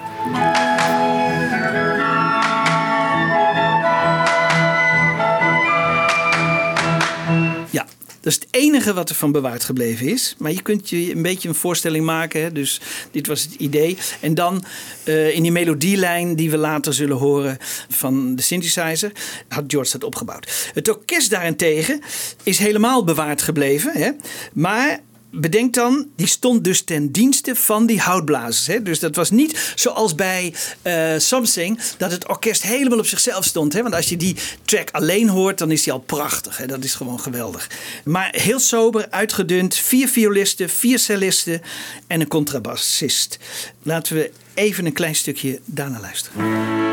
Dat 8.21 8.33
is 8.33 8.35
het 8.35 8.47
enige 8.51 8.95
wat 8.95 9.09
er 9.09 9.15
van 9.15 9.33
bewaard 9.33 9.65
gebleven 9.65 10.07
is. 10.07 10.35
Maar 10.39 10.53
je 10.53 10.63
kunt 10.63 10.89
je 10.89 11.15
een 11.15 11.23
beetje 11.23 11.49
een 11.49 11.55
voorstelling 11.55 12.05
maken. 12.05 12.43
Hè? 12.43 12.53
Dus 12.53 12.81
dit 13.11 13.27
was 13.27 13.43
het 13.43 13.55
idee. 13.55 13.97
En 14.21 14.35
dan 14.35 14.65
eh, 15.05 15.35
in 15.35 15.43
die 15.43 15.53
melodielijn 15.53 16.37
die 16.37 16.51
we 16.51 16.57
later 16.57 16.95
zullen 16.95 17.17
horen 17.17 17.57
van 17.89 18.37
de 18.37 18.43
synthesizer, 18.43 19.13
had 19.49 19.65
George 19.67 19.93
dat 19.93 20.05
opgebouwd. 20.05 20.71
Het 20.75 20.89
orkest 20.89 21.31
daarentegen 21.31 22.01
is 22.43 22.59
helemaal 22.59 23.05
bewaard 23.05 23.43
gebleven. 23.43 23.93
Hè? 23.93 24.11
Maar 24.53 25.01
bedenk 25.31 25.75
dan, 25.75 26.07
die 26.17 26.27
stond 26.27 26.65
dus 26.65 26.83
ten 26.83 27.13
dienste 27.13 27.55
van 27.55 27.87
die 27.87 28.01
houtblazers. 28.01 28.67
Hè? 28.67 28.83
Dus 28.83 28.99
dat 28.99 29.17
was 29.17 29.31
niet 29.31 29.73
zoals 29.75 30.15
bij 30.15 30.55
eh 30.83 31.19
Something, 31.19 31.81
dat 31.99 32.11
het 32.11 32.29
orkest 32.29 32.63
helemaal 32.63 32.99
op 32.99 33.07
zichzelf 33.07 33.45
stond. 33.45 33.73
Hè? 33.73 33.83
Want 33.83 33.95
als 33.95 34.09
je 34.09 34.17
die 34.17 34.37
track 34.65 34.89
alleen 34.91 35.29
hoort, 35.29 35.59
dan 35.59 35.71
is 35.71 35.83
die 35.83 35.93
al 35.93 35.99
prachtig. 35.99 36.57
Hè? 36.57 36.67
Dat 36.67 36.85
is 36.85 36.95
gewoon 36.95 37.21
geweldig. 37.21 37.71
Maar 38.05 38.29
heel 38.37 38.59
sober, 38.61 39.07
uitgedund. 39.11 39.75
Vier 39.75 40.09
violisten, 40.09 40.69
vier 40.71 40.99
cellisten 40.99 41.63
en 42.07 42.21
een 42.21 42.29
contrabassist. 42.29 43.39
Laten 43.83 44.17
we 44.17 44.31
even 44.55 44.87
een 44.87 44.93
klein 44.93 45.15
stukje 45.15 45.61
daarna 45.65 46.01
luisteren. 46.01 46.90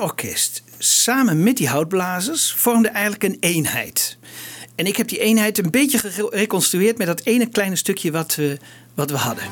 Orkest 0.00 0.62
samen 0.78 1.42
met 1.42 1.56
die 1.56 1.68
houtblazers 1.68 2.52
vormde 2.52 2.88
eigenlijk 2.88 3.22
een 3.22 3.36
eenheid. 3.40 4.18
En 4.74 4.86
ik 4.86 4.96
heb 4.96 5.08
die 5.08 5.18
eenheid 5.18 5.58
een 5.58 5.70
beetje 5.70 5.98
gereconstrueerd 5.98 6.98
met 6.98 7.06
dat 7.06 7.20
ene 7.24 7.46
kleine 7.46 7.76
stukje 7.76 8.10
wat 8.10 8.34
we, 8.34 8.58
wat 8.94 9.10
we 9.10 9.16
hadden. 9.16 9.44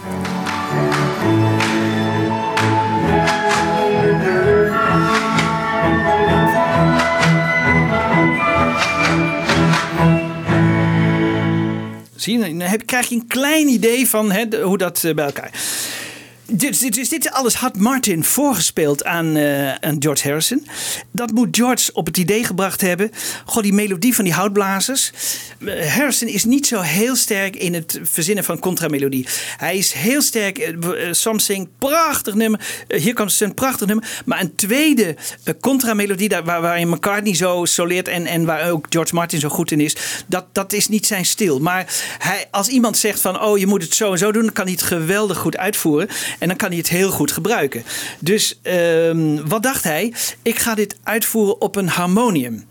Zie 12.17 12.39
je, 12.39 12.45
dan 12.45 12.61
heb, 12.61 12.87
krijg 12.87 13.09
je 13.09 13.15
een 13.15 13.27
klein 13.27 13.69
idee 13.69 14.09
van 14.09 14.33
hè, 14.33 14.63
hoe 14.63 14.79
dat 14.79 15.05
eh, 15.05 15.15
bij 15.15 15.25
elkaar. 15.25 15.51
Dus 16.51 16.79
dit, 16.79 17.31
alles 17.31 17.55
had 17.55 17.77
Martin 17.77 18.25
voorgespeeld 18.25 19.05
aan, 19.05 19.37
eh, 19.37 19.75
aan 19.75 19.97
George 19.99 20.29
Harrison. 20.29 20.67
Dat 21.13 21.31
moet 21.33 21.57
George 21.57 21.93
op 21.93 22.07
het 22.07 22.17
idee 22.17 22.45
gebracht 22.45 22.81
hebben. 22.81 23.11
Goh, 23.45 23.63
die 23.63 23.73
melodie 23.73 24.15
van 24.15 24.25
die 24.25 24.33
houtblazers. 24.33 25.13
Eh, 25.67 25.95
Harrison 25.95 26.29
is 26.29 26.45
niet 26.45 26.67
zo 26.67 26.81
heel 26.81 27.17
sterk 27.17 27.57
in 27.57 27.75
het 27.75 28.01
verzinnen 28.03 28.45
van 28.45 28.59
contramelodie. 28.59 29.27
Hij 29.57 29.77
is 29.77 29.93
heel 29.93 30.23
sterk. 30.23 30.59
eh, 30.59 31.09
eh, 31.09 31.13
Something, 31.13 31.69
prachtig 31.79 32.35
nummer. 32.35 32.61
Hier 32.89 33.15
komt 33.15 33.41
een 33.41 33.55
prachtig 33.55 33.87
nummer. 33.87 34.09
Maar 34.25 34.41
een 34.41 34.55
tweede 34.55 35.17
contramelodie, 35.61 36.29
daar, 36.29 36.45
waar, 36.45 36.61
waarin 36.61 36.89
McCartney 36.89 37.35
zo 37.35 37.65
soleert 37.65 38.09
en, 38.09 38.27
en 38.27 38.45
waar 38.45 38.71
ook 38.71 38.87
George 38.89 39.15
Martin 39.15 39.41
zo 39.41 39.49
goed 39.49 39.71
in 39.71 39.81
is, 39.81 39.97
dat, 40.27 40.45
dat 40.53 40.73
is 40.73 40.89
niet 40.89 41.07
zijn 41.07 41.25
stil. 41.27 41.59
Maar 41.61 41.95
hij, 42.19 42.47
als 42.51 42.69
iemand 42.69 42.97
zegt 42.97 43.21
van, 43.21 43.41
oh, 43.41 43.59
je 43.59 43.67
moet 43.67 43.83
het 43.83 43.95
zo 43.95 44.13
en 44.13 44.19
zo 44.19 44.33
doen, 44.33 44.43
dan 44.43 44.53
kan 44.53 44.65
hij 44.65 44.73
het 44.73 44.83
geweldig 44.83 45.39
goed 45.39 45.57
uitvoeren. 45.57 46.09
En 46.39 46.49
dan 46.49 46.57
kan 46.57 46.69
hij 46.69 46.79
het 46.79 46.89
heel 46.89 47.11
goed 47.11 47.33
gebruiken. 47.33 47.83
Dus 48.19 48.59
ehm, 48.63 49.47
wat 49.47 49.63
dacht 49.63 49.85
hij? 49.85 50.15
Ik 50.43 50.59
ga 50.59 50.75
dit 50.75 50.97
uitvoeren 51.03 51.61
op 51.61 51.77
een 51.77 51.89
harmonium. 51.89 52.65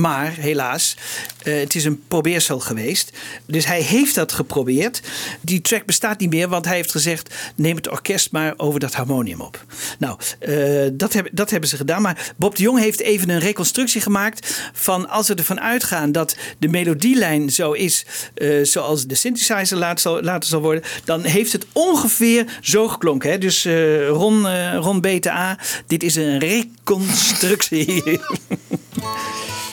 Maar 0.00 0.32
helaas, 0.32 0.96
eh, 1.42 1.58
het 1.58 1.74
is 1.74 1.84
een 1.84 2.02
probeersel 2.08 2.60
geweest. 2.60 3.10
Dus 3.46 3.66
hij 3.66 3.82
heeft 3.82 4.14
dat 4.14 4.32
geprobeerd. 4.32 5.00
Die 5.40 5.60
track 5.60 5.84
bestaat 5.84 6.20
niet 6.20 6.30
meer, 6.30 6.48
want 6.48 6.64
hij 6.64 6.76
heeft 6.76 6.90
gezegd: 6.90 7.34
neem 7.54 7.76
het 7.76 7.90
orkest 7.90 8.32
maar 8.32 8.54
over 8.56 8.80
dat 8.80 8.94
harmonium 8.94 9.40
op. 9.40 9.64
Nou, 9.98 10.18
eh, 10.38 10.88
dat, 10.92 11.12
hebben 11.12 11.34
dat 11.34 11.50
hebben 11.50 11.68
ze 11.68 11.76
gedaan. 11.76 12.02
Maar 12.02 12.32
Bob 12.36 12.56
de 12.56 12.62
Jong 12.62 12.78
heeft 12.78 13.00
even 13.00 13.28
een 13.28 13.38
reconstructie 13.38 14.00
gemaakt 14.00 14.70
van 14.72 15.08
als 15.08 15.28
we 15.28 15.34
ervan 15.34 15.60
uitgaan 15.60 16.12
dat 16.12 16.36
de 16.58 16.68
melodielijn 16.68 17.50
zo 17.50 17.72
is 17.72 18.06
eh, 18.34 18.64
zoals 18.64 19.06
de 19.06 19.14
synthesizer 19.14 19.76
later 19.76 20.48
zal, 20.48 20.60
worden, 20.60 20.84
dan 21.04 21.24
heeft 21.24 21.52
het 21.52 21.66
ongeveer 21.72 22.58
zo 22.60 22.88
geklonken. 22.88 23.30
Hè? 23.30 23.38
Dus 23.38 23.64
Ron, 24.08 24.72
Ron 24.76 25.00
Beta 25.00 25.32
A, 25.32 25.58
dit 25.86 26.02
is 26.02 26.16
een 26.16 26.38
reconstructie. 26.38 28.02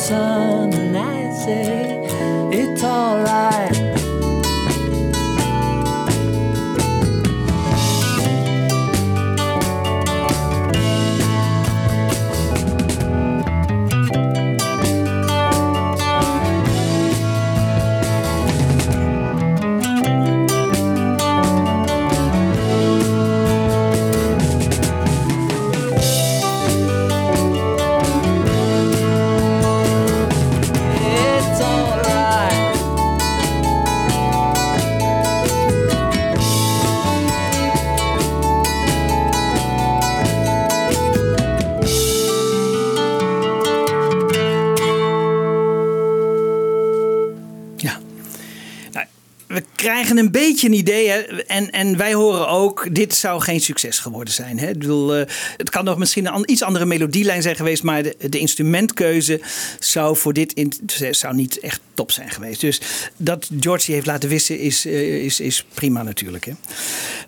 sun, 0.00 0.59
een 50.20 50.30
beetje 50.30 50.66
een 50.66 50.74
idee. 50.74 51.08
Hè? 51.08 51.18
En, 51.42 51.70
en 51.70 51.96
wij 51.96 52.14
horen 52.14 52.48
ook, 52.48 52.94
dit 52.94 53.14
zou 53.14 53.40
geen 53.40 53.60
succes 53.60 53.98
geworden 53.98 54.34
zijn. 54.34 54.58
Hè? 54.58 54.68
Ik 54.68 54.84
eh, 54.84 55.34
het 55.56 55.70
kan 55.70 55.84
nog 55.84 55.98
misschien 55.98 56.34
een 56.34 56.50
iets 56.50 56.62
andere 56.62 56.84
melodielijn 56.84 57.42
zijn 57.42 57.56
geweest. 57.56 57.82
Maar 57.82 58.02
de, 58.02 58.16
de 58.28 58.38
instrumentkeuze 58.38 59.40
zou 59.78 60.16
voor 60.16 60.32
dit 60.32 60.52
in, 60.52 60.72
zou 61.10 61.34
niet 61.34 61.58
echt 61.60 61.80
top 61.94 62.10
zijn 62.10 62.30
geweest. 62.30 62.60
Dus 62.60 62.80
dat 63.16 63.50
George 63.60 63.84
die 63.84 63.94
heeft 63.94 64.06
laten 64.06 64.28
wissen 64.28 64.58
is, 64.58 64.86
eh, 64.86 65.24
is, 65.24 65.40
is 65.40 65.64
prima 65.74 66.02
natuurlijk. 66.02 66.44
Hè? 66.44 66.52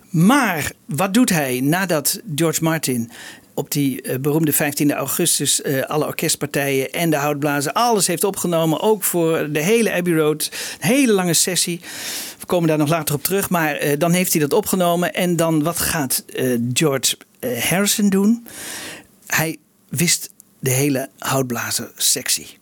Maar 0.09 0.71
wat 0.85 1.13
doet 1.13 1.29
hij 1.29 1.59
nadat 1.61 2.21
George 2.35 2.63
Martin 2.63 3.11
op 3.53 3.71
die 3.71 4.01
eh, 4.01 4.19
beroemde 4.19 4.53
15 4.53 4.93
augustus 4.93 5.61
eh, 5.61 5.81
alle 5.81 6.05
orkestpartijen 6.05 6.91
en 6.91 7.09
de 7.09 7.15
houtblazen 7.15 7.73
alles 7.73 8.07
heeft 8.07 8.23
opgenomen. 8.23 8.81
Ook 8.81 9.03
voor 9.03 9.51
de 9.51 9.59
hele 9.59 9.93
Abbey 9.93 10.13
Road. 10.13 10.51
Een 10.79 10.87
hele 10.87 11.13
lange 11.13 11.33
sessie. 11.33 11.81
We 12.39 12.45
komen 12.45 12.67
daar 12.67 12.77
nog 12.77 12.89
later 12.89 13.15
op 13.15 13.23
terug. 13.23 13.49
Maar 13.49 13.75
eh, 13.75 13.99
dan 13.99 14.11
heeft 14.11 14.31
hij 14.31 14.41
dat 14.41 14.53
opgenomen. 14.53 15.13
En 15.13 15.35
dan 15.35 15.63
wat 15.63 15.79
gaat 15.79 16.25
George 16.73 17.17
Harrison 17.59 18.09
doen? 18.09 18.47
Hij 19.27 19.57
wist 19.89 20.31
de 20.59 20.69
hele 20.69 21.09
houtblazer 21.17 21.91
sectie. 21.95 22.57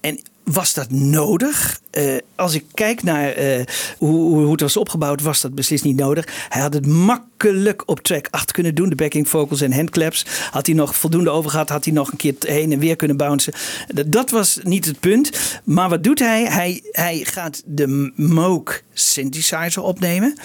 En 0.00 0.20
was 0.52 0.74
dat 0.74 0.90
nodig? 0.90 1.80
Eh, 1.90 2.16
als 2.34 2.54
ik 2.54 2.64
kijk 2.74 3.02
naar 3.02 3.32
eh, 3.32 3.64
hoe, 3.98 4.40
hoe 4.42 4.50
het 4.52 4.60
was 4.60 4.76
opgebouwd, 4.76 5.22
was 5.22 5.40
dat 5.40 5.54
beslist 5.54 5.84
niet 5.84 5.96
nodig. 5.96 6.26
Hij 6.48 6.60
had 6.62 6.74
het 6.74 6.86
makkelijk 6.86 7.82
op 7.86 8.00
track 8.00 8.28
8 8.30 8.52
kunnen 8.52 8.74
doen. 8.74 8.88
De 8.88 8.94
backing 8.94 9.28
vocals 9.28 9.60
en 9.60 9.72
handclaps. 9.72 10.26
Had 10.50 10.66
hij 10.66 10.74
nog 10.74 10.96
voldoende 10.96 11.30
over 11.30 11.50
gehad, 11.50 11.68
had 11.68 11.84
hij 11.84 11.94
nog 11.94 12.10
een 12.10 12.16
keer 12.16 12.34
heen 12.38 12.72
en 12.72 12.78
weer 12.78 12.96
kunnen 12.96 13.16
bouncen. 13.16 13.52
Dat- 13.86 14.12
Dat 14.12 14.30
was 14.30 14.58
niet 14.62 14.84
het 14.84 15.00
punt. 15.00 15.30
Maar 15.64 15.88
wat 15.88 16.04
doet 16.04 16.18
hij? 16.18 16.44
Hij, 16.44 16.80
hij 16.92 17.20
gaat 17.24 17.62
de 17.66 18.12
Moog 18.16 18.80
synthesizer 18.92 19.82
opnemen. 19.82 20.38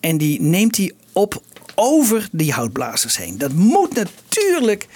En 0.00 0.18
die 0.18 0.40
neemt 0.42 0.76
hij 0.76 0.92
op 1.12 1.42
over 1.74 2.28
die 2.32 2.52
houtblazers 2.52 3.16
heen. 3.16 3.38
Dat 3.38 3.52
moet 3.52 3.94
natuurlijk 3.94 4.86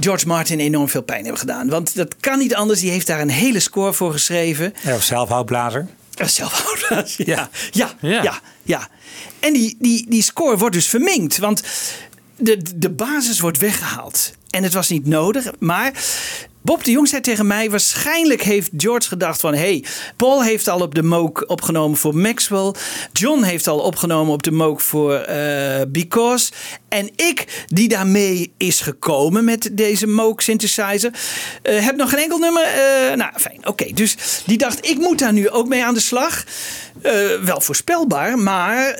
George 0.00 0.26
Martin 0.26 0.60
enorm 0.60 0.88
veel 0.88 1.02
pijn 1.02 1.20
hebben 1.22 1.40
gedaan. 1.40 1.68
Want 1.68 1.94
dat 1.94 2.16
kan 2.20 2.38
niet 2.38 2.54
anders. 2.54 2.80
Die 2.80 2.90
heeft 2.90 3.06
daar 3.06 3.20
een 3.20 3.30
hele 3.30 3.60
score 3.60 3.92
voor 3.92 4.12
geschreven. 4.12 4.74
Ja, 4.82 4.94
of 4.94 5.02
zelfhoudblazer. 5.02 5.86
Een 6.14 6.28
zelfhoudblazer, 6.28 7.26
ja. 7.28 7.50
Ja, 7.70 7.94
ja, 8.00 8.40
ja. 8.62 8.88
En 9.40 9.52
die, 9.52 9.76
die, 9.78 10.06
die 10.08 10.22
score 10.22 10.56
wordt 10.56 10.74
dus 10.74 10.86
verminkt. 10.86 11.38
Want 11.38 11.62
de, 12.36 12.62
de 12.76 12.90
basis 12.90 13.40
wordt 13.40 13.58
weggehaald. 13.58 14.32
En 14.52 14.62
het 14.62 14.72
was 14.72 14.88
niet 14.88 15.06
nodig. 15.06 15.50
Maar 15.58 15.92
Bob 16.62 16.84
de 16.84 16.90
Jong 16.90 17.08
zei 17.08 17.20
tegen 17.20 17.46
mij... 17.46 17.70
waarschijnlijk 17.70 18.42
heeft 18.42 18.70
George 18.76 19.08
gedacht 19.08 19.40
van... 19.40 19.54
hey, 19.54 19.84
Paul 20.16 20.42
heeft 20.42 20.68
al 20.68 20.80
op 20.80 20.94
de 20.94 21.02
Moog 21.02 21.46
opgenomen 21.46 21.98
voor 21.98 22.16
Maxwell. 22.16 22.74
John 23.12 23.42
heeft 23.42 23.66
al 23.66 23.78
opgenomen 23.78 24.32
op 24.32 24.42
de 24.42 24.50
Moog 24.50 24.82
voor 24.82 25.14
eh, 25.14 25.80
Because. 25.88 26.52
En 26.88 27.10
ik, 27.16 27.64
die 27.66 27.88
daarmee 27.88 28.52
is 28.56 28.80
gekomen 28.80 29.44
met 29.44 29.70
deze 29.72 30.06
Moog 30.06 30.42
synthesizer... 30.42 31.10
eh, 31.62 31.84
heb 31.84 31.96
nog 31.96 32.10
geen 32.10 32.22
enkel 32.22 32.38
nummer. 32.38 32.62
eh, 32.62 33.16
nou, 33.16 33.32
fijn, 33.36 33.68
oké. 33.68 33.92
Dus 33.94 34.42
die 34.46 34.58
dacht, 34.58 34.88
ik 34.88 34.98
moet 34.98 35.18
daar 35.18 35.32
nu 35.32 35.50
ook 35.50 35.68
mee 35.68 35.84
aan 35.84 35.94
de 35.94 36.00
slag. 36.00 36.44
Wel 37.42 37.60
voorspelbaar, 37.60 38.38
maar 38.38 38.98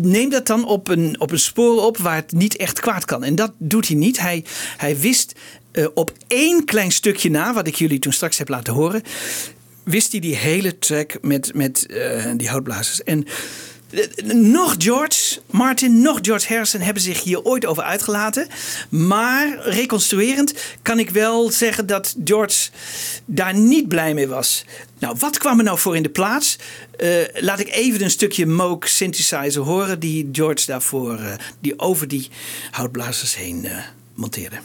neem 0.00 0.30
dat 0.30 0.46
dan 0.46 0.64
op 0.64 0.88
een, 0.88 1.16
op 1.20 1.30
een 1.30 1.38
spoor 1.38 1.82
op 1.82 1.98
waar 1.98 2.14
het 2.14 2.32
niet 2.32 2.56
echt 2.56 2.80
kwaad 2.80 3.04
kan. 3.04 3.24
En 3.24 3.34
dat 3.34 3.52
doet 3.58 3.88
hij 3.88 3.96
niet. 3.96 4.20
Hij, 4.20 4.44
hij 4.78 4.98
wist 4.98 5.34
eh, 5.72 5.86
op 5.94 6.12
één 6.26 6.64
klein 6.64 6.92
stukje 6.92 7.30
na, 7.30 7.52
wat 7.52 7.66
ik 7.66 7.74
jullie 7.74 7.98
toen 7.98 8.12
straks 8.12 8.38
heb 8.38 8.48
laten 8.48 8.72
horen, 8.72 9.02
wist 9.84 10.12
hij 10.12 10.20
die 10.20 10.36
hele 10.36 10.78
track 10.78 11.18
met, 11.22 11.54
met 11.54 11.86
eh, 11.86 12.24
die 12.36 12.48
houtblazers. 12.48 13.02
En 13.02 13.26
eh, 13.90 14.24
nog 14.34 14.74
George 14.78 15.40
Martin, 15.50 16.02
nog 16.02 16.18
George 16.22 16.48
Harrison 16.48 16.80
hebben 16.80 17.02
zich 17.02 17.22
hier 17.22 17.42
ooit 17.42 17.66
over 17.66 17.82
uitgelaten. 17.82 18.46
Maar 18.88 19.58
reconstruerend 19.62 20.54
kan 20.82 20.98
ik 20.98 21.10
wel 21.10 21.50
zeggen 21.50 21.86
dat 21.86 22.16
George 22.24 22.70
daar 23.24 23.54
niet 23.54 23.88
blij 23.88 24.14
mee 24.14 24.28
was. 24.28 24.64
Nou, 24.98 25.16
wat 25.18 25.38
kwam 25.38 25.58
er 25.58 25.64
nou 25.64 25.78
voor 25.78 25.96
in 25.96 26.02
de 26.02 26.08
plaats? 26.08 26.58
Laat 27.34 27.60
ik 27.60 27.68
even 27.68 28.02
een 28.02 28.10
stukje 28.10 28.46
Moog 28.46 28.88
synthesizer 28.88 29.62
horen 29.62 30.00
die 30.00 30.28
George 30.32 30.66
daarvoor, 30.66 31.20
die 31.60 31.78
over 31.78 32.08
die 32.08 32.30
houtblazers 32.70 33.36
heen 33.36 33.68
monteerde. 34.18 34.58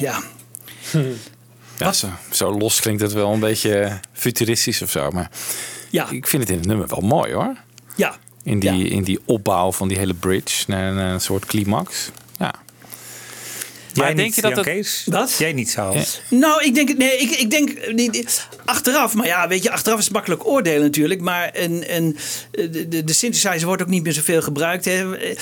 Ja. 0.00 0.22
Ja, 1.78 1.92
zo, 1.92 2.08
zo 2.30 2.58
los 2.58 2.80
klinkt 2.80 3.02
het 3.02 3.12
wel 3.12 3.32
een 3.32 3.40
beetje 3.40 4.00
futuristisch 4.24 4.82
of 4.82 4.90
zo. 4.90 5.10
Maar 5.10 5.30
ja. 5.90 6.10
ik 6.10 6.26
vind 6.26 6.42
het 6.42 6.50
in 6.50 6.58
het 6.58 6.66
nummer 6.66 6.86
wel 6.88 7.00
mooi 7.00 7.32
hoor. 7.32 7.56
Ja. 7.96 8.16
In 8.42 8.58
die, 8.58 8.88
in 8.88 9.02
die 9.02 9.20
opbouw 9.24 9.72
van 9.72 9.88
die 9.88 9.98
hele 9.98 10.14
bridge 10.14 10.64
naar, 10.66 10.92
naar 10.92 11.12
een 11.12 11.20
soort 11.20 11.44
climax. 11.46 12.10
Jij 13.94 14.04
Maar 14.04 14.14
denk 14.14 14.26
niet, 14.26 14.34
je 14.34 14.42
dat 14.42 14.64
het-? 14.64 15.02
Wat? 15.06 15.34
Jij 15.38 15.52
niet 15.52 15.70
zo. 15.70 15.94
Nou, 16.30 16.64
ik 16.64 16.74
denk, 16.74 16.96
nee, 16.96 17.16
ik, 17.18 17.30
ik 17.30 17.50
denk 17.50 17.72
achteraf, 18.64 19.14
maar 19.14 19.26
ja, 19.26 19.48
weet 19.48 19.62
je, 19.62 19.70
achteraf 19.70 19.98
is 19.98 20.04
het 20.04 20.12
makkelijk 20.12 20.46
oordelen 20.46 20.80
natuurlijk. 20.82 21.20
Maar 21.20 21.50
een, 21.52 21.84
een, 21.96 22.16
de, 22.50 23.04
de, 23.04 23.12
synthesizer 23.12 23.66
wordt 23.66 23.82
ook 23.82 23.88
niet 23.88 24.02
meer 24.02 24.12
zoveel 24.12 24.42
gebruikt. 24.42 24.84
Hè. 24.84 25.16
Eh, 25.16 25.36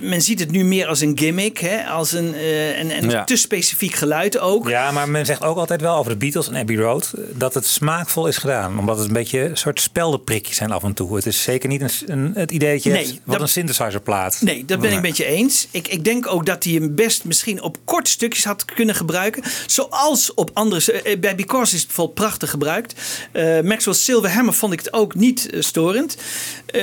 Men 0.00 0.22
ziet 0.22 0.40
het 0.40 0.50
nu 0.50 0.64
meer 0.64 0.86
als 0.86 1.00
een 1.00 1.18
gimmick, 1.18 1.58
hè, 1.58 1.84
als 1.86 2.12
een, 2.12 2.34
eh, 2.34 2.78
een, 2.78 3.02
een 3.02 3.10
Ja. 3.10 3.24
te 3.24 3.36
specifiek 3.36 3.94
geluid 3.94 4.38
ook. 4.38 4.68
Ja, 4.68 4.90
maar 4.90 5.08
men 5.08 5.26
zegt 5.26 5.42
ook 5.42 5.56
altijd 5.56 5.80
wel 5.80 5.96
over 5.96 6.12
de 6.12 6.18
Beatles 6.18 6.48
en 6.48 6.56
Abbey 6.56 6.76
Road 6.76 7.12
eh, 7.16 7.22
dat 7.34 7.54
het 7.54 7.66
smaakvol 7.66 8.26
is 8.26 8.36
gedaan. 8.36 8.78
Omdat 8.78 8.96
het 8.98 9.06
een 9.06 9.12
beetje 9.12 9.40
een 9.40 9.56
soort 9.56 9.80
speldenprikjes 9.80 10.56
zijn 10.56 10.70
af 10.72 10.82
en 10.82 10.94
toe. 10.94 11.16
Het 11.16 11.26
is 11.26 11.42
zeker 11.42 11.68
niet 11.68 11.80
een, 11.80 11.90
een- 12.06 12.32
het 12.34 12.50
idee 12.50 12.72
dat 12.74 12.82
je 12.82 12.90
Nee, 12.90 13.04
hebt 13.04 13.18
wat 13.24 13.32
dat- 13.34 13.40
een 13.40 13.48
synthesizer 13.48 14.00
plaat. 14.00 14.38
Nee, 14.40 14.64
dat 14.64 14.80
ben 14.80 14.92
ik 14.92 15.00
met 15.00 15.16
je 15.16 15.24
eens. 15.24 15.68
Ik, 15.70 15.88
ik 15.88 16.04
denk 16.04 16.26
ook 16.26 16.46
dat 16.46 16.64
hij 16.64 16.72
hem 16.72 16.94
best 16.94 17.24
misschien 17.24 17.62
op 17.62 17.71
korte 17.84 18.10
stukjes 18.10 18.44
had 18.44 18.64
kunnen 18.64 18.94
gebruiken. 18.94 19.42
Zoals 19.66 20.34
op 20.34 20.50
andere... 20.54 20.92
eh, 21.02 21.18
Bij 21.18 21.34
Because 21.34 21.74
is 21.74 21.78
het 21.78 21.86
bijvoorbeeld 21.86 22.18
prachtig 22.18 22.50
gebruikt. 22.50 22.94
Eh 23.32 23.60
Maxwell 23.60 23.94
Silver 23.94 24.30
Hammer 24.30 24.54
vond 24.54 24.72
ik 24.72 24.78
het 24.78 24.92
ook 24.92 25.14
niet 25.14 25.50
eh, 25.50 25.60
storend. 25.62 26.16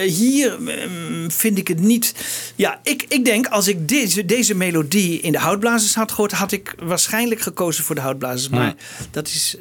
Hier 0.06 0.56
mm, 0.60 1.32
vind 1.32 1.57
ik 1.57 1.68
het 1.68 1.80
niet... 1.80 2.14
Ja, 2.56 2.80
ik, 2.84 3.06
ik 3.07 3.26
denk 3.26 3.48
als 3.48 3.68
ik 3.68 3.88
deze, 3.88 4.26
deze 4.26 4.56
melodie 4.56 5.20
in 5.22 5.32
de 5.32 5.38
houtblazers 5.40 5.95
had 5.95 6.11
gehoord... 6.11 6.32
had 6.32 6.52
ik 6.52 6.76
waarschijnlijk 6.84 7.41
gekozen 7.41 7.84
voor 7.84 7.95
de 7.95 8.02
houtblazers. 8.02 8.49
Maar 8.49 8.76
dat 9.11 9.28
is... 9.28 9.56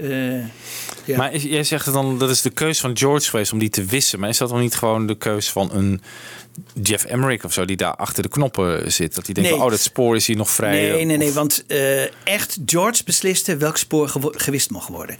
ja. 1.04 1.16
Maar 1.16 1.32
is- 1.32 1.42
jij 1.42 1.64
zegt 1.64 1.92
dan, 1.92 2.18
dat 2.18 2.30
is 2.30 2.42
de 2.42 2.50
keus 2.50 2.80
van 2.80 2.96
George 2.96 3.30
geweest 3.30 3.52
om 3.52 3.58
die 3.58 3.68
te 3.70 3.84
wissen. 3.84 4.20
Maar 4.20 4.28
is 4.28 4.38
dat 4.38 4.48
dan 4.48 4.60
niet 4.60 4.74
gewoon 4.74 5.06
de 5.06 5.16
keus 5.16 5.50
van 5.50 5.70
een 5.72 6.00
Jeff 6.82 7.04
Emmerich 7.04 7.44
of 7.44 7.52
zo, 7.52 7.64
die 7.64 7.76
daar 7.76 7.94
achter 7.94 8.22
de 8.22 8.28
knoppen 8.28 8.92
zit? 8.92 9.14
Dat 9.14 9.24
hij 9.24 9.34
denkt, 9.34 9.50
Nee. 9.50 9.60
oh, 9.60 9.70
dat 9.70 9.80
spoor 9.80 10.16
is 10.16 10.26
hier 10.26 10.36
nog 10.36 10.50
vrij. 10.50 10.70
Nee, 10.70 11.04
nee, 11.04 11.16
nee, 11.16 11.32
want 11.32 11.64
eh, 11.66 12.02
echt 12.24 12.58
George 12.66 13.04
besliste 13.04 13.56
welk 13.56 13.76
spoor 13.76 14.10
gewist 14.20 14.70
mocht 14.70 14.88
worden. 14.88 15.16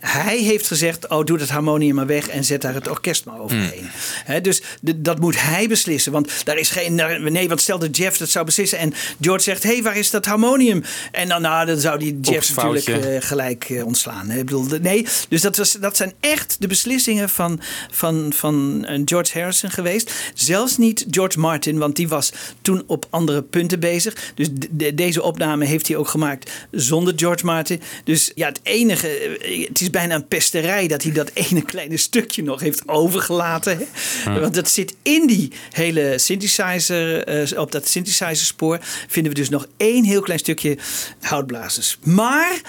Hij 0.00 0.38
heeft 0.38 0.66
gezegd, 0.66 1.08
oh, 1.08 1.24
doe 1.24 1.38
dat 1.38 1.48
harmonium 1.48 1.94
maar 1.94 2.06
weg 2.06 2.28
en 2.28 2.44
zet 2.44 2.62
daar 2.62 2.74
het 2.74 2.88
orkest 2.88 3.24
maar 3.24 3.40
overheen. 3.40 3.88
Hè, 4.24 4.40
dus 4.40 4.62
dat 4.96 5.20
moet 5.20 5.40
hij 5.40 5.68
beslissen, 5.68 6.12
want 6.12 6.44
daar 6.44 6.58
is 6.58 6.70
geen... 6.70 6.94
Nee, 7.32 7.48
want 7.48 7.60
stel 7.60 7.78
dat 7.78 7.96
Jeff 7.96 8.18
dat 8.18 8.28
zou 8.28 8.44
beslissen 8.44 8.78
en 8.78 8.94
George 9.20 9.42
zegt, 9.42 9.62
hé, 9.62 9.72
hey, 9.72 9.82
waar 9.82 9.96
is 9.96 10.10
dat 10.10 10.26
harmonium? 10.26 10.82
En 11.12 11.28
dan, 11.28 11.42
nou, 11.42 11.66
dan 11.66 11.78
zou 11.78 11.98
die 11.98 12.18
Jeff 12.20 12.48
Oeps, 12.48 12.54
natuurlijk 12.54 13.04
eh, 13.04 13.28
gelijk 13.28 13.64
eh, 13.70 13.86
ontslaan. 13.86 14.30
Ik 14.30 14.44
bedoel, 14.44 14.66
nee, 14.80 15.06
dus 15.28 15.40
dat, 15.40 15.56
was, 15.56 15.72
dat 15.72 15.96
zijn 15.96 16.12
echt 16.20 16.56
de 16.58 16.66
beslissingen 16.66 17.28
van, 17.28 17.60
van, 17.90 18.32
van 18.34 18.86
George 19.04 19.38
Harrison 19.38 19.70
geweest. 19.70 20.12
Zelfs 20.34 20.75
niet 20.78 21.06
George 21.10 21.38
Martin, 21.38 21.78
want 21.78 21.96
die 21.96 22.08
was 22.08 22.32
toen 22.62 22.82
op 22.86 23.06
andere 23.10 23.42
punten 23.42 23.80
bezig. 23.80 24.32
Dus 24.34 24.48
de- 24.52 24.68
de- 24.70 24.94
deze 24.94 25.22
opname 25.22 25.64
heeft 25.64 25.88
hij 25.88 25.96
ook 25.96 26.08
gemaakt 26.08 26.50
zonder 26.70 27.12
George 27.16 27.44
Martin. 27.44 27.80
Dus 28.04 28.30
ja, 28.34 28.48
het 28.48 28.60
enige, 28.62 29.08
eh, 29.08 29.66
het 29.68 29.80
is 29.80 29.90
bijna 29.90 30.14
een 30.14 30.28
pesterij 30.28 30.86
dat 30.88 31.02
hij 31.02 31.12
dat 31.12 31.30
ene 31.50 31.62
kleine 31.62 31.96
stukje 31.96 32.42
nog 32.42 32.60
heeft 32.60 32.88
overgelaten. 32.88 33.78
Ja. 34.24 34.40
Want 34.40 34.54
dat 34.54 34.68
zit 34.70 34.94
in 35.02 35.26
die 35.26 35.52
hele 35.70 36.18
synthesizer, 36.18 37.24
eh, 37.24 37.58
op 37.60 37.72
dat 37.72 37.88
synthesizer 37.88 38.36
spoor 38.46 38.78
vinden 39.08 39.32
we 39.32 39.38
dus 39.38 39.48
nog 39.48 39.66
één 39.76 40.04
heel 40.04 40.20
klein 40.20 40.38
stukje 40.38 40.78
houtblazers. 41.20 41.98
Maar 42.02 42.60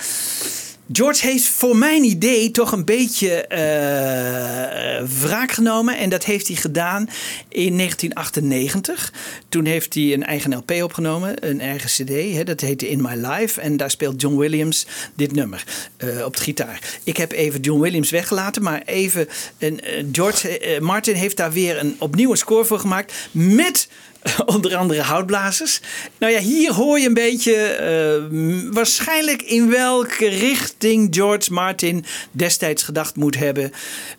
George 0.92 1.28
heeft 1.28 1.48
voor 1.48 1.76
mijn 1.76 2.04
idee 2.04 2.52
toch 2.52 2.72
een 2.72 2.86
beetje 2.86 3.48
eh, 3.48 5.08
wraak 5.22 5.52
genomen. 5.52 5.98
En 5.98 6.10
dat 6.10 6.26
heeft 6.26 6.48
hij 6.48 6.56
gedaan 6.56 7.10
in 7.50 7.78
1998. 7.78 9.14
Toen 9.50 9.66
heeft 9.66 9.94
hij 9.94 10.14
een 10.14 10.24
eigen 10.24 10.56
LP 10.56 10.72
opgenomen, 10.72 11.48
een 11.48 11.62
eigen 11.62 11.90
CD. 11.90 12.36
Hè, 12.36 12.44
dat 12.44 12.62
heette 12.62 12.90
In 12.90 13.02
My 13.02 13.16
Life. 13.16 13.62
En 13.62 13.78
daar 13.78 13.92
speelt 13.92 14.22
John 14.22 14.38
Williams 14.38 14.88
dit 15.14 15.34
nummer 15.34 15.64
eh, 15.98 16.26
op 16.26 16.36
de 16.36 16.42
gitaar. 16.42 17.00
Ik 17.04 17.18
heb 17.18 17.32
even 17.32 17.60
John 17.60 17.82
Williams 17.82 18.10
weggelaten, 18.10 18.64
maar 18.64 18.82
even. 18.86 19.28
En, 19.58 19.84
eh, 19.84 20.04
George 20.12 20.78
Martin 20.82 21.16
heeft 21.16 21.38
daar 21.38 21.52
weer 21.52 21.80
een, 21.80 21.96
opnieuw 22.00 22.32
een 22.32 22.38
score 22.38 22.66
voor 22.66 22.80
gemaakt. 22.80 23.14
Met 23.32 23.88
onder 24.56 24.76
andere 24.76 25.02
houtblazers. 25.02 25.82
Nou 26.18 26.34
ja, 26.34 26.40
hier 26.40 26.74
hoor 26.74 27.00
je 27.00 27.08
een 27.08 27.14
beetje 27.14 27.56
eh, 27.56 28.74
waarschijnlijk 28.74 29.42
in 29.42 29.70
welke 29.70 30.28
richting 30.28 31.16
George 31.16 31.54
Martin 31.54 32.06
destijds 32.32 32.84
gedacht 32.84 33.16
moet 33.16 33.38
hebben 33.38 33.72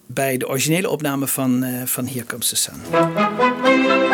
bij 0.07 0.37
de 0.37 0.49
originele 0.49 0.91
opname 0.91 1.27
van, 1.27 1.63
eh, 1.63 1.73
van 1.85 2.07
Here 2.07 2.25
Comes 2.25 2.49
the 2.49 2.57
Sun. 2.57 4.08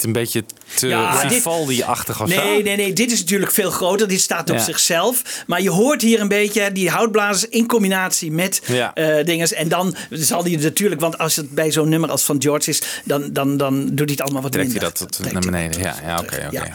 Niet 0.00 0.16
een 0.16 0.22
beetje 0.22 0.44
te 0.74 0.86
Ja, 0.88 1.22
dit- 1.22 1.32
Vivaldi-achtig 1.32 2.22
of 2.22 2.30
zo? 2.30 2.42
Nee, 2.42 2.62
nee, 2.62 2.76
nee. 2.76 2.92
Dit 2.92 3.12
is 3.12 3.18
natuurlijk 3.20 3.52
veel 3.52 3.70
groter. 3.70 4.08
Dit 4.08 4.20
staat 4.20 4.50
op 4.50 4.56
Ja. 4.56 4.62
zichzelf. 4.62 5.22
Maar 5.46 5.62
je 5.62 5.70
hoort 5.70 6.02
hier 6.02 6.20
een 6.20 6.28
beetje 6.28 6.72
die 6.72 6.90
houtblazers 6.90 7.48
in 7.50 7.66
combinatie 7.66 8.32
met 8.32 8.60
Ja. 8.66 8.94
eh 8.94 9.24
dinges. 9.24 9.52
En 9.52 9.68
dan 9.68 9.94
zal 10.10 10.42
hij 10.44 10.56
natuurlijk, 10.56 11.00
want 11.00 11.18
als 11.18 11.36
het 11.36 11.50
bij 11.50 11.72
zo'n 11.72 11.88
nummer 11.88 12.10
als 12.10 12.22
van 12.24 12.42
George 12.42 12.70
is, 12.70 12.82
dan, 13.04 13.32
dan, 13.32 13.56
dan 13.56 13.86
doet 13.86 13.98
hij 13.98 14.06
het 14.10 14.20
allemaal 14.20 14.42
wat 14.42 14.52
Trekt 14.52 14.72
hij 14.72 14.80
minder. 14.80 14.98
dat 14.98 15.12
tot 15.18 15.32
naar 15.32 15.42
beneden? 15.42 15.80
Ja, 15.80 15.94
ja 16.02 16.18
oké. 16.18 16.46
oké. 16.46 16.70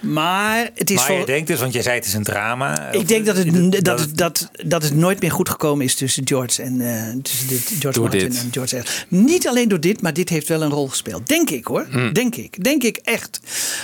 Maar 0.00 0.70
het 0.74 0.90
is 0.90 0.96
maar 0.96 1.06
voor, 1.06 1.18
je 1.18 1.26
denkt 1.26 1.46
dus, 1.46 1.60
want 1.60 1.72
jij 1.72 1.82
zei 1.82 1.94
het 1.96 2.06
is 2.06 2.14
een 2.14 2.22
drama. 2.22 2.92
ik 2.92 3.08
denk 3.08 3.26
dat 3.26 3.36
het, 3.36 3.72
dat, 3.72 3.84
dat 3.84 4.00
het, 4.00 4.16
dat, 4.16 4.50
dat 4.64 4.82
het 4.82 4.94
nooit 4.94 5.20
meer 5.20 5.30
goed 5.30 5.48
gekomen 5.48 5.84
is 5.84 5.94
tussen 5.94 6.26
George 6.26 6.62
en 6.62 6.80
eh, 6.80 7.22
tussen 7.22 7.48
dit, 7.48 7.62
George 7.78 7.98
Door 7.98 8.08
Martin 8.08 8.28
dit. 8.28 8.40
en 8.40 8.48
George 8.52 8.76
Harrison. 8.76 9.06
Niet 9.08 9.48
alleen 9.48 9.68
door 9.68 9.80
dit, 9.80 10.02
maar 10.02 10.12
dit 10.12 10.28
heeft 10.28 10.48
wel 10.48 10.62
een 10.62 10.70
rol 10.70 10.88
gespeeld. 10.88 11.28
Denk 11.28 11.50
ik 11.50 11.64
hoor. 11.64 11.86
Hmm. 11.90 12.12
Denk 12.12 12.36
ik. 12.36 12.64
Denk 12.64 12.82
ik 12.82 12.96
echt. 12.96 13.40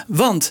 Want 0.07 0.51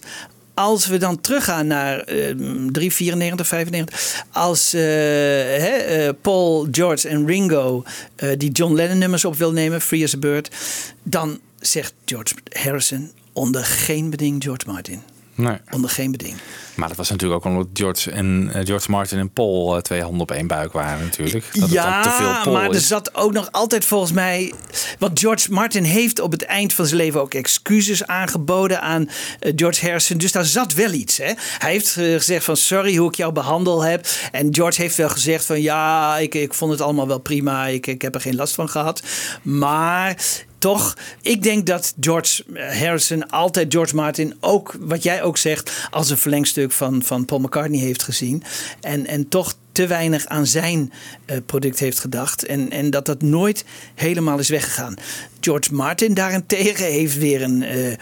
als 0.54 0.88
we 0.88 0.98
dan 0.98 1.22
teruggaan 1.22 1.68
naar 1.68 2.00
eh 2.00 2.36
3, 2.72 2.92
94, 2.92 3.48
95. 3.48 4.26
Als 4.32 4.74
eh, 4.74 4.82
hè, 4.82 5.76
eh, 5.76 6.10
Paul, 6.22 6.68
George 6.72 7.08
en 7.08 7.26
Ringo 7.26 7.84
eh, 8.16 8.30
die 8.38 8.52
John 8.52 8.74
Lennon 8.74 8.98
nummers 8.98 9.26
op 9.26 9.36
wil 9.36 9.52
nemen, 9.52 9.82
Free 9.82 10.04
as 10.04 10.16
a 10.16 10.18
Bird. 10.18 10.56
Dan 11.04 11.40
zegt 11.60 11.94
George 12.06 12.34
Harrison 12.50 13.12
onder 13.34 13.66
geen 13.66 14.10
beding 14.10 14.44
George 14.44 14.66
Martin. 14.68 15.02
Nee. 15.41 15.57
Onder 15.72 15.89
geen 15.89 16.11
beding. 16.11 16.35
Maar 16.76 16.88
dat 16.88 16.97
was 16.97 17.09
natuurlijk 17.09 17.45
ook 17.45 17.53
omdat 17.53 17.68
George, 17.73 18.11
en, 18.11 18.49
eh, 18.53 18.65
George 18.65 18.91
Martin 18.91 19.19
en 19.19 19.30
Paul 19.30 19.76
eh, 19.76 19.81
twee 19.81 20.01
handen 20.01 20.22
op 20.22 20.31
één 20.31 20.47
buik 20.47 20.72
waren 20.72 21.03
natuurlijk. 21.05 21.45
Dat 21.53 21.69
dan 21.69 22.01
te 22.01 22.09
veel 22.09 22.41
Paul 22.43 22.55
maar 22.55 22.69
er 22.69 22.80
zat 22.80 23.15
ook 23.15 23.31
nog 23.31 23.51
altijd 23.51 23.85
volgens 23.85 24.11
mij. 24.11 24.53
Want 24.99 25.19
George 25.19 25.51
Martin 25.51 25.84
heeft 25.84 26.19
op 26.19 26.31
het 26.31 26.45
eind 26.45 26.73
van 26.73 26.85
zijn 26.85 26.99
leven 26.99 27.22
ook 27.22 27.34
excuses 27.34 28.07
aangeboden 28.07 28.81
aan 28.81 29.09
eh, 29.39 29.51
George 29.55 29.85
Harrison. 29.85 30.18
Dus 30.18 30.31
daar 30.31 30.45
zat 30.45 30.73
wel 30.73 30.91
iets. 30.91 31.18
Hè? 31.18 31.31
Hij 31.57 31.72
heeft 31.72 31.89
gezegd 31.91 32.45
van 32.45 32.57
sorry 32.57 32.95
hoe 32.95 33.09
ik 33.09 33.15
jou 33.15 33.31
behandeld 33.31 33.84
heb. 33.84 34.07
En 34.31 34.55
George 34.55 34.81
heeft 34.81 34.95
wel 34.95 35.09
gezegd 35.09 35.45
van 35.45 35.61
ja, 35.61 36.18
ik, 36.18 36.35
ik 36.35 36.53
vond 36.53 36.72
het 36.72 36.81
allemaal 36.81 37.07
wel 37.07 37.19
prima. 37.19 37.68
Ik, 37.68 37.88
ik 37.88 38.01
heb 38.01 38.15
er 38.15 38.22
geen 38.22 38.35
last 38.35 38.53
van 38.53 38.69
gehad. 38.69 39.03
Maar 39.41 40.15
toch, 40.62 40.98
ik 41.22 41.44
denk 41.44 41.66
dat 41.66 41.94
George 42.00 42.44
Harrison 42.54 43.30
altijd 43.30 43.74
George 43.74 43.96
Martin 43.96 44.34
ook, 44.40 44.76
wat 44.80 45.04
jij 45.04 45.24
ook 45.24 45.38
zegt, 45.38 45.88
als 45.92 46.10
een 46.10 46.18
verlengstuk 46.18 46.72
van, 46.72 47.04
van 47.04 47.26
Paul 47.26 47.40
McCartney 47.40 47.80
heeft 47.80 48.04
gezien. 48.04 48.44
En, 48.82 49.08
en 49.08 49.28
toch 49.28 49.54
te 49.72 49.88
weinig 49.88 50.26
aan 50.26 50.48
zijn 50.48 50.92
eh, 51.26 51.38
product 51.46 51.80
heeft 51.80 52.00
gedacht. 52.00 52.46
En, 52.46 52.70
en 52.72 52.90
dat 52.90 53.06
dat 53.06 53.22
nooit 53.22 53.66
helemaal 53.96 54.40
is 54.40 54.50
weggegaan. 54.50 54.96
George 55.40 55.74
Martin 55.74 56.14
daarentegen 56.14 56.86
heeft 56.86 57.18
weer 57.18 57.42
een. 57.42 57.64
eh, 57.64 57.94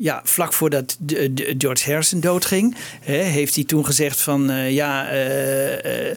ja, 0.00 0.20
vlak 0.24 0.52
voordat 0.52 0.96
George 1.58 1.90
Harrison 1.90 2.20
doodging, 2.20 2.76
hè, 3.00 3.18
heeft 3.18 3.54
hij 3.54 3.64
toen 3.64 3.84
gezegd 3.84 4.20
van 4.20 4.50
eh, 4.50 4.70
ja, 4.70 5.08
eh, 5.08 6.10
eh, 6.10 6.16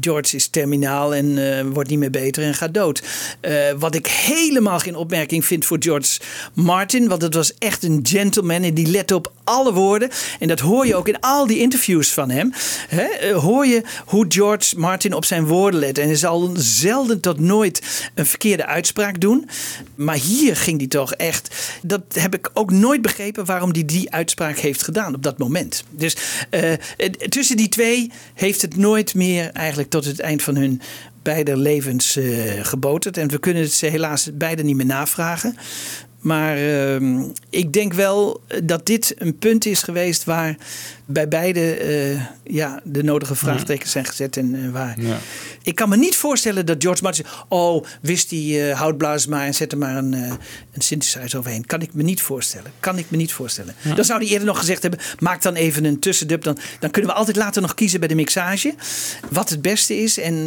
George 0.00 0.36
is 0.36 0.48
terminaal 0.48 1.14
en 1.14 1.72
wordt 1.72 1.90
niet 1.90 1.98
meer 1.98 2.10
beter 2.10 2.42
en 2.42 2.54
gaat 2.54 2.74
dood. 2.74 3.02
Wat 3.78 3.94
ik 3.94 4.06
helemaal 4.06 4.78
geen 4.78 4.96
opmerking 4.96 5.44
vind 5.44 5.64
voor 5.64 5.76
George 5.80 6.20
Martin, 6.54 7.08
want 7.08 7.22
het 7.22 7.34
was 7.34 7.54
echt 7.58 7.82
een 7.82 8.00
gentleman 8.02 8.62
en 8.62 8.74
die 8.74 8.86
lette 8.86 9.14
op 9.14 9.32
alle 9.44 9.72
woorden. 9.72 10.10
En 10.38 10.48
dat 10.48 10.60
hoor 10.60 10.86
je 10.86 10.96
ook 10.96 11.08
in 11.08 11.20
al 11.20 11.46
die 11.46 11.58
interviews 11.58 12.12
van 12.12 12.30
hem. 12.30 12.52
Hè, 12.88 13.32
hoor 13.32 13.66
je 13.66 13.82
hoe 14.06 14.24
George 14.28 14.78
Martin 14.78 15.14
op 15.14 15.24
zijn 15.24 15.46
woorden 15.46 15.80
let. 15.80 15.98
En 15.98 16.06
hij 16.06 16.16
zal 16.16 16.50
zelden 16.54 17.20
tot 17.20 17.40
nooit 17.40 18.08
een 18.14 18.26
verkeerde 18.26 18.66
uitspraak 18.66 19.20
doen. 19.20 19.48
Maar 19.94 20.16
hier 20.16 20.56
ging 20.56 20.78
hij 20.78 20.88
toch 20.88 21.12
echt. 21.14 21.54
Dat 21.82 22.02
heb 22.14 22.34
ik 22.34 22.50
ook 22.52 22.70
nooit 22.70 23.02
begrepen 23.06 23.44
waarom 23.44 23.72
hij 23.72 23.84
die 23.84 24.12
uitspraak 24.12 24.58
heeft 24.58 24.82
gedaan 24.82 25.14
op 25.14 25.22
dat 25.22 25.38
moment. 25.38 25.84
Dus 25.90 26.16
eh, 26.50 26.72
eh, 26.72 26.78
tussen 27.28 27.56
die 27.56 27.68
twee 27.68 28.10
heeft 28.34 28.62
het 28.62 28.76
nooit 28.76 29.14
meer 29.14 29.50
eigenlijk 29.52 29.90
tot 29.90 30.04
het 30.04 30.20
eind 30.20 30.42
van 30.42 30.56
hun 30.56 30.80
beide 31.22 31.56
levens 31.56 32.16
eh, 32.16 32.24
geboterd. 32.62 33.16
En 33.16 33.28
we 33.28 33.38
kunnen 33.38 33.62
het 33.62 33.72
ze 33.72 33.86
helaas 33.86 34.30
beide 34.34 34.62
niet 34.62 34.76
meer 34.76 34.86
navragen. 34.86 35.56
Maar 36.20 36.56
ehm, 36.56 37.22
ik 37.50 37.72
denk 37.72 37.92
wel 37.92 38.40
dat 38.64 38.86
dit 38.86 39.14
een 39.18 39.38
punt 39.38 39.66
is 39.66 39.82
geweest 39.82 40.24
waar 40.24 40.56
bij 41.06 41.28
beide 41.28 41.74
eh, 41.74 42.20
ja, 42.54 42.80
de 42.84 43.02
nodige 43.02 43.34
vraagtekens 43.34 43.90
zijn 43.90 44.04
gezet. 44.04 44.36
En 44.36 44.64
eh, 44.64 44.70
waar. 44.70 45.00
Ja. 45.00 45.18
Ik 45.62 45.74
kan 45.74 45.88
me 45.88 45.96
niet 45.96 46.16
voorstellen 46.16 46.66
dat 46.66 46.82
George 46.82 47.02
Martin. 47.02 47.24
Oh, 47.48 47.84
wist 48.00 48.28
die 48.28 48.68
eh 48.68 48.78
houtblaas 48.78 49.26
maar 49.26 49.46
en 49.46 49.54
zet 49.54 49.72
er 49.72 49.78
maar 49.78 49.96
een, 49.96 50.12
een 50.12 50.38
synthesizer 50.78 51.38
overheen. 51.38 51.66
Kan 51.66 51.82
ik 51.82 51.94
me 51.94 52.02
niet 52.02 52.22
voorstellen. 52.22 52.72
Kan 52.80 52.98
ik 52.98 53.06
me 53.08 53.16
niet 53.16 53.32
voorstellen. 53.32 53.74
Ja. 53.82 53.94
Dan 53.94 54.04
zou 54.04 54.20
hij 54.20 54.28
eerder 54.28 54.46
nog 54.46 54.58
gezegd 54.58 54.82
hebben: 54.82 55.00
maak 55.18 55.42
dan 55.42 55.54
even 55.54 55.84
een 55.84 55.98
tussendub. 55.98 56.42
Dan, 56.42 56.58
dan 56.80 56.90
kunnen 56.90 57.10
we 57.10 57.16
altijd 57.16 57.36
later 57.36 57.62
nog 57.62 57.74
kiezen 57.74 57.98
bij 57.98 58.08
de 58.08 58.14
mixage. 58.14 58.74
Wat 59.30 59.50
het 59.50 59.62
beste 59.62 59.96
is. 60.02 60.18
En, 60.18 60.44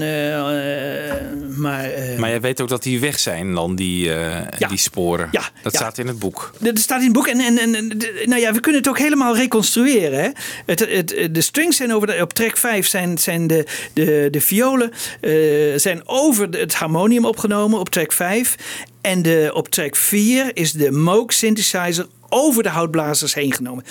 maar, 1.58 1.90
Maar 2.18 2.30
jij 2.30 2.42
weet 2.42 2.62
ook 2.62 2.70
dat 2.70 2.84
die 2.84 3.00
weg 3.00 3.20
zijn 3.20 3.54
dan, 3.54 3.76
die, 3.76 4.14
eh, 4.14 4.70
die 4.70 4.78
sporen. 4.78 5.28
Ja, 5.32 5.50
dat 5.64 5.72
ja. 5.72 5.80
staat 5.80 5.98
in 5.98 6.08
het 6.08 6.20
boek. 6.20 6.54
Dat 6.60 6.80
staat 6.80 7.00
in 7.00 7.04
het 7.04 7.14
boek. 7.14 7.28
En, 7.28 7.40
en, 7.40 7.76
en 7.76 7.88
nou 8.26 8.42
ja, 8.42 8.54
we 8.54 8.60
kunnen 8.60 8.82
het 8.82 8.90
ook 8.90 8.98
helemaal 8.98 9.36
reconstrueren. 9.36 10.20
Hè? 10.20 10.30
Het, 10.66 10.80
het, 10.80 11.08
de 11.32 11.42
strings 11.42 11.78
zijn 11.78 11.94
over 11.94 12.08
de, 12.08 12.22
op 12.22 12.34
track 12.34 12.58
5 12.58 12.88
zijn, 12.88 13.18
zijn 13.18 13.48
de, 13.48 13.66
de, 13.94 14.28
de 14.32 14.42
violen 14.42 14.92
eh, 15.22 15.32
zijn 15.76 16.02
over 16.08 16.48
het 16.50 16.74
harmonium 16.74 17.26
opgenomen 17.26 17.80
op 17.80 17.90
track 17.90 18.12
5. 18.14 18.56
En 19.02 19.22
de, 19.22 19.52
op 19.54 19.68
track 19.70 19.96
4 19.96 20.52
is 20.54 20.72
de 20.72 20.92
Moog 20.92 21.34
synthesizer 21.34 22.08
over 22.30 22.64
de 22.64 22.70
houtblazers 22.70 23.34
heen 23.34 23.54
genomen. 23.54 23.84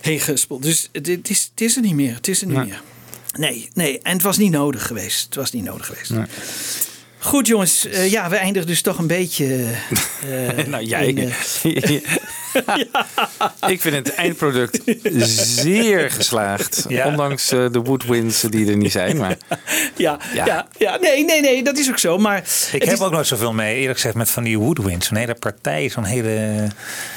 Heen. 0.00 0.20
Dus 0.60 0.88
het, 0.92 1.06
het 1.06 1.30
is, 1.30 1.50
het 1.50 1.60
is 1.60 1.76
er 1.76 1.82
niet 1.82 1.94
meer. 1.94 2.14
Het 2.14 2.28
is 2.28 2.40
er 2.40 2.46
niet 2.46 2.56
Nee. 2.56 2.66
meer. 2.66 2.82
Nee, 3.38 3.68
nee. 3.74 4.00
En 4.02 4.12
het 4.12 4.22
was 4.22 4.36
niet 4.36 4.50
nodig 4.50 4.86
geweest. 4.86 5.24
Het 5.24 5.34
was 5.34 5.52
niet 5.52 5.64
nodig 5.64 5.86
geweest. 5.86 6.10
Goed 7.24 7.46
jongens, 7.46 7.86
Eh, 7.86 8.10
ja, 8.10 8.28
we 8.28 8.36
eindigen 8.36 8.68
dus 8.68 8.82
toch 8.82 8.98
een 8.98 9.06
beetje... 9.06 9.44
eh, 10.58 10.66
nou, 10.66 10.84
jij. 10.84 11.06
in, 11.06 11.18
eh, 11.18 12.00
Ik 13.74 13.80
vind 13.80 13.94
het 13.94 14.14
eindproduct 14.14 14.80
zeer 15.38 16.10
geslaagd. 16.10 16.84
Ja. 16.88 17.06
Ondanks 17.06 17.50
eh, 17.52 17.70
de 17.70 17.78
woodwinds 17.80 18.40
die 18.40 18.70
er 18.70 18.76
niet 18.76 18.92
zijn. 18.92 19.16
Maar 19.16 19.36
Ja, 19.96 20.18
Ja. 20.34 20.44
ja. 20.46 20.66
Ja, 20.78 20.96
nee, 21.00 21.24
nee, 21.24 21.40
nee, 21.40 21.62
dat 21.62 21.78
is 21.78 21.88
ook 21.90 21.98
zo. 21.98 22.18
Maar 22.18 22.38
Ik 22.72 22.82
heb 22.84 22.92
is- 22.92 23.00
ook 23.00 23.12
nooit 23.12 23.26
zoveel 23.26 23.52
mee, 23.52 23.76
eerlijk 23.76 23.94
gezegd, 23.94 24.14
met 24.14 24.30
van 24.30 24.42
die 24.42 24.58
woodwinds. 24.58 25.06
Zo'n 25.06 25.16
hele 25.16 25.34
partij, 25.34 25.88
zo'n 25.88 26.04
hele... 26.04 26.66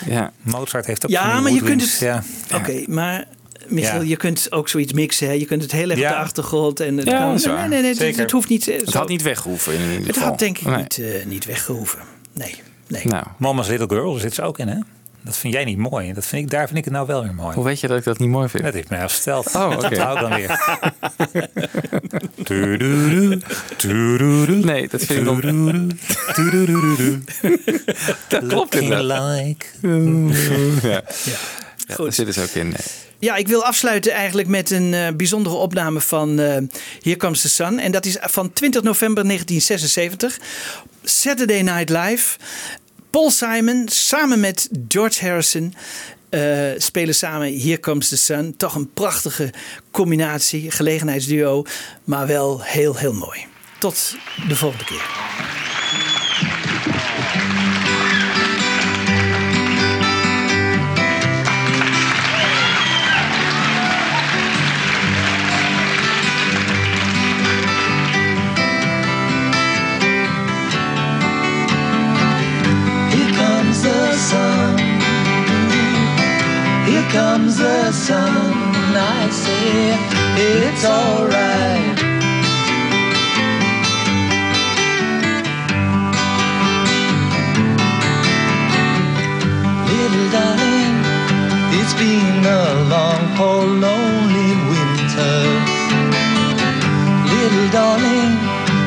Ja. 0.06 0.32
Mozart 0.42 0.86
heeft 0.86 1.06
ook 1.06 1.12
van 1.12 1.22
Ja, 1.22 1.34
die 1.34 1.42
maar 1.42 1.52
je 1.52 1.62
kunt 1.62 1.82
het. 1.82 2.00
Ja. 2.00 2.24
Oké, 2.56 2.84
maar. 2.88 3.26
Michiel, 3.70 4.02
Ja. 4.02 4.08
je 4.08 4.16
kunt 4.18 4.52
ook 4.52 4.70
zoiets 4.70 4.94
mixen. 4.94 5.28
Hè? 5.28 5.34
Je 5.34 5.46
kunt 5.46 5.62
het 5.62 5.72
heel 5.72 5.90
erg 5.90 6.00
Ja. 6.00 6.10
op 6.10 6.16
de 6.16 6.22
achtergrond. 6.22 6.80
En 6.80 6.98
het 6.98 7.08
Ja, 7.08 7.36
kan- 7.44 7.60
nee, 7.60 7.68
nee, 7.70 7.80
nee, 7.82 7.90
het, 7.90 7.98
Zeker. 7.98 8.22
het 8.22 8.32
hoeft 8.32 8.50
niet. 8.50 8.68
eh, 8.68 8.80
het 8.80 8.94
had 8.94 9.08
niet 9.10 9.22
weggehoeven 9.22 9.74
in 9.74 9.80
ieder 9.82 10.06
het 10.08 10.14
geval. 10.16 10.30
had 10.30 10.40
denk 10.40 10.58
ik 10.58 10.66
Nee. 10.66 10.76
niet, 10.78 10.98
eh, 10.98 11.26
niet 11.26 11.46
weggehoeven. 11.46 12.00
Nee, 12.34 12.56
nee. 12.88 13.06
Nou, 13.06 13.26
Mama's 13.38 13.68
Little 13.68 13.88
Girl, 13.88 14.12
daar 14.12 14.22
zit 14.22 14.34
ze 14.34 14.42
ook 14.42 14.58
in, 14.60 14.68
hè? 14.68 14.78
Dat 15.22 15.38
vind 15.38 15.54
jij 15.54 15.64
niet 15.66 15.78
mooi. 15.78 16.14
Dat 16.14 16.26
vind 16.26 16.44
ik, 16.44 16.50
daar 16.52 16.66
vind 16.66 16.78
ik 16.78 16.84
het 16.84 16.94
nou 16.94 17.08
wel 17.08 17.24
weer 17.24 17.34
mooi. 17.34 17.56
hoe 17.56 17.64
weet 17.64 17.80
je 17.80 17.88
dat 17.88 17.98
ik 17.98 18.04
dat 18.04 18.20
niet 18.20 18.30
mooi 18.30 18.50
vind? 18.50 18.64
Dat 18.64 18.74
heeft 18.74 18.90
mij 18.90 19.02
al 19.02 19.10
verteld. 19.10 19.56
Oh, 19.56 19.72
oké. 19.72 19.90
Dat 19.90 19.98
hou 19.98 20.16
ik 20.16 20.22
dan 20.22 20.34
weer. 20.36 20.58
Nee, 24.66 24.88
dat 24.88 25.04
vind 25.04 25.28
ik 25.28 25.42
tududu. 26.34 27.24
Dat 28.30 28.48
klopt 28.48 28.76
inderdaad. 28.76 29.38
like. 29.40 29.66
Ja. 30.88 31.02
Ja, 31.24 31.38
daar 31.96 32.14
zit 32.14 32.26
dus 32.26 32.38
ook 32.38 32.50
in. 32.50 32.68
nee. 32.68 32.78
Ja, 33.20 33.36
ik 33.36 33.48
wil 33.48 33.64
afsluiten 33.64 34.12
eigenlijk 34.12 34.48
met 34.48 34.72
een 34.72 34.94
eh, 34.94 35.08
bijzondere 35.14 35.56
opname 35.56 36.02
van 36.02 36.40
eh 36.40 36.58
Here 37.02 37.18
Comes 37.18 37.42
the 37.42 37.50
Sun. 37.50 37.80
En 37.80 37.92
dat 37.92 38.06
is 38.06 38.18
van 38.20 38.54
20 38.54 38.82
november 38.82 39.24
1976. 39.24 40.40
Saturday 41.04 41.62
Night 41.62 41.90
Live. 41.90 42.38
Paul 43.10 43.32
Simon 43.32 43.88
samen 43.88 44.40
met 44.40 44.70
George 44.88 45.26
Harrison 45.26 45.74
eh, 46.30 46.70
spelen 46.78 47.16
samen 47.16 47.60
Here 47.60 47.80
Comes 47.80 48.08
the 48.10 48.18
Sun. 48.18 48.58
Toch 48.58 48.76
een 48.76 48.94
prachtige 48.94 49.54
combinatie, 49.92 50.72
gelegenheidsduo. 50.72 51.64
Maar 52.04 52.28
wel 52.28 52.62
heel, 52.62 52.96
heel 52.96 53.14
mooi. 53.14 53.46
Tot 53.80 54.16
de 54.48 54.56
volgende 54.56 54.84
keer. 54.86 55.06
Comes 77.12 77.58
the 77.58 77.92
sun. 77.92 78.54
I 78.96 79.30
say 79.30 79.96
it's 80.36 80.84
alright. 80.86 81.98
Little 89.88 90.30
darling, 90.32 90.96
it's 91.80 91.94
been 91.94 92.46
a 92.46 92.90
long, 92.92 93.22
cold, 93.38 93.70
lonely 93.86 94.52
winter. 94.72 95.38
Little 97.34 97.70
darling, 97.72 98.34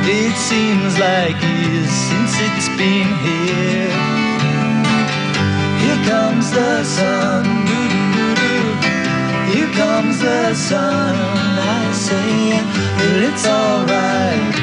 it 0.05 0.35
seems 0.37 0.99
like 0.99 1.37
years 1.43 1.91
since 1.91 2.33
it's 2.47 2.69
been 2.77 3.11
here. 3.25 3.93
Here 5.81 6.01
comes 6.09 6.51
the 6.51 6.85
sun, 6.85 7.47
comes 9.81 10.19
the 10.21 10.55
sun. 10.55 11.15
I 11.79 11.93
say, 12.07 12.33
well, 12.99 13.21
it's 13.29 13.45
alright. 13.59 14.57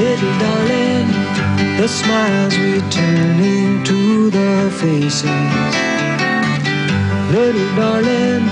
Little 0.00 0.34
darling, 0.44 1.08
the 1.80 1.88
smiles 2.00 2.56
returning 2.56 3.84
to 3.84 4.30
the 4.30 4.52
faces. 4.80 5.74
Little 7.36 7.70
darling, 7.80 8.44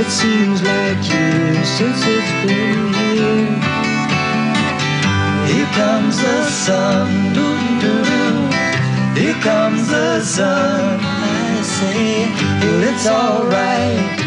it 0.00 0.08
seems 0.20 0.58
like 0.70 1.00
years 1.12 1.68
since 1.78 2.00
it's 2.16 2.32
been 2.46 2.80
here. 3.00 3.74
Here 5.50 5.70
comes 5.80 6.16
the 6.22 6.38
sun, 6.64 7.34
doo 7.80 8.04
doo 8.04 8.04
doo. 8.04 9.20
Here 9.20 9.38
comes 9.42 9.88
the 9.88 10.20
sun. 10.22 11.00
I 11.02 11.62
say, 11.62 12.26
well, 12.60 12.82
it's 12.90 13.06
alright. 13.06 14.20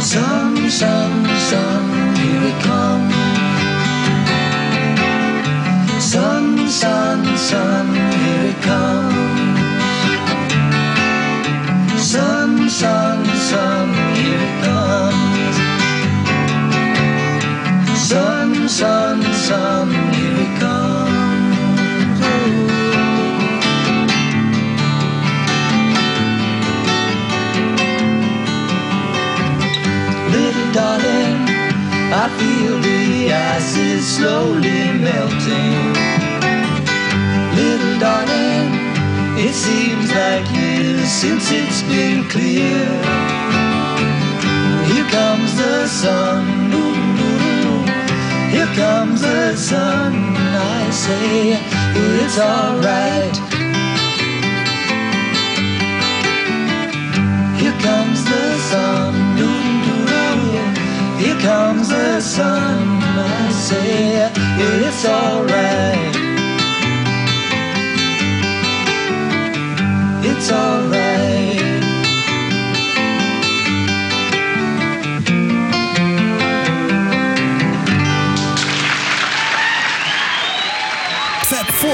Sun, 0.00 0.70
sun, 0.70 1.26
sun, 1.50 2.16
here 2.16 2.44
it 2.50 2.62
comes. 2.62 3.14
Sun, 6.02 6.68
sun, 6.68 7.36
sun, 7.36 8.07
Sun, 18.68 19.22
sun, 19.22 19.34
sun, 19.34 19.88
here 20.12 20.36
it 20.44 20.60
comes. 20.60 22.20
Little 30.34 30.72
darling, 30.74 31.48
I 32.12 32.28
feel 32.38 32.78
the 32.80 33.32
ice 33.32 33.74
is 33.78 34.06
slowly 34.06 34.92
melting. 34.92 35.94
Little 37.56 37.98
darling, 37.98 38.68
it 39.38 39.54
seems 39.54 40.12
like 40.12 40.46
years 40.54 41.08
since 41.08 41.50
it's 41.50 41.82
been 41.84 42.28
clear. 42.28 42.84
Here 44.84 45.08
comes 45.08 45.56
the 45.56 45.86
sun. 45.86 46.57
Here 48.50 48.70
comes 48.76 49.22
the 49.22 49.56
sun. 49.56 50.14
I 50.36 50.90
say, 50.90 51.58
it's 52.22 52.38
alright. 52.38 53.36
Here 57.60 57.78
comes 57.80 58.24
the 58.24 58.58
sun, 58.70 59.14
ooh, 59.40 59.44
ooh, 59.92 60.12
ooh. 60.12 61.18
here 61.22 61.40
comes 61.40 61.88
the 61.90 62.20
sun. 62.20 62.78
I 63.02 63.50
say, 63.52 64.30
it's 64.58 65.04
alright. 65.06 66.16
It's 70.24 70.52
alright. 70.52 70.97